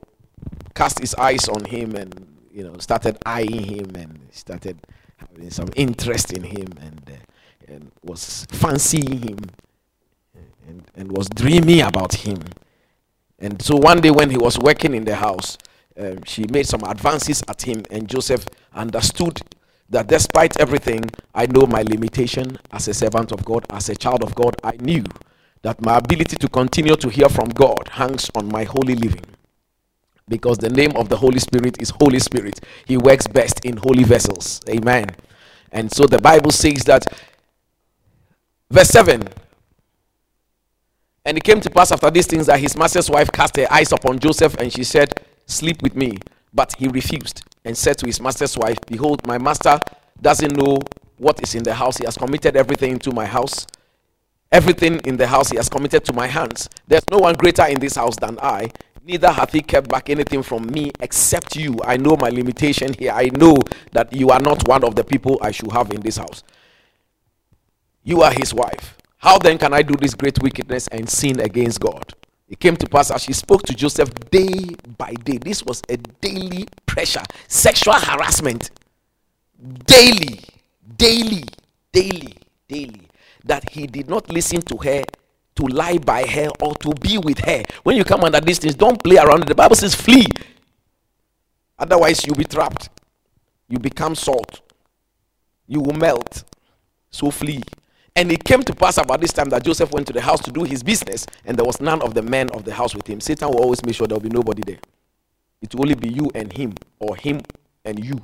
cast 0.74 1.00
his 1.00 1.14
eyes 1.16 1.46
on 1.46 1.62
him 1.66 1.94
and, 1.94 2.14
you 2.50 2.64
know, 2.64 2.74
started 2.78 3.18
eyeing 3.26 3.62
him 3.62 3.94
and 3.94 4.18
started 4.30 4.78
having 5.18 5.50
some 5.50 5.68
interest 5.76 6.32
in 6.32 6.42
him 6.42 6.68
and, 6.80 7.02
uh, 7.06 7.74
and 7.74 7.92
was 8.02 8.46
fancying 8.52 9.20
him 9.20 9.38
and, 10.66 10.82
and 10.96 11.12
was 11.12 11.28
dreaming 11.28 11.82
about 11.82 12.14
him. 12.14 12.38
And 13.38 13.60
so 13.60 13.76
one 13.76 14.00
day 14.00 14.10
when 14.10 14.30
he 14.30 14.38
was 14.38 14.58
working 14.58 14.94
in 14.94 15.04
the 15.04 15.16
house, 15.16 15.58
um, 15.98 16.24
she 16.24 16.46
made 16.50 16.66
some 16.66 16.82
advances 16.84 17.42
at 17.46 17.60
him, 17.60 17.82
and 17.90 18.08
Joseph 18.08 18.46
understood 18.72 19.42
that 19.90 20.06
despite 20.06 20.58
everything, 20.58 21.04
I 21.34 21.44
know 21.46 21.66
my 21.66 21.82
limitation 21.82 22.58
as 22.72 22.88
a 22.88 22.94
servant 22.94 23.30
of 23.30 23.44
God, 23.44 23.66
as 23.68 23.90
a 23.90 23.94
child 23.94 24.22
of 24.22 24.34
God. 24.34 24.56
I 24.64 24.72
knew 24.80 25.04
that 25.62 25.82
my 25.82 25.98
ability 25.98 26.36
to 26.36 26.48
continue 26.48 26.96
to 26.96 27.10
hear 27.10 27.28
from 27.28 27.48
God 27.50 27.88
hangs 27.90 28.30
on 28.34 28.48
my 28.48 28.64
holy 28.64 28.94
living. 28.94 29.24
Because 30.30 30.58
the 30.58 30.70
name 30.70 30.92
of 30.94 31.08
the 31.08 31.16
Holy 31.16 31.40
Spirit 31.40 31.82
is 31.82 31.90
Holy 31.90 32.20
Spirit. 32.20 32.60
He 32.86 32.96
works 32.96 33.26
best 33.26 33.64
in 33.64 33.76
holy 33.76 34.04
vessels. 34.04 34.60
Amen. 34.70 35.06
And 35.72 35.92
so 35.92 36.06
the 36.06 36.18
Bible 36.18 36.52
says 36.52 36.84
that, 36.84 37.04
verse 38.70 38.88
7 38.88 39.28
And 41.26 41.36
it 41.36 41.42
came 41.44 41.60
to 41.60 41.68
pass 41.68 41.90
after 41.90 42.10
these 42.10 42.28
things 42.28 42.46
that 42.46 42.60
his 42.60 42.76
master's 42.76 43.10
wife 43.10 43.30
cast 43.32 43.56
her 43.56 43.66
eyes 43.70 43.92
upon 43.92 44.20
Joseph, 44.20 44.54
and 44.54 44.72
she 44.72 44.84
said, 44.84 45.12
Sleep 45.46 45.82
with 45.82 45.96
me. 45.96 46.16
But 46.54 46.74
he 46.78 46.88
refused 46.88 47.42
and 47.64 47.76
said 47.76 47.98
to 47.98 48.06
his 48.06 48.20
master's 48.20 48.56
wife, 48.56 48.78
Behold, 48.86 49.26
my 49.26 49.38
master 49.38 49.78
doesn't 50.22 50.56
know 50.56 50.78
what 51.18 51.42
is 51.42 51.54
in 51.54 51.64
the 51.64 51.74
house. 51.74 51.96
He 51.98 52.04
has 52.04 52.16
committed 52.16 52.56
everything 52.56 52.92
into 52.92 53.12
my 53.12 53.26
house. 53.26 53.66
Everything 54.52 55.00
in 55.04 55.16
the 55.16 55.26
house 55.26 55.50
he 55.50 55.56
has 55.56 55.68
committed 55.68 56.04
to 56.06 56.12
my 56.12 56.26
hands. 56.26 56.68
There's 56.88 57.04
no 57.10 57.18
one 57.18 57.34
greater 57.34 57.66
in 57.66 57.78
this 57.78 57.96
house 57.96 58.16
than 58.16 58.38
I. 58.40 58.70
Neither 59.10 59.32
hath 59.32 59.52
he 59.52 59.60
kept 59.60 59.88
back 59.88 60.08
anything 60.08 60.40
from 60.40 60.66
me 60.66 60.92
except 61.00 61.56
you. 61.56 61.76
I 61.82 61.96
know 61.96 62.16
my 62.16 62.28
limitation 62.28 62.94
here. 62.96 63.10
I 63.10 63.28
know 63.32 63.56
that 63.90 64.12
you 64.12 64.28
are 64.30 64.38
not 64.38 64.68
one 64.68 64.84
of 64.84 64.94
the 64.94 65.02
people 65.02 65.36
I 65.42 65.50
should 65.50 65.72
have 65.72 65.90
in 65.90 66.00
this 66.00 66.16
house. 66.16 66.44
You 68.04 68.22
are 68.22 68.30
his 68.32 68.54
wife. 68.54 68.96
How 69.18 69.36
then 69.36 69.58
can 69.58 69.74
I 69.74 69.82
do 69.82 69.96
this 69.96 70.14
great 70.14 70.40
wickedness 70.40 70.86
and 70.92 71.10
sin 71.10 71.40
against 71.40 71.80
God? 71.80 72.14
It 72.48 72.60
came 72.60 72.76
to 72.76 72.86
pass 72.86 73.10
as 73.10 73.24
she 73.24 73.32
spoke 73.32 73.64
to 73.64 73.74
Joseph 73.74 74.10
day 74.30 74.76
by 74.96 75.14
day. 75.14 75.38
This 75.38 75.64
was 75.64 75.82
a 75.88 75.96
daily 75.96 76.68
pressure, 76.86 77.24
sexual 77.48 77.94
harassment. 77.94 78.70
Daily, 79.86 80.38
daily, 80.96 81.46
daily, 81.92 82.36
daily 82.68 83.08
that 83.44 83.70
he 83.70 83.88
did 83.88 84.08
not 84.08 84.30
listen 84.30 84.62
to 84.62 84.76
her 84.76 85.02
to 85.60 85.66
lie 85.66 85.98
by 85.98 86.24
her 86.26 86.48
or 86.60 86.74
to 86.76 86.90
be 86.94 87.18
with 87.18 87.38
her. 87.40 87.62
When 87.82 87.96
you 87.96 88.04
come 88.04 88.24
under 88.24 88.40
these 88.40 88.58
things, 88.58 88.74
don't 88.74 89.02
play 89.02 89.18
around. 89.18 89.44
The 89.44 89.54
Bible 89.54 89.76
says 89.76 89.94
flee. 89.94 90.26
Otherwise, 91.78 92.26
you'll 92.26 92.36
be 92.36 92.44
trapped. 92.44 92.88
You 93.68 93.78
become 93.78 94.14
salt. 94.14 94.60
You 95.66 95.80
will 95.80 95.94
melt. 95.94 96.44
So 97.10 97.30
flee. 97.30 97.62
And 98.16 98.32
it 98.32 98.44
came 98.44 98.62
to 98.62 98.74
pass 98.74 98.98
about 98.98 99.20
this 99.20 99.32
time 99.32 99.48
that 99.50 99.64
Joseph 99.64 99.92
went 99.92 100.06
to 100.08 100.12
the 100.12 100.20
house 100.20 100.40
to 100.42 100.50
do 100.50 100.64
his 100.64 100.82
business, 100.82 101.26
and 101.44 101.56
there 101.56 101.64
was 101.64 101.80
none 101.80 102.02
of 102.02 102.14
the 102.14 102.22
men 102.22 102.50
of 102.50 102.64
the 102.64 102.74
house 102.74 102.94
with 102.94 103.06
him. 103.06 103.20
Satan 103.20 103.48
will 103.48 103.60
always 103.60 103.84
make 103.84 103.94
sure 103.94 104.06
there 104.06 104.16
will 104.16 104.28
be 104.28 104.28
nobody 104.28 104.62
there. 104.66 104.78
It 105.62 105.74
will 105.74 105.82
only 105.82 105.94
be 105.94 106.08
you 106.08 106.30
and 106.34 106.52
him, 106.52 106.74
or 106.98 107.16
him 107.16 107.40
and 107.84 108.04
you. 108.04 108.18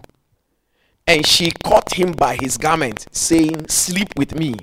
And 1.07 1.25
she 1.25 1.53
caught 1.63 1.95
him 1.95 2.13
by 2.13 2.37
his 2.41 2.59
garment, 2.59 3.07
saying, 3.13 3.69
Sleep 3.69 4.09
with 4.17 4.35
me 4.35 4.57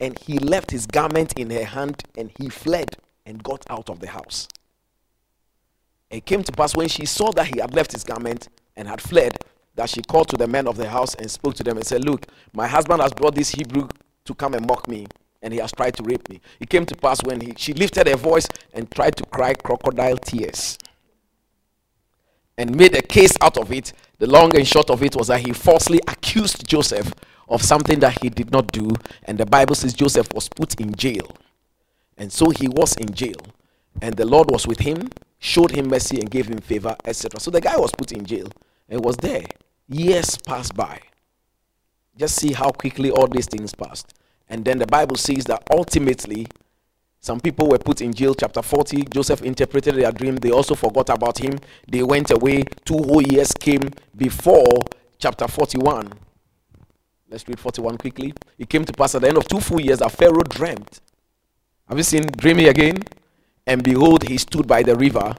and 0.00 0.18
he 0.18 0.38
left 0.38 0.70
his 0.70 0.86
garment 0.86 1.32
in 1.38 1.50
her 1.50 1.64
hand 1.64 2.02
and 2.16 2.30
he 2.38 2.48
fled 2.48 2.96
and 3.26 3.42
got 3.42 3.64
out 3.70 3.88
of 3.88 4.00
the 4.00 4.08
house. 4.08 4.48
It 6.10 6.26
came 6.26 6.42
to 6.44 6.52
pass 6.52 6.76
when 6.76 6.88
she 6.88 7.06
saw 7.06 7.30
that 7.32 7.46
he 7.46 7.60
had 7.60 7.74
left 7.74 7.92
his 7.92 8.04
garment 8.04 8.48
and 8.76 8.88
had 8.88 9.00
fled 9.00 9.38
that 9.74 9.90
she 9.90 10.02
called 10.02 10.28
to 10.28 10.36
the 10.36 10.46
men 10.46 10.68
of 10.68 10.76
the 10.76 10.88
house 10.88 11.14
and 11.14 11.30
spoke 11.30 11.54
to 11.54 11.64
them 11.64 11.76
and 11.76 11.86
said, 11.86 12.04
Look, 12.04 12.26
my 12.52 12.66
husband 12.68 13.02
has 13.02 13.12
brought 13.12 13.34
this 13.34 13.50
Hebrew 13.50 13.88
to 14.24 14.34
come 14.34 14.54
and 14.54 14.66
mock 14.66 14.86
me, 14.88 15.06
and 15.42 15.52
he 15.52 15.58
has 15.60 15.72
tried 15.72 15.94
to 15.96 16.02
rape 16.04 16.28
me. 16.28 16.40
It 16.60 16.70
came 16.70 16.86
to 16.86 16.94
pass 16.94 17.22
when 17.24 17.40
he, 17.40 17.54
she 17.56 17.72
lifted 17.74 18.06
her 18.06 18.16
voice 18.16 18.46
and 18.72 18.90
tried 18.90 19.16
to 19.16 19.24
cry 19.26 19.54
crocodile 19.54 20.16
tears 20.18 20.78
and 22.56 22.76
made 22.76 22.96
a 22.96 23.02
case 23.02 23.32
out 23.40 23.58
of 23.58 23.72
it. 23.72 23.92
The 24.18 24.26
long 24.28 24.54
and 24.56 24.66
short 24.66 24.90
of 24.90 25.02
it 25.02 25.16
was 25.16 25.26
that 25.28 25.44
he 25.44 25.52
falsely 25.52 26.00
accused 26.06 26.66
Joseph 26.66 27.12
of 27.48 27.62
something 27.62 28.00
that 28.00 28.22
he 28.22 28.28
did 28.28 28.50
not 28.50 28.72
do. 28.72 28.90
And 29.24 29.38
the 29.38 29.46
Bible 29.46 29.74
says 29.74 29.94
Joseph 29.94 30.32
was 30.34 30.48
put 30.48 30.80
in 30.80 30.94
jail. 30.94 31.30
And 32.16 32.32
so 32.32 32.50
he 32.50 32.68
was 32.68 32.96
in 32.96 33.12
jail. 33.12 33.40
And 34.02 34.16
the 34.16 34.24
Lord 34.24 34.50
was 34.50 34.66
with 34.66 34.80
him, 34.80 35.10
showed 35.38 35.70
him 35.70 35.88
mercy, 35.88 36.20
and 36.20 36.30
gave 36.30 36.46
him 36.46 36.58
favor, 36.58 36.96
etc. 37.04 37.40
So 37.40 37.50
the 37.50 37.60
guy 37.60 37.76
was 37.76 37.92
put 37.92 38.12
in 38.12 38.24
jail 38.24 38.48
and 38.88 39.04
was 39.04 39.16
there. 39.16 39.46
Years 39.88 40.36
passed 40.38 40.74
by. 40.74 41.00
Just 42.16 42.36
see 42.36 42.52
how 42.52 42.70
quickly 42.70 43.10
all 43.10 43.26
these 43.26 43.46
things 43.46 43.74
passed. 43.74 44.14
And 44.48 44.64
then 44.64 44.78
the 44.78 44.86
Bible 44.86 45.16
says 45.16 45.44
that 45.44 45.62
ultimately, 45.70 46.46
some 47.20 47.40
people 47.40 47.68
were 47.68 47.78
put 47.78 48.02
in 48.02 48.12
jail. 48.12 48.34
Chapter 48.34 48.62
40, 48.62 49.04
Joseph 49.04 49.42
interpreted 49.42 49.94
their 49.96 50.12
dream. 50.12 50.36
They 50.36 50.50
also 50.50 50.74
forgot 50.74 51.08
about 51.08 51.38
him. 51.38 51.58
They 51.88 52.02
went 52.02 52.30
away. 52.30 52.64
Two 52.84 52.98
whole 52.98 53.22
years 53.22 53.52
came 53.52 53.88
before 54.14 54.80
chapter 55.18 55.48
41. 55.48 56.12
Let's 57.34 57.48
read 57.48 57.58
41 57.58 57.98
quickly. 57.98 58.32
It 58.58 58.68
came 58.68 58.84
to 58.84 58.92
pass 58.92 59.16
at 59.16 59.22
the 59.22 59.26
end 59.28 59.36
of 59.36 59.48
two 59.48 59.58
full 59.58 59.80
years 59.80 59.98
that 59.98 60.12
Pharaoh 60.12 60.44
dreamt. 60.44 61.00
Have 61.88 61.98
you 61.98 62.04
seen 62.04 62.26
dreaming 62.36 62.68
again? 62.68 62.98
And 63.66 63.82
behold, 63.82 64.28
he 64.28 64.38
stood 64.38 64.68
by 64.68 64.84
the 64.84 64.94
river, 64.94 65.34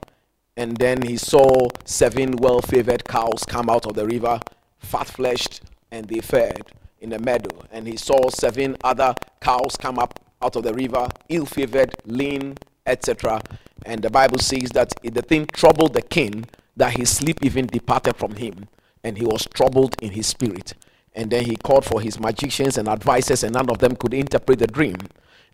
And 0.57 0.75
then 0.75 1.03
he 1.03 1.15
saw 1.15 1.69
seven 1.85 2.35
well 2.35 2.59
favored 2.59 3.05
cows 3.05 3.45
come 3.47 3.69
out 3.69 3.85
of 3.85 3.93
the 3.93 4.05
river, 4.05 4.41
fat 4.77 5.07
fleshed, 5.07 5.61
and 5.89 6.05
they 6.09 6.19
fed 6.19 6.63
in 6.99 7.11
the 7.11 7.19
meadow. 7.19 7.63
And 7.71 7.87
he 7.87 7.95
saw 7.95 8.29
seven 8.29 8.75
other 8.83 9.15
cows 9.39 9.77
come 9.79 9.97
up 9.97 10.19
out 10.41 10.57
of 10.57 10.63
the 10.63 10.73
river, 10.73 11.07
ill 11.29 11.45
favored, 11.45 11.95
lean, 12.03 12.57
etc. 12.85 13.41
And 13.85 14.01
the 14.01 14.09
Bible 14.09 14.39
says 14.39 14.69
that 14.71 14.91
the 15.01 15.21
thing 15.21 15.45
troubled 15.45 15.93
the 15.93 16.01
king, 16.01 16.43
that 16.75 16.97
his 16.97 17.09
sleep 17.09 17.37
even 17.41 17.67
departed 17.67 18.17
from 18.17 18.35
him, 18.35 18.67
and 19.01 19.17
he 19.17 19.23
was 19.23 19.47
troubled 19.53 19.95
in 20.01 20.11
his 20.11 20.27
spirit. 20.27 20.73
And 21.15 21.31
then 21.31 21.45
he 21.45 21.55
called 21.55 21.85
for 21.85 22.01
his 22.01 22.19
magicians 22.19 22.77
and 22.77 22.87
advisors, 22.87 23.43
and 23.43 23.53
none 23.53 23.69
of 23.69 23.79
them 23.79 23.95
could 23.95 24.13
interpret 24.13 24.59
the 24.59 24.67
dream. 24.67 24.97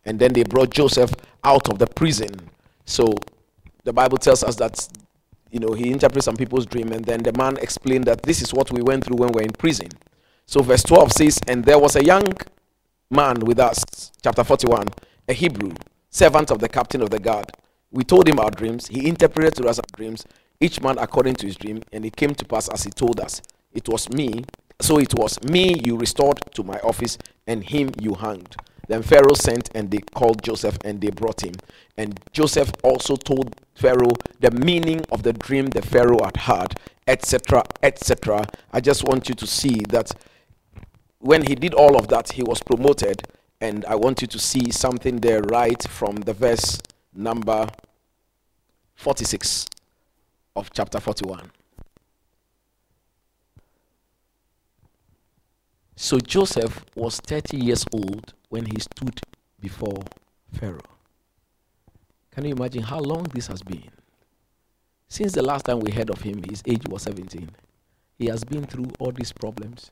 And 0.06 0.20
then 0.20 0.34
they 0.34 0.44
brought 0.44 0.72
Joseph 0.72 1.14
out 1.44 1.70
of 1.70 1.78
the 1.78 1.88
prison. 1.88 2.32
So 2.86 3.14
the 3.84 3.94
Bible 3.94 4.18
tells 4.18 4.44
us 4.44 4.56
that 4.56 4.88
you 5.52 5.60
know 5.60 5.74
he 5.74 5.92
interprets 5.92 6.26
some 6.26 6.36
people's 6.36 6.66
dream, 6.66 6.92
and 6.92 7.06
then 7.06 7.22
the 7.22 7.34
man 7.38 7.58
explained 7.58 8.06
that 8.06 8.24
this 8.24 8.42
is 8.42 8.54
what 8.54 8.72
we 8.72 8.82
went 8.82 9.06
through 9.06 9.18
when 9.18 9.30
we 9.30 9.36
were 9.42 9.46
in 9.46 9.52
prison. 9.52 9.90
So 10.48 10.62
verse 10.62 10.84
12 10.84 11.12
says, 11.12 11.40
And 11.48 11.64
there 11.64 11.80
was 11.80 11.96
a 11.96 12.04
young 12.04 12.34
man 13.12 13.40
with 13.42 13.60
us, 13.60 14.12
chapter 14.24 14.44
41, 14.44 14.88
a 15.28 15.34
Hebrew, 15.34 15.72
servant 16.10 16.50
of 16.52 16.60
the 16.60 16.70
captain 16.70 17.02
of 17.02 17.10
the 17.10 17.20
guard. 17.20 17.52
We 17.92 18.04
told 18.04 18.28
him 18.28 18.40
our 18.40 18.50
dreams. 18.50 18.88
He 18.88 19.08
interpreted 19.08 19.56
to 19.56 19.68
us 19.68 19.78
our 19.78 19.96
dreams, 19.96 20.26
each 20.60 20.82
man 20.82 20.98
according 20.98 21.36
to 21.36 21.46
his 21.46 21.56
dream, 21.56 21.84
and 21.92 22.06
it 22.06 22.16
came 22.16 22.34
to 22.34 22.46
pass 22.46 22.68
as 22.70 22.84
he 22.84 22.90
told 22.90 23.20
us. 23.20 23.42
It 23.74 23.88
was 23.88 24.10
me 24.10 24.46
so 24.82 24.98
it 24.98 25.14
was 25.14 25.42
me 25.44 25.80
you 25.84 25.98
restored 25.98 26.40
to 26.56 26.64
my 26.64 26.80
office, 26.80 27.18
and 27.48 27.64
him 27.64 27.92
you 28.00 28.16
hanged. 28.16 28.56
Then 28.88 29.04
Pharaoh 29.04 29.36
sent 29.36 29.70
and 29.74 29.90
they 29.90 30.00
called 30.00 30.44
Joseph 30.44 30.78
and 30.84 31.00
they 31.00 31.12
brought 31.12 31.46
him. 31.46 31.54
And 31.98 32.20
Joseph 32.34 32.72
also 32.84 33.16
told 33.16 33.56
Pharaoh 33.74 34.12
the 34.42 34.52
meaning 34.52 35.02
of 35.12 35.24
the 35.24 35.32
dream 35.32 35.68
the 35.68 35.82
Pharaoh 35.82 36.20
had 36.24 36.36
had, 36.36 36.80
etc., 37.08 37.64
etc. 37.84 38.46
I 38.74 38.82
just 38.82 39.06
want 39.06 39.30
you 39.30 39.36
to 39.36 39.48
see 39.48 39.82
that 39.90 40.12
when 41.20 41.44
he 41.44 41.56
did 41.56 41.74
all 41.74 41.96
of 41.96 42.10
that, 42.10 42.34
he 42.34 42.44
was 42.44 42.62
promoted. 42.62 43.24
And 43.62 43.86
I 43.86 43.96
want 43.96 44.22
you 44.22 44.28
to 44.28 44.40
see 44.40 44.72
something 44.72 45.22
there 45.22 45.42
right 45.44 45.82
from 45.88 46.16
the 46.18 46.34
verse 46.34 46.80
number 47.14 47.70
46 48.96 49.68
of 50.56 50.70
chapter 50.74 51.00
41. 51.00 51.52
So 56.04 56.18
Joseph 56.18 56.84
was 56.96 57.20
30 57.20 57.58
years 57.58 57.86
old 57.94 58.34
when 58.50 58.66
he 58.66 58.80
stood 58.80 59.22
before 59.60 60.02
Pharaoh. 60.52 60.80
Can 62.32 62.44
you 62.46 62.54
imagine 62.56 62.82
how 62.82 62.98
long 62.98 63.26
this 63.26 63.46
has 63.46 63.62
been? 63.62 63.88
Since 65.08 65.34
the 65.34 65.44
last 65.44 65.66
time 65.66 65.80
we 65.80 65.92
heard 65.92 66.10
of 66.10 66.20
him, 66.22 66.42
his 66.50 66.64
age 66.66 66.82
was 66.90 67.04
17. 67.04 67.52
He 68.18 68.26
has 68.26 68.44
been 68.44 68.66
through 68.66 68.88
all 68.98 69.12
these 69.12 69.32
problems, 69.32 69.92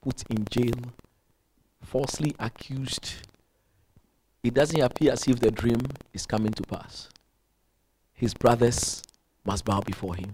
put 0.00 0.22
in 0.30 0.46
jail, 0.50 0.80
falsely 1.82 2.34
accused. 2.38 3.16
It 4.42 4.54
doesn't 4.54 4.80
appear 4.80 5.12
as 5.12 5.28
if 5.28 5.40
the 5.40 5.50
dream 5.50 5.82
is 6.14 6.24
coming 6.24 6.52
to 6.52 6.62
pass. 6.62 7.10
His 8.14 8.32
brothers 8.32 9.02
must 9.44 9.66
bow 9.66 9.82
before 9.82 10.14
him. 10.14 10.32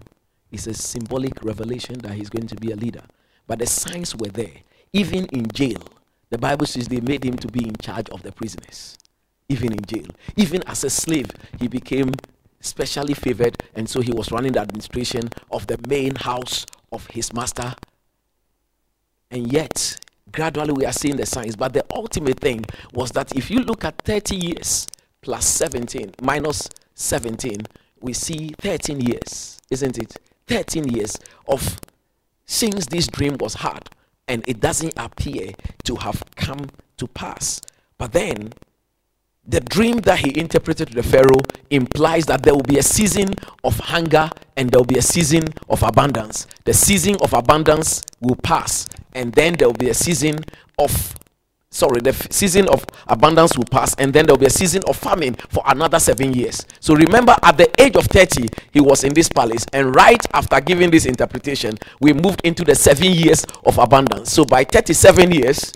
It's 0.53 0.67
a 0.67 0.73
symbolic 0.73 1.43
revelation 1.43 1.97
that 1.99 2.13
he's 2.13 2.29
going 2.29 2.47
to 2.47 2.55
be 2.55 2.71
a 2.71 2.77
leader. 2.77 3.03
But 3.45 3.59
the 3.59 3.65
signs 3.65 4.15
were 4.15 4.29
there 4.29 4.63
even 4.93 5.25
in 5.27 5.47
jail, 5.51 5.81
the 6.29 6.37
Bible 6.37 6.65
says 6.65 6.87
they 6.87 6.99
made 6.99 7.23
him 7.23 7.37
to 7.37 7.47
be 7.47 7.67
in 7.67 7.75
charge 7.75 8.09
of 8.09 8.23
the 8.23 8.31
prisoners. 8.31 8.97
Even 9.49 9.71
in 9.71 9.85
jail. 9.85 10.07
Even 10.35 10.61
as 10.63 10.83
a 10.83 10.89
slave, 10.89 11.31
he 11.59 11.67
became 11.67 12.11
specially 12.59 13.13
favored, 13.13 13.61
and 13.75 13.89
so 13.89 14.01
he 14.01 14.11
was 14.11 14.31
running 14.31 14.53
the 14.53 14.59
administration 14.59 15.29
of 15.51 15.67
the 15.67 15.79
main 15.87 16.15
house 16.15 16.65
of 16.91 17.07
his 17.07 17.33
master. 17.33 17.73
And 19.31 19.51
yet, 19.51 19.97
gradually 20.31 20.73
we 20.73 20.85
are 20.85 20.91
seeing 20.91 21.15
the 21.15 21.25
signs. 21.25 21.55
But 21.55 21.73
the 21.73 21.85
ultimate 21.91 22.39
thing 22.39 22.65
was 22.93 23.11
that 23.11 23.35
if 23.35 23.49
you 23.49 23.59
look 23.61 23.85
at 23.85 23.97
30 23.99 24.35
years 24.35 24.87
plus 25.21 25.45
17, 25.45 26.15
minus 26.21 26.67
17, 26.95 27.57
we 28.01 28.13
see 28.13 28.53
13 28.59 28.99
years, 28.99 29.59
isn't 29.71 29.97
it? 29.97 30.17
13 30.47 30.89
years 30.89 31.17
of 31.47 31.79
since 32.45 32.85
this 32.85 33.07
dream 33.07 33.35
was 33.39 33.55
hard 33.55 33.89
and 34.27 34.43
it 34.47 34.59
doesn't 34.59 34.93
appear 34.97 35.53
to 35.83 35.95
have 35.95 36.23
come 36.35 36.69
to 36.97 37.07
pass. 37.07 37.61
But 37.97 38.11
then, 38.13 38.53
the 39.49 39.61
dream 39.61 39.99
that 39.99 40.19
he 40.19 40.37
interpreted 40.37 40.89
to 40.89 40.95
the 40.95 41.03
Pharaoh 41.03 41.41
implies 41.69 42.25
that 42.25 42.43
there 42.43 42.53
will 42.53 42.63
be 42.63 42.77
a 42.79 42.83
season 42.83 43.33
of 43.63 43.79
hunger 43.79 44.29
and 44.57 44.69
there 44.69 44.79
will 44.79 44.85
be 44.85 44.97
a 44.97 45.01
season 45.01 45.45
of 45.69 45.83
abundance. 45.83 46.47
The 46.65 46.73
season 46.73 47.15
of 47.21 47.31
abundance 47.33 48.01
will 48.19 48.35
pass, 48.35 48.87
and 49.13 49.31
then 49.33 49.53
there 49.53 49.69
will 49.69 49.73
be 49.73 49.89
a 49.89 49.93
season 49.93 50.39
of 50.77 51.15
sorry, 51.77 52.01
the 52.01 52.13
season 52.31 52.67
of 52.69 52.83
abundance 53.07 53.55
will 53.55 53.65
pass, 53.65 53.93
and 53.95 54.11
then 54.11 54.25
there 54.25 54.33
will 54.33 54.39
be 54.39 54.47
a 54.47 54.49
season 54.49 54.81
of 54.87 54.97
famine 54.97 55.35
for 55.49 55.61
another 55.67 55.99
seven 55.99 56.33
years. 56.33 56.65
So 56.79 56.95
remember, 56.95 57.35
at 57.43 57.57
the 57.57 57.69
age 57.79 57.95
of 57.95 58.05
30, 58.07 58.47
he 58.71 58.81
was 58.81 59.03
in 59.03 59.13
this 59.13 59.29
palace, 59.29 59.65
and 59.73 59.95
right 59.95 60.25
after 60.33 60.59
giving 60.59 60.89
this 60.89 61.05
interpretation, 61.05 61.77
we 62.01 62.13
moved 62.13 62.41
into 62.43 62.63
the 62.63 62.73
seven 62.73 63.11
years 63.13 63.45
of 63.65 63.77
abundance. 63.77 64.31
So 64.33 64.43
by 64.43 64.63
37 64.63 65.31
years, 65.31 65.71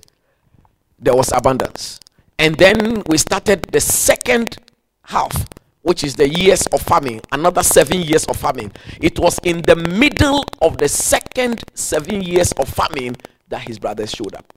there 1.00 1.16
was 1.16 1.32
abundance. 1.32 2.00
And 2.40 2.56
then 2.56 3.04
we 3.08 3.20
started 3.20 3.62
the 3.72 3.80
second 3.80 4.58
half, 5.04 5.46
which 5.84 6.04
is 6.04 6.16
the 6.16 6.28
years 6.28 6.66
of 6.68 6.82
famine, 6.82 7.22
another 7.32 7.62
seven 7.62 8.02
years 8.02 8.26
of 8.26 8.38
famine. 8.38 8.72
It 9.00 9.20
was 9.20 9.38
in 9.44 9.62
the 9.62 9.76
middle 9.76 10.46
of 10.64 10.80
the 10.80 10.88
second 10.90 11.62
seven 11.76 12.22
years 12.24 12.52
of 12.54 12.68
famine 12.68 13.16
that 13.50 13.62
his 13.68 13.78
brothers 13.78 14.12
showed 14.12 14.34
up. 14.36 14.52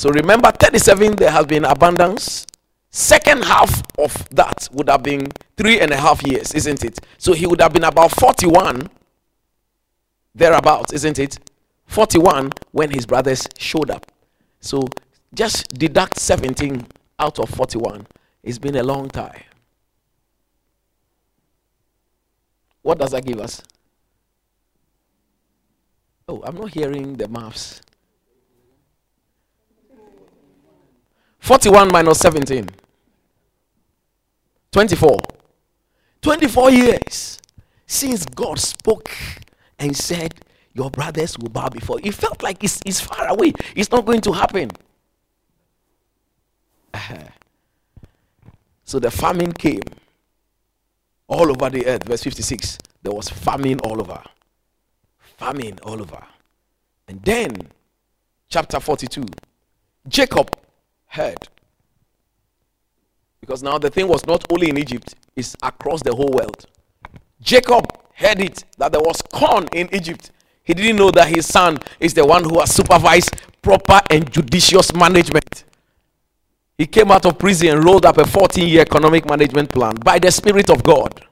So 0.00 0.08
remember, 0.08 0.50
37, 0.50 1.16
there 1.16 1.30
has 1.30 1.44
been 1.44 1.66
abundance. 1.66 2.46
Second 2.88 3.44
half 3.44 3.82
of 3.98 4.26
that 4.30 4.66
would 4.72 4.88
have 4.88 5.02
been 5.02 5.28
three 5.58 5.78
and 5.78 5.92
a 5.92 5.96
half 5.98 6.26
years, 6.26 6.54
isn't 6.54 6.82
it? 6.86 7.00
So 7.18 7.34
he 7.34 7.46
would 7.46 7.60
have 7.60 7.74
been 7.74 7.84
about 7.84 8.10
41, 8.12 8.88
thereabouts, 10.34 10.94
isn't 10.94 11.18
it? 11.18 11.38
41 11.84 12.50
when 12.72 12.90
his 12.90 13.04
brothers 13.04 13.46
showed 13.58 13.90
up. 13.90 14.10
So 14.60 14.88
just 15.34 15.68
deduct 15.68 16.18
17 16.18 16.86
out 17.18 17.38
of 17.38 17.50
41. 17.50 18.06
It's 18.42 18.58
been 18.58 18.76
a 18.76 18.82
long 18.82 19.10
time. 19.10 19.42
What 22.80 22.98
does 23.00 23.10
that 23.10 23.26
give 23.26 23.38
us? 23.38 23.60
Oh, 26.26 26.40
I'm 26.42 26.56
not 26.56 26.70
hearing 26.70 27.18
the 27.18 27.28
maths. 27.28 27.82
41 31.50 31.90
minus 31.90 32.20
17. 32.20 32.64
24. 34.70 35.18
24 36.22 36.70
years 36.70 37.40
since 37.88 38.24
God 38.24 38.60
spoke 38.60 39.10
and 39.76 39.96
said, 39.96 40.32
Your 40.74 40.92
brothers 40.92 41.36
will 41.36 41.48
bow 41.48 41.68
before. 41.68 41.98
It 42.04 42.14
felt 42.14 42.44
like 42.44 42.62
it's, 42.62 42.80
it's 42.86 43.00
far 43.00 43.26
away. 43.26 43.52
It's 43.74 43.90
not 43.90 44.06
going 44.06 44.20
to 44.20 44.32
happen. 44.32 44.70
so 48.84 49.00
the 49.00 49.10
famine 49.10 49.52
came 49.52 49.82
all 51.26 51.50
over 51.50 51.68
the 51.68 51.84
earth. 51.84 52.04
Verse 52.04 52.22
56. 52.22 52.78
There 53.02 53.12
was 53.12 53.28
famine 53.28 53.80
all 53.80 54.00
over. 54.00 54.22
Famine 55.36 55.80
all 55.82 56.00
over. 56.00 56.24
And 57.08 57.20
then, 57.24 57.56
chapter 58.48 58.78
42. 58.78 59.24
Jacob 60.06 60.59
heard. 61.10 61.48
Because 63.40 63.62
now 63.62 63.78
the 63.78 63.90
thing 63.90 64.06
was 64.08 64.26
not 64.26 64.44
only 64.50 64.70
in 64.70 64.78
Egypt, 64.78 65.14
it's 65.36 65.56
across 65.62 66.02
the 66.02 66.14
whole 66.14 66.30
world. 66.30 66.66
Jacob 67.42 67.84
heard 68.14 68.40
it 68.40 68.64
that 68.78 68.92
there 68.92 69.00
was 69.00 69.20
corn 69.32 69.66
in 69.72 69.92
Egypt. 69.94 70.30
He 70.62 70.74
didn't 70.74 70.96
know 70.96 71.10
that 71.10 71.28
his 71.28 71.46
son 71.46 71.78
is 71.98 72.14
the 72.14 72.24
one 72.24 72.44
who 72.44 72.60
has 72.60 72.72
supervised 72.74 73.30
proper 73.60 74.00
and 74.10 74.30
judicious 74.30 74.94
management. 74.94 75.64
He 76.78 76.86
came 76.86 77.10
out 77.10 77.26
of 77.26 77.38
prison 77.38 77.68
and 77.68 77.84
rolled 77.84 78.06
up 78.06 78.18
a 78.18 78.26
14 78.26 78.66
year 78.68 78.82
economic 78.82 79.28
management 79.28 79.70
plan 79.70 79.96
by 79.96 80.18
the 80.18 80.30
Spirit 80.30 80.70
of 80.70 80.82
God. 80.82 81.26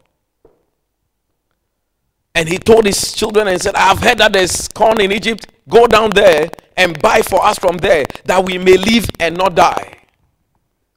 And 2.34 2.48
he 2.48 2.58
told 2.58 2.86
his 2.86 3.12
children 3.12 3.48
and 3.48 3.60
said, 3.60 3.74
I 3.74 3.88
have 3.88 3.98
heard 3.98 4.18
that 4.18 4.32
there's 4.32 4.68
corn 4.68 5.00
in 5.00 5.12
Egypt. 5.12 5.46
Go 5.68 5.86
down 5.86 6.10
there 6.10 6.48
and 6.78 6.98
buy 7.02 7.20
for 7.20 7.44
us 7.44 7.58
from 7.58 7.76
there 7.76 8.06
that 8.24 8.42
we 8.42 8.56
may 8.56 8.78
live 8.78 9.10
and 9.18 9.36
not 9.36 9.54
die. 9.54 9.98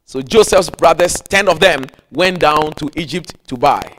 So 0.06 0.22
Joseph's 0.22 0.70
brothers, 0.70 1.16
10 1.30 1.50
of 1.50 1.60
them, 1.60 1.88
went 2.12 2.40
down 2.40 2.74
to 2.74 2.90
Egypt 2.96 3.36
to 3.48 3.58
buy. 3.58 3.98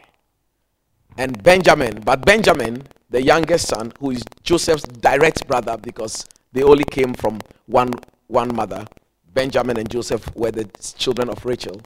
And 1.19 1.43
Benjamin, 1.43 2.01
but 2.05 2.25
Benjamin, 2.25 2.85
the 3.11 3.21
youngest 3.21 3.69
son, 3.69 3.93
who 3.99 4.13
is 4.13 4.23
Joseph's 4.43 4.85
direct 4.85 5.47
brother 5.47 5.77
because 5.77 6.27
they 6.53 6.63
only 6.63 6.85
came 6.85 7.15
from 7.15 7.41
one, 7.67 7.93
one 8.29 8.55
mother, 8.55 8.87
Benjamin 9.35 9.79
and 9.79 9.91
Joseph 9.91 10.35
were 10.37 10.51
the 10.51 10.65
children 10.97 11.29
of 11.29 11.45
Rachel. 11.45 11.81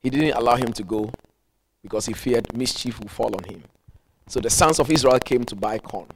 He 0.00 0.10
didn't 0.10 0.32
allow 0.32 0.56
him 0.56 0.72
to 0.74 0.82
go 0.82 1.10
because 1.82 2.06
he 2.06 2.12
feared 2.12 2.54
mischief 2.56 2.98
would 2.98 3.10
fall 3.10 3.34
on 3.34 3.44
him. 3.44 3.62
So 4.26 4.40
the 4.40 4.50
sons 4.50 4.78
of 4.78 4.90
Israel 4.90 5.18
came 5.20 5.44
to 5.44 5.56
buy 5.56 5.78
corn. 5.78 6.08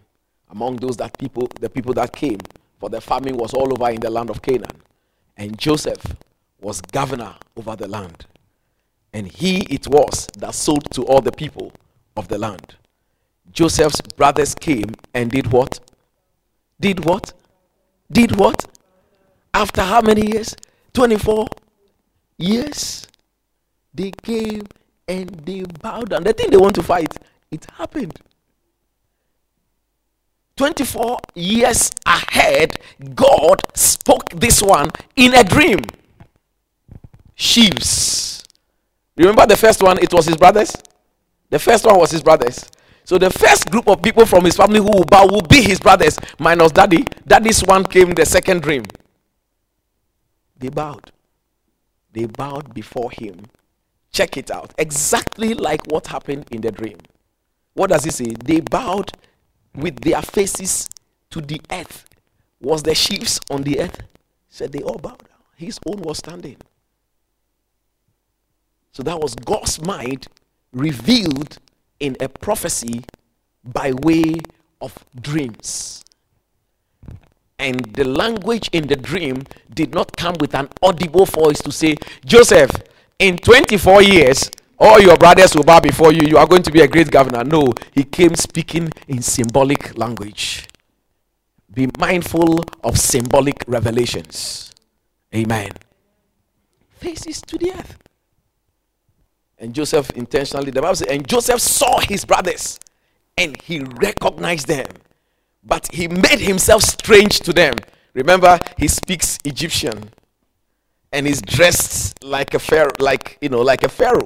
Among 0.51 0.77
those 0.77 0.97
that 0.99 1.19
people, 1.19 1.49
the 1.61 1.69
people 1.69 1.93
that 1.95 2.13
came, 2.13 2.39
for 2.79 2.89
the 2.89 3.01
famine 3.01 3.37
was 3.37 3.55
all 3.55 3.73
over 3.73 3.91
in 3.91 4.01
the 4.01 4.11
land 4.11 4.31
of 4.31 4.43
Canaan. 4.43 4.83
And 5.37 5.59
Joseph 5.59 6.05
was 6.61 6.81
governor 6.81 7.35
over 7.57 7.77
the 7.77 7.89
land. 7.89 8.27
And 9.13 9.27
he 9.27 9.61
it 9.71 9.87
was 9.89 10.29
that 10.39 10.55
sold 10.55 10.91
to 10.93 11.03
all 11.05 11.21
the 11.21 11.33
people 11.33 11.73
of 12.17 12.29
the 12.29 12.39
land. 12.39 12.77
Joseph's 13.53 14.01
brothers 14.17 14.55
came 14.55 14.95
and 15.15 15.31
did 15.31 15.47
what? 15.51 15.81
Did 16.81 17.05
what? 17.05 17.33
Did 18.13 18.37
what? 18.37 18.65
After 19.55 19.83
how 19.83 20.03
many 20.03 20.33
years? 20.33 20.55
24 20.93 21.47
years. 22.39 23.09
They 23.95 24.11
came 24.23 24.63
and 25.09 25.31
they 25.31 25.63
bowed 25.81 26.11
down. 26.11 26.25
The 26.25 26.33
thing 26.33 26.51
they 26.51 26.57
want 26.59 26.75
to 26.75 26.83
fight, 26.83 27.17
it 27.51 27.67
happened. 27.77 28.19
24 30.57 31.19
years 31.35 31.91
ahead, 32.07 32.79
God 33.15 33.63
spoke 33.75 34.31
this 34.31 34.63
one 34.63 34.91
in 35.15 35.35
a 35.35 35.45
dream. 35.45 35.81
Sheaves. 37.35 38.43
Remember 39.17 39.47
the 39.47 39.57
first 39.57 39.83
one? 39.83 39.99
It 39.99 40.13
was 40.13 40.27
his 40.27 40.37
brothers. 40.37 40.73
The 41.51 41.59
first 41.59 41.85
one 41.85 41.99
was 41.99 42.11
his 42.11 42.23
brothers. 42.23 42.69
So 43.05 43.19
the 43.19 43.31
first 43.31 43.71
group 43.71 43.89
of 43.89 44.03
people 44.03 44.27
from 44.27 44.45
his 44.45 44.57
family 44.57 44.81
who 44.81 44.91
will 44.91 45.05
bow 45.05 45.27
will 45.27 45.43
be 45.43 45.63
his 45.63 45.79
brothers, 45.79 46.19
minus 46.39 46.73
daddy. 46.73 47.05
Daddy's 47.27 47.63
one 47.63 47.85
came 47.85 48.11
the 48.13 48.27
second 48.27 48.63
dream. 48.63 48.85
They 50.59 50.71
bowed. 50.71 51.13
They 52.13 52.25
bowed 52.25 52.75
before 52.75 53.11
him. 53.11 53.43
Check 54.11 54.39
it 54.39 54.51
out. 54.51 54.73
Exactly 54.79 55.55
like 55.55 55.87
what 55.89 56.07
happened 56.07 56.47
in 56.51 56.63
the 56.63 56.73
dream. 56.73 56.97
What 57.75 57.91
does 57.91 58.05
he 58.05 58.11
say? 58.11 58.35
They 58.43 58.61
bowed 58.61 59.13
with 59.77 60.01
their 60.01 60.23
faces 60.23 60.89
to 61.31 61.41
the 61.41 61.61
earth. 61.71 62.07
Was 62.61 62.83
the 62.83 62.95
sheaves 62.95 63.41
on 63.51 63.63
the 63.63 63.81
earth? 63.81 64.01
Said 64.49 64.73
they 64.73 64.81
all 64.81 64.99
bowed 64.99 65.19
down. 65.19 65.39
His 65.57 65.79
own 65.87 66.01
was 66.03 66.19
standing. 66.19 66.57
So 68.93 69.03
that 69.03 69.21
was 69.21 69.35
God's 69.35 69.81
mind 69.85 70.27
revealed 70.73 71.59
in 72.01 72.17
a 72.21 72.29
prophecy 72.29 73.05
by 73.65 73.93
way 73.93 74.37
of 74.81 75.05
dreams. 75.21 76.03
And 77.59 77.81
the 77.95 78.05
language 78.05 78.69
in 78.73 78.87
the 78.87 78.97
dream 78.97 79.45
did 79.75 79.95
not 79.95 80.17
come 80.17 80.37
with 80.41 80.55
an 80.55 80.69
audible 80.83 81.25
voice 81.25 81.61
to 81.63 81.73
say, 81.73 81.97
Joseph, 82.25 82.71
in 83.19 83.39
24 83.39 84.03
years, 84.03 84.51
all 84.79 85.01
your 85.01 85.17
brothers 85.17 85.55
will 85.55 85.65
bow 85.65 85.81
before 85.81 86.13
you. 86.13 86.27
You 86.27 86.39
are 86.39 86.47
going 86.47 86.63
to 86.63 86.71
be 86.71 86.81
a 86.81 86.89
great 86.89 87.11
governor. 87.11 87.45
No, 87.45 87.73
he 87.93 88.05
came 88.05 88.35
speaking 88.35 88.91
in 89.09 89.23
symbolic 89.23 89.97
language. 89.97 90.69
Be 91.73 91.89
mindful 91.99 92.65
of 92.85 92.99
symbolic 92.99 93.65
revelations. 93.67 94.73
Amen. 95.35 95.71
Faces 96.99 97.41
to 97.43 97.59
the 97.59 97.73
earth. 97.73 97.99
And 99.59 99.75
Joseph 99.75 100.11
intentionally, 100.11 100.71
the 100.71 100.83
Bible 100.83 100.97
says, 100.97 101.09
and 101.09 101.27
Joseph 101.27 101.61
saw 101.61 101.99
his 102.01 102.25
brothers 102.25 102.79
and 103.39 103.61
he 103.63 103.81
recognized 103.81 104.69
them, 104.69 104.87
but 105.65 105.89
he 105.93 106.09
made 106.09 106.41
himself 106.41 106.83
strange 106.83 107.41
to 107.41 107.53
them. 107.53 107.75
Remember, 108.15 108.59
he 108.79 108.89
speaks 108.89 109.39
Egyptian 109.45 110.11
and 111.13 111.27
he's 111.27 111.41
dressed 111.41 112.23
like 112.23 112.55
a 112.55 112.59
pharaoh, 112.59 112.93
like 112.99 113.39
you 113.41 113.49
know, 113.49 113.61
like 113.63 113.83
a 113.83 113.89
pharaoh. 113.89 114.25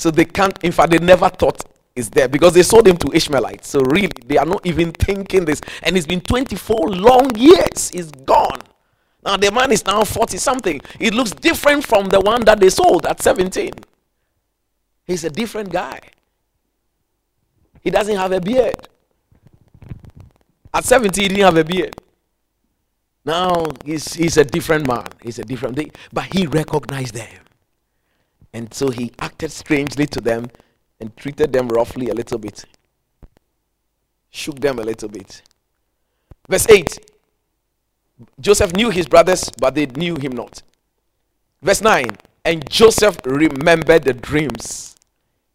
So 0.00 0.10
they 0.10 0.24
can't, 0.24 0.56
in 0.64 0.72
fact, 0.72 0.92
they 0.92 0.98
never 0.98 1.28
thought 1.28 1.62
is 1.94 2.08
there 2.08 2.26
because 2.26 2.54
they 2.54 2.62
sold 2.62 2.88
him 2.88 2.96
to 2.96 3.14
Ishmaelites. 3.14 3.68
So 3.68 3.80
really, 3.80 4.08
they 4.24 4.38
are 4.38 4.46
not 4.46 4.64
even 4.64 4.92
thinking 4.92 5.44
this. 5.44 5.60
And 5.82 5.94
it's 5.94 6.06
been 6.06 6.22
24 6.22 6.88
long 6.88 7.36
years. 7.36 7.90
He's 7.90 8.10
gone. 8.10 8.60
Now 9.22 9.36
the 9.36 9.52
man 9.52 9.70
is 9.70 9.84
now 9.84 10.02
40 10.04 10.38
something. 10.38 10.80
It 10.98 11.12
looks 11.12 11.32
different 11.32 11.84
from 11.84 12.08
the 12.08 12.18
one 12.18 12.46
that 12.46 12.60
they 12.60 12.70
sold 12.70 13.04
at 13.04 13.20
17. 13.20 13.72
He's 15.06 15.24
a 15.24 15.28
different 15.28 15.70
guy. 15.70 16.00
He 17.82 17.90
doesn't 17.90 18.16
have 18.16 18.32
a 18.32 18.40
beard. 18.40 18.88
At 20.72 20.84
17, 20.86 21.22
he 21.22 21.28
didn't 21.28 21.44
have 21.44 21.58
a 21.58 21.64
beard. 21.64 21.94
Now 23.26 23.66
he's, 23.84 24.14
he's 24.14 24.38
a 24.38 24.44
different 24.46 24.86
man. 24.86 25.08
He's 25.22 25.38
a 25.38 25.44
different, 25.44 25.76
thing. 25.76 25.90
but 26.10 26.24
he 26.34 26.46
recognized 26.46 27.12
them. 27.12 27.28
And 28.52 28.72
so 28.74 28.90
he 28.90 29.12
acted 29.18 29.52
strangely 29.52 30.06
to 30.06 30.20
them 30.20 30.50
and 31.00 31.16
treated 31.16 31.52
them 31.52 31.68
roughly 31.68 32.08
a 32.08 32.14
little 32.14 32.38
bit, 32.38 32.64
shook 34.30 34.60
them 34.60 34.78
a 34.78 34.82
little 34.82 35.08
bit. 35.08 35.42
Verse 36.48 36.68
8 36.68 36.98
Joseph 38.38 38.74
knew 38.74 38.90
his 38.90 39.06
brothers, 39.06 39.50
but 39.58 39.74
they 39.74 39.86
knew 39.86 40.16
him 40.16 40.32
not. 40.32 40.62
Verse 41.62 41.80
9 41.80 42.06
And 42.44 42.68
Joseph 42.68 43.18
remembered 43.24 44.04
the 44.04 44.12
dreams 44.12 44.96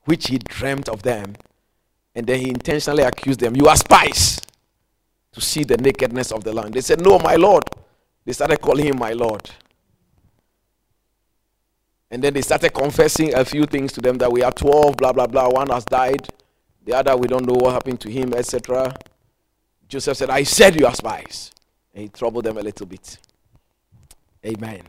which 0.06 0.28
he 0.28 0.38
dreamt 0.38 0.89
of 0.89 1.04
them, 1.04 1.36
and 2.16 2.26
then 2.26 2.39
he 2.39 2.50
intentionally 2.50 3.04
accused 3.04 3.39
them. 3.39 3.56
You 3.56 3.68
are 3.68 3.76
spies 3.76 4.39
to 5.34 5.41
see 5.41 5.64
the 5.64 5.78
nakedness 5.78 6.32
of 6.32 6.43
the 6.43 6.54
land. 6.54 6.74
They 6.74 6.82
said, 6.82 7.02
No, 7.02 7.20
my 7.20 7.36
Lord. 7.36 7.64
They 8.24 8.34
started 8.34 8.62
calling 8.62 8.88
him 8.88 8.98
my 8.98 9.12
Lord. 9.12 9.50
And 12.12 12.24
then 12.24 12.34
they 12.34 12.41
started 12.41 12.74
confessing 12.74 13.34
a 13.34 13.43
few 13.43 13.66
things 13.66 13.91
to 13.93 14.01
them 14.01 14.18
that 14.20 14.32
we 14.32 14.43
are 14.43 14.51
12, 14.51 14.97
blah, 14.97 15.12
blah, 15.12 15.28
blah. 15.28 15.49
One 15.49 15.70
has 15.70 15.86
died. 15.86 16.28
The 16.86 16.93
other, 16.93 17.18
we 17.18 17.28
don't 17.28 17.45
know 17.45 17.56
what 17.56 17.74
happened 17.74 17.99
to 18.01 18.12
him, 18.12 18.34
etc. 18.34 18.95
Joseph 19.88 20.18
said, 20.18 20.30
I 20.30 20.43
said 20.43 20.80
you 20.80 20.86
are 20.86 20.93
spies. 20.93 21.51
And 21.93 22.03
he 22.03 22.10
troubled 22.10 22.45
them 22.45 22.58
a 22.58 22.62
little 22.62 22.86
bit. 22.86 23.18
Amen. 24.45 24.82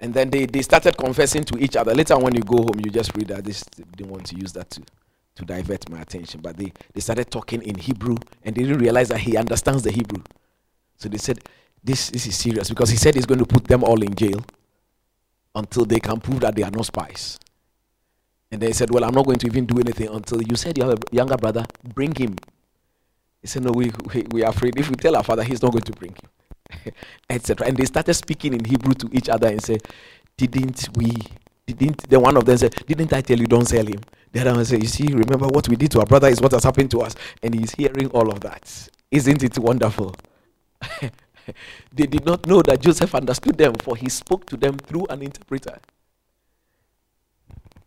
And 0.00 0.14
then 0.14 0.30
they, 0.30 0.46
they 0.46 0.62
started 0.62 0.96
confessing 0.96 1.44
to 1.44 1.58
each 1.58 1.76
other. 1.76 1.94
Later, 1.94 2.18
when 2.18 2.34
you 2.34 2.42
go 2.42 2.58
home, 2.58 2.80
you 2.82 2.90
just 2.90 3.14
read 3.16 3.28
that. 3.28 3.44
This 3.44 3.62
didn't 3.62 4.10
want 4.10 4.26
to 4.26 4.36
use 4.36 4.52
that 4.54 4.70
to, 4.70 4.82
to 5.36 5.44
divert 5.44 5.90
my 5.90 6.00
attention. 6.00 6.40
But 6.40 6.56
they, 6.56 6.72
they 6.92 7.00
started 7.00 7.30
talking 7.30 7.62
in 7.62 7.76
Hebrew 7.76 8.16
and 8.44 8.54
they 8.54 8.62
didn't 8.62 8.78
realize 8.78 9.08
that 9.08 9.18
he 9.18 9.36
understands 9.36 9.82
the 9.82 9.90
Hebrew. 9.90 10.22
So 10.96 11.08
they 11.08 11.18
said, 11.18 11.40
this, 11.84 12.10
this 12.10 12.26
is 12.26 12.36
serious 12.36 12.68
because 12.68 12.90
he 12.90 12.96
said 12.96 13.14
he's 13.14 13.26
going 13.26 13.38
to 13.40 13.46
put 13.46 13.64
them 13.64 13.84
all 13.84 14.02
in 14.02 14.14
jail 14.14 14.44
until 15.56 15.84
they 15.84 15.98
can 15.98 16.20
prove 16.20 16.40
that 16.40 16.54
they 16.54 16.62
are 16.62 16.70
not 16.70 16.86
spies. 16.86 17.38
And 18.52 18.60
they 18.60 18.72
said, 18.72 18.90
Well, 18.90 19.04
I'm 19.04 19.14
not 19.14 19.26
going 19.26 19.38
to 19.38 19.46
even 19.46 19.66
do 19.66 19.80
anything 19.80 20.08
until 20.08 20.40
you 20.42 20.54
said 20.54 20.78
you 20.78 20.84
have 20.84 20.94
a 20.94 21.14
younger 21.14 21.36
brother, 21.36 21.66
bring 21.94 22.14
him. 22.14 22.36
He 23.42 23.48
said, 23.48 23.64
No, 23.64 23.72
we, 23.72 23.90
we, 24.14 24.24
we 24.30 24.44
are 24.44 24.50
afraid. 24.50 24.78
If 24.78 24.88
we 24.88 24.96
tell 24.96 25.16
our 25.16 25.24
father, 25.24 25.42
he's 25.42 25.62
not 25.62 25.72
going 25.72 25.82
to 25.82 25.92
bring 25.92 26.12
him, 26.12 26.92
etc. 27.30 27.66
And 27.66 27.76
they 27.76 27.86
started 27.86 28.14
speaking 28.14 28.54
in 28.54 28.64
Hebrew 28.64 28.94
to 28.94 29.08
each 29.12 29.28
other 29.28 29.48
and 29.48 29.62
said, 29.62 29.82
Didn't 30.36 30.88
we? 30.96 31.12
Didn't 31.66 32.08
the 32.08 32.20
one 32.20 32.36
of 32.36 32.44
them 32.44 32.56
said, 32.56 32.74
Didn't 32.86 33.12
I 33.12 33.20
tell 33.22 33.38
you 33.38 33.46
don't 33.46 33.66
sell 33.66 33.84
him? 33.84 34.00
The 34.32 34.40
other 34.42 34.54
one 34.54 34.64
said, 34.64 34.82
You 34.82 34.88
see, 34.88 35.06
remember 35.12 35.48
what 35.48 35.68
we 35.68 35.74
did 35.76 35.90
to 35.92 36.00
our 36.00 36.06
brother 36.06 36.28
is 36.28 36.40
what 36.40 36.52
has 36.52 36.62
happened 36.64 36.90
to 36.92 37.00
us. 37.00 37.14
And 37.42 37.54
he's 37.58 37.72
hearing 37.72 38.08
all 38.10 38.30
of 38.30 38.40
that. 38.40 38.88
Isn't 39.10 39.42
it 39.42 39.58
wonderful? 39.58 40.14
they 41.92 42.06
did 42.06 42.24
not 42.24 42.46
know 42.46 42.62
that 42.62 42.80
Joseph 42.80 43.14
understood 43.14 43.58
them, 43.58 43.74
for 43.74 43.96
he 43.96 44.08
spoke 44.08 44.46
to 44.46 44.56
them 44.56 44.76
through 44.78 45.06
an 45.06 45.22
interpreter. 45.22 45.78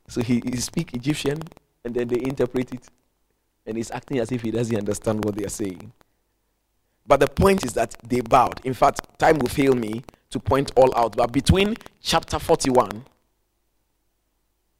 So 0.08 0.22
he, 0.22 0.42
he 0.46 0.58
speak 0.58 0.94
Egyptian, 0.94 1.42
and 1.84 1.94
then 1.94 2.08
they 2.08 2.20
interpret 2.20 2.74
it, 2.74 2.88
and 3.66 3.78
he's 3.78 3.92
acting 3.92 4.20
as 4.20 4.32
if 4.32 4.42
he 4.42 4.52
doesn't 4.52 4.76
understand 4.76 5.24
what 5.24 5.36
they 5.36 5.46
are 5.46 5.50
saying. 5.50 5.92
But 7.06 7.20
the 7.20 7.28
point 7.28 7.64
is 7.64 7.74
that 7.74 7.96
they 8.08 8.22
bowed. 8.22 8.62
In 8.64 8.74
fact, 8.74 9.02
time 9.18 9.40
will 9.40 9.50
fail 9.50 9.74
me 9.74 10.04
to 10.30 10.40
point 10.40 10.72
all 10.76 10.96
out. 10.96 11.16
But 11.16 11.32
between 11.32 11.76
chapter 12.02 12.38
41 12.38 13.04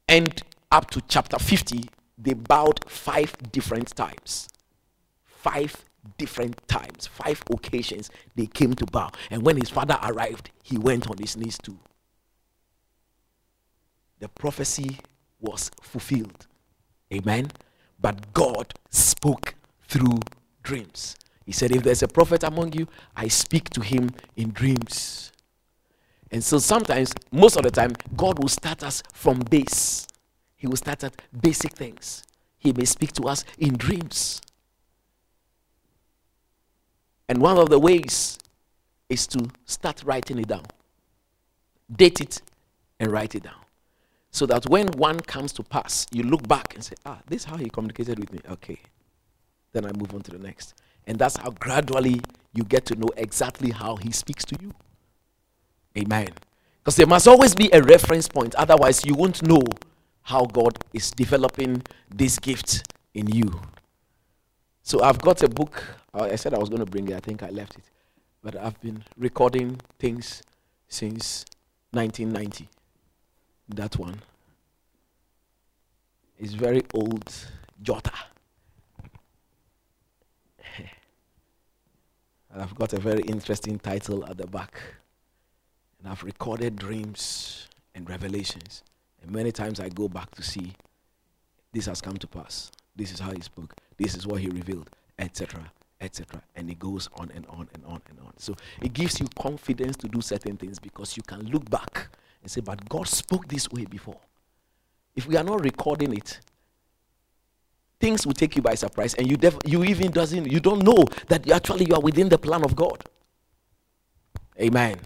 and 0.08 0.42
up 0.70 0.90
to 0.90 1.00
chapter 1.08 1.38
50, 1.38 1.88
they 2.16 2.34
bowed 2.34 2.84
five 2.86 3.34
different 3.50 3.94
times. 3.96 4.48
Five 5.24 5.84
different 6.18 6.66
times, 6.68 7.06
five 7.06 7.42
occasions, 7.50 8.10
they 8.34 8.46
came 8.46 8.74
to 8.74 8.86
bow. 8.86 9.10
And 9.30 9.44
when 9.44 9.56
his 9.56 9.70
father 9.70 9.98
arrived, 10.02 10.50
he 10.62 10.78
went 10.78 11.10
on 11.10 11.18
his 11.18 11.36
knees 11.36 11.58
too. 11.58 11.78
The 14.18 14.28
prophecy 14.28 14.98
was 15.40 15.70
fulfilled. 15.80 16.46
Amen. 17.12 17.50
But 18.00 18.32
God 18.32 18.74
spoke 18.90 19.54
through 19.88 20.20
dreams. 20.62 21.16
He 21.44 21.52
said, 21.52 21.74
If 21.74 21.82
there's 21.82 22.02
a 22.02 22.08
prophet 22.08 22.44
among 22.44 22.74
you, 22.74 22.86
I 23.16 23.28
speak 23.28 23.70
to 23.70 23.80
him 23.80 24.10
in 24.36 24.50
dreams. 24.50 25.32
And 26.30 26.44
so 26.44 26.58
sometimes, 26.58 27.12
most 27.32 27.56
of 27.56 27.64
the 27.64 27.70
time, 27.70 27.92
God 28.16 28.38
will 28.38 28.48
start 28.48 28.84
us 28.84 29.02
from 29.12 29.40
base. 29.40 30.06
He 30.56 30.66
will 30.66 30.76
start 30.76 31.02
at 31.02 31.20
basic 31.40 31.72
things. 31.72 32.22
He 32.58 32.72
may 32.72 32.84
speak 32.84 33.12
to 33.14 33.24
us 33.24 33.44
in 33.58 33.76
dreams. 33.76 34.40
And 37.30 37.40
one 37.40 37.58
of 37.58 37.70
the 37.70 37.78
ways 37.78 38.36
is 39.08 39.24
to 39.28 39.48
start 39.64 40.02
writing 40.04 40.40
it 40.40 40.48
down. 40.48 40.64
Date 41.94 42.20
it 42.20 42.42
and 42.98 43.12
write 43.12 43.36
it 43.36 43.44
down. 43.44 43.54
So 44.32 44.46
that 44.46 44.68
when 44.68 44.88
one 44.88 45.20
comes 45.20 45.52
to 45.52 45.62
pass, 45.62 46.06
you 46.10 46.24
look 46.24 46.48
back 46.48 46.74
and 46.74 46.82
say, 46.82 46.96
ah, 47.06 47.20
this 47.28 47.42
is 47.42 47.44
how 47.44 47.56
he 47.56 47.70
communicated 47.70 48.18
with 48.18 48.32
me. 48.32 48.40
Okay. 48.50 48.80
Then 49.72 49.86
I 49.86 49.92
move 49.92 50.12
on 50.12 50.22
to 50.22 50.32
the 50.32 50.40
next. 50.40 50.74
And 51.06 51.20
that's 51.20 51.36
how 51.36 51.50
gradually 51.50 52.20
you 52.52 52.64
get 52.64 52.84
to 52.86 52.96
know 52.96 53.10
exactly 53.16 53.70
how 53.70 53.94
he 53.94 54.10
speaks 54.10 54.44
to 54.46 54.56
you. 54.60 54.72
Amen. 55.96 56.30
Because 56.82 56.96
there 56.96 57.06
must 57.06 57.28
always 57.28 57.54
be 57.54 57.70
a 57.72 57.80
reference 57.80 58.26
point. 58.26 58.56
Otherwise, 58.56 59.04
you 59.04 59.14
won't 59.14 59.40
know 59.46 59.62
how 60.22 60.46
God 60.46 60.76
is 60.92 61.12
developing 61.12 61.84
this 62.12 62.40
gift 62.40 62.92
in 63.14 63.28
you. 63.28 63.60
So 64.90 65.00
I've 65.04 65.20
got 65.20 65.40
a 65.44 65.48
book. 65.48 65.84
I 66.12 66.34
said 66.34 66.52
I 66.52 66.58
was 66.58 66.68
going 66.68 66.84
to 66.84 66.90
bring 66.90 67.06
it. 67.06 67.14
I 67.14 67.20
think 67.20 67.44
I 67.44 67.50
left 67.50 67.76
it. 67.76 67.84
But 68.42 68.56
I've 68.56 68.80
been 68.80 69.04
recording 69.16 69.80
things 70.00 70.42
since 70.88 71.44
1990. 71.92 72.68
That 73.68 73.96
one 73.96 74.20
is 76.40 76.54
very 76.54 76.82
old 76.92 77.32
Jota. 77.80 78.10
and 82.52 82.60
I've 82.60 82.74
got 82.74 82.92
a 82.92 82.98
very 82.98 83.22
interesting 83.22 83.78
title 83.78 84.26
at 84.26 84.38
the 84.38 84.48
back. 84.48 84.74
And 86.00 86.08
I've 86.10 86.24
recorded 86.24 86.74
dreams 86.74 87.68
and 87.94 88.10
revelations. 88.10 88.82
And 89.22 89.30
many 89.30 89.52
times 89.52 89.78
I 89.78 89.88
go 89.88 90.08
back 90.08 90.32
to 90.32 90.42
see 90.42 90.72
this 91.72 91.86
has 91.86 92.00
come 92.00 92.16
to 92.16 92.26
pass. 92.26 92.72
This 93.00 93.12
is 93.12 93.20
how 93.20 93.30
he 93.30 93.40
spoke. 93.40 93.74
This 93.96 94.14
is 94.14 94.26
what 94.26 94.42
he 94.42 94.48
revealed, 94.50 94.90
etc., 95.18 95.72
etc. 96.02 96.42
And 96.54 96.68
it 96.68 96.78
goes 96.78 97.08
on 97.14 97.30
and 97.34 97.46
on 97.46 97.66
and 97.72 97.82
on 97.86 98.02
and 98.10 98.18
on. 98.20 98.34
So 98.36 98.54
it 98.82 98.92
gives 98.92 99.18
you 99.18 99.26
confidence 99.38 99.96
to 99.96 100.08
do 100.08 100.20
certain 100.20 100.58
things 100.58 100.78
because 100.78 101.16
you 101.16 101.22
can 101.22 101.40
look 101.48 101.70
back 101.70 102.08
and 102.42 102.50
say, 102.50 102.60
but 102.60 102.86
God 102.90 103.08
spoke 103.08 103.48
this 103.48 103.70
way 103.70 103.86
before. 103.86 104.18
If 105.16 105.26
we 105.26 105.38
are 105.38 105.42
not 105.42 105.64
recording 105.64 106.12
it, 106.14 106.40
things 107.98 108.26
will 108.26 108.34
take 108.34 108.54
you 108.54 108.60
by 108.60 108.74
surprise 108.74 109.14
and 109.14 109.30
you 109.30 109.38
def- 109.38 109.56
you 109.64 109.82
even 109.84 110.10
doesn't 110.10 110.52
you 110.52 110.60
don't 110.60 110.82
know 110.82 111.06
that 111.28 111.46
you 111.46 111.54
actually 111.54 111.86
you 111.86 111.94
are 111.94 112.02
within 112.02 112.28
the 112.28 112.36
plan 112.38 112.62
of 112.62 112.76
God. 112.76 113.02
Amen. 114.60 114.98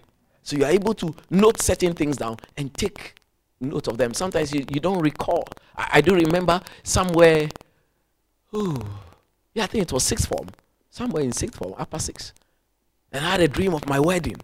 So 0.42 0.56
you 0.56 0.64
are 0.64 0.70
able 0.72 0.94
to 0.94 1.14
note 1.30 1.62
certain 1.62 1.92
things 1.94 2.16
down 2.16 2.38
and 2.56 2.74
take 2.74 3.14
note 3.60 3.86
of 3.86 3.98
them. 3.98 4.14
Sometimes 4.14 4.52
you, 4.52 4.64
you 4.70 4.80
don't 4.80 5.00
recall. 5.00 5.44
I, 5.76 5.88
I 5.94 6.00
do 6.00 6.14
remember 6.14 6.60
somewhere, 6.82 7.48
ooh, 8.54 8.84
yeah, 9.54 9.64
I 9.64 9.66
think 9.66 9.82
it 9.82 9.92
was 9.92 10.04
sixth 10.04 10.28
form, 10.28 10.48
somewhere 10.90 11.22
in 11.22 11.32
sixth 11.32 11.58
form, 11.58 11.74
upper 11.76 11.98
six. 11.98 12.32
And 13.12 13.24
I 13.24 13.30
had 13.30 13.40
a 13.40 13.48
dream 13.48 13.74
of 13.74 13.88
my 13.88 14.00
wedding. 14.00 14.36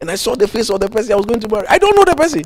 And 0.00 0.10
I 0.10 0.16
saw 0.16 0.34
the 0.34 0.46
face 0.46 0.68
of 0.70 0.80
the 0.80 0.88
person 0.88 1.12
I 1.12 1.16
was 1.16 1.26
going 1.26 1.40
to 1.40 1.48
marry. 1.48 1.66
I 1.68 1.78
don't 1.78 1.96
know 1.96 2.04
the 2.04 2.14
person. 2.14 2.42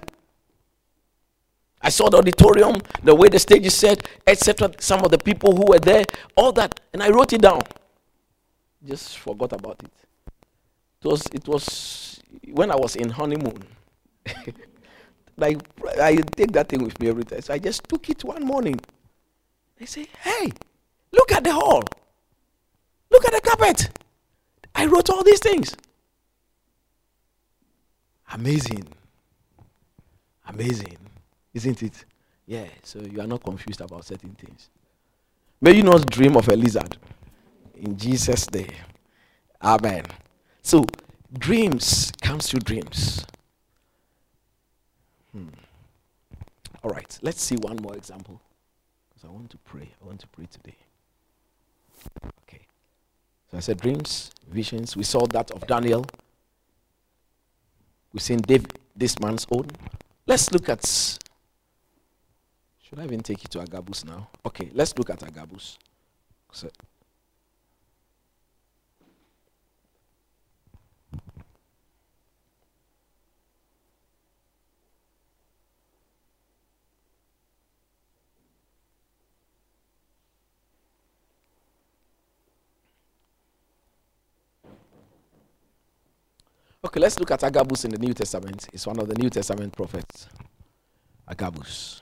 I 1.80 1.90
saw 1.90 2.08
the 2.08 2.18
auditorium, 2.18 2.76
the 3.02 3.14
way 3.14 3.28
the 3.28 3.38
stage 3.38 3.66
is 3.66 3.74
set, 3.74 4.06
etc. 4.26 4.72
Some 4.78 5.04
of 5.04 5.10
the 5.10 5.18
people 5.18 5.56
who 5.56 5.64
were 5.66 5.78
there, 5.78 6.04
all 6.36 6.52
that. 6.52 6.78
And 6.92 7.02
I 7.02 7.10
wrote 7.10 7.32
it 7.32 7.42
down. 7.42 7.62
Just 8.84 9.18
forgot 9.18 9.52
about 9.52 9.82
it. 9.82 9.90
It 11.02 11.08
was, 11.08 11.26
it 11.32 11.48
was 11.48 12.20
when 12.52 12.70
I 12.70 12.76
was 12.76 12.96
in 12.96 13.10
honeymoon. 13.10 13.62
like 15.36 15.58
I 16.00 16.16
take 16.16 16.52
that 16.52 16.68
thing 16.68 16.84
with 16.84 16.98
me 17.00 17.08
every 17.08 17.24
time. 17.24 17.40
So 17.40 17.54
I 17.54 17.58
just 17.58 17.84
took 17.88 18.08
it 18.10 18.24
one 18.24 18.44
morning. 18.44 18.80
They 19.78 19.86
say, 19.86 20.06
"Hey, 20.20 20.50
look 21.12 21.32
at 21.32 21.44
the 21.44 21.52
hall. 21.52 21.82
Look 23.10 23.24
at 23.26 23.32
the 23.32 23.40
carpet. 23.40 23.90
I 24.74 24.86
wrote 24.86 25.08
all 25.10 25.22
these 25.22 25.40
things." 25.40 25.74
Amazing. 28.32 28.86
Amazing. 30.46 30.98
Isn't 31.54 31.82
it? 31.82 32.04
Yeah, 32.46 32.66
so 32.82 33.00
you 33.00 33.20
are 33.20 33.26
not 33.26 33.42
confused 33.42 33.80
about 33.80 34.04
certain 34.04 34.34
things. 34.34 34.70
May 35.60 35.76
you 35.76 35.82
not 35.82 36.08
dream 36.10 36.36
of 36.36 36.48
a 36.48 36.56
lizard. 36.56 36.96
In 37.74 37.96
Jesus' 37.96 38.50
name. 38.50 38.72
Amen. 39.62 40.04
So, 40.62 40.84
dreams 41.36 42.12
comes 42.22 42.48
through 42.48 42.60
dreams. 42.60 43.24
Hmm. 45.32 45.48
All 46.82 46.90
right, 46.90 47.18
let's 47.22 47.42
see 47.42 47.56
one 47.56 47.76
more 47.82 47.96
example. 47.96 48.40
Because 49.18 49.30
I 49.30 49.32
want 49.32 49.50
to 49.50 49.58
pray. 49.58 49.88
I 50.00 50.06
want 50.06 50.20
to 50.20 50.28
pray 50.28 50.46
today. 50.46 50.76
Okay. 52.42 52.60
So 53.50 53.56
I 53.56 53.60
said 53.60 53.80
dreams, 53.80 54.30
visions. 54.48 54.96
We 54.96 55.02
saw 55.02 55.26
that 55.26 55.50
of 55.50 55.66
Daniel. 55.66 56.06
We've 58.12 58.22
seen 58.22 58.38
David, 58.38 58.78
this 58.94 59.18
man's 59.18 59.46
own. 59.50 59.66
Let's 60.26 60.52
look 60.52 60.68
at. 60.68 60.86
Should 60.86 62.98
I 62.98 63.04
even 63.04 63.20
take 63.20 63.42
you 63.42 63.48
to 63.48 63.60
Agabus 63.60 64.04
now? 64.04 64.28
Okay, 64.46 64.70
let's 64.72 64.96
look 64.96 65.10
at 65.10 65.22
Agabus. 65.22 65.78
So 66.52 66.70
Okay, 86.84 87.00
let's 87.00 87.18
look 87.18 87.32
at 87.32 87.42
Agabus 87.42 87.84
in 87.84 87.90
the 87.90 87.98
New 87.98 88.14
Testament. 88.14 88.68
It's 88.72 88.86
one 88.86 89.00
of 89.00 89.08
the 89.08 89.14
New 89.16 89.28
Testament 89.28 89.72
prophets. 89.76 90.28
Agabus. 91.26 92.00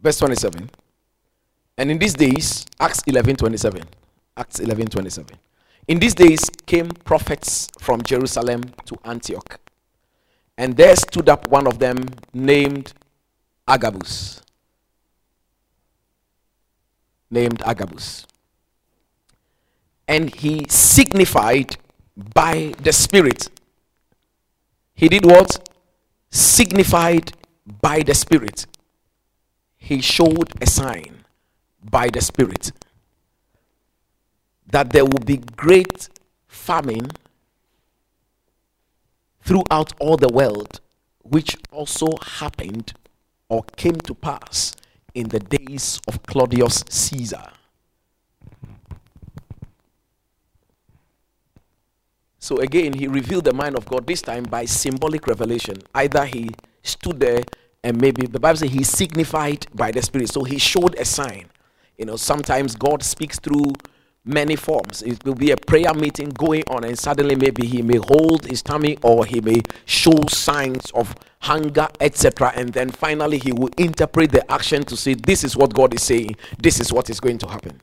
Verse 0.00 0.18
27. 0.18 0.70
And 1.76 1.90
in 1.90 1.98
these 1.98 2.14
days, 2.14 2.64
Acts 2.80 3.02
11 3.06 3.36
27. 3.36 3.82
Acts 4.38 4.60
11 4.60 4.86
27. 4.86 5.36
In 5.88 5.98
these 5.98 6.14
days 6.14 6.40
came 6.64 6.88
prophets 6.88 7.68
from 7.78 8.00
Jerusalem 8.02 8.62
to 8.86 8.96
Antioch. 9.04 9.60
And 10.56 10.74
there 10.74 10.96
stood 10.96 11.28
up 11.28 11.48
one 11.48 11.66
of 11.66 11.78
them 11.78 12.06
named 12.32 12.94
Agabus 13.68 14.43
named 17.34 17.62
Agabus. 17.66 18.26
And 20.08 20.34
he 20.34 20.66
signified 20.68 21.76
by 22.16 22.74
the 22.80 22.92
Spirit. 22.92 23.50
He 24.94 25.08
did 25.08 25.26
what? 25.26 25.68
Signified 26.30 27.32
by 27.80 28.00
the 28.00 28.14
Spirit. 28.14 28.66
He 29.76 30.00
showed 30.00 30.52
a 30.62 30.66
sign 30.66 31.24
by 31.82 32.08
the 32.08 32.20
Spirit 32.20 32.72
that 34.70 34.90
there 34.90 35.04
will 35.04 35.24
be 35.24 35.36
great 35.36 36.08
famine 36.48 37.10
throughout 39.42 39.92
all 40.00 40.16
the 40.16 40.28
world, 40.32 40.80
which 41.22 41.56
also 41.70 42.08
happened 42.40 42.94
or 43.48 43.62
came 43.76 43.96
to 43.96 44.14
pass 44.14 44.74
in 45.14 45.28
the 45.28 45.38
days 45.38 46.00
of 46.08 46.22
Claudius 46.24 46.84
Caesar. 46.88 47.50
So 52.38 52.58
again, 52.58 52.92
he 52.92 53.06
revealed 53.08 53.44
the 53.44 53.54
mind 53.54 53.76
of 53.76 53.86
God, 53.86 54.06
this 54.06 54.20
time 54.20 54.42
by 54.42 54.66
symbolic 54.66 55.26
revelation. 55.26 55.78
Either 55.94 56.26
he 56.26 56.50
stood 56.82 57.18
there 57.18 57.42
and 57.82 58.00
maybe 58.00 58.26
the 58.26 58.38
Bible 58.38 58.58
says 58.58 58.70
he 58.70 58.82
signified 58.82 59.66
by 59.74 59.90
the 59.90 60.02
Spirit. 60.02 60.28
So 60.28 60.44
he 60.44 60.58
showed 60.58 60.94
a 60.98 61.04
sign. 61.04 61.46
You 61.96 62.06
know, 62.06 62.16
sometimes 62.16 62.74
God 62.74 63.02
speaks 63.02 63.38
through 63.38 63.72
many 64.24 64.56
forms. 64.56 65.02
It 65.02 65.24
will 65.24 65.34
be 65.34 65.50
a 65.50 65.56
prayer 65.56 65.92
meeting 65.94 66.30
going 66.30 66.64
on, 66.68 66.84
and 66.84 66.98
suddenly 66.98 67.36
maybe 67.36 67.66
he 67.66 67.82
may 67.82 67.98
hold 67.98 68.46
his 68.46 68.62
tummy 68.62 68.98
or 69.02 69.24
he 69.26 69.40
may 69.40 69.60
show 69.84 70.24
signs 70.28 70.90
of 70.92 71.14
hunger, 71.40 71.88
etc. 72.00 72.52
And 72.56 72.70
then 72.70 72.90
finally 72.90 73.38
he 73.38 73.52
will 73.52 73.70
interpret 73.76 74.32
the 74.32 74.50
action 74.50 74.82
to 74.84 74.96
say, 74.96 75.14
This 75.14 75.44
is 75.44 75.56
what 75.56 75.74
God 75.74 75.94
is 75.94 76.02
saying, 76.02 76.36
this 76.58 76.80
is 76.80 76.92
what 76.92 77.10
is 77.10 77.20
going 77.20 77.38
to 77.38 77.48
happen. 77.48 77.80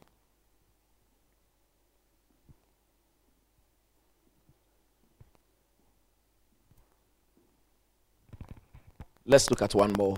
Let's 9.25 9.49
look 9.49 9.61
at 9.61 9.73
one 9.75 9.93
more 9.97 10.17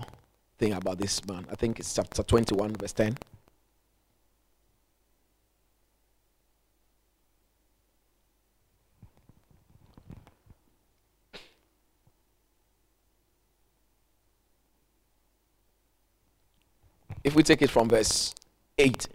thing 0.57 0.73
about 0.73 0.97
this 0.97 1.23
man. 1.27 1.45
I 1.51 1.55
think 1.55 1.79
it's 1.79 1.93
chapter 1.93 2.23
21, 2.23 2.77
verse 2.77 2.93
10. 2.93 3.17
If 17.23 17.35
we 17.35 17.43
take 17.43 17.61
it 17.61 17.69
from 17.69 17.89
verse 17.89 18.33
8. 18.77 19.07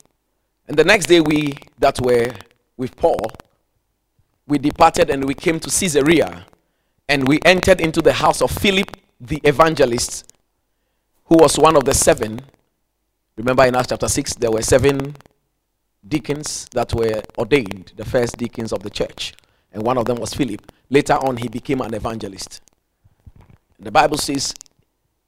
And 0.68 0.76
the 0.76 0.84
next 0.84 1.06
day, 1.06 1.20
we 1.20 1.56
that 1.78 2.00
were 2.00 2.32
with 2.76 2.96
Paul 2.96 3.30
we 4.48 4.58
departed 4.58 5.10
and 5.10 5.24
we 5.26 5.34
came 5.34 5.60
to 5.60 5.68
Caesarea 5.70 6.46
and 7.06 7.28
we 7.28 7.38
entered 7.44 7.80
into 7.80 8.00
the 8.00 8.14
house 8.14 8.40
of 8.40 8.50
Philip 8.50 8.96
the 9.20 9.40
evangelist, 9.44 10.32
who 11.26 11.36
was 11.36 11.58
one 11.58 11.76
of 11.76 11.84
the 11.84 11.92
seven. 11.94 12.40
Remember 13.36 13.64
in 13.66 13.74
Acts 13.76 13.88
chapter 13.88 14.08
6, 14.08 14.34
there 14.34 14.50
were 14.50 14.62
seven 14.62 15.14
deacons 16.06 16.66
that 16.72 16.94
were 16.94 17.22
ordained, 17.36 17.92
the 17.96 18.04
first 18.04 18.38
deacons 18.38 18.72
of 18.72 18.82
the 18.82 18.90
church. 18.90 19.34
And 19.72 19.82
one 19.82 19.98
of 19.98 20.06
them 20.06 20.16
was 20.18 20.32
Philip. 20.32 20.72
Later 20.88 21.14
on, 21.14 21.36
he 21.36 21.48
became 21.48 21.82
an 21.82 21.92
evangelist. 21.92 22.62
The 23.78 23.92
Bible 23.92 24.16
says, 24.16 24.54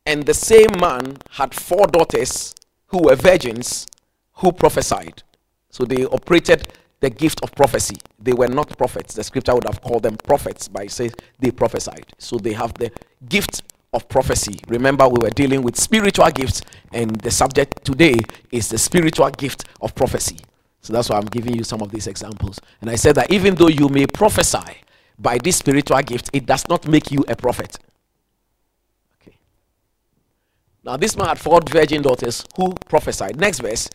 and 0.06 0.24
the 0.24 0.34
same 0.34 0.70
man 0.80 1.18
had 1.32 1.54
four 1.54 1.86
daughters 1.86 2.54
who 2.90 3.02
were 3.04 3.16
virgins 3.16 3.86
who 4.34 4.52
prophesied. 4.52 5.22
So 5.70 5.84
they 5.84 6.04
operated 6.04 6.68
the 7.00 7.10
gift 7.10 7.42
of 7.42 7.54
prophecy. 7.54 7.96
They 8.18 8.32
were 8.32 8.48
not 8.48 8.76
prophets. 8.76 9.14
The 9.14 9.24
scripture 9.24 9.54
would 9.54 9.64
have 9.64 9.80
called 9.80 10.02
them 10.02 10.16
prophets, 10.16 10.68
but 10.68 10.84
it 10.84 10.90
says 10.90 11.14
they 11.38 11.50
prophesied. 11.50 12.06
So 12.18 12.36
they 12.36 12.52
have 12.52 12.74
the 12.74 12.90
gift 13.28 13.62
of 13.92 14.08
prophecy. 14.08 14.60
Remember, 14.68 15.08
we 15.08 15.18
were 15.22 15.30
dealing 15.30 15.62
with 15.62 15.76
spiritual 15.76 16.30
gifts, 16.30 16.62
and 16.92 17.10
the 17.16 17.30
subject 17.30 17.84
today 17.84 18.16
is 18.52 18.68
the 18.68 18.78
spiritual 18.78 19.30
gift 19.30 19.64
of 19.80 19.94
prophecy. 19.94 20.38
So 20.82 20.92
that's 20.92 21.10
why 21.10 21.16
I'm 21.16 21.26
giving 21.26 21.54
you 21.56 21.64
some 21.64 21.82
of 21.82 21.90
these 21.90 22.06
examples. 22.06 22.58
And 22.80 22.88
I 22.90 22.96
said 22.96 23.14
that 23.16 23.32
even 23.32 23.54
though 23.54 23.68
you 23.68 23.88
may 23.88 24.06
prophesy 24.06 24.78
by 25.18 25.38
this 25.38 25.56
spiritual 25.56 26.00
gift, 26.02 26.30
it 26.32 26.46
does 26.46 26.66
not 26.68 26.88
make 26.88 27.10
you 27.10 27.24
a 27.28 27.36
prophet. 27.36 27.78
Okay. 29.20 29.36
Now, 30.90 30.96
this 30.96 31.16
man 31.16 31.28
had 31.28 31.38
four 31.38 31.60
virgin 31.70 32.02
daughters 32.02 32.44
who 32.56 32.74
prophesied. 32.88 33.38
Next 33.38 33.60
verse. 33.60 33.88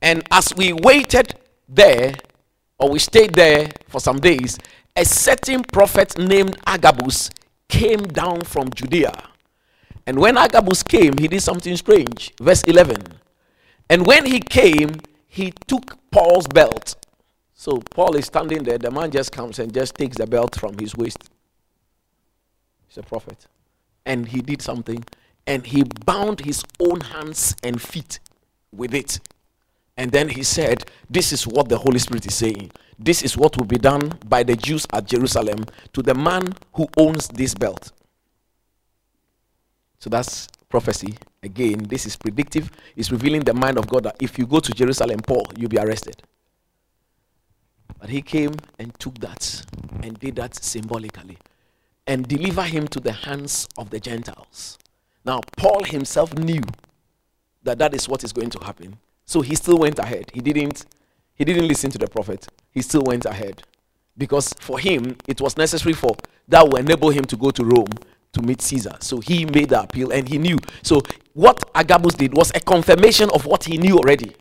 And 0.00 0.22
as 0.30 0.54
we 0.54 0.72
waited 0.72 1.34
there, 1.68 2.14
or 2.78 2.88
we 2.88 3.00
stayed 3.00 3.34
there 3.34 3.66
for 3.88 4.00
some 4.00 4.20
days, 4.20 4.56
a 4.94 5.04
certain 5.04 5.64
prophet 5.64 6.16
named 6.16 6.56
Agabus 6.64 7.30
came 7.68 8.04
down 8.04 8.42
from 8.42 8.70
Judea. 8.70 9.12
And 10.06 10.20
when 10.20 10.38
Agabus 10.38 10.84
came, 10.84 11.18
he 11.18 11.26
did 11.26 11.42
something 11.42 11.76
strange. 11.76 12.32
Verse 12.40 12.62
11. 12.62 13.02
And 13.90 14.06
when 14.06 14.24
he 14.24 14.38
came, 14.38 15.00
he 15.26 15.52
took 15.66 15.98
Paul's 16.12 16.46
belt. 16.46 16.94
So 17.54 17.78
Paul 17.90 18.14
is 18.14 18.26
standing 18.26 18.62
there. 18.62 18.78
The 18.78 18.92
man 18.92 19.10
just 19.10 19.32
comes 19.32 19.58
and 19.58 19.74
just 19.74 19.96
takes 19.96 20.16
the 20.16 20.28
belt 20.28 20.54
from 20.54 20.78
his 20.78 20.94
waist. 20.94 21.28
He's 22.86 22.98
a 22.98 23.02
prophet. 23.02 23.48
And 24.04 24.28
he 24.28 24.42
did 24.42 24.62
something. 24.62 25.04
And 25.46 25.66
he 25.66 25.84
bound 26.04 26.40
his 26.40 26.64
own 26.80 27.00
hands 27.00 27.54
and 27.62 27.80
feet 27.80 28.18
with 28.72 28.94
it. 28.94 29.20
And 29.96 30.10
then 30.10 30.28
he 30.28 30.42
said, 30.42 30.84
This 31.08 31.32
is 31.32 31.46
what 31.46 31.68
the 31.68 31.78
Holy 31.78 31.98
Spirit 31.98 32.26
is 32.26 32.34
saying. 32.34 32.70
This 32.98 33.22
is 33.22 33.36
what 33.36 33.56
will 33.56 33.66
be 33.66 33.78
done 33.78 34.18
by 34.26 34.42
the 34.42 34.56
Jews 34.56 34.86
at 34.92 35.06
Jerusalem 35.06 35.64
to 35.92 36.02
the 36.02 36.14
man 36.14 36.54
who 36.74 36.86
owns 36.96 37.28
this 37.28 37.54
belt. 37.54 37.92
So 39.98 40.10
that's 40.10 40.48
prophecy. 40.68 41.16
Again, 41.42 41.84
this 41.84 42.06
is 42.06 42.16
predictive. 42.16 42.70
It's 42.96 43.10
revealing 43.10 43.42
the 43.42 43.54
mind 43.54 43.78
of 43.78 43.86
God 43.86 44.04
that 44.04 44.16
if 44.20 44.38
you 44.38 44.46
go 44.46 44.60
to 44.60 44.72
Jerusalem, 44.72 45.20
Paul, 45.20 45.46
you'll 45.56 45.70
be 45.70 45.78
arrested. 45.78 46.22
But 47.98 48.10
he 48.10 48.20
came 48.22 48.54
and 48.78 48.98
took 48.98 49.18
that 49.18 49.64
and 50.02 50.18
did 50.18 50.36
that 50.36 50.54
symbolically 50.54 51.38
and 52.06 52.26
deliver 52.28 52.62
him 52.62 52.86
to 52.88 53.00
the 53.00 53.12
hands 53.12 53.68
of 53.78 53.90
the 53.90 54.00
Gentiles. 54.00 54.78
Now, 55.26 55.40
Paul 55.56 55.82
himself 55.82 56.32
knew 56.38 56.62
that 57.64 57.78
that 57.78 57.94
is 57.94 58.08
what 58.08 58.22
is 58.22 58.32
going 58.32 58.50
to 58.50 58.64
happen. 58.64 58.96
So 59.24 59.40
he 59.40 59.56
still 59.56 59.76
went 59.78 59.98
ahead. 59.98 60.30
He 60.32 60.40
didn't 60.40 60.86
he 61.34 61.44
didn't 61.44 61.68
listen 61.68 61.90
to 61.90 61.98
the 61.98 62.06
prophet. 62.06 62.46
He 62.70 62.80
still 62.80 63.02
went 63.04 63.26
ahead. 63.26 63.62
Because 64.16 64.54
for 64.58 64.78
him, 64.78 65.16
it 65.28 65.40
was 65.40 65.58
necessary 65.58 65.92
for 65.92 66.16
that 66.48 66.66
will 66.66 66.76
enable 66.76 67.10
him 67.10 67.24
to 67.26 67.36
go 67.36 67.50
to 67.50 67.64
Rome 67.64 67.92
to 68.32 68.40
meet 68.40 68.62
Caesar. 68.62 68.96
So 69.00 69.20
he 69.20 69.44
made 69.44 69.70
the 69.70 69.82
appeal 69.82 70.12
and 70.12 70.26
he 70.26 70.38
knew. 70.38 70.56
So 70.82 71.02
what 71.34 71.62
Agabus 71.74 72.14
did 72.14 72.34
was 72.34 72.50
a 72.54 72.60
confirmation 72.60 73.28
of 73.34 73.44
what 73.44 73.64
he 73.64 73.76
knew 73.76 73.98
already. 73.98 74.34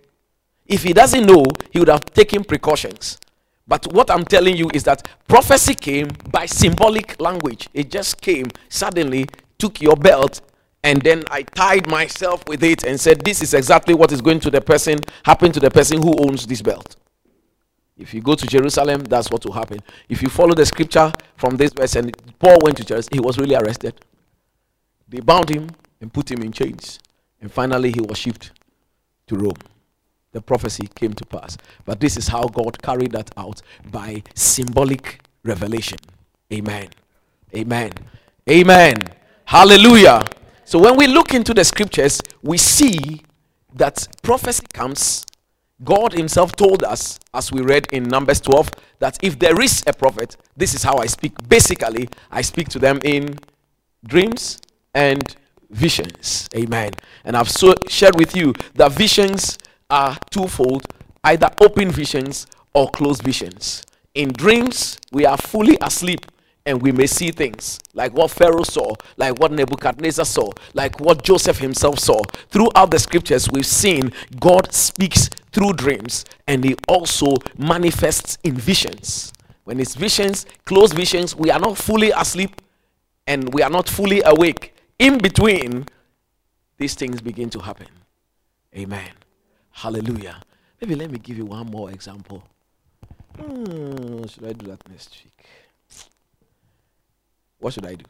If 0.68 0.84
he 0.84 0.94
doesn't 0.94 1.26
know, 1.26 1.46
he 1.72 1.80
would 1.80 1.90
have 1.90 2.06
taken 2.06 2.44
precautions. 2.44 3.20
But 3.68 3.92
what 3.92 4.10
I'm 4.12 4.24
telling 4.24 4.56
you 4.56 4.70
is 4.74 4.84
that 4.84 5.08
prophecy 5.28 5.74
came 5.74 6.10
by 6.32 6.46
symbolic 6.46 7.20
language. 7.20 7.68
It 7.74 7.90
just 7.90 8.22
came 8.22 8.46
suddenly, 8.70 9.26
took 9.58 9.82
your 9.82 9.96
belt, 9.96 10.42
and 10.86 11.02
then 11.02 11.24
I 11.32 11.42
tied 11.42 11.88
myself 11.88 12.48
with 12.48 12.64
it 12.64 12.84
and 12.84 13.00
said, 13.00 13.22
This 13.26 13.42
is 13.42 13.56
exactly 13.56 13.96
what 13.96 14.12
is 14.12 14.22
going 14.22 14.40
to 14.42 14.52
the 14.52 14.62
person, 14.62 15.00
happen 15.24 15.52
to 15.52 15.60
the 15.60 15.72
person 15.72 16.00
who 16.00 16.16
owns 16.20 16.46
this 16.46 16.62
belt. 16.62 16.96
If 17.98 18.14
you 18.14 18.22
go 18.22 18.36
to 18.36 18.46
Jerusalem, 18.46 19.04
that's 19.04 19.32
what 19.32 19.44
will 19.46 19.54
happen. 19.54 19.80
If 20.10 20.22
you 20.22 20.30
follow 20.30 20.54
the 20.54 20.66
scripture 20.66 21.12
from 21.38 21.58
this 21.58 21.74
verse, 21.74 21.96
and 21.96 22.16
Paul 22.38 22.60
went 22.62 22.78
to 22.78 22.84
Jerusalem, 22.86 23.14
he 23.14 23.20
was 23.20 23.40
really 23.40 23.56
arrested. 23.56 24.00
They 25.10 25.22
bound 25.22 25.50
him 25.50 25.72
and 26.02 26.14
put 26.14 26.30
him 26.30 26.44
in 26.44 26.52
chains. 26.52 27.00
And 27.42 27.52
finally, 27.52 27.92
he 27.92 28.02
was 28.02 28.20
shipped 28.20 28.52
to 29.26 29.36
Rome. 29.36 29.58
The 30.34 30.42
prophecy 30.42 30.88
came 30.94 31.14
to 31.14 31.26
pass. 31.26 31.58
But 31.86 32.00
this 32.00 32.16
is 32.16 32.28
how 32.28 32.44
God 32.44 32.80
carried 32.84 33.14
that 33.14 33.32
out 33.38 33.60
by 33.90 34.22
symbolic 34.36 35.22
revelation. 35.44 35.98
Amen. 36.54 36.90
Amen. 37.56 37.92
Amen. 38.48 38.98
Hallelujah. 39.46 40.24
So 40.66 40.80
when 40.80 40.98
we 40.98 41.06
look 41.06 41.36
into 41.36 41.54
the 41.54 41.64
scriptures, 41.64 42.22
we 42.42 42.58
see 42.58 43.22
that 43.76 44.08
prophecy 44.24 44.66
comes. 44.74 45.24
God 45.84 46.14
Himself 46.14 46.56
told 46.56 46.84
us, 46.84 47.20
as 47.36 47.52
we 47.52 47.62
read 47.62 47.86
in 47.92 48.04
Numbers 48.04 48.42
12, 48.42 48.72
that 49.00 49.18
if 49.22 49.38
there 49.38 49.62
is 49.62 49.84
a 49.86 49.94
prophet, 49.94 50.38
this 50.58 50.74
is 50.74 50.82
how 50.82 50.98
I 50.98 51.06
speak. 51.06 51.34
Basically, 51.48 52.10
I 52.32 52.42
speak 52.42 52.70
to 52.70 52.80
them 52.80 53.00
in 53.04 53.38
dreams 54.08 54.60
and 54.96 55.36
visions. 55.70 56.50
Amen. 56.56 56.92
And 57.26 57.38
I've 57.38 57.50
so 57.50 57.76
shared 57.88 58.18
with 58.18 58.36
you 58.36 58.54
that 58.74 58.92
visions 58.92 59.60
are 59.92 60.18
twofold 60.32 60.88
either 61.24 61.50
open 61.62 61.92
visions 61.92 62.48
or 62.74 62.90
closed 62.90 63.22
visions. 63.22 63.84
In 64.16 64.30
dreams, 64.30 64.98
we 65.12 65.26
are 65.26 65.38
fully 65.38 65.78
asleep 65.82 66.26
and 66.66 66.82
we 66.82 66.92
may 66.92 67.06
see 67.06 67.32
things 67.32 67.80
like 67.94 68.14
what 68.14 68.32
Pharaoh 68.32 68.64
saw, 68.64 68.94
like 69.18 69.40
what 69.40 69.52
Nebuchadnezzar 69.52 70.26
saw, 70.26 70.52
like 70.74 71.00
what 71.00 71.24
Joseph 71.24 71.60
himself 71.60 72.00
saw. 72.00 72.22
Throughout 72.50 72.90
the 72.92 73.00
scriptures, 73.00 73.50
we've 73.52 73.66
seen 73.66 74.12
God 74.40 74.74
speaks 74.74 75.30
through 75.52 75.74
dreams 75.74 76.26
and 76.48 76.64
he 76.64 76.76
also 76.88 77.36
manifests 77.58 78.38
in 78.44 78.56
visions. 78.56 79.32
When 79.64 79.80
it's 79.80 79.96
visions, 79.96 80.46
closed 80.66 80.94
visions, 80.94 81.36
we 81.36 81.52
are 81.52 81.60
not 81.60 81.78
fully 81.78 82.12
asleep 82.12 82.62
and 83.28 83.54
we 83.54 83.62
are 83.62 83.70
not 83.70 83.88
fully 83.88 84.22
awake. 84.26 84.76
In 84.98 85.18
between, 85.18 85.86
these 86.78 86.96
things 86.96 87.22
begin 87.22 87.50
to 87.52 87.60
happen. 87.60 87.88
Amen. 88.76 89.12
Hallelujah. 89.72 90.42
Maybe 90.82 90.96
let 90.96 91.12
me 91.12 91.20
give 91.20 91.38
you 91.38 91.46
one 91.46 91.68
more 91.68 91.92
example. 91.92 92.44
Hmm, 93.38 94.26
should 94.26 94.46
I 94.46 94.54
do 94.54 94.68
that 94.68 94.88
next 94.90 95.24
week? 95.24 95.46
What 97.66 97.74
should 97.74 97.88
I 97.88 97.96
do? 97.96 98.06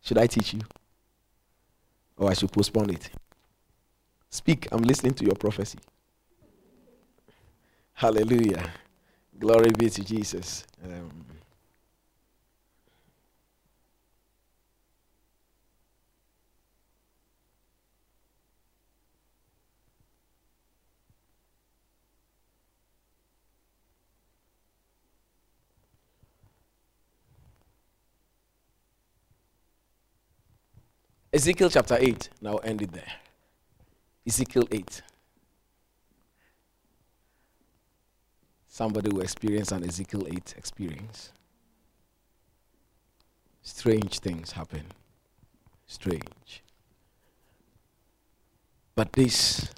Should 0.00 0.16
I 0.16 0.28
teach 0.28 0.54
you? 0.54 0.60
Or 2.16 2.30
I 2.30 2.34
should 2.34 2.52
postpone 2.52 2.90
it? 2.90 3.10
Speak, 4.30 4.68
I'm 4.70 4.82
listening 4.82 5.14
to 5.14 5.24
your 5.24 5.34
prophecy. 5.34 5.80
Hallelujah. 7.92 8.70
Glory 9.36 9.72
be 9.76 9.90
to 9.90 10.04
Jesus. 10.04 10.64
Um, 10.84 11.10
Ezekiel 31.34 31.70
chapter 31.70 31.96
8. 31.98 32.28
Now 32.42 32.56
end 32.56 32.82
it 32.82 32.92
there. 32.92 33.12
Ezekiel 34.26 34.68
8. 34.70 35.02
Somebody 38.68 39.10
will 39.10 39.22
experience 39.22 39.72
an 39.72 39.82
Ezekiel 39.82 40.26
8 40.28 40.54
experience. 40.58 41.32
Strange 43.62 44.18
things 44.18 44.52
happen. 44.52 44.84
Strange. 45.86 46.62
But 48.94 49.12
this 49.14 49.70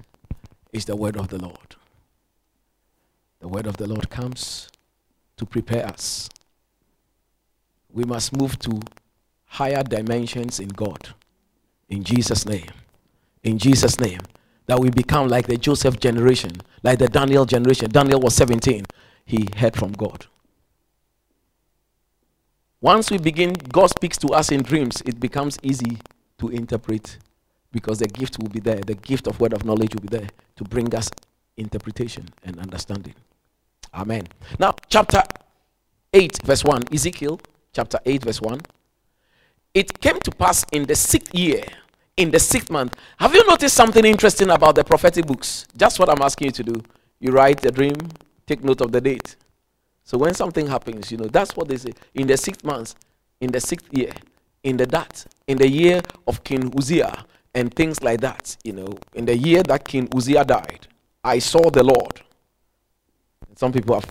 is 0.72 0.86
the 0.86 0.97
word 0.97 1.16
of 1.16 1.28
the 1.28 1.39
Lord. 1.39 1.76
The 3.39 3.47
word 3.48 3.66
of 3.66 3.76
the 3.76 3.86
Lord 3.86 4.10
comes 4.10 4.68
to 5.36 5.47
prepare 5.47 5.86
us. 5.86 6.28
We 7.93 8.05
must 8.05 8.36
move 8.36 8.59
to 8.60 8.81
higher 9.47 9.85
dimensions 9.85 10.59
in 10.59 10.68
God. 10.68 11.14
In 11.95 12.03
Jesus' 12.03 12.45
name. 12.45 12.66
In 13.45 13.57
Jesus' 13.57 14.01
name. 14.01 14.21
That 14.66 14.81
we 14.81 14.91
become 14.91 15.29
like 15.29 15.47
the 15.47 15.57
Joseph 15.57 16.01
generation, 16.01 16.51
like 16.83 16.99
the 16.99 17.09
Daniel 17.09 17.45
generation. 17.45 17.91
Daniel 17.91 18.19
was 18.19 18.35
17. 18.35 18.85
He 19.25 19.47
heard 19.57 19.77
from 19.77 19.93
God. 19.93 20.27
Once 22.81 23.11
we 23.11 23.19
begin, 23.19 23.53
God 23.53 23.91
speaks 23.91 24.19
to 24.19 24.29
us 24.29 24.51
in 24.51 24.62
dreams, 24.62 25.03
it 25.07 25.21
becomes 25.21 25.57
easy 25.62 25.99
to 26.39 26.49
interpret 26.49 27.19
because 27.71 28.01
the 28.01 28.09
gift 28.09 28.39
will 28.39 28.49
be 28.49 28.61
there. 28.61 28.81
The 28.81 28.95
gift 28.97 29.27
of 29.27 29.41
word 29.41 29.53
of 29.53 29.65
knowledge 29.65 29.95
will 29.95 30.03
be 30.03 30.19
there 30.19 30.29
to 30.57 30.65
bring 30.65 30.95
us 30.95 31.11
interpretation 31.57 32.29
and 32.43 32.59
understanding. 32.59 33.15
Amen. 33.95 34.27
Now, 34.59 34.75
chapter 34.89 35.23
8, 36.12 36.43
verse 36.43 36.65
1, 36.65 36.83
Ezekiel 36.93 37.41
chapter 37.73 37.99
8, 38.05 38.25
verse 38.25 38.41
1. 38.41 38.61
It 39.75 40.01
came 40.01 40.19
to 40.21 40.31
pass 40.31 40.65
in 40.73 40.85
the 40.85 40.95
sixth 40.95 41.35
year, 41.35 41.65
in 42.16 42.31
the 42.31 42.39
sixth 42.39 42.70
month. 42.70 42.97
Have 43.19 43.35
you 43.35 43.47
noticed 43.47 43.74
something 43.74 44.05
interesting 44.05 44.51
about 44.51 44.74
the 44.74 44.85
prophetic 44.85 45.27
books? 45.27 45.66
Just 45.77 45.99
what 45.99 46.09
I'm 46.09 46.23
asking 46.23 46.47
you 46.47 46.53
to 46.53 46.62
do. 46.65 46.82
You 47.20 47.32
write 47.32 47.61
the 47.61 47.70
dream, 47.70 47.97
take 48.47 48.62
note 48.62 48.81
of 48.81 48.93
the 48.93 49.01
date. 49.01 49.36
So 50.05 50.19
when 50.19 50.35
something 50.35 50.66
happens, 50.66 51.11
you 51.11 51.19
know, 51.19 51.27
that's 51.27 51.57
what 51.57 51.69
they 51.69 51.77
say. 51.77 51.93
In 52.15 52.27
the 52.27 52.36
sixth 52.36 52.65
month, 52.65 52.95
in 53.41 53.51
the 53.51 53.61
sixth 53.61 53.86
year, 53.93 54.12
in 54.62 54.77
the 54.77 54.86
that, 54.86 55.24
in 55.47 55.59
the 55.59 55.69
year 55.69 56.03
of 56.27 56.45
King 56.45 56.73
Uzziah, 56.77 57.24
and 57.55 57.73
things 57.73 58.03
like 58.03 58.20
that, 58.20 58.57
you 58.65 58.73
know, 58.73 58.89
in 59.15 59.24
the 59.24 59.36
year 59.36 59.62
that 59.62 59.85
King 59.86 60.09
Uzziah 60.15 60.45
died, 60.45 60.89
I 61.23 61.39
saw 61.39 61.70
the 61.70 61.82
Lord. 61.82 62.20
Some 63.57 63.73
people 63.73 63.95
have 63.95 64.11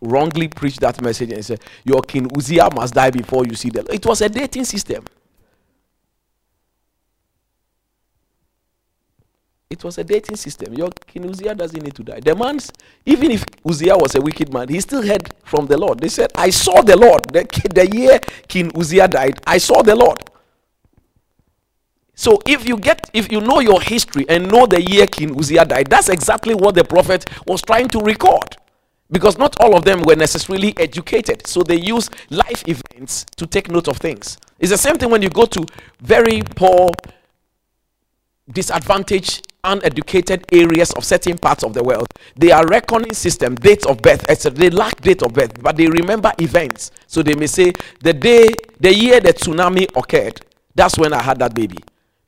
wrongly 0.00 0.48
preached 0.48 0.80
that 0.80 1.00
message 1.00 1.30
and 1.32 1.44
said, 1.44 1.60
Your 1.84 2.02
King 2.02 2.28
Uzziah 2.36 2.68
must 2.74 2.94
die 2.94 3.10
before 3.10 3.46
you 3.46 3.54
see 3.54 3.70
the 3.70 3.82
Lord. 3.82 3.94
It 3.94 4.04
was 4.04 4.20
a 4.20 4.28
dating 4.28 4.64
system. 4.64 5.04
It 9.72 9.82
was 9.82 9.96
a 9.96 10.04
dating 10.04 10.36
system. 10.36 10.74
Your 10.74 10.90
King 11.06 11.30
Uzziah 11.30 11.54
doesn't 11.54 11.82
need 11.82 11.94
to 11.94 12.02
die. 12.02 12.20
The 12.20 12.36
man, 12.36 12.58
even 13.06 13.30
if 13.30 13.42
Uzziah 13.66 13.96
was 13.96 14.14
a 14.14 14.20
wicked 14.20 14.52
man, 14.52 14.68
he 14.68 14.78
still 14.80 15.02
heard 15.02 15.30
from 15.44 15.66
the 15.66 15.78
Lord. 15.78 15.98
They 15.98 16.08
said, 16.08 16.30
I 16.34 16.50
saw 16.50 16.82
the 16.82 16.96
Lord. 16.96 17.24
The, 17.32 17.44
the 17.74 17.88
year 17.96 18.20
King 18.48 18.70
Uzziah 18.76 19.08
died, 19.08 19.40
I 19.46 19.56
saw 19.56 19.82
the 19.82 19.96
Lord. 19.96 20.18
So 22.14 22.38
if 22.46 22.68
you 22.68 22.76
get 22.76 23.10
if 23.14 23.32
you 23.32 23.40
know 23.40 23.60
your 23.60 23.80
history 23.80 24.26
and 24.28 24.50
know 24.52 24.66
the 24.66 24.82
year 24.82 25.06
King 25.06 25.38
Uzziah 25.38 25.64
died, 25.64 25.88
that's 25.88 26.10
exactly 26.10 26.54
what 26.54 26.74
the 26.74 26.84
prophet 26.84 27.24
was 27.46 27.62
trying 27.62 27.88
to 27.88 28.00
record. 28.00 28.56
Because 29.10 29.38
not 29.38 29.58
all 29.60 29.74
of 29.74 29.84
them 29.84 30.02
were 30.02 30.16
necessarily 30.16 30.74
educated. 30.78 31.46
So 31.46 31.62
they 31.62 31.76
use 31.76 32.10
life 32.30 32.62
events 32.68 33.24
to 33.36 33.46
take 33.46 33.70
note 33.70 33.88
of 33.88 33.96
things. 33.96 34.36
It's 34.58 34.70
the 34.70 34.78
same 34.78 34.96
thing 34.96 35.10
when 35.10 35.22
you 35.22 35.30
go 35.30 35.46
to 35.46 35.66
very 36.00 36.42
poor, 36.42 36.90
disadvantaged, 38.50 39.51
uneducated 39.64 40.44
areas 40.50 40.90
of 40.92 41.04
certain 41.04 41.38
parts 41.38 41.62
of 41.62 41.72
the 41.72 41.82
world. 41.84 42.08
They 42.34 42.50
are 42.50 42.66
reckoning 42.66 43.14
system, 43.14 43.54
dates 43.54 43.86
of 43.86 44.02
birth, 44.02 44.28
etc. 44.28 44.58
They 44.58 44.70
lack 44.70 45.00
date 45.00 45.22
of 45.22 45.32
birth, 45.32 45.62
but 45.62 45.76
they 45.76 45.86
remember 45.86 46.32
events. 46.38 46.90
So 47.06 47.22
they 47.22 47.36
may 47.36 47.46
say 47.46 47.72
the 48.00 48.12
day, 48.12 48.48
the 48.80 48.92
year 48.92 49.20
the 49.20 49.32
tsunami 49.32 49.86
occurred, 49.96 50.40
that's 50.74 50.98
when 50.98 51.12
I 51.12 51.22
had 51.22 51.38
that 51.38 51.54
baby. 51.54 51.78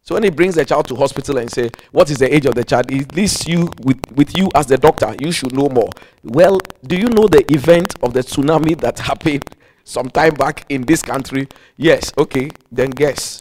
So 0.03 0.15
when 0.15 0.23
he 0.23 0.31
brings 0.31 0.55
the 0.55 0.65
child 0.65 0.87
to 0.89 0.95
hospital 0.95 1.39
and 1.39 1.51
say, 1.51 1.71
"What 1.91 2.09
is 2.11 2.19
the 2.19 2.33
age 2.33 2.47
of 2.47 2.55
the 2.55 2.63
child?" 2.63 2.93
At 2.93 3.17
least 3.17 3.49
you, 3.49 3.71
with, 3.83 3.99
with 4.15 4.37
you 4.37 4.51
as 4.55 4.67
the 4.67 4.77
doctor, 4.77 5.17
you 5.19 5.33
should 5.33 5.55
know 5.55 5.69
more. 5.71 5.89
Well, 6.23 6.61
do 6.87 6.95
you 6.95 7.09
know 7.09 7.27
the 7.27 7.43
event 7.53 7.95
of 8.03 8.13
the 8.13 8.21
tsunami 8.21 8.79
that 8.81 8.99
happened 9.11 9.45
some 9.83 10.09
time 10.11 10.35
back 10.35 10.67
in 10.69 10.83
this 10.83 11.03
country? 11.03 11.49
Yes. 11.79 12.13
Okay. 12.19 12.51
Then 12.71 12.91
guess. 12.91 13.41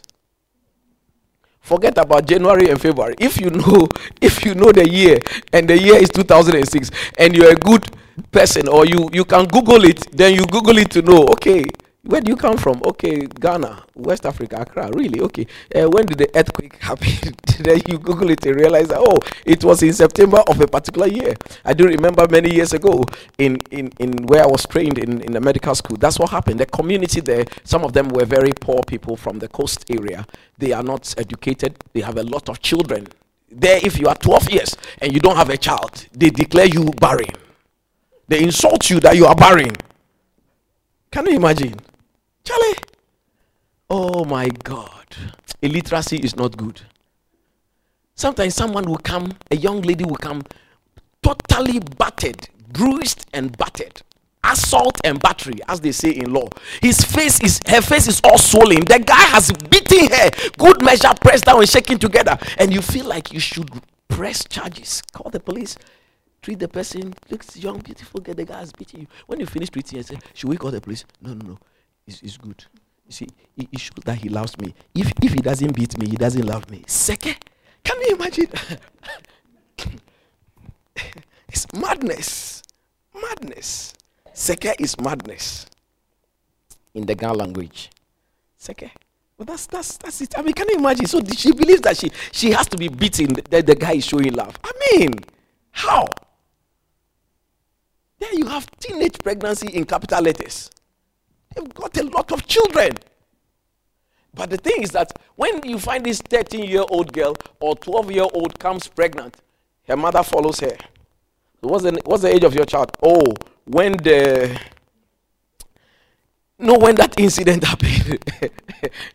Forget 1.64 1.96
about 1.96 2.26
January 2.28 2.68
and 2.68 2.78
February. 2.78 3.14
If 3.18 3.40
you 3.40 3.48
know, 3.48 3.88
if 4.20 4.44
you 4.44 4.54
know 4.54 4.70
the 4.70 4.86
year 4.86 5.18
and 5.50 5.66
the 5.66 5.78
year 5.80 5.96
is 5.96 6.10
2006, 6.10 6.90
and 7.18 7.34
you're 7.34 7.52
a 7.52 7.56
good 7.56 7.88
person, 8.30 8.68
or 8.68 8.84
you 8.84 9.08
you 9.14 9.24
can 9.24 9.46
Google 9.48 9.82
it, 9.84 10.04
then 10.12 10.34
you 10.34 10.44
Google 10.44 10.76
it 10.76 10.90
to 10.90 11.00
know. 11.00 11.24
Okay, 11.32 11.64
where 12.06 12.20
do 12.20 12.30
you 12.30 12.36
come 12.36 12.58
from? 12.58 12.82
Okay, 12.84 13.26
Ghana, 13.26 13.82
West 13.94 14.26
Africa, 14.26 14.60
Accra. 14.60 14.90
Really? 14.92 15.20
Okay. 15.20 15.46
Uh, 15.74 15.88
when 15.88 16.04
did 16.04 16.18
the 16.18 16.30
earthquake 16.34 16.76
happen? 16.76 17.34
then 17.60 17.80
you 17.88 17.98
Google 17.98 18.30
it 18.30 18.44
and 18.44 18.56
realize 18.56 18.88
that, 18.88 18.98
oh, 19.00 19.18
it 19.46 19.64
was 19.64 19.82
in 19.82 19.92
September 19.94 20.42
of 20.48 20.60
a 20.60 20.66
particular 20.66 21.06
year. 21.06 21.34
I 21.64 21.72
do 21.72 21.86
remember 21.86 22.26
many 22.28 22.54
years 22.54 22.74
ago 22.74 23.04
in, 23.38 23.56
in, 23.70 23.90
in 23.98 24.26
where 24.26 24.44
I 24.44 24.46
was 24.46 24.66
trained 24.66 24.98
in, 24.98 25.22
in 25.22 25.32
the 25.32 25.40
medical 25.40 25.74
school. 25.74 25.96
That's 25.96 26.18
what 26.18 26.30
happened. 26.30 26.60
The 26.60 26.66
community 26.66 27.20
there, 27.20 27.46
some 27.64 27.84
of 27.84 27.94
them 27.94 28.08
were 28.10 28.26
very 28.26 28.52
poor 28.52 28.82
people 28.86 29.16
from 29.16 29.38
the 29.38 29.48
coast 29.48 29.84
area. 29.90 30.26
They 30.58 30.72
are 30.72 30.82
not 30.82 31.14
educated. 31.16 31.76
They 31.94 32.00
have 32.00 32.18
a 32.18 32.22
lot 32.22 32.50
of 32.50 32.60
children. 32.60 33.08
There, 33.50 33.80
if 33.82 33.98
you 33.98 34.08
are 34.08 34.16
12 34.16 34.50
years 34.50 34.76
and 35.00 35.12
you 35.12 35.20
don't 35.20 35.36
have 35.36 35.48
a 35.48 35.56
child, 35.56 36.06
they 36.12 36.28
declare 36.28 36.66
you 36.66 36.90
barren. 37.00 37.32
They 38.28 38.42
insult 38.42 38.90
you 38.90 39.00
that 39.00 39.16
you 39.16 39.24
are 39.26 39.34
barren. 39.34 39.72
Can 41.10 41.26
you 41.26 41.36
imagine? 41.36 41.76
Charlie. 42.44 42.74
Oh 43.90 44.24
my 44.24 44.48
God. 44.48 45.06
Illiteracy 45.62 46.18
is 46.18 46.36
not 46.36 46.56
good. 46.56 46.80
Sometimes 48.14 48.54
someone 48.54 48.84
will 48.84 48.98
come, 48.98 49.32
a 49.50 49.56
young 49.56 49.82
lady 49.82 50.04
will 50.04 50.16
come 50.16 50.42
totally 51.22 51.80
battered, 51.98 52.48
bruised 52.68 53.26
and 53.32 53.56
battered. 53.56 54.02
Assault 54.44 55.00
and 55.04 55.18
battery, 55.20 55.58
as 55.68 55.80
they 55.80 55.90
say 55.90 56.10
in 56.10 56.32
law. 56.32 56.48
His 56.82 57.00
face 57.02 57.40
is 57.40 57.60
her 57.66 57.80
face 57.80 58.08
is 58.08 58.20
all 58.24 58.36
swollen. 58.36 58.80
The 58.80 58.98
guy 58.98 59.22
has 59.22 59.50
beaten 59.50 60.10
her, 60.12 60.30
good 60.58 60.82
measure, 60.82 61.12
pressed 61.18 61.46
down 61.46 61.60
and 61.60 61.68
shaking 61.68 61.98
together. 61.98 62.38
And 62.58 62.72
you 62.72 62.82
feel 62.82 63.06
like 63.06 63.32
you 63.32 63.40
should 63.40 63.70
press 64.08 64.44
charges. 64.44 65.02
Call 65.12 65.30
the 65.30 65.40
police 65.40 65.76
treat 66.44 66.58
the 66.58 66.68
person, 66.68 67.14
looks 67.30 67.56
young, 67.56 67.78
beautiful 67.78 68.20
girl, 68.20 68.34
the 68.34 68.44
guy 68.44 68.58
has 68.58 68.70
beaten 68.70 69.00
you. 69.00 69.06
When 69.26 69.40
you 69.40 69.46
finish 69.46 69.70
treating, 69.70 69.96
you 69.96 70.02
say, 70.02 70.18
Should 70.34 70.50
we 70.50 70.58
call 70.58 70.70
the 70.70 70.80
police? 70.80 71.06
No, 71.22 71.32
no, 71.32 71.46
no. 71.52 71.58
It's, 72.06 72.22
it's 72.22 72.36
good. 72.36 72.64
You 73.06 73.12
see, 73.12 73.28
it, 73.56 73.68
it 73.72 73.80
shows 73.80 74.04
that 74.04 74.18
he 74.18 74.28
loves 74.28 74.56
me. 74.58 74.74
If, 74.94 75.12
if 75.22 75.32
he 75.32 75.40
doesn't 75.40 75.74
beat 75.74 75.98
me, 75.98 76.08
he 76.08 76.16
doesn't 76.16 76.44
love 76.44 76.70
me. 76.70 76.84
Second, 76.86 77.36
can 77.82 78.00
you 78.02 78.16
imagine? 78.16 78.48
it's 81.48 81.66
madness. 81.74 82.62
Madness. 83.14 83.94
Seke 84.34 84.74
is 84.80 84.98
madness 85.00 85.66
in 86.94 87.06
the 87.06 87.14
Ghana 87.14 87.34
language. 87.34 87.90
Seke. 88.60 88.90
But 89.36 89.48
that's 89.48 89.66
that's 89.66 89.96
that's 89.96 90.20
it. 90.20 90.38
I 90.38 90.42
mean, 90.42 90.54
can 90.54 90.68
you 90.68 90.76
imagine? 90.78 91.06
So 91.06 91.20
she 91.24 91.52
believes 91.52 91.80
that 91.82 91.96
she 91.96 92.10
she 92.32 92.50
has 92.52 92.66
to 92.68 92.76
be 92.76 92.88
beaten 92.88 93.34
that 93.50 93.66
the 93.66 93.74
guy 93.74 93.94
is 93.94 94.06
showing 94.06 94.32
love. 94.32 94.56
I 94.62 94.72
mean, 94.92 95.12
how? 95.72 96.06
Then 98.18 98.38
you 98.38 98.46
have 98.46 98.70
teenage 98.78 99.18
pregnancy 99.18 99.68
in 99.68 99.84
capital 99.84 100.22
letters. 100.22 100.70
They've 101.54 101.74
got 101.74 101.96
a 101.96 102.02
lot 102.04 102.32
of 102.32 102.46
children. 102.46 102.96
But 104.34 104.50
the 104.50 104.56
thing 104.56 104.82
is 104.82 104.90
that 104.90 105.12
when 105.36 105.62
you 105.64 105.78
find 105.78 106.04
this 106.04 106.20
13 106.20 106.64
year 106.64 106.84
old 106.88 107.12
girl 107.12 107.36
or 107.60 107.76
12 107.76 108.10
year 108.10 108.26
old 108.32 108.58
comes 108.58 108.88
pregnant, 108.88 109.36
her 109.86 109.96
mother 109.96 110.22
follows 110.22 110.60
her. 110.60 110.76
What's, 111.60 111.84
the, 111.84 112.00
what's 112.04 112.22
the 112.22 112.34
age 112.34 112.44
of 112.44 112.54
your 112.54 112.64
child? 112.64 112.96
Oh, 113.02 113.32
when 113.64 113.92
the. 113.92 114.58
No, 116.58 116.78
when 116.78 116.94
that 116.96 117.18
incident 117.18 117.64
happened. 117.70 118.22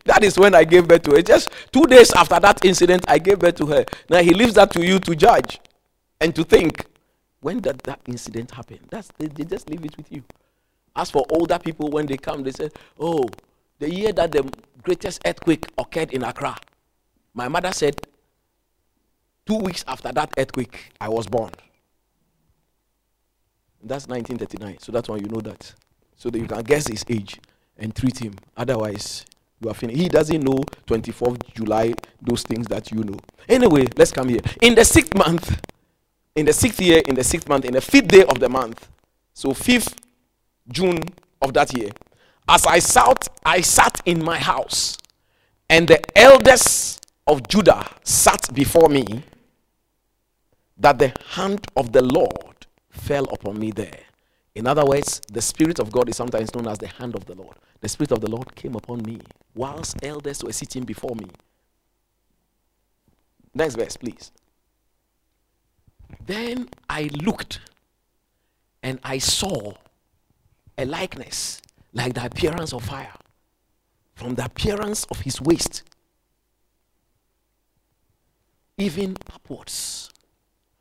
that 0.06 0.24
is 0.24 0.38
when 0.38 0.56
I 0.56 0.64
gave 0.64 0.88
birth 0.88 1.04
to 1.04 1.12
her. 1.12 1.22
Just 1.22 1.50
two 1.72 1.84
days 1.84 2.12
after 2.12 2.40
that 2.40 2.64
incident, 2.66 3.06
I 3.08 3.18
gave 3.18 3.40
birth 3.40 3.56
to 3.56 3.66
her. 3.68 3.86
Now 4.10 4.22
he 4.22 4.34
leaves 4.34 4.54
that 4.56 4.72
to 4.74 4.86
you 4.86 5.00
to 5.00 5.16
judge 5.16 5.60
and 6.20 6.36
to 6.36 6.44
think. 6.44 6.86
When 7.42 7.62
did 7.62 7.80
that 7.80 8.02
incident 8.06 8.52
happen? 8.52 8.80
That's, 8.90 9.10
they, 9.18 9.28
they 9.28 9.46
just 9.46 9.70
leave 9.70 9.86
it 9.86 9.96
with 9.96 10.12
you. 10.12 10.24
As 11.00 11.10
for 11.10 11.26
older 11.30 11.58
people, 11.58 11.90
when 11.90 12.08
they 12.08 12.18
come, 12.18 12.44
they 12.44 12.52
say, 12.52 12.70
Oh, 13.00 13.26
the 13.80 13.90
year 13.90 14.12
that 14.12 14.34
the 14.34 14.52
greatest 14.84 15.22
earthquake 15.26 15.66
occurred 15.78 16.12
in 16.12 16.26
Accra, 16.26 16.58
my 17.34 17.48
mother 17.48 17.72
said, 17.72 17.96
Two 19.46 19.60
weeks 19.60 19.86
after 19.88 20.12
that 20.12 20.34
earthquake, 20.38 20.92
I 21.00 21.08
was 21.08 21.26
born. 21.26 21.52
That's 23.82 24.08
1939. 24.08 24.80
So 24.80 24.92
that's 24.92 25.08
why 25.08 25.16
you 25.16 25.28
know 25.28 25.40
that. 25.40 25.74
So 26.18 26.30
that 26.30 26.38
you 26.38 26.48
can 26.48 26.62
guess 26.64 26.88
his 26.88 27.06
age 27.08 27.40
and 27.78 27.96
treat 27.96 28.20
him. 28.20 28.34
Otherwise, 28.58 29.26
you 29.62 29.70
are 29.70 29.74
finished. 29.74 30.02
He 30.02 30.10
doesn't 30.10 30.44
know 30.44 30.66
24th 30.86 31.54
July, 31.54 31.94
those 32.22 32.44
things 32.44 32.68
that 32.68 32.92
you 32.92 33.06
know. 33.06 33.18
Anyway, 33.48 33.88
let's 33.96 34.12
come 34.12 34.28
here. 34.28 34.42
In 34.62 34.76
the 34.76 34.84
sixth 34.84 35.16
month, 35.16 35.62
in 36.36 36.46
the 36.46 36.52
sixth 36.52 36.82
year, 36.82 37.02
in 37.08 37.16
the 37.16 37.24
sixth 37.24 37.48
month, 37.48 37.64
in 37.64 37.72
the 37.72 37.80
fifth 37.82 38.10
day 38.10 38.26
of 38.26 38.38
the 38.42 38.50
month, 38.50 38.86
so 39.34 39.54
fifth 39.54 39.96
June 40.72 41.00
of 41.42 41.54
that 41.54 41.76
year, 41.78 41.90
as 42.48 42.66
I 42.66 42.80
sat, 42.80 43.28
I 43.46 43.62
sat 43.62 44.02
in 44.06 44.24
my 44.24 44.38
house, 44.38 44.98
and 45.70 45.88
the 45.88 46.00
elders 46.18 47.00
of 47.28 47.48
Judah 47.48 47.88
sat 48.04 48.54
before 48.54 48.90
me, 48.90 49.24
that 50.78 50.98
the 50.98 51.14
hand 51.32 51.68
of 51.76 51.92
the 51.92 52.02
Lord 52.02 52.66
fell 52.90 53.26
upon 53.26 53.60
me 53.60 53.72
there. 53.72 54.00
In 54.56 54.66
other 54.66 54.86
words, 54.86 55.22
the 55.32 55.42
Spirit 55.42 55.80
of 55.80 55.92
God 55.92 56.10
is 56.10 56.18
sometimes 56.18 56.54
known 56.56 56.68
as 56.68 56.80
the 56.80 56.88
hand 56.88 57.16
of 57.16 57.26
the 57.26 57.36
Lord. 57.36 57.56
The 57.82 57.90
Spirit 57.90 58.12
of 58.12 58.22
the 58.22 58.30
Lord 58.30 58.56
came 58.56 58.76
upon 58.76 59.04
me 59.04 59.20
whilst 59.54 60.04
elders 60.04 60.44
were 60.44 60.52
sitting 60.52 60.84
before 60.84 61.16
me. 61.16 61.28
Next 63.54 63.76
verse, 63.76 63.98
please. 63.98 64.32
Then 66.26 66.70
I 66.90 67.10
looked 67.24 67.60
and 68.82 69.00
I 69.04 69.18
saw 69.18 69.74
a 70.80 70.86
likeness 70.86 71.62
like 71.94 72.14
the 72.14 72.26
appearance 72.26 72.74
of 72.74 72.84
fire. 72.84 73.14
From 74.16 74.36
the 74.36 74.46
appearance 74.46 75.06
of 75.12 75.20
his 75.22 75.42
waist, 75.42 75.84
even 78.78 79.18
upwards. 79.34 80.10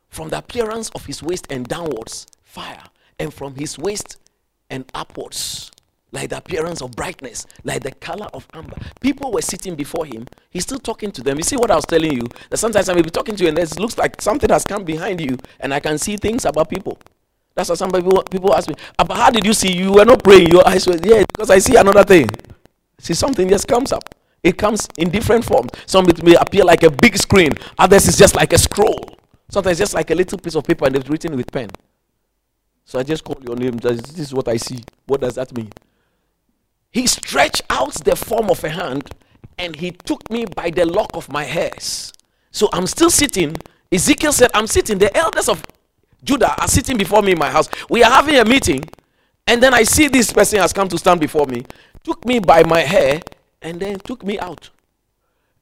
From 0.07 0.29
the 0.29 0.37
appearance 0.37 0.89
of 0.89 1.05
his 1.05 1.21
waist 1.21 1.47
and 1.51 1.67
downwards, 1.67 2.25
fire. 2.43 2.83
And 3.19 3.33
from 3.33 3.55
his 3.55 3.77
waist 3.77 4.17
and 4.69 4.89
upwards, 4.93 5.71
like 6.11 6.29
the 6.29 6.37
appearance 6.37 6.81
of 6.81 6.91
brightness, 6.91 7.45
like 7.63 7.83
the 7.83 7.91
color 7.91 8.27
of 8.33 8.47
amber. 8.53 8.77
People 9.01 9.31
were 9.31 9.41
sitting 9.41 9.75
before 9.75 10.05
him. 10.05 10.25
He's 10.49 10.63
still 10.63 10.79
talking 10.79 11.11
to 11.11 11.21
them. 11.21 11.37
You 11.37 11.43
see 11.43 11.57
what 11.57 11.71
I 11.71 11.75
was 11.75 11.85
telling 11.85 12.13
you? 12.13 12.27
That 12.49 12.57
sometimes 12.57 12.87
I 12.89 12.93
may 12.93 13.01
be 13.01 13.09
talking 13.09 13.35
to 13.35 13.43
you 13.43 13.49
and 13.49 13.59
it 13.59 13.79
looks 13.79 13.97
like 13.97 14.21
something 14.21 14.49
has 14.49 14.63
come 14.63 14.83
behind 14.85 15.19
you 15.21 15.37
and 15.59 15.73
I 15.73 15.79
can 15.79 15.97
see 15.97 16.17
things 16.17 16.45
about 16.45 16.69
people. 16.69 16.97
That's 17.59 17.67
why 17.67 17.75
some 17.75 17.91
people, 17.91 18.23
people 18.23 18.55
ask 18.55 18.69
me, 18.69 18.75
but 18.97 19.11
how 19.11 19.29
did 19.29 19.45
you 19.45 19.51
see? 19.51 19.69
You 19.69 19.91
were 19.91 20.05
not 20.05 20.23
praying. 20.23 20.47
Your 20.47 20.65
eyes 20.65 20.87
were, 20.87 20.95
yeah, 21.03 21.25
because 21.27 21.49
I 21.49 21.59
see 21.59 21.75
another 21.75 22.05
thing. 22.05 22.29
See, 22.99 23.13
something 23.13 23.49
just 23.49 23.67
comes 23.67 23.91
up. 23.91 24.15
It 24.41 24.57
comes 24.57 24.87
in 24.97 25.09
different 25.09 25.43
forms. 25.43 25.71
Some 25.85 26.07
it 26.07 26.23
may 26.23 26.35
appear 26.35 26.63
like 26.63 26.83
a 26.83 26.89
big 26.89 27.17
screen. 27.17 27.51
Others 27.77 28.07
is 28.07 28.17
just 28.17 28.33
like 28.33 28.53
a 28.53 28.57
scroll. 28.57 29.17
Sometimes 29.49 29.77
just 29.77 29.93
like 29.93 30.09
a 30.09 30.15
little 30.15 30.37
piece 30.37 30.55
of 30.55 30.63
paper 30.63 30.85
and 30.85 30.95
they've 30.95 31.09
written 31.09 31.35
with 31.35 31.51
pen. 31.51 31.69
So 32.85 32.97
I 32.97 33.03
just 33.03 33.25
call 33.25 33.35
your 33.41 33.57
name. 33.57 33.75
This 33.75 34.17
is 34.17 34.33
what 34.33 34.47
I 34.47 34.55
see. 34.55 34.81
What 35.05 35.19
does 35.19 35.35
that 35.35 35.53
mean? 35.53 35.69
He 36.91 37.07
stretched 37.07 37.63
out 37.69 37.93
the 38.05 38.15
form 38.15 38.49
of 38.49 38.63
a 38.63 38.69
hand 38.69 39.03
and 39.57 39.75
he 39.75 39.91
took 39.91 40.31
me 40.31 40.45
by 40.45 40.69
the 40.69 40.85
lock 40.85 41.09
of 41.13 41.29
my 41.29 41.43
hairs. 41.43 42.13
So 42.51 42.69
I'm 42.71 42.87
still 42.87 43.09
sitting. 43.09 43.57
Ezekiel 43.91 44.31
said, 44.31 44.49
I'm 44.53 44.67
sitting. 44.67 44.97
The 44.97 45.13
elders 45.17 45.49
of 45.49 45.61
Judah 46.23 46.59
are 46.61 46.67
sitting 46.67 46.97
before 46.97 47.21
me 47.21 47.31
in 47.33 47.39
my 47.39 47.49
house. 47.49 47.69
We 47.89 48.03
are 48.03 48.11
having 48.11 48.35
a 48.35 48.45
meeting. 48.45 48.83
And 49.47 49.63
then 49.63 49.73
I 49.73 49.83
see 49.83 50.07
this 50.07 50.31
person 50.31 50.59
has 50.59 50.73
come 50.73 50.87
to 50.89 50.97
stand 50.97 51.19
before 51.19 51.47
me, 51.47 51.65
took 52.03 52.23
me 52.25 52.39
by 52.39 52.63
my 52.63 52.81
hair, 52.81 53.19
and 53.61 53.79
then 53.79 53.97
took 53.99 54.23
me 54.23 54.37
out. 54.39 54.69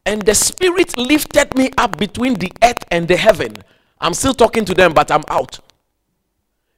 And 0.06 0.22
the 0.24 0.36
Spirit 0.36 0.98
lifted 0.98 1.56
me 1.56 1.72
up 1.78 1.98
between 1.98 2.36
the 2.36 2.52
earth 2.64 2.84
and 2.92 3.08
the 3.08 3.16
heaven. 3.18 3.54
I'm 4.00 4.14
still 4.14 4.34
talking 4.34 4.66
to 4.66 4.74
them, 4.74 4.94
but 4.94 5.12
I'm 5.12 5.24
out. 5.30 5.60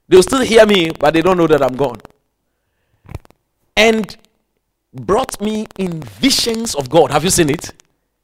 They'll 0.08 0.24
still 0.24 0.42
hear 0.42 0.66
me, 0.66 0.92
but 0.92 1.14
they 1.14 1.22
don't 1.22 1.38
know 1.38 1.48
that 1.48 1.62
I'm 1.62 1.76
gone. 1.76 2.00
And 3.76 4.18
brought 4.94 5.40
me 5.40 5.68
in 5.78 6.02
visions 6.02 6.76
of 6.76 6.90
God. 6.90 7.12
Have 7.12 7.24
you 7.24 7.30
seen 7.30 7.50
it? 7.50 7.72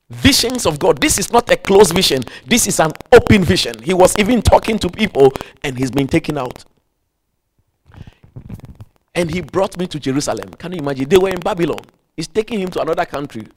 Visions 0.09 0.65
of 0.65 0.77
God. 0.77 0.99
This 1.01 1.17
is 1.17 1.31
not 1.31 1.49
a 1.49 1.57
closed 1.57 1.93
vision, 1.93 2.23
this 2.45 2.67
is 2.67 2.79
an 2.79 2.91
open 3.11 3.43
vision. 3.43 3.81
He 3.81 3.93
was 3.93 4.17
even 4.19 4.41
talking 4.41 4.77
to 4.79 4.89
people 4.89 5.33
and 5.63 5.77
he's 5.77 5.91
been 5.91 6.07
taken 6.07 6.37
out. 6.37 6.63
And 9.15 9.31
he 9.31 9.41
brought 9.41 9.77
me 9.77 9.87
to 9.87 9.99
Jerusalem. 9.99 10.49
Can 10.59 10.73
you 10.73 10.79
imagine? 10.79 11.07
They 11.07 11.17
were 11.17 11.29
in 11.29 11.39
Babylon. 11.39 11.81
He's 12.15 12.27
taking 12.27 12.59
him 12.59 12.69
to 12.71 12.81
another 12.81 13.05
country. 13.05 13.47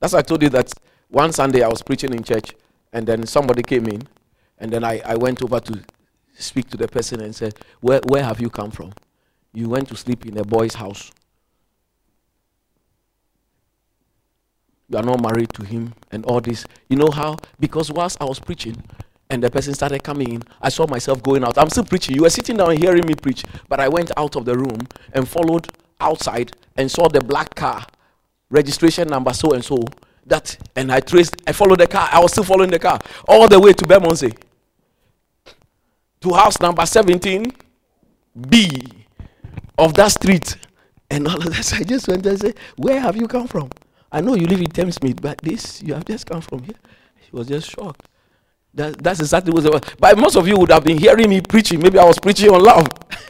That's 0.00 0.12
why 0.12 0.20
I 0.20 0.22
told 0.22 0.42
you 0.42 0.48
that 0.50 0.72
one 1.08 1.32
Sunday 1.32 1.62
I 1.62 1.68
was 1.68 1.82
preaching 1.82 2.14
in 2.14 2.24
church 2.24 2.54
and 2.92 3.06
then 3.06 3.26
somebody 3.26 3.62
came 3.62 3.86
in 3.86 4.02
and 4.58 4.72
then 4.72 4.84
I, 4.84 5.00
I 5.04 5.16
went 5.16 5.42
over 5.42 5.60
to 5.60 5.80
speak 6.34 6.68
to 6.70 6.76
the 6.76 6.88
person 6.88 7.20
and 7.20 7.34
said, 7.34 7.54
where, 7.80 8.00
where 8.06 8.24
have 8.24 8.40
you 8.40 8.50
come 8.50 8.70
from? 8.70 8.92
You 9.52 9.68
went 9.68 9.88
to 9.88 9.96
sleep 9.96 10.26
in 10.26 10.38
a 10.38 10.44
boy's 10.44 10.74
house. 10.74 11.10
You 14.88 14.96
are 14.98 15.02
not 15.02 15.22
married 15.22 15.52
to 15.54 15.64
him 15.64 15.92
and 16.10 16.24
all 16.24 16.40
this. 16.40 16.64
You 16.88 16.96
know 16.96 17.10
how? 17.10 17.36
Because 17.60 17.92
whilst 17.92 18.20
I 18.20 18.24
was 18.24 18.40
preaching 18.40 18.82
and 19.30 19.42
the 19.42 19.50
person 19.50 19.74
started 19.74 20.02
coming 20.02 20.32
in, 20.34 20.42
I 20.62 20.70
saw 20.70 20.86
myself 20.86 21.22
going 21.22 21.44
out. 21.44 21.58
I'm 21.58 21.68
still 21.68 21.84
preaching. 21.84 22.14
You 22.14 22.22
were 22.22 22.30
sitting 22.30 22.56
down 22.56 22.76
hearing 22.76 23.06
me 23.06 23.14
preach, 23.14 23.44
but 23.68 23.80
I 23.80 23.88
went 23.88 24.10
out 24.16 24.36
of 24.36 24.44
the 24.44 24.56
room 24.56 24.78
and 25.12 25.28
followed 25.28 25.68
outside 26.00 26.52
and 26.76 26.90
saw 26.90 27.08
the 27.08 27.20
black 27.20 27.54
car, 27.54 27.84
registration 28.50 29.08
number 29.08 29.32
so 29.32 29.52
and 29.52 29.64
so. 29.64 29.78
That 30.26 30.58
and 30.76 30.92
I 30.92 31.00
traced, 31.00 31.36
I 31.46 31.52
followed 31.52 31.80
the 31.80 31.86
car. 31.86 32.06
I 32.12 32.20
was 32.20 32.32
still 32.32 32.44
following 32.44 32.70
the 32.70 32.78
car 32.78 32.98
all 33.26 33.48
the 33.48 33.58
way 33.58 33.72
to 33.72 33.86
Bermondsey 33.86 34.32
to 36.20 36.32
house 36.34 36.60
number 36.60 36.84
17 36.84 37.50
B 38.48 38.82
of 39.78 39.94
that 39.94 40.08
street. 40.12 40.56
And 41.10 41.26
all 41.26 41.36
of 41.36 41.44
this, 41.56 41.72
I 41.80 41.82
just 41.82 42.08
went 42.08 42.26
and 42.26 42.38
said, 42.38 42.56
Where 42.76 43.00
have 43.00 43.16
you 43.16 43.26
come 43.26 43.46
from? 43.48 43.70
I 44.10 44.20
know 44.20 44.34
you 44.34 44.46
live 44.46 44.60
in 44.60 44.68
Thamesmead, 44.68 45.20
but 45.20 45.38
this, 45.38 45.82
you 45.82 45.94
have 45.94 46.04
just 46.04 46.26
come 46.26 46.40
from 46.40 46.62
here. 46.62 46.76
He 47.16 47.28
was 47.32 47.46
just 47.46 47.70
shocked. 47.70 48.08
That, 48.74 49.02
that's 49.02 49.20
exactly 49.20 49.52
what 49.52 49.64
it 49.64 49.72
was. 49.72 49.82
But 49.98 50.18
most 50.18 50.36
of 50.36 50.46
you 50.48 50.56
would 50.58 50.70
have 50.70 50.84
been 50.84 50.98
hearing 50.98 51.28
me 51.28 51.40
preaching. 51.40 51.80
Maybe 51.80 51.98
I 51.98 52.04
was 52.04 52.18
preaching 52.18 52.50
on 52.50 52.62
love. 52.62 52.88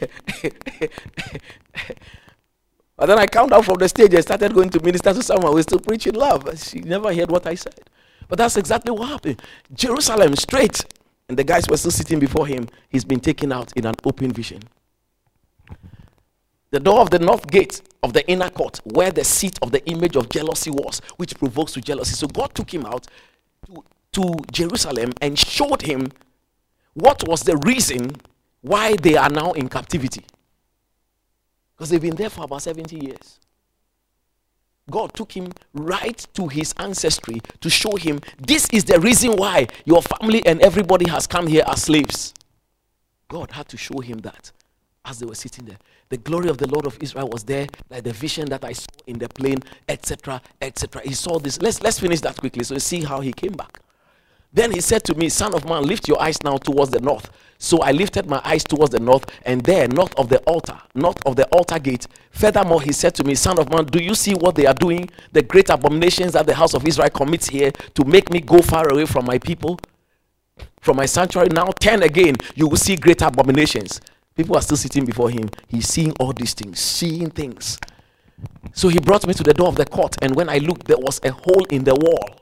but 2.95 3.05
then 3.05 3.19
I 3.19 3.27
came 3.27 3.47
down 3.47 3.63
from 3.63 3.75
the 3.77 3.89
stage 3.89 4.13
and 4.13 4.23
started 4.23 4.53
going 4.53 4.69
to 4.69 4.79
minister 4.83 5.13
to 5.13 5.23
someone 5.23 5.47
who 5.51 5.55
was 5.55 5.63
still 5.63 5.79
preaching 5.79 6.13
love. 6.13 6.47
She 6.61 6.79
never 6.79 7.13
heard 7.13 7.31
what 7.31 7.45
I 7.47 7.55
said. 7.55 7.79
But 8.27 8.37
that's 8.37 8.57
exactly 8.57 8.91
what 8.91 9.09
happened. 9.09 9.41
Jerusalem, 9.73 10.35
straight. 10.35 10.85
And 11.27 11.37
the 11.37 11.43
guys 11.43 11.67
were 11.67 11.77
still 11.77 11.91
sitting 11.91 12.19
before 12.19 12.47
him. 12.47 12.67
He's 12.89 13.05
been 13.05 13.19
taken 13.19 13.51
out 13.51 13.73
in 13.75 13.85
an 13.85 13.95
open 14.05 14.31
vision 14.31 14.61
the 16.71 16.79
door 16.79 16.99
of 16.99 17.09
the 17.09 17.19
north 17.19 17.47
gate 17.47 17.81
of 18.03 18.13
the 18.13 18.27
inner 18.29 18.49
court, 18.49 18.79
where 18.83 19.11
the 19.11 19.23
seat 19.23 19.57
of 19.61 19.71
the 19.71 19.85
image 19.89 20.15
of 20.15 20.29
jealousy 20.29 20.69
was, 20.69 21.01
which 21.17 21.37
provokes 21.37 21.73
to 21.73 21.81
jealousy. 21.81 22.13
So 22.15 22.27
God 22.27 22.53
took 22.53 22.73
him 22.73 22.85
out 22.85 23.07
to, 23.65 23.83
to 24.13 24.35
Jerusalem 24.51 25.11
and 25.21 25.37
showed 25.37 25.81
him 25.81 26.11
what 26.93 27.27
was 27.27 27.43
the 27.43 27.57
reason 27.57 28.11
why 28.61 28.95
they 28.95 29.15
are 29.15 29.29
now 29.29 29.51
in 29.53 29.69
captivity. 29.69 30.23
Because 31.75 31.89
they've 31.89 32.01
been 32.01 32.15
there 32.15 32.29
for 32.29 32.43
about 32.43 32.61
70 32.61 32.95
years. 32.97 33.39
God 34.89 35.13
took 35.13 35.31
him 35.31 35.51
right 35.73 36.25
to 36.33 36.47
his 36.47 36.73
ancestry 36.77 37.41
to 37.61 37.69
show 37.69 37.95
him 37.95 38.19
this 38.39 38.67
is 38.71 38.85
the 38.85 38.99
reason 38.99 39.35
why 39.35 39.67
your 39.85 40.01
family 40.01 40.45
and 40.45 40.61
everybody 40.61 41.07
has 41.09 41.27
come 41.27 41.47
here 41.47 41.63
as 41.67 41.83
slaves. 41.83 42.33
God 43.27 43.51
had 43.51 43.69
to 43.69 43.77
show 43.77 43.99
him 43.99 44.17
that 44.19 44.51
as 45.09 45.19
they 45.19 45.25
were 45.25 45.35
sitting 45.35 45.65
there. 45.65 45.77
The 46.09 46.17
glory 46.17 46.49
of 46.49 46.57
the 46.57 46.67
Lord 46.67 46.85
of 46.85 46.97
Israel 47.01 47.29
was 47.29 47.43
there, 47.43 47.67
like 47.89 48.03
the 48.03 48.13
vision 48.13 48.45
that 48.49 48.63
I 48.63 48.73
saw 48.73 48.87
in 49.07 49.19
the 49.19 49.27
plain, 49.29 49.59
etc., 49.87 50.41
etc. 50.61 51.01
He 51.03 51.13
saw 51.13 51.39
this. 51.39 51.61
Let's 51.61 51.81
let's 51.81 51.99
finish 51.99 52.21
that 52.21 52.37
quickly 52.37 52.63
so 52.63 52.75
you 52.75 52.79
see 52.79 53.03
how 53.03 53.19
he 53.21 53.33
came 53.33 53.53
back. 53.53 53.79
Then 54.51 54.71
he 54.71 54.81
said 54.81 55.03
to 55.03 55.15
me, 55.15 55.29
Son 55.29 55.53
of 55.53 55.67
man, 55.67 55.83
lift 55.83 56.07
your 56.07 56.19
eyes 56.21 56.41
now 56.43 56.57
towards 56.57 56.89
the 56.91 56.99
north. 56.99 57.29
So 57.59 57.79
I 57.79 57.91
lifted 57.91 58.27
my 58.27 58.41
eyes 58.43 58.63
towards 58.63 58.91
the 58.91 58.99
north, 58.99 59.25
and 59.45 59.61
there, 59.61 59.87
north 59.87 60.15
of 60.17 60.29
the 60.29 60.39
altar, 60.39 60.79
north 60.95 61.17
of 61.25 61.35
the 61.35 61.45
altar 61.47 61.77
gate. 61.77 62.07
Furthermore, 62.31 62.81
he 62.81 62.91
said 62.91 63.13
to 63.15 63.23
me, 63.23 63.35
Son 63.35 63.59
of 63.59 63.69
man, 63.69 63.85
do 63.85 64.01
you 64.01 64.15
see 64.15 64.33
what 64.33 64.55
they 64.55 64.65
are 64.65 64.73
doing? 64.73 65.09
The 65.33 65.43
great 65.43 65.69
abominations 65.69 66.33
that 66.33 66.47
the 66.47 66.55
house 66.55 66.73
of 66.73 66.87
Israel 66.87 67.09
commits 67.09 67.47
here 67.47 67.71
to 67.71 68.05
make 68.05 68.31
me 68.31 68.39
go 68.39 68.59
far 68.61 68.87
away 68.91 69.05
from 69.05 69.25
my 69.25 69.37
people, 69.37 69.79
from 70.81 70.97
my 70.97 71.05
sanctuary. 71.05 71.49
Now 71.51 71.67
turn 71.79 72.01
again, 72.01 72.35
you 72.55 72.67
will 72.67 72.77
see 72.77 72.95
great 72.95 73.21
abominations. 73.21 74.01
People 74.35 74.55
are 74.55 74.61
still 74.61 74.77
sitting 74.77 75.05
before 75.05 75.29
him. 75.29 75.49
He's 75.67 75.87
seeing 75.87 76.13
all 76.19 76.33
these 76.33 76.53
things, 76.53 76.79
seeing 76.79 77.29
things. 77.29 77.79
So 78.73 78.87
he 78.87 78.99
brought 78.99 79.27
me 79.27 79.33
to 79.33 79.43
the 79.43 79.53
door 79.53 79.67
of 79.67 79.75
the 79.75 79.85
court, 79.85 80.15
and 80.21 80.35
when 80.35 80.49
I 80.49 80.59
looked, 80.59 80.87
there 80.87 80.97
was 80.97 81.19
a 81.23 81.31
hole 81.31 81.65
in 81.69 81.83
the 81.83 81.95
wall. 81.95 82.39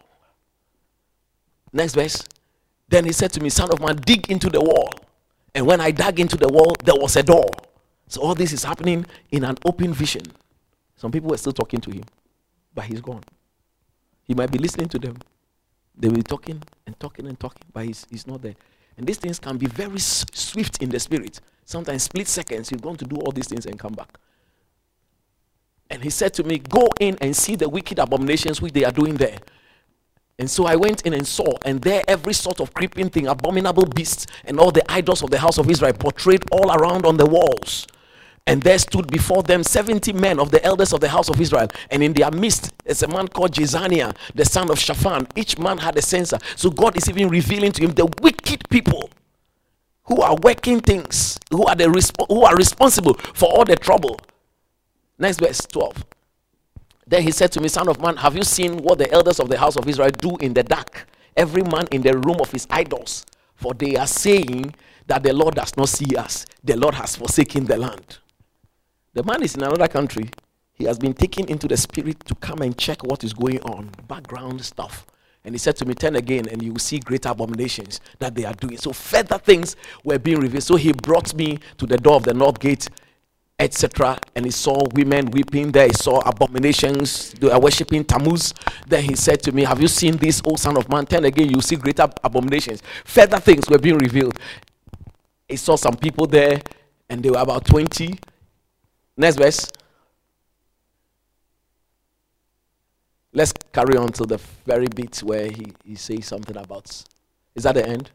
Next 1.73 1.95
verse. 1.95 2.23
Then 2.89 3.05
he 3.05 3.11
said 3.11 3.33
to 3.33 3.41
me, 3.41 3.49
Son 3.49 3.69
of 3.71 3.81
man, 3.81 3.97
dig 3.97 4.29
into 4.31 4.49
the 4.49 4.61
wall. 4.61 4.89
And 5.53 5.65
when 5.65 5.81
I 5.81 5.91
dug 5.91 6.19
into 6.19 6.37
the 6.37 6.47
wall, 6.47 6.75
there 6.83 6.95
was 6.95 7.15
a 7.15 7.23
door. 7.23 7.49
So 8.07 8.21
all 8.21 8.35
this 8.35 8.53
is 8.53 8.63
happening 8.63 9.05
in 9.31 9.43
an 9.43 9.57
open 9.65 9.93
vision. 9.93 10.23
Some 10.95 11.11
people 11.11 11.29
were 11.29 11.37
still 11.37 11.53
talking 11.53 11.81
to 11.81 11.91
him, 11.91 12.03
but 12.73 12.85
he's 12.85 13.01
gone. 13.01 13.23
He 14.23 14.33
might 14.33 14.51
be 14.51 14.57
listening 14.57 14.87
to 14.89 14.99
them. 14.99 15.17
They 15.95 16.07
will 16.07 16.15
be 16.15 16.23
talking 16.23 16.61
and 16.85 16.99
talking 16.99 17.27
and 17.27 17.39
talking, 17.39 17.63
but 17.73 17.85
he's, 17.85 18.05
he's 18.09 18.27
not 18.27 18.41
there. 18.41 18.55
And 18.97 19.05
these 19.05 19.17
things 19.17 19.39
can 19.39 19.57
be 19.57 19.67
very 19.67 19.99
swift 19.99 20.81
in 20.81 20.89
the 20.89 20.99
spirit. 20.99 21.39
Sometimes 21.65 22.03
split 22.03 22.27
seconds, 22.27 22.71
you're 22.71 22.79
going 22.79 22.97
to 22.97 23.05
do 23.05 23.17
all 23.17 23.31
these 23.31 23.47
things 23.47 23.65
and 23.65 23.77
come 23.77 23.93
back. 23.93 24.17
And 25.89 26.03
he 26.03 26.09
said 26.09 26.33
to 26.35 26.43
me, 26.43 26.59
Go 26.59 26.89
in 26.99 27.17
and 27.21 27.35
see 27.35 27.55
the 27.55 27.69
wicked 27.69 27.99
abominations 27.99 28.61
which 28.61 28.73
they 28.73 28.83
are 28.83 28.91
doing 28.91 29.15
there. 29.15 29.37
And 30.39 30.49
so 30.49 30.65
I 30.65 30.75
went 30.75 31.01
in 31.03 31.13
and 31.13 31.25
saw, 31.25 31.51
and 31.65 31.81
there 31.81 32.03
every 32.07 32.33
sort 32.33 32.59
of 32.59 32.73
creeping 32.73 33.09
thing, 33.09 33.27
abominable 33.27 33.85
beasts, 33.85 34.27
and 34.45 34.59
all 34.59 34.71
the 34.71 34.89
idols 34.91 35.23
of 35.23 35.31
the 35.31 35.39
house 35.39 35.57
of 35.57 35.69
Israel 35.69 35.93
portrayed 35.93 36.43
all 36.51 36.71
around 36.71 37.05
on 37.05 37.17
the 37.17 37.25
walls. 37.25 37.87
And 38.47 38.63
there 38.63 38.79
stood 38.79 39.07
before 39.07 39.43
them 39.43 39.61
70 39.61 40.13
men 40.13 40.39
of 40.39 40.51
the 40.51 40.63
elders 40.63 40.93
of 40.93 41.01
the 41.01 41.09
house 41.09 41.29
of 41.29 41.39
Israel. 41.39 41.67
And 41.91 42.01
in 42.01 42.13
their 42.13 42.31
midst 42.31 42.73
is 42.85 43.03
a 43.03 43.07
man 43.09 43.27
called 43.27 43.51
Jezaniah, 43.51 44.15
the 44.35 44.45
son 44.45 44.71
of 44.71 44.79
Shaphan. 44.79 45.27
Each 45.35 45.59
man 45.59 45.77
had 45.77 45.97
a 45.97 46.01
censer. 46.01 46.39
So 46.55 46.69
God 46.69 46.95
is 46.95 47.09
even 47.09 47.27
revealing 47.27 47.73
to 47.73 47.83
him 47.83 47.91
the 47.91 48.07
wicked 48.21 48.67
people 48.69 49.09
who 50.05 50.21
are 50.21 50.37
working 50.41 50.79
things, 50.79 51.37
who 51.51 51.65
are, 51.65 51.75
the 51.75 51.83
resp- 51.85 52.25
who 52.29 52.43
are 52.43 52.55
responsible 52.55 53.15
for 53.15 53.49
all 53.49 53.65
the 53.65 53.75
trouble. 53.75 54.17
Next 55.19 55.39
verse 55.39 55.59
12. 55.69 56.05
Then 57.05 57.23
he 57.23 57.31
said 57.31 57.51
to 57.51 57.61
me, 57.61 57.67
Son 57.67 57.89
of 57.89 57.99
man, 58.01 58.15
have 58.15 58.35
you 58.35 58.43
seen 58.43 58.77
what 58.77 58.97
the 58.97 59.11
elders 59.11 59.41
of 59.41 59.49
the 59.49 59.57
house 59.57 59.75
of 59.75 59.89
Israel 59.89 60.09
do 60.09 60.37
in 60.37 60.53
the 60.53 60.63
dark? 60.63 61.05
Every 61.35 61.63
man 61.63 61.87
in 61.91 62.01
the 62.01 62.17
room 62.17 62.37
of 62.39 62.51
his 62.51 62.65
idols. 62.69 63.25
For 63.55 63.73
they 63.73 63.97
are 63.97 64.07
saying 64.07 64.73
that 65.07 65.23
the 65.23 65.33
Lord 65.33 65.55
does 65.55 65.75
not 65.75 65.89
see 65.89 66.15
us, 66.15 66.45
the 66.63 66.77
Lord 66.77 66.95
has 66.95 67.17
forsaken 67.17 67.65
the 67.65 67.77
land. 67.77 68.19
The 69.17 69.23
man 69.23 69.41
is 69.41 69.55
in 69.55 69.63
another 69.63 69.87
country. 69.87 70.29
He 70.73 70.83
has 70.83 70.99
been 70.99 71.15
taken 71.15 71.49
into 71.49 71.67
the 71.67 71.75
spirit 71.75 72.19
to 72.25 72.35
come 72.35 72.61
and 72.61 72.77
check 72.77 73.03
what 73.03 73.23
is 73.23 73.33
going 73.33 73.59
on, 73.61 73.89
background 74.07 74.63
stuff. 74.63 75.07
And 75.43 75.55
he 75.55 75.57
said 75.57 75.75
to 75.77 75.85
me, 75.87 75.95
Turn 75.95 76.15
again, 76.15 76.47
and 76.47 76.61
you 76.61 76.73
will 76.73 76.79
see 76.79 76.99
greater 76.99 77.29
abominations 77.29 77.99
that 78.19 78.35
they 78.35 78.45
are 78.45 78.53
doing. 78.53 78.77
So 78.77 78.93
further 78.93 79.39
things 79.39 79.75
were 80.03 80.19
being 80.19 80.39
revealed. 80.39 80.61
So 80.61 80.75
he 80.75 80.93
brought 80.93 81.33
me 81.33 81.57
to 81.79 81.87
the 81.87 81.97
door 81.97 82.17
of 82.17 82.25
the 82.25 82.33
north 82.35 82.59
gate, 82.59 82.89
etc. 83.57 84.19
And 84.35 84.45
he 84.45 84.51
saw 84.51 84.83
women 84.93 85.31
weeping 85.31 85.71
there. 85.71 85.87
He 85.87 85.93
saw 85.93 86.19
abominations. 86.19 87.33
They 87.39 87.47
were 87.47 87.57
worshipping 87.57 88.03
Tammuz. 88.03 88.53
Then 88.85 89.03
he 89.03 89.15
said 89.15 89.41
to 89.43 89.51
me, 89.51 89.63
Have 89.63 89.81
you 89.81 89.87
seen 89.87 90.17
this, 90.17 90.43
old 90.45 90.59
son 90.59 90.77
of 90.77 90.87
man? 90.89 91.07
Turn 91.07 91.25
again, 91.25 91.49
you 91.49 91.59
see 91.61 91.75
greater 91.77 92.07
abominations. 92.23 92.83
Further 93.05 93.39
things 93.39 93.67
were 93.67 93.79
being 93.79 93.97
revealed. 93.97 94.39
He 95.49 95.55
saw 95.55 95.75
some 95.75 95.95
people 95.95 96.27
there, 96.27 96.61
and 97.09 97.23
they 97.23 97.31
were 97.31 97.39
about 97.39 97.65
20. 97.65 98.19
Next 99.17 99.37
verse. 99.37 99.67
Let's 103.33 103.51
carry 103.73 103.97
on 103.97 104.09
to 104.13 104.25
the 104.25 104.37
very 104.65 104.87
bit 104.87 105.17
where 105.17 105.47
he, 105.51 105.73
he 105.83 105.95
says 105.95 106.25
something 106.27 106.55
about. 106.55 107.03
Is 107.55 107.63
that 107.63 107.73
the 107.73 107.87
end? 107.87 108.11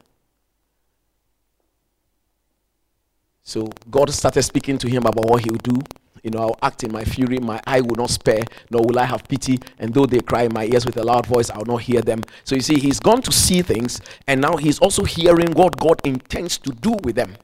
So 3.42 3.68
God 3.90 4.10
started 4.10 4.42
speaking 4.44 4.78
to 4.78 4.88
him 4.88 5.04
about 5.04 5.26
what 5.28 5.44
he'll 5.44 5.56
do. 5.56 5.80
You 6.22 6.30
know, 6.30 6.38
I'll 6.38 6.58
act 6.62 6.84
in 6.84 6.92
my 6.92 7.04
fury, 7.04 7.38
my 7.40 7.60
eye 7.66 7.80
will 7.80 7.96
not 7.96 8.10
spare, 8.10 8.44
nor 8.70 8.82
will 8.82 8.98
I 8.98 9.04
have 9.04 9.26
pity. 9.26 9.58
And 9.80 9.92
though 9.92 10.06
they 10.06 10.20
cry 10.20 10.42
in 10.42 10.52
my 10.52 10.66
ears 10.66 10.86
with 10.86 10.96
a 10.96 11.02
loud 11.02 11.26
voice, 11.26 11.50
I'll 11.50 11.64
not 11.64 11.82
hear 11.82 12.00
them. 12.00 12.22
So 12.44 12.54
you 12.54 12.60
see, 12.60 12.78
he's 12.78 13.00
gone 13.00 13.22
to 13.22 13.32
see 13.32 13.60
things, 13.60 14.00
and 14.28 14.40
now 14.40 14.56
he's 14.56 14.78
also 14.78 15.02
hearing 15.02 15.50
what 15.52 15.76
God 15.78 16.00
intends 16.04 16.58
to 16.58 16.70
do 16.70 16.96
with 17.02 17.16
them. 17.16 17.34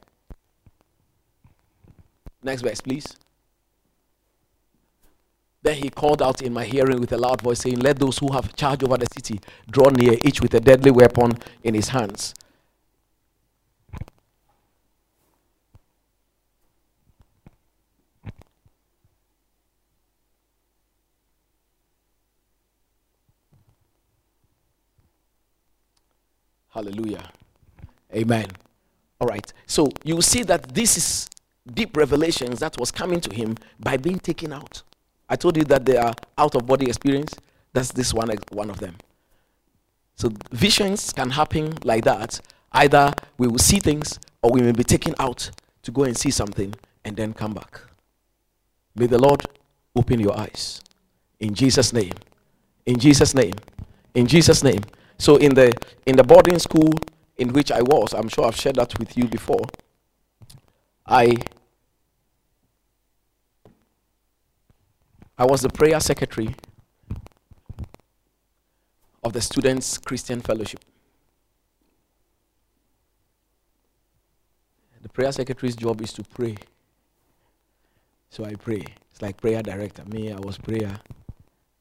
Next 2.41 2.61
verse, 2.61 2.79
please. 2.79 3.17
Then 5.61 5.75
he 5.75 5.89
called 5.89 6.21
out 6.21 6.41
in 6.41 6.53
my 6.53 6.63
hearing 6.63 7.01
with 7.01 7.11
a 7.11 7.17
loud 7.17 7.41
voice, 7.41 7.59
saying, 7.59 7.79
Let 7.79 7.99
those 7.99 8.17
who 8.17 8.31
have 8.31 8.55
charge 8.55 8.83
over 8.83 8.97
the 8.97 9.07
city 9.13 9.39
draw 9.69 9.89
near, 9.89 10.17
each 10.23 10.41
with 10.41 10.53
a 10.53 10.59
deadly 10.59 10.91
weapon 10.91 11.37
in 11.63 11.73
his 11.73 11.89
hands. 11.89 12.33
Hallelujah. 26.69 27.31
Amen. 28.15 28.47
All 29.19 29.27
right. 29.27 29.51
So 29.65 29.89
you 30.03 30.21
see 30.21 30.43
that 30.43 30.73
this 30.73 30.95
is 30.95 31.29
deep 31.71 31.97
revelations 31.97 32.59
that 32.59 32.79
was 32.79 32.91
coming 32.91 33.19
to 33.21 33.35
him 33.35 33.57
by 33.79 33.97
being 33.97 34.19
taken 34.19 34.53
out. 34.53 34.83
I 35.29 35.35
told 35.35 35.57
you 35.57 35.63
that 35.65 35.85
they 35.85 35.97
are 35.97 36.13
out 36.37 36.55
of 36.55 36.65
body 36.65 36.87
experience. 36.87 37.35
That's 37.73 37.91
this 37.91 38.13
one, 38.13 38.29
one 38.51 38.69
of 38.69 38.79
them. 38.79 38.95
So 40.15 40.31
visions 40.51 41.13
can 41.13 41.29
happen 41.29 41.75
like 41.83 42.03
that. 42.05 42.41
Either 42.71 43.13
we 43.37 43.47
will 43.47 43.59
see 43.59 43.79
things 43.79 44.19
or 44.41 44.51
we 44.51 44.61
may 44.61 44.71
be 44.71 44.83
taken 44.83 45.15
out 45.19 45.49
to 45.83 45.91
go 45.91 46.03
and 46.03 46.17
see 46.17 46.31
something 46.31 46.73
and 47.05 47.15
then 47.15 47.33
come 47.33 47.53
back. 47.53 47.79
May 48.95 49.07
the 49.07 49.19
Lord 49.19 49.45
open 49.95 50.19
your 50.19 50.37
eyes. 50.37 50.81
In 51.39 51.53
Jesus' 51.53 51.93
name. 51.93 52.13
In 52.85 52.99
Jesus' 52.99 53.33
name. 53.33 53.53
In 54.13 54.27
Jesus' 54.27 54.63
name. 54.63 54.81
So 55.17 55.37
in 55.37 55.53
the 55.53 55.73
in 56.05 56.15
the 56.15 56.23
boarding 56.23 56.59
school 56.59 56.91
in 57.37 57.53
which 57.53 57.71
I 57.71 57.81
was, 57.81 58.13
I'm 58.13 58.27
sure 58.27 58.45
I've 58.45 58.55
shared 58.55 58.75
that 58.75 58.97
with 58.99 59.17
you 59.17 59.25
before. 59.25 59.65
I 61.05 61.37
I 65.39 65.45
was 65.45 65.61
the 65.61 65.69
prayer 65.69 66.01
secretary 66.01 66.53
of 69.23 69.31
the 69.31 69.39
Students 69.39 69.97
Christian 69.97 70.41
Fellowship. 70.41 70.81
The 75.01 75.07
prayer 75.07 75.31
secretary's 75.31 75.77
job 75.77 76.01
is 76.01 76.11
to 76.11 76.23
pray. 76.23 76.57
So 78.29 78.43
I 78.43 78.55
pray. 78.55 78.83
It's 79.11 79.21
like 79.21 79.37
prayer 79.37 79.63
director. 79.63 80.03
Me, 80.03 80.33
I 80.33 80.39
was 80.39 80.57
prayer. 80.57 80.99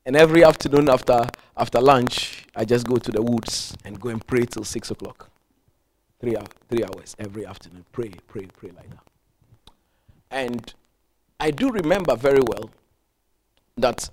And 0.07 0.15
every 0.15 0.45
afternoon 0.45 0.89
after, 0.89 1.29
after 1.57 1.81
lunch, 1.81 2.47
I 2.55 2.65
just 2.65 2.87
go 2.87 2.95
to 2.95 3.11
the 3.11 3.21
woods 3.21 3.77
and 3.85 4.01
go 4.01 4.11
and 4.11 4.25
pray 4.25 4.45
till 4.45 4.63
6 4.63 4.93
o'clock. 4.93 5.31
Three, 6.21 6.37
three 6.69 6.85
hours 6.85 7.17
every 7.19 7.45
afternoon. 7.45 7.85
Pray, 7.91 8.13
pray, 8.29 8.47
pray 8.57 8.71
like 8.71 8.89
that. 8.91 9.73
And 10.31 10.73
I 11.41 11.51
do 11.51 11.71
remember 11.71 12.15
very 12.15 12.43
well 12.47 12.71
that 13.79 14.09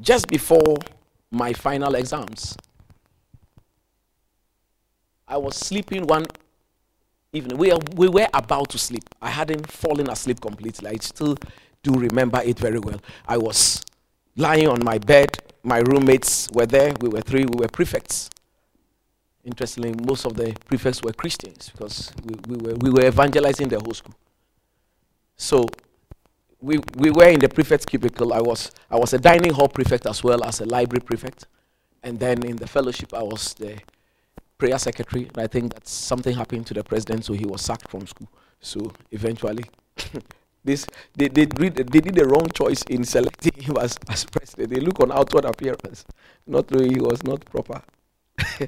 just 0.00 0.28
before 0.28 0.76
my 1.30 1.52
final 1.52 1.94
exams, 1.94 2.56
I 5.26 5.36
was 5.36 5.56
sleeping 5.56 6.06
one 6.06 6.26
evening. 7.32 7.56
We, 7.56 7.72
we 7.96 8.08
were 8.08 8.28
about 8.34 8.68
to 8.70 8.78
sleep. 8.78 9.04
I 9.20 9.30
hadn't 9.30 9.70
fallen 9.70 10.10
asleep 10.10 10.40
completely. 10.40 10.90
I 10.90 10.96
still 10.96 11.36
do 11.82 11.92
remember 11.92 12.40
it 12.44 12.58
very 12.58 12.78
well. 12.78 13.00
I 13.26 13.38
was 13.38 13.82
lying 14.36 14.68
on 14.68 14.84
my 14.84 14.98
bed. 14.98 15.30
My 15.62 15.78
roommates 15.78 16.48
were 16.52 16.66
there. 16.66 16.92
We 17.00 17.08
were 17.08 17.20
three. 17.20 17.44
We 17.44 17.56
were 17.58 17.68
prefects. 17.68 18.28
Interestingly, 19.44 19.94
most 20.06 20.24
of 20.24 20.36
the 20.36 20.54
prefects 20.66 21.02
were 21.02 21.12
Christians 21.12 21.70
because 21.70 22.12
we, 22.24 22.36
we, 22.48 22.56
were, 22.56 22.74
we 22.74 22.90
were 22.90 23.06
evangelizing 23.06 23.68
the 23.68 23.80
whole 23.80 23.94
school. 23.94 24.14
So 25.36 25.66
we, 26.62 26.78
we 26.96 27.10
were 27.10 27.26
in 27.28 27.40
the 27.40 27.48
prefect's 27.48 27.84
cubicle. 27.84 28.32
I 28.32 28.40
was, 28.40 28.70
I 28.90 28.96
was 28.96 29.12
a 29.12 29.18
dining 29.18 29.52
hall 29.52 29.68
prefect 29.68 30.06
as 30.06 30.22
well 30.22 30.44
as 30.44 30.60
a 30.60 30.64
library 30.64 31.02
prefect. 31.04 31.46
And 32.02 32.18
then 32.18 32.44
in 32.44 32.56
the 32.56 32.68
fellowship, 32.68 33.12
I 33.12 33.22
was 33.22 33.54
the 33.54 33.78
prayer 34.58 34.78
secretary. 34.78 35.28
And 35.34 35.38
I 35.38 35.48
think 35.48 35.74
that 35.74 35.88
something 35.88 36.34
happened 36.34 36.66
to 36.68 36.74
the 36.74 36.84
president, 36.84 37.24
so 37.24 37.32
he 37.32 37.44
was 37.44 37.62
sacked 37.62 37.90
from 37.90 38.06
school. 38.06 38.28
So 38.60 38.92
eventually, 39.10 39.64
this, 40.64 40.86
they, 41.16 41.28
they, 41.28 41.46
did, 41.46 41.74
they 41.74 42.00
did 42.00 42.14
the 42.14 42.26
wrong 42.26 42.48
choice 42.54 42.82
in 42.82 43.04
selecting 43.04 43.60
him 43.60 43.76
as, 43.78 43.98
as 44.08 44.24
president. 44.24 44.70
They 44.70 44.80
look 44.80 45.00
on 45.00 45.10
outward 45.10 45.44
appearance, 45.44 46.04
not 46.46 46.70
knowing 46.70 46.94
he 46.94 47.00
was 47.00 47.24
not 47.24 47.44
proper. 47.46 47.82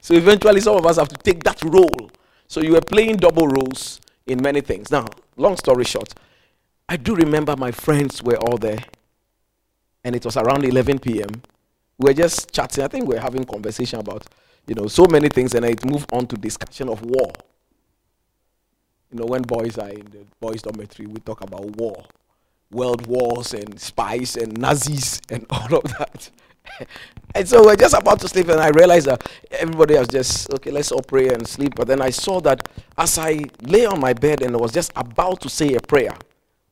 so 0.00 0.14
eventually, 0.14 0.62
some 0.62 0.76
of 0.76 0.86
us 0.86 0.96
have 0.96 1.08
to 1.08 1.16
take 1.16 1.44
that 1.44 1.62
role. 1.62 2.10
So 2.48 2.62
you 2.62 2.72
were 2.72 2.80
playing 2.80 3.16
double 3.16 3.48
roles 3.48 4.00
in 4.26 4.40
many 4.42 4.62
things. 4.62 4.90
Now, 4.90 5.06
long 5.36 5.56
story 5.56 5.84
short, 5.84 6.14
I 6.88 6.96
do 6.96 7.16
remember 7.16 7.56
my 7.56 7.72
friends 7.72 8.22
were 8.22 8.36
all 8.36 8.58
there, 8.58 8.78
and 10.04 10.14
it 10.14 10.24
was 10.24 10.36
around 10.36 10.64
11 10.64 11.00
p.m. 11.00 11.42
We 11.98 12.10
were 12.10 12.14
just 12.14 12.52
chatting. 12.52 12.84
I 12.84 12.88
think 12.88 13.08
we 13.08 13.16
were 13.16 13.20
having 13.20 13.44
conversation 13.44 13.98
about, 13.98 14.24
you 14.68 14.76
know, 14.76 14.86
so 14.86 15.06
many 15.10 15.28
things, 15.28 15.54
and 15.54 15.64
it 15.64 15.84
moved 15.84 16.08
on 16.12 16.28
to 16.28 16.36
discussion 16.36 16.88
of 16.88 17.02
war. 17.04 17.32
You 19.10 19.18
know, 19.18 19.26
when 19.26 19.42
boys 19.42 19.78
are 19.78 19.88
in 19.88 20.04
the 20.04 20.24
boys' 20.40 20.62
dormitory, 20.62 21.08
we 21.08 21.18
talk 21.20 21.40
about 21.40 21.64
war, 21.76 22.04
world 22.70 23.04
wars, 23.08 23.52
and 23.52 23.80
spies, 23.80 24.36
and 24.36 24.56
Nazis, 24.56 25.20
and 25.28 25.44
all 25.50 25.74
of 25.74 25.84
that. 25.98 26.30
and 27.34 27.48
so 27.48 27.64
we're 27.64 27.74
just 27.74 27.94
about 27.94 28.20
to 28.20 28.28
sleep, 28.28 28.48
and 28.48 28.60
I 28.60 28.68
realized 28.68 29.06
that 29.06 29.28
everybody 29.50 29.98
was 29.98 30.06
just 30.08 30.52
okay. 30.54 30.70
Let's 30.70 30.92
all 30.92 31.02
pray 31.02 31.30
and 31.30 31.48
sleep. 31.48 31.74
But 31.74 31.88
then 31.88 32.00
I 32.00 32.10
saw 32.10 32.40
that 32.42 32.68
as 32.96 33.18
I 33.18 33.44
lay 33.62 33.86
on 33.86 33.98
my 33.98 34.12
bed 34.12 34.42
and 34.42 34.54
was 34.60 34.72
just 34.72 34.92
about 34.94 35.40
to 35.40 35.48
say 35.48 35.74
a 35.74 35.80
prayer, 35.80 36.16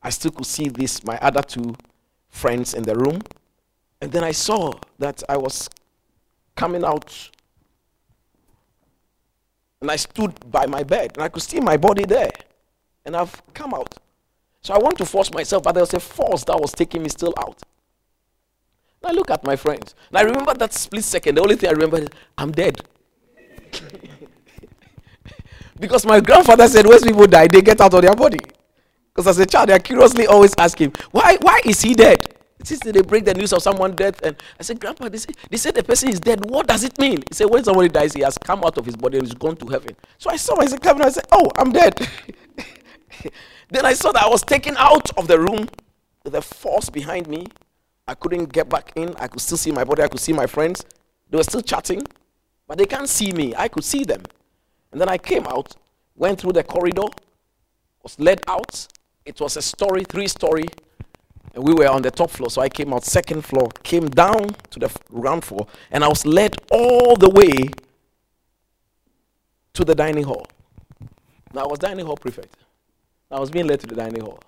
I 0.05 0.11
still 0.11 0.29
could 0.29 0.45
see 0.45 0.69
this, 0.69 1.03
my 1.03 1.17
other 1.19 1.41
two 1.41 1.75
friends 2.29 2.75
in 2.75 2.83
the 2.83 2.95
room. 2.95 3.23
And 3.99 4.11
then 4.11 4.23
I 4.23 4.33
saw 4.33 4.73
that 4.99 5.23
I 5.27 5.35
was 5.35 5.67
coming 6.55 6.85
out. 6.85 7.31
And 9.81 9.89
I 9.89 9.95
stood 9.95 10.51
by 10.51 10.67
my 10.67 10.83
bed 10.83 11.13
and 11.15 11.23
I 11.23 11.29
could 11.29 11.41
see 11.41 11.59
my 11.59 11.75
body 11.75 12.05
there. 12.05 12.29
And 13.03 13.15
I've 13.17 13.41
come 13.55 13.73
out. 13.73 13.95
So 14.61 14.75
I 14.75 14.77
want 14.77 14.99
to 14.99 15.05
force 15.05 15.33
myself, 15.33 15.63
but 15.63 15.71
there 15.71 15.81
was 15.81 15.95
a 15.95 15.99
force 15.99 16.43
that 16.43 16.61
was 16.61 16.71
taking 16.71 17.01
me 17.01 17.09
still 17.09 17.33
out. 17.39 17.63
And 19.01 19.09
I 19.09 19.11
look 19.11 19.31
at 19.31 19.43
my 19.43 19.55
friends. 19.55 19.95
And 20.09 20.19
I 20.19 20.21
remember 20.21 20.53
that 20.53 20.71
split 20.73 21.03
second. 21.03 21.33
The 21.33 21.41
only 21.41 21.55
thing 21.55 21.69
I 21.69 21.73
remember 21.73 21.97
is 21.97 22.09
I'm 22.37 22.51
dead. 22.51 22.79
because 25.79 26.05
my 26.05 26.19
grandfather 26.19 26.67
said, 26.67 26.85
when 26.85 27.01
people 27.01 27.25
die, 27.25 27.47
they 27.47 27.63
get 27.63 27.81
out 27.81 27.95
of 27.95 28.03
their 28.03 28.13
body. 28.13 28.39
Because 29.15 29.27
as 29.27 29.39
a 29.39 29.45
child, 29.45 29.69
I 29.71 29.79
curiously 29.79 30.27
always 30.27 30.53
ask 30.57 30.77
him, 30.77 30.91
why, 31.11 31.37
why 31.39 31.61
is 31.63 31.81
he 31.81 31.93
dead? 31.93 32.35
Since 32.63 32.81
they 32.81 33.01
break 33.01 33.23
the 33.23 33.33
news 33.33 33.53
of 33.53 33.61
someone 33.61 33.95
death, 33.95 34.21
and 34.23 34.35
I 34.59 34.63
said, 34.63 34.79
Grandpa, 34.79 35.07
they 35.07 35.17
say, 35.17 35.33
they 35.49 35.55
say 35.55 35.71
the 35.71 35.83
person 35.83 36.09
is 36.09 36.19
dead. 36.19 36.49
What 36.49 36.67
does 36.67 36.83
it 36.83 36.99
mean? 36.99 37.23
He 37.29 37.33
said, 37.33 37.45
when 37.45 37.63
somebody 37.63 37.87
dies, 37.87 38.13
he 38.13 38.21
has 38.21 38.37
come 38.37 38.63
out 38.65 38.77
of 38.77 38.85
his 38.85 38.97
body 38.97 39.17
and 39.17 39.25
he's 39.25 39.33
gone 39.35 39.55
to 39.57 39.67
heaven. 39.67 39.95
So 40.17 40.29
I 40.29 40.35
saw 40.35 40.55
myself 40.55 40.81
coming, 40.81 41.03
I 41.03 41.09
said, 41.09 41.25
Oh, 41.31 41.49
I'm 41.57 41.71
dead. 41.71 41.95
then 43.69 43.85
I 43.85 43.93
saw 43.93 44.11
that 44.11 44.23
I 44.23 44.27
was 44.27 44.41
taken 44.41 44.75
out 44.77 45.17
of 45.17 45.27
the 45.27 45.39
room 45.39 45.67
with 46.23 46.35
a 46.35 46.41
force 46.41 46.89
behind 46.89 47.27
me. 47.27 47.45
I 48.07 48.15
couldn't 48.15 48.51
get 48.51 48.67
back 48.67 48.91
in. 48.95 49.15
I 49.17 49.27
could 49.27 49.41
still 49.41 49.57
see 49.57 49.71
my 49.71 49.83
body. 49.83 50.03
I 50.03 50.07
could 50.07 50.19
see 50.19 50.33
my 50.33 50.45
friends. 50.45 50.83
They 51.29 51.37
were 51.37 51.43
still 51.43 51.61
chatting, 51.61 52.01
but 52.67 52.77
they 52.77 52.85
can't 52.85 53.09
see 53.09 53.31
me. 53.31 53.53
I 53.55 53.67
could 53.67 53.83
see 53.83 54.03
them. 54.03 54.23
And 54.91 54.99
then 54.99 55.07
I 55.07 55.17
came 55.17 55.45
out, 55.47 55.75
went 56.15 56.39
through 56.39 56.53
the 56.53 56.63
corridor, 56.63 57.07
was 58.03 58.19
led 58.19 58.41
out, 58.47 58.87
It 59.25 59.39
was 59.39 59.57
a 59.57 59.61
story, 59.61 60.03
three 60.03 60.27
story, 60.27 60.65
and 61.55 61.63
we 61.63 61.73
were 61.73 61.87
on 61.87 62.01
the 62.01 62.11
top 62.11 62.29
floor. 62.29 62.49
So 62.49 62.61
I 62.61 62.69
came 62.69 62.93
out 62.93 63.03
second 63.03 63.41
floor, 63.41 63.69
came 63.81 64.07
down 64.07 64.49
to 64.69 64.79
the 64.79 64.91
ground 65.11 65.43
floor, 65.43 65.67
and 65.89 66.03
I 66.03 66.07
was 66.07 66.25
led 66.25 66.55
all 66.71 67.15
the 67.15 67.29
way 67.29 67.69
to 69.73 69.83
the 69.83 69.95
dining 69.95 70.23
hall. 70.23 70.47
Now 71.53 71.63
I 71.63 71.67
was 71.67 71.79
dining 71.79 72.05
hall 72.05 72.17
prefect. 72.17 72.55
I 73.31 73.39
was 73.39 73.49
being 73.49 73.67
led 73.67 73.79
to 73.79 73.87
the 73.87 73.95
dining 73.95 74.21
hall. 74.21 74.39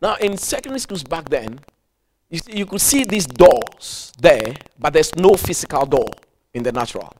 Now 0.00 0.14
in 0.16 0.36
secondary 0.36 0.78
schools 0.78 1.02
back 1.02 1.28
then, 1.28 1.58
you, 2.30 2.38
see, 2.38 2.58
you 2.58 2.66
could 2.66 2.80
see 2.80 3.04
these 3.04 3.26
doors 3.26 4.12
there, 4.18 4.54
but 4.78 4.92
there's 4.92 5.14
no 5.16 5.34
physical 5.34 5.86
door 5.86 6.10
in 6.54 6.62
the 6.62 6.72
natural. 6.72 7.12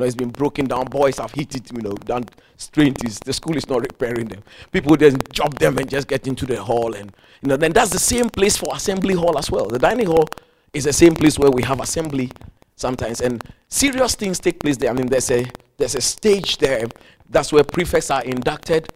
Know, 0.00 0.06
it's 0.06 0.14
been 0.14 0.30
broken 0.30 0.66
down. 0.66 0.86
Boys 0.86 1.18
have 1.18 1.32
hit 1.32 1.54
it, 1.54 1.70
you 1.72 1.80
know, 1.80 1.92
done 1.92 2.24
strained 2.56 3.02
it. 3.04 3.12
The 3.24 3.32
school 3.32 3.56
is 3.56 3.68
not 3.68 3.82
repairing 3.82 4.28
them. 4.28 4.42
People 4.72 4.96
just 4.96 5.18
jump 5.32 5.58
them 5.58 5.78
and 5.78 5.88
just 5.88 6.08
get 6.08 6.26
into 6.26 6.46
the 6.46 6.62
hall. 6.62 6.94
And, 6.94 7.12
you 7.42 7.48
know, 7.48 7.56
then 7.56 7.72
that's 7.72 7.90
the 7.90 7.98
same 7.98 8.28
place 8.28 8.56
for 8.56 8.74
assembly 8.74 9.14
hall 9.14 9.38
as 9.38 9.50
well. 9.50 9.66
The 9.66 9.78
dining 9.78 10.06
hall 10.06 10.28
is 10.72 10.84
the 10.84 10.92
same 10.92 11.14
place 11.14 11.38
where 11.38 11.50
we 11.50 11.62
have 11.62 11.80
assembly 11.80 12.30
sometimes. 12.76 13.20
And 13.20 13.42
serious 13.68 14.14
things 14.14 14.38
take 14.40 14.60
place 14.60 14.76
there. 14.76 14.90
I 14.90 14.92
mean, 14.92 15.06
there's 15.06 15.30
a, 15.30 15.46
there's 15.78 15.94
a 15.94 16.00
stage 16.00 16.58
there. 16.58 16.86
That's 17.28 17.52
where 17.52 17.64
prefects 17.64 18.10
are 18.10 18.22
inducted 18.22 18.92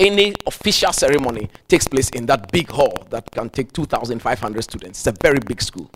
any 0.00 0.34
official 0.46 0.92
ceremony 0.92 1.50
takes 1.68 1.86
place 1.86 2.08
in 2.10 2.24
that 2.26 2.50
big 2.50 2.70
hall 2.70 3.06
that 3.10 3.30
can 3.30 3.50
take 3.50 3.70
2,500 3.72 4.62
students. 4.62 5.06
It's 5.06 5.06
a 5.06 5.22
very 5.22 5.38
big 5.40 5.60
school. 5.60 5.90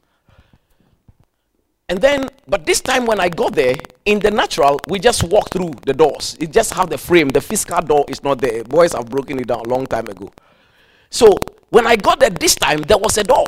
And 1.89 2.01
then, 2.01 2.28
but 2.48 2.65
this 2.65 2.81
time 2.81 3.05
when 3.05 3.20
I 3.20 3.28
got 3.28 3.55
there, 3.55 3.74
in 4.06 4.19
the 4.19 4.31
natural, 4.31 4.81
we 4.89 4.98
just 4.98 5.23
walk 5.24 5.51
through 5.51 5.73
the 5.85 5.93
doors. 5.93 6.36
It 6.40 6.51
just 6.51 6.73
have 6.74 6.89
the 6.89 6.98
frame. 6.98 7.28
The 7.28 7.40
physical 7.40 7.81
door 7.82 8.05
is 8.09 8.23
not 8.23 8.40
there. 8.40 8.65
Boys 8.65 8.93
have 8.93 9.11
broken 9.11 9.39
it 9.39 9.48
down 9.48 9.61
a 9.61 9.69
long 9.69 9.86
time 9.86 10.06
ago. 10.06 10.32
So 11.11 11.39
when 11.70 11.86
I 11.86 11.97
got 11.97 12.20
there 12.20 12.31
this 12.31 12.55
time, 12.55 12.82
there 12.82 12.98
was 12.98 13.19
a 13.19 13.24
door. 13.24 13.47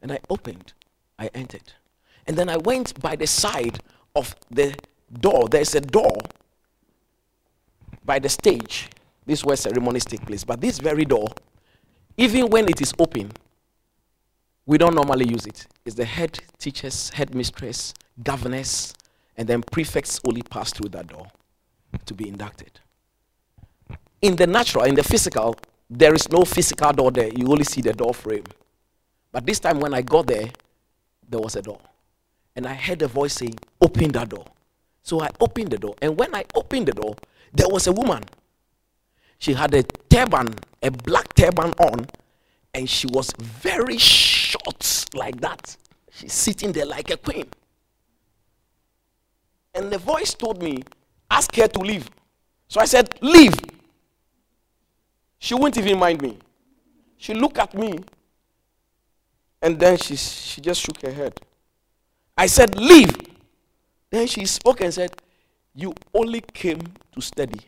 And 0.00 0.12
I 0.12 0.18
opened. 0.30 0.72
I 1.18 1.26
entered. 1.34 1.72
And 2.26 2.36
then 2.36 2.48
I 2.48 2.56
went 2.56 3.00
by 3.00 3.16
the 3.16 3.26
side 3.26 3.80
of 4.14 4.34
the 4.50 4.74
door. 5.20 5.48
There's 5.48 5.74
a 5.74 5.80
door 5.80 6.16
by 8.04 8.18
the 8.18 8.28
stage. 8.28 8.88
This 9.26 9.40
is 9.40 9.44
where 9.44 9.56
ceremonies 9.56 10.04
take 10.04 10.24
place. 10.24 10.44
But 10.44 10.60
this 10.60 10.78
very 10.78 11.04
door, 11.04 11.28
even 12.16 12.48
when 12.48 12.68
it 12.68 12.80
is 12.80 12.92
open, 12.98 13.32
we 14.66 14.78
don't 14.78 14.94
normally 14.94 15.28
use 15.28 15.46
it. 15.46 15.66
It's 15.84 15.96
the 15.96 16.04
head 16.04 16.38
teachers, 16.58 17.10
headmistress, 17.10 17.94
governess, 18.22 18.94
and 19.36 19.48
then 19.48 19.62
prefects 19.62 20.20
only 20.26 20.42
pass 20.42 20.72
through 20.72 20.90
that 20.90 21.08
door 21.08 21.26
to 22.06 22.14
be 22.14 22.28
inducted. 22.28 22.80
In 24.20 24.36
the 24.36 24.46
natural, 24.46 24.84
in 24.84 24.94
the 24.94 25.02
physical, 25.02 25.56
there 25.90 26.14
is 26.14 26.30
no 26.30 26.42
physical 26.44 26.92
door 26.92 27.10
there. 27.10 27.28
You 27.28 27.46
only 27.48 27.64
see 27.64 27.80
the 27.80 27.92
door 27.92 28.14
frame. 28.14 28.44
But 29.32 29.46
this 29.46 29.58
time 29.58 29.80
when 29.80 29.94
I 29.94 30.02
got 30.02 30.26
there, 30.26 30.50
there 31.28 31.40
was 31.40 31.56
a 31.56 31.62
door. 31.62 31.80
And 32.54 32.66
I 32.66 32.74
heard 32.74 33.02
a 33.02 33.08
voice 33.08 33.34
saying, 33.34 33.58
Open 33.80 34.12
that 34.12 34.28
door. 34.28 34.44
So 35.02 35.20
I 35.20 35.28
opened 35.40 35.70
the 35.70 35.78
door. 35.78 35.94
And 36.00 36.18
when 36.18 36.34
I 36.34 36.44
opened 36.54 36.86
the 36.86 36.92
door, 36.92 37.16
there 37.52 37.68
was 37.68 37.86
a 37.86 37.92
woman. 37.92 38.22
She 39.38 39.54
had 39.54 39.74
a 39.74 39.82
turban, 40.08 40.54
a 40.82 40.90
black 40.90 41.34
turban 41.34 41.72
on, 41.72 42.06
and 42.74 42.88
she 42.88 43.06
was 43.08 43.32
very 43.38 43.98
short 44.52 45.06
like 45.14 45.40
that. 45.40 45.76
She's 46.10 46.32
sitting 46.32 46.72
there 46.72 46.86
like 46.86 47.10
a 47.10 47.16
queen. 47.16 47.46
And 49.74 49.90
the 49.90 49.98
voice 49.98 50.34
told 50.34 50.62
me, 50.62 50.82
ask 51.30 51.54
her 51.56 51.68
to 51.68 51.80
leave. 51.80 52.08
So 52.68 52.80
I 52.80 52.84
said, 52.84 53.18
leave. 53.22 53.54
She 55.38 55.54
wouldn't 55.54 55.78
even 55.78 55.98
mind 55.98 56.20
me. 56.22 56.38
She 57.16 57.34
looked 57.34 57.58
at 57.58 57.74
me 57.74 57.98
and 59.60 59.78
then 59.78 59.96
she, 59.96 60.16
she 60.16 60.60
just 60.60 60.80
shook 60.80 61.00
her 61.02 61.12
head. 61.12 61.40
I 62.36 62.46
said, 62.46 62.76
leave. 62.76 63.14
Then 64.10 64.26
she 64.26 64.44
spoke 64.44 64.80
and 64.80 64.92
said, 64.92 65.10
you 65.74 65.94
only 66.12 66.42
came 66.52 66.80
to 67.12 67.20
study. 67.20 67.60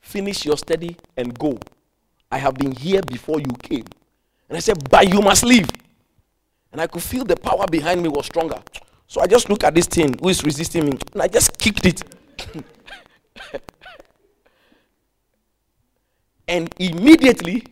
Finish 0.00 0.44
your 0.44 0.56
study 0.56 0.96
and 1.16 1.36
go. 1.38 1.58
I 2.30 2.38
have 2.38 2.54
been 2.54 2.72
here 2.72 3.00
before 3.02 3.40
you 3.40 3.52
came. 3.62 3.84
And 4.48 4.56
I 4.56 4.60
said, 4.60 4.88
But 4.90 5.08
you 5.08 5.20
must 5.20 5.44
leave. 5.44 5.68
And 6.72 6.80
I 6.80 6.86
could 6.86 7.02
feel 7.02 7.24
the 7.24 7.36
power 7.36 7.66
behind 7.66 8.02
me 8.02 8.08
was 8.08 8.26
stronger. 8.26 8.62
So 9.06 9.20
I 9.20 9.26
just 9.26 9.48
looked 9.48 9.64
at 9.64 9.74
this 9.74 9.86
thing 9.86 10.16
who 10.20 10.28
is 10.28 10.44
resisting 10.44 10.86
me, 10.86 10.98
and 11.12 11.22
I 11.22 11.26
just 11.26 11.58
kicked 11.58 11.84
it. 11.84 12.02
and 16.48 16.72
immediately, 16.78 17.64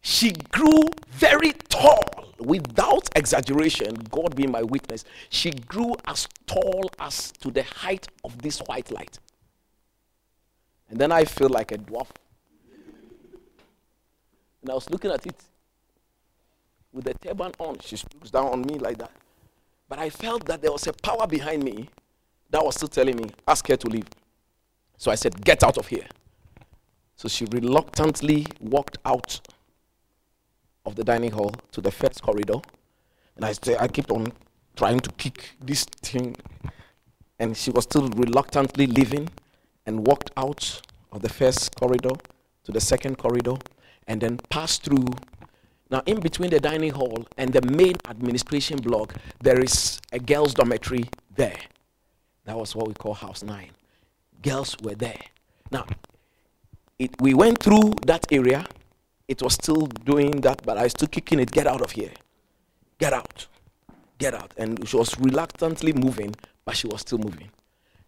she 0.00 0.32
grew 0.32 0.88
very 1.10 1.52
tall 1.68 2.20
without 2.40 3.08
exaggeration, 3.14 3.94
God 4.10 4.34
being 4.34 4.50
my 4.50 4.62
witness, 4.62 5.04
she 5.28 5.50
grew 5.50 5.94
as 6.06 6.26
tall 6.46 6.90
as 6.98 7.32
to 7.40 7.50
the 7.50 7.62
height 7.62 8.08
of 8.24 8.40
this 8.40 8.58
white 8.60 8.90
light. 8.90 9.18
And 10.88 10.98
then 10.98 11.12
I 11.12 11.24
feel 11.24 11.48
like 11.48 11.72
a 11.72 11.78
dwarf. 11.78 12.08
And 14.62 14.70
I 14.70 14.74
was 14.74 14.90
looking 14.90 15.10
at 15.10 15.26
it 15.26 15.36
with 16.92 17.04
the 17.04 17.14
turban 17.14 17.52
on. 17.58 17.78
She 17.80 17.96
looks 18.14 18.30
down 18.30 18.46
on 18.46 18.62
me 18.62 18.78
like 18.78 18.98
that. 18.98 19.10
But 19.88 19.98
I 19.98 20.10
felt 20.10 20.46
that 20.46 20.62
there 20.62 20.72
was 20.72 20.86
a 20.86 20.92
power 20.92 21.26
behind 21.26 21.64
me 21.64 21.88
that 22.50 22.64
was 22.64 22.76
still 22.76 22.88
telling 22.88 23.16
me, 23.16 23.30
ask 23.46 23.66
her 23.68 23.76
to 23.76 23.88
leave. 23.88 24.08
So 24.96 25.10
I 25.10 25.14
said, 25.14 25.44
get 25.44 25.62
out 25.62 25.78
of 25.78 25.86
here. 25.86 26.06
So 27.16 27.28
she 27.28 27.44
reluctantly 27.46 28.46
walked 28.60 28.98
out 29.04 29.40
of 30.86 30.96
the 30.96 31.04
dining 31.04 31.30
hall 31.32 31.54
to 31.72 31.80
the 31.80 31.90
first 31.90 32.22
corridor. 32.22 32.60
And 33.36 33.44
I, 33.44 33.54
I 33.78 33.88
kept 33.88 34.10
on 34.10 34.32
trying 34.76 35.00
to 35.00 35.10
kick 35.12 35.50
this 35.60 35.84
thing. 35.84 36.36
And 37.38 37.56
she 37.56 37.70
was 37.70 37.84
still 37.84 38.08
reluctantly 38.08 38.86
leaving 38.86 39.28
and 39.86 40.06
walked 40.06 40.30
out 40.36 40.82
of 41.12 41.22
the 41.22 41.28
first 41.28 41.74
corridor 41.76 42.14
to 42.64 42.72
the 42.72 42.80
second 42.80 43.18
corridor 43.18 43.56
and 44.06 44.20
then 44.20 44.38
passed 44.48 44.82
through. 44.82 45.06
Now, 45.90 46.02
in 46.06 46.20
between 46.20 46.50
the 46.50 46.60
dining 46.60 46.92
hall 46.92 47.26
and 47.36 47.52
the 47.52 47.62
main 47.62 47.96
administration 48.08 48.78
block, 48.78 49.14
there 49.40 49.60
is 49.60 50.00
a 50.12 50.18
girls' 50.18 50.54
dormitory 50.54 51.04
there. 51.34 51.58
That 52.44 52.56
was 52.56 52.76
what 52.76 52.86
we 52.88 52.94
call 52.94 53.14
House 53.14 53.42
9. 53.42 53.70
Girls 54.42 54.76
were 54.82 54.94
there. 54.94 55.20
Now, 55.70 55.86
it, 56.98 57.10
we 57.20 57.34
went 57.34 57.62
through 57.62 57.94
that 58.06 58.24
area 58.32 58.66
it 59.30 59.40
was 59.42 59.54
still 59.54 59.86
doing 59.86 60.40
that, 60.40 60.60
but 60.64 60.76
I 60.76 60.82
was 60.82 60.90
still 60.90 61.06
kicking 61.06 61.38
it, 61.38 61.52
get 61.52 61.68
out 61.68 61.82
of 61.82 61.92
here. 61.92 62.10
Get 62.98 63.12
out. 63.12 63.46
Get 64.18 64.34
out. 64.34 64.52
And 64.56 64.86
she 64.88 64.96
was 64.96 65.16
reluctantly 65.20 65.92
moving, 65.92 66.34
but 66.64 66.76
she 66.76 66.88
was 66.88 67.02
still 67.02 67.18
moving. 67.18 67.48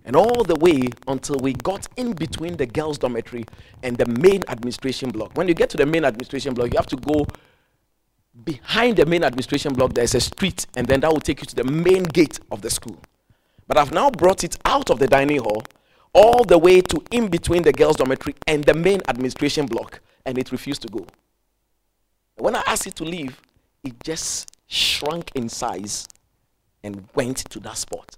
And 0.04 0.16
all 0.16 0.42
the 0.42 0.56
way 0.56 0.88
until 1.06 1.36
we 1.36 1.52
got 1.52 1.86
in 1.96 2.14
between 2.14 2.56
the 2.56 2.66
girls' 2.66 2.98
dormitory 2.98 3.44
and 3.84 3.96
the 3.96 4.06
main 4.06 4.42
administration 4.48 5.10
block. 5.10 5.30
When 5.36 5.46
you 5.46 5.54
get 5.54 5.70
to 5.70 5.76
the 5.76 5.86
main 5.86 6.04
administration 6.04 6.54
block, 6.54 6.72
you 6.72 6.76
have 6.76 6.88
to 6.88 6.96
go 6.96 7.24
behind 8.44 8.96
the 8.96 9.06
main 9.06 9.24
administration 9.24 9.74
block. 9.74 9.94
There's 9.94 10.14
a 10.14 10.20
street, 10.20 10.66
and 10.76 10.86
then 10.86 11.00
that 11.00 11.12
will 11.12 11.20
take 11.20 11.40
you 11.40 11.46
to 11.46 11.54
the 11.54 11.64
main 11.64 12.04
gate 12.04 12.40
of 12.50 12.62
the 12.62 12.70
school. 12.70 12.98
But 13.66 13.78
I've 13.78 13.92
now 13.92 14.10
brought 14.10 14.44
it 14.44 14.58
out 14.64 14.90
of 14.90 14.98
the 14.98 15.06
dining 15.06 15.40
hall 15.40 15.62
all 16.14 16.44
the 16.44 16.58
way 16.58 16.80
to 16.80 17.02
in 17.10 17.28
between 17.28 17.62
the 17.62 17.72
girls' 17.72 17.96
dormitory 17.96 18.34
and 18.46 18.64
the 18.64 18.74
main 18.74 19.00
administration 19.08 19.66
block 19.66 20.00
and 20.26 20.38
it 20.38 20.52
refused 20.52 20.82
to 20.82 20.88
go. 20.88 21.06
When 22.36 22.54
I 22.54 22.62
asked 22.66 22.86
it 22.86 22.96
to 22.96 23.04
leave, 23.04 23.40
it 23.82 23.94
just 24.02 24.50
shrunk 24.66 25.30
in 25.34 25.48
size 25.48 26.06
and 26.82 27.08
went 27.14 27.38
to 27.50 27.60
that 27.60 27.76
spot. 27.76 28.16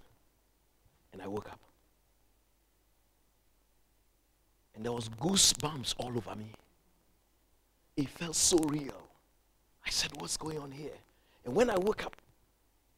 And 1.13 1.23
I 1.23 1.29
woke 1.29 1.49
up. 1.49 1.61
And 4.75 4.85
there 4.85 4.93
was 4.93 5.09
goosebumps 5.09 5.95
all 5.99 6.17
over 6.17 6.35
me. 6.35 6.53
It 7.97 8.09
felt 8.09 8.35
so 8.35 8.59
real. 8.59 9.04
I 9.87 9.91
said, 9.91 10.11
What's 10.19 10.37
going 10.37 10.59
on 10.59 10.71
here? 10.71 10.93
And 11.45 11.55
when 11.55 11.71
I 11.71 11.77
woke 11.77 12.05
up, 12.05 12.17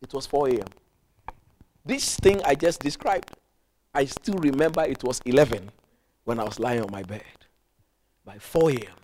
it 0.00 0.12
was 0.12 0.26
4 0.26 0.48
a.m. 0.50 0.68
This 1.84 2.16
thing 2.16 2.40
I 2.44 2.54
just 2.54 2.80
described, 2.80 3.30
I 3.94 4.04
still 4.04 4.34
remember 4.34 4.82
it 4.82 5.02
was 5.02 5.20
11 5.24 5.70
when 6.24 6.38
I 6.40 6.44
was 6.44 6.58
lying 6.58 6.82
on 6.82 6.90
my 6.90 7.02
bed 7.02 7.22
by 8.24 8.38
4 8.38 8.70
a.m. 8.70 8.96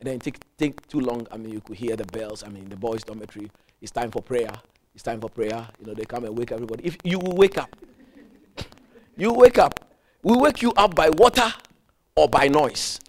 And 0.00 0.08
then 0.08 0.18
take, 0.18 0.38
take 0.56 0.86
too 0.88 1.00
long. 1.00 1.26
I 1.30 1.36
mean, 1.36 1.52
you 1.52 1.60
could 1.60 1.76
hear 1.76 1.96
the 1.96 2.04
bells. 2.04 2.42
I 2.42 2.48
mean, 2.48 2.68
the 2.68 2.76
boys' 2.76 3.04
dormitory. 3.04 3.50
It's 3.80 3.92
time 3.92 4.10
for 4.10 4.22
prayer. 4.22 4.50
It's 4.94 5.02
time 5.02 5.20
for 5.20 5.28
prayer. 5.30 5.66
You 5.78 5.86
know, 5.86 5.94
they 5.94 6.04
come 6.04 6.24
and 6.24 6.36
wake 6.36 6.52
everybody. 6.52 6.84
If 6.84 6.96
you 7.04 7.18
will 7.18 7.36
wake 7.36 7.58
up, 7.58 7.74
you 9.16 9.32
wake 9.32 9.58
up. 9.58 9.78
We 10.22 10.36
wake 10.36 10.62
you 10.62 10.72
up 10.76 10.94
by 10.94 11.10
water 11.10 11.52
or 12.16 12.28
by 12.28 12.48
noise. 12.48 13.00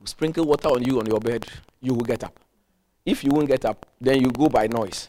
We 0.00 0.06
sprinkle 0.06 0.44
water 0.44 0.68
on 0.68 0.84
you 0.84 1.00
on 1.00 1.06
your 1.06 1.20
bed, 1.20 1.46
you 1.86 1.94
will 1.94 2.04
get 2.04 2.24
up. 2.24 2.38
If 3.04 3.22
you 3.22 3.30
won't 3.30 3.48
get 3.48 3.64
up, 3.64 3.86
then 4.00 4.20
you 4.20 4.30
go 4.30 4.48
by 4.48 4.66
noise. 4.66 5.08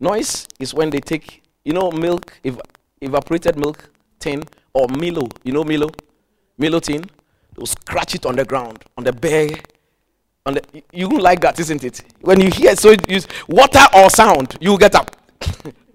Noise 0.00 0.48
is 0.58 0.72
when 0.72 0.88
they 0.90 1.00
take, 1.00 1.42
you 1.64 1.72
know, 1.74 1.90
milk, 1.90 2.32
ev- 2.44 2.60
evaporated 3.00 3.58
milk 3.58 3.90
tin 4.18 4.42
or 4.72 4.88
Milo. 4.88 5.28
You 5.44 5.52
know 5.52 5.64
Milo? 5.64 5.90
Milo 6.56 6.80
tin, 6.80 7.04
they'll 7.54 7.66
scratch 7.66 8.14
it 8.14 8.24
on 8.24 8.36
the 8.36 8.44
ground, 8.44 8.82
on 8.96 9.04
the 9.04 9.12
bare. 9.12 9.50
On 10.46 10.54
the, 10.54 10.62
you 10.92 11.10
you 11.10 11.18
like 11.18 11.40
that, 11.42 11.60
isn't 11.60 11.84
it? 11.84 12.02
When 12.22 12.40
you 12.40 12.50
hear 12.50 12.74
so 12.74 12.94
you, 13.06 13.20
water 13.48 13.84
or 13.94 14.08
sound, 14.08 14.56
you 14.60 14.78
get 14.78 14.94
up. 14.94 15.14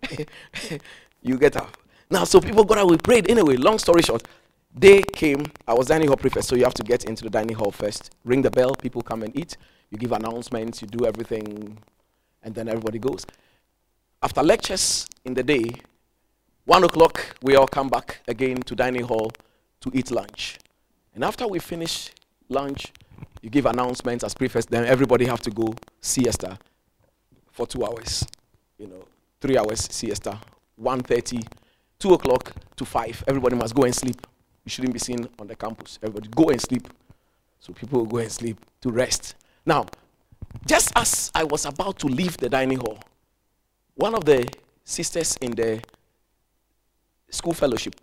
you 1.22 1.38
get 1.40 1.58
up. 1.58 1.76
Now, 2.12 2.26
so 2.26 2.40
people 2.40 2.64
got 2.64 2.78
out, 2.78 2.90
we 2.90 2.98
prayed. 2.98 3.30
Anyway, 3.32 3.56
long 3.56 3.80
story 3.80 4.04
short, 4.04 4.24
they 4.76 5.02
came. 5.02 5.46
I 5.68 5.74
was 5.74 5.88
dining 5.88 6.08
hall 6.08 6.18
prefect, 6.18 6.46
so 6.46 6.56
you 6.56 6.66
have 6.66 6.76
to 6.76 6.84
get 6.84 7.06
into 7.06 7.24
the 7.24 7.30
dining 7.32 7.56
hall 7.56 7.72
first. 7.72 8.12
Ring 8.24 8.44
the 8.44 8.52
bell, 8.52 8.76
people 8.76 9.02
come 9.02 9.24
and 9.24 9.36
eat. 9.38 9.58
You 9.94 10.00
give 10.00 10.12
announcements, 10.12 10.82
you 10.82 10.88
do 10.88 11.06
everything, 11.06 11.78
and 12.42 12.56
then 12.56 12.68
everybody 12.68 12.98
goes. 12.98 13.28
After 14.24 14.42
lectures 14.42 15.06
in 15.24 15.36
the 15.36 15.44
day, 15.44 15.70
one 16.66 16.84
o'clock, 16.84 17.38
we 17.44 17.56
all 17.56 17.68
come 17.68 17.90
back 17.90 18.22
again 18.28 18.58
to 18.64 18.74
dining 18.74 19.04
hall 19.04 19.32
to 19.82 19.92
eat 19.94 20.10
lunch. 20.10 20.58
And 21.14 21.24
after 21.24 21.48
we 21.48 21.60
finish 21.60 22.10
lunch, 22.50 22.92
you 23.44 23.52
give 23.52 23.68
announcements 23.68 24.24
as 24.24 24.34
prefects, 24.34 24.66
then 24.66 24.84
everybody 24.84 25.26
have 25.26 25.42
to 25.42 25.52
go 25.52 25.76
siesta 26.02 26.58
for 27.52 27.68
two 27.68 27.86
hours. 27.86 28.26
You 28.80 28.88
know, 28.88 29.06
three 29.40 29.60
hours 29.60 29.88
siesta, 29.92 30.40
1.30, 30.82 31.46
2 32.00 32.14
o'clock 32.16 32.52
to 32.78 32.84
5. 32.84 33.26
Everybody 33.28 33.58
must 33.58 33.76
go 33.76 33.84
and 33.84 33.94
sleep. 33.94 34.26
You 34.66 34.72
shouldn't 34.72 34.94
be 34.94 35.00
seen 35.00 35.30
on 35.38 35.46
the 35.46 35.56
campus. 35.56 36.00
Everybody 36.02 36.30
go 36.36 36.50
and 36.50 36.60
sleep. 36.60 36.88
So 37.60 37.74
people 37.74 38.00
will 38.00 38.08
go 38.08 38.18
and 38.18 38.32
sleep 38.32 38.58
to 38.82 38.90
rest. 38.90 39.36
Now, 39.66 39.86
just 40.66 40.92
as 40.96 41.32
I 41.34 41.44
was 41.44 41.66
about 41.66 42.00
to 42.00 42.08
leave 42.08 42.38
the 42.38 42.50
dining 42.50 42.80
hall, 42.80 43.00
one 43.96 44.16
of 44.16 44.26
the 44.26 44.46
sisters 44.84 45.38
in 45.38 45.52
the 45.52 45.82
school 47.30 47.54
fellowship, 47.54 47.96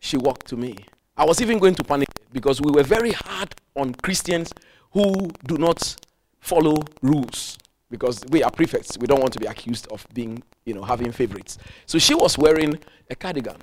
she 0.00 0.16
walked 0.16 0.46
to 0.48 0.56
me. 0.56 0.76
I 1.16 1.24
was 1.24 1.40
even 1.40 1.58
going 1.58 1.74
to 1.76 1.84
panic 1.84 2.08
because 2.32 2.60
we 2.60 2.70
were 2.72 2.82
very 2.82 3.12
hard 3.12 3.54
on 3.76 3.94
Christians 3.94 4.52
who 4.92 5.30
do 5.46 5.56
not 5.56 5.96
follow 6.40 6.82
rules 7.02 7.56
because 7.90 8.22
we 8.30 8.42
are 8.42 8.50
prefects. 8.50 8.98
We 8.98 9.06
don't 9.06 9.20
want 9.20 9.32
to 9.34 9.38
be 9.38 9.46
accused 9.46 9.86
of 9.90 10.06
being, 10.12 10.42
you 10.66 10.74
know, 10.74 10.82
having 10.82 11.12
favorites. 11.12 11.58
So 11.86 11.98
she 11.98 12.14
was 12.14 12.36
wearing 12.36 12.78
a 13.08 13.14
cardigan 13.14 13.56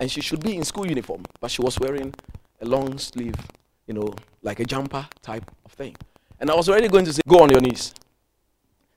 and 0.00 0.10
she 0.10 0.20
should 0.20 0.42
be 0.42 0.56
in 0.56 0.64
school 0.64 0.86
uniform, 0.86 1.22
but 1.40 1.50
she 1.50 1.62
was 1.62 1.78
wearing 1.78 2.12
a 2.60 2.66
long 2.66 2.98
sleeve, 2.98 3.36
you 3.86 3.94
know, 3.94 4.14
like 4.42 4.60
a 4.60 4.64
jumper 4.64 5.08
type 5.22 5.50
of 5.64 5.72
thing. 5.72 5.96
And 6.38 6.50
I 6.50 6.54
was 6.54 6.68
already 6.68 6.88
going 6.88 7.04
to 7.04 7.12
say, 7.12 7.22
Go 7.26 7.40
on 7.40 7.50
your 7.50 7.60
knees. 7.60 7.94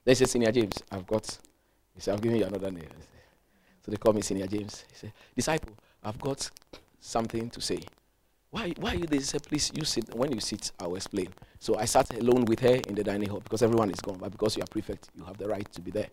They 0.04 0.16
said, 0.16 0.30
Senior 0.30 0.52
James, 0.52 0.82
I've 0.92 1.06
got, 1.06 1.38
he 1.94 2.02
said, 2.02 2.16
I'm 2.16 2.20
giving 2.20 2.40
you 2.40 2.46
another 2.46 2.72
name. 2.72 2.88
So 3.86 3.92
they 3.92 3.98
call 3.98 4.14
me 4.14 4.22
Senior 4.22 4.48
James. 4.48 4.86
He 4.90 4.96
said, 4.96 5.14
Disciple, 5.36 5.74
I've 6.04 6.20
got 6.20 6.50
something 7.00 7.50
to 7.50 7.62
say. 7.62 7.80
Why, 8.52 8.74
why 8.80 8.94
are 8.94 8.96
you 8.96 9.06
there? 9.06 9.20
He 9.20 9.26
said, 9.26 9.44
Please, 9.44 9.72
you 9.76 9.86
sit. 9.86 10.14
When 10.16 10.32
you 10.32 10.40
sit, 10.40 10.72
I'll 10.80 10.96
explain. 10.96 11.30
So 11.60 11.78
I 11.78 11.86
sat 11.86 12.14
alone 12.16 12.46
with 12.46 12.60
her 12.62 12.80
in 12.88 12.96
the 12.96 13.04
dining 13.04 13.30
hall 13.30 13.42
because 13.42 13.62
everyone 13.62 13.92
is 13.92 14.00
gone. 14.00 14.18
But 14.18 14.32
because 14.32 14.58
you 14.58 14.64
are 14.64 14.68
prefect, 14.68 15.10
you 15.16 15.24
have 15.24 15.38
the 15.38 15.48
right 15.48 15.72
to 15.74 15.82
be 15.82 15.92
there. 15.92 16.08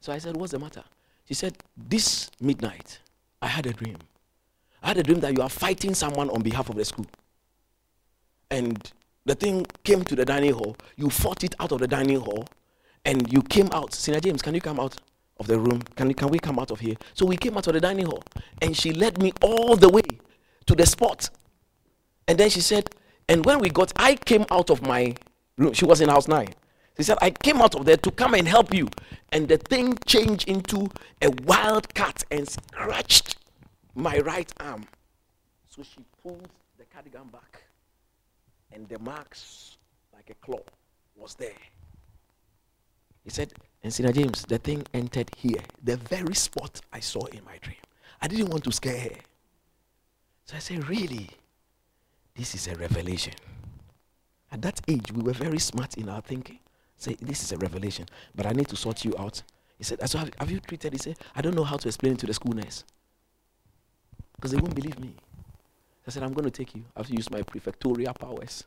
So 0.00 0.12
I 0.12 0.18
said, 0.18 0.36
What's 0.36 0.52
the 0.52 0.58
matter? 0.58 0.84
She 1.26 1.34
said, 1.34 1.56
This 1.76 2.30
midnight, 2.40 3.00
I 3.40 3.48
had 3.48 3.66
a 3.66 3.72
dream. 3.72 3.96
I 4.82 4.88
had 4.88 4.98
a 4.98 5.02
dream 5.02 5.20
that 5.20 5.36
you 5.36 5.42
are 5.42 5.48
fighting 5.48 5.94
someone 5.94 6.30
on 6.30 6.42
behalf 6.42 6.68
of 6.68 6.76
the 6.76 6.84
school. 6.84 7.06
And 8.50 8.92
the 9.24 9.34
thing 9.34 9.66
came 9.84 10.04
to 10.04 10.16
the 10.16 10.24
dining 10.24 10.52
hall. 10.52 10.76
You 10.96 11.10
fought 11.10 11.44
it 11.44 11.54
out 11.60 11.72
of 11.72 11.80
the 11.80 11.88
dining 11.88 12.20
hall. 12.20 12.46
And 13.04 13.32
you 13.32 13.42
came 13.42 13.68
out. 13.72 13.94
Senior 13.94 14.20
James, 14.20 14.42
can 14.42 14.54
you 14.54 14.60
come 14.60 14.78
out 14.78 14.96
of 15.38 15.46
the 15.46 15.58
room? 15.58 15.82
Can, 15.96 16.12
can 16.14 16.28
we 16.28 16.38
come 16.38 16.58
out 16.58 16.70
of 16.70 16.80
here? 16.80 16.94
So 17.14 17.26
we 17.26 17.36
came 17.36 17.56
out 17.56 17.66
of 17.66 17.74
the 17.74 17.80
dining 17.80 18.06
hall. 18.06 18.22
And 18.60 18.76
she 18.76 18.92
led 18.92 19.20
me 19.20 19.32
all 19.40 19.76
the 19.76 19.88
way 19.88 20.02
to 20.66 20.74
the 20.74 20.86
spot. 20.86 21.30
And 22.28 22.38
then 22.38 22.50
she 22.50 22.60
said, 22.60 22.90
and 23.28 23.44
when 23.44 23.58
we 23.60 23.70
got, 23.70 23.92
I 23.96 24.14
came 24.14 24.44
out 24.50 24.70
of 24.70 24.82
my 24.82 25.14
room. 25.56 25.72
She 25.72 25.84
was 25.84 26.00
in 26.00 26.08
house 26.08 26.28
nine. 26.28 26.54
She 26.96 27.04
said, 27.04 27.18
I 27.22 27.30
came 27.30 27.60
out 27.62 27.74
of 27.74 27.84
there 27.84 27.96
to 27.96 28.10
come 28.10 28.34
and 28.34 28.46
help 28.46 28.74
you. 28.74 28.88
And 29.30 29.48
the 29.48 29.56
thing 29.56 29.98
changed 30.04 30.48
into 30.48 30.90
a 31.22 31.30
wild 31.44 31.92
cat 31.94 32.22
and 32.30 32.48
scratched 32.48 33.36
my 33.94 34.18
right 34.18 34.52
arm. 34.60 34.84
So 35.68 35.82
she 35.82 36.04
pulled 36.22 36.48
the 36.78 36.84
cardigan 36.84 37.28
back, 37.28 37.61
and 38.74 38.88
the 38.88 38.98
marks, 38.98 39.76
like 40.12 40.30
a 40.30 40.34
claw, 40.34 40.60
was 41.16 41.34
there. 41.34 41.50
He 43.24 43.30
said, 43.30 43.52
and 43.82 43.92
Senior 43.92 44.12
James, 44.12 44.42
the 44.42 44.58
thing 44.58 44.84
entered 44.94 45.30
here, 45.36 45.60
the 45.82 45.96
very 45.96 46.34
spot 46.34 46.80
I 46.92 47.00
saw 47.00 47.24
in 47.26 47.44
my 47.44 47.56
dream. 47.60 47.76
I 48.20 48.28
didn't 48.28 48.48
want 48.48 48.64
to 48.64 48.72
scare 48.72 48.98
her. 49.00 49.16
So 50.44 50.56
I 50.56 50.60
said, 50.60 50.88
Really? 50.88 51.28
This 52.34 52.54
is 52.54 52.66
a 52.68 52.74
revelation. 52.76 53.34
At 54.50 54.62
that 54.62 54.80
age, 54.88 55.12
we 55.12 55.22
were 55.22 55.32
very 55.32 55.58
smart 55.58 55.96
in 55.96 56.08
our 56.08 56.20
thinking. 56.20 56.58
Say, 56.96 57.16
This 57.20 57.42
is 57.42 57.52
a 57.52 57.58
revelation, 57.58 58.06
but 58.34 58.46
I 58.46 58.52
need 58.52 58.68
to 58.68 58.76
sort 58.76 59.04
you 59.04 59.14
out. 59.18 59.42
He 59.78 59.84
said, 59.84 60.08
So 60.08 60.18
have, 60.18 60.30
have 60.38 60.50
you 60.50 60.60
treated? 60.60 60.92
He 60.92 60.98
said, 60.98 61.16
I 61.34 61.42
don't 61.42 61.54
know 61.54 61.64
how 61.64 61.76
to 61.76 61.88
explain 61.88 62.12
it 62.14 62.18
to 62.20 62.26
the 62.26 62.34
school 62.34 62.52
nurse 62.52 62.84
because 64.36 64.52
they 64.52 64.58
won't 64.58 64.74
believe 64.74 64.98
me. 65.00 65.14
I 66.06 66.10
said, 66.10 66.22
I'm 66.22 66.32
going 66.32 66.44
to 66.44 66.50
take 66.50 66.74
you. 66.74 66.84
I 66.96 67.00
have 67.00 67.06
to 67.08 67.14
use 67.14 67.30
my 67.30 67.42
prefectorial 67.42 68.18
powers. 68.18 68.64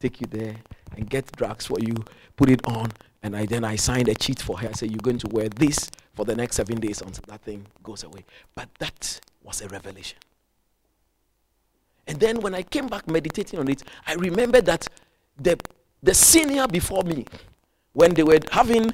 Take 0.00 0.20
you 0.20 0.26
there 0.26 0.56
and 0.96 1.08
get 1.08 1.30
drugs 1.32 1.66
for 1.66 1.78
you, 1.80 1.94
put 2.36 2.50
it 2.50 2.60
on, 2.66 2.90
and 3.22 3.36
I 3.36 3.46
then 3.46 3.64
I 3.64 3.76
signed 3.76 4.08
a 4.08 4.14
cheat 4.14 4.42
for 4.42 4.58
her. 4.58 4.68
I 4.68 4.72
said, 4.72 4.90
You're 4.90 4.98
going 4.98 5.18
to 5.18 5.28
wear 5.28 5.48
this 5.48 5.90
for 6.14 6.24
the 6.24 6.34
next 6.34 6.56
seven 6.56 6.78
days 6.80 7.00
until 7.00 7.24
that 7.28 7.42
thing 7.42 7.66
goes 7.82 8.04
away. 8.04 8.24
But 8.54 8.68
that 8.80 9.20
was 9.42 9.62
a 9.62 9.68
revelation. 9.68 10.18
And 12.06 12.20
then 12.20 12.40
when 12.40 12.54
I 12.54 12.62
came 12.62 12.86
back 12.86 13.08
meditating 13.08 13.58
on 13.58 13.68
it, 13.68 13.82
I 14.06 14.14
remembered 14.14 14.66
that 14.66 14.88
the, 15.38 15.58
the 16.02 16.14
senior 16.14 16.66
before 16.66 17.02
me, 17.02 17.24
when 17.92 18.12
they 18.12 18.22
were 18.22 18.40
having, 18.50 18.90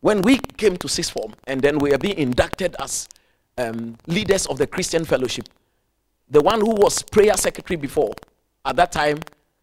when 0.00 0.20
we 0.22 0.38
came 0.38 0.76
to 0.76 0.88
sixth 0.88 1.12
form, 1.12 1.32
and 1.46 1.62
then 1.62 1.78
we 1.78 1.90
were 1.90 1.98
being 1.98 2.18
inducted 2.18 2.76
as 2.78 3.08
um, 3.56 3.96
leaders 4.06 4.46
of 4.46 4.58
the 4.58 4.66
Christian 4.66 5.04
fellowship, 5.04 5.48
the 6.30 6.40
one 6.40 6.60
who 6.60 6.70
was 6.70 7.02
prayer 7.02 7.36
secretary 7.36 7.76
before, 7.76 8.12
at 8.64 8.76
that 8.76 8.92
time, 8.92 9.18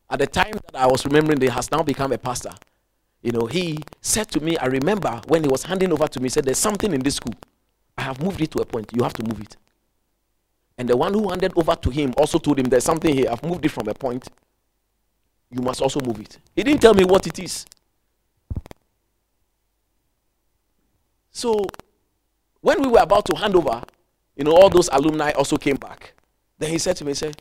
at 0.10 0.20
the 0.20 0.28
time 0.28 0.52
that 0.52 0.76
I 0.76 0.86
was 0.86 1.06
remembering, 1.06 1.40
they 1.40 1.48
has 1.48 1.72
now 1.72 1.82
become 1.82 2.12
a 2.12 2.18
pastor. 2.18 2.52
You 3.22 3.32
know, 3.32 3.46
he 3.46 3.80
said 4.02 4.30
to 4.32 4.40
me, 4.40 4.58
I 4.58 4.66
remember 4.66 5.22
when 5.28 5.44
he 5.44 5.50
was 5.50 5.64
handing 5.64 5.92
over 5.92 6.08
to 6.08 6.20
me, 6.20 6.26
he 6.26 6.30
said, 6.30 6.46
There's 6.46 6.58
something 6.58 6.94
in 6.94 7.02
this 7.02 7.16
school. 7.16 7.34
I 7.98 8.04
have 8.04 8.22
moved 8.22 8.42
it 8.42 8.52
to 8.52 8.60
a 8.60 8.66
point. 8.66 8.92
You 8.94 9.04
have 9.04 9.14
to 9.14 9.24
move 9.24 9.42
it. 9.42 9.56
And 10.78 10.88
the 10.88 10.96
one 10.96 11.14
who 11.14 11.30
handed 11.30 11.54
over 11.58 11.76
to 11.76 11.90
him 11.90 12.14
also 12.18 12.38
told 12.38 12.60
him, 12.60 12.66
There's 12.66 12.84
something 12.84 13.14
here. 13.14 13.30
I've 13.32 13.44
moved 13.44 13.66
it 13.66 13.70
from 13.70 13.88
a 13.88 13.94
point. 13.94 14.28
You 15.50 15.62
must 15.62 15.82
also 15.82 16.00
move 16.02 16.20
it. 16.20 16.38
He 16.56 16.64
didn't 16.64 16.82
tell 16.82 16.94
me 16.94 17.06
what 17.06 17.26
it 17.26 17.40
is. 17.40 17.66
So, 21.32 21.66
when 22.62 22.82
we 22.82 22.88
were 22.88 23.00
about 23.00 23.26
to 23.28 23.36
hand 23.36 23.56
over, 23.56 23.82
you 24.36 24.44
know, 24.44 24.52
all 24.52 24.70
those 24.70 24.90
alumni 24.92 25.32
also 25.32 25.58
came 25.58 25.78
back. 25.78 26.14
Then 26.58 26.72
he 26.72 26.78
said 26.78 26.96
to 26.98 27.06
me, 27.06 27.12
he 27.12 27.16
said, 27.16 27.38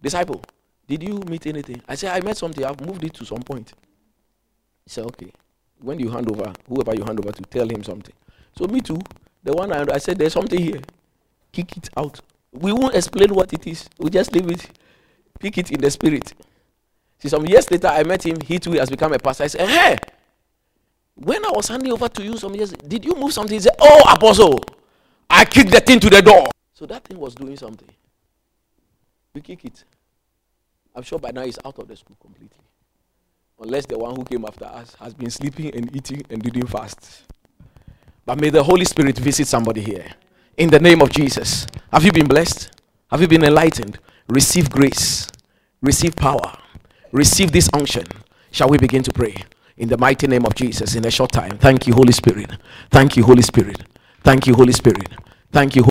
Disciple, 0.00 0.42
did 0.86 1.02
you 1.02 1.20
meet 1.28 1.46
anything? 1.46 1.82
I 1.88 1.94
said, 1.94 2.12
I 2.12 2.24
met 2.24 2.36
something. 2.36 2.64
I've 2.64 2.80
moved 2.80 3.04
it 3.04 3.14
to 3.14 3.24
some 3.24 3.42
point. 3.42 3.72
He 4.84 4.90
said, 4.90 5.04
Okay. 5.06 5.30
When 5.80 5.98
you 5.98 6.10
hand 6.10 6.30
over, 6.30 6.52
whoever 6.68 6.94
you 6.94 7.04
hand 7.04 7.18
over 7.20 7.32
to, 7.32 7.42
tell 7.42 7.68
him 7.68 7.82
something. 7.82 8.14
So 8.56 8.66
me 8.66 8.80
too. 8.80 8.98
The 9.42 9.52
one 9.52 9.72
I, 9.72 9.84
I 9.92 9.98
said, 9.98 10.18
There's 10.18 10.32
something 10.32 10.60
here. 10.60 10.80
Kick 11.52 11.76
it 11.76 11.90
out. 11.96 12.20
We 12.52 12.72
won't 12.72 12.94
explain 12.94 13.34
what 13.34 13.52
it 13.52 13.66
is. 13.66 13.88
We 13.98 14.10
just 14.10 14.32
leave 14.32 14.50
it. 14.50 14.68
Pick 15.38 15.58
it 15.58 15.70
in 15.70 15.80
the 15.80 15.90
spirit. 15.90 16.32
See, 17.18 17.28
some 17.28 17.46
years 17.46 17.70
later, 17.70 17.88
I 17.88 18.04
met 18.04 18.24
him. 18.24 18.36
He 18.40 18.58
too 18.58 18.72
has 18.72 18.88
become 18.90 19.12
a 19.12 19.18
pastor. 19.18 19.44
I 19.44 19.46
said, 19.48 19.68
Hey, 19.68 19.98
when 21.14 21.44
I 21.44 21.50
was 21.50 21.68
handing 21.68 21.92
over 21.92 22.08
to 22.08 22.22
you 22.22 22.36
some 22.36 22.54
years, 22.54 22.72
did 22.72 23.04
you 23.04 23.14
move 23.14 23.32
something? 23.32 23.54
He 23.54 23.60
said, 23.60 23.74
Oh, 23.80 24.02
apostle, 24.08 24.62
I 25.28 25.44
kicked 25.44 25.70
the 25.70 25.80
thing 25.80 25.98
to 26.00 26.10
the 26.10 26.22
door. 26.22 26.46
So 26.72 26.86
that 26.86 27.04
thing 27.04 27.18
was 27.18 27.34
doing 27.34 27.56
something. 27.56 27.88
We 29.36 29.42
kick 29.42 29.66
it. 29.66 29.84
I'm 30.94 31.02
sure 31.02 31.18
by 31.18 31.30
now 31.30 31.44
he's 31.44 31.58
out 31.62 31.78
of 31.78 31.86
the 31.86 31.94
school 31.94 32.16
completely. 32.22 32.56
Unless 33.60 33.84
the 33.84 33.98
one 33.98 34.16
who 34.16 34.24
came 34.24 34.46
after 34.46 34.64
us 34.64 34.94
has 34.94 35.12
been 35.12 35.28
sleeping 35.28 35.74
and 35.74 35.94
eating 35.94 36.22
and 36.30 36.42
didn't 36.42 36.68
fast. 36.68 37.24
But 38.24 38.40
may 38.40 38.48
the 38.48 38.62
Holy 38.62 38.86
Spirit 38.86 39.18
visit 39.18 39.46
somebody 39.46 39.82
here. 39.82 40.06
In 40.56 40.70
the 40.70 40.80
name 40.80 41.02
of 41.02 41.10
Jesus. 41.10 41.66
Have 41.92 42.02
you 42.02 42.12
been 42.12 42.26
blessed? 42.26 42.80
Have 43.10 43.20
you 43.20 43.28
been 43.28 43.44
enlightened? 43.44 43.98
Receive 44.26 44.70
grace. 44.70 45.28
Receive 45.82 46.16
power. 46.16 46.56
Receive 47.12 47.52
this 47.52 47.68
unction. 47.74 48.06
Shall 48.52 48.70
we 48.70 48.78
begin 48.78 49.02
to 49.02 49.12
pray? 49.12 49.34
In 49.76 49.90
the 49.90 49.98
mighty 49.98 50.26
name 50.26 50.46
of 50.46 50.54
Jesus, 50.54 50.94
in 50.94 51.04
a 51.04 51.10
short 51.10 51.30
time. 51.30 51.58
Thank 51.58 51.86
you, 51.86 51.92
Holy 51.92 52.12
Spirit. 52.12 52.52
Thank 52.90 53.18
you, 53.18 53.24
Holy 53.24 53.42
Spirit. 53.42 53.82
Thank 54.24 54.46
you, 54.46 54.54
Holy 54.54 54.72
Spirit. 54.72 55.10
Thank 55.52 55.76
you. 55.76 55.86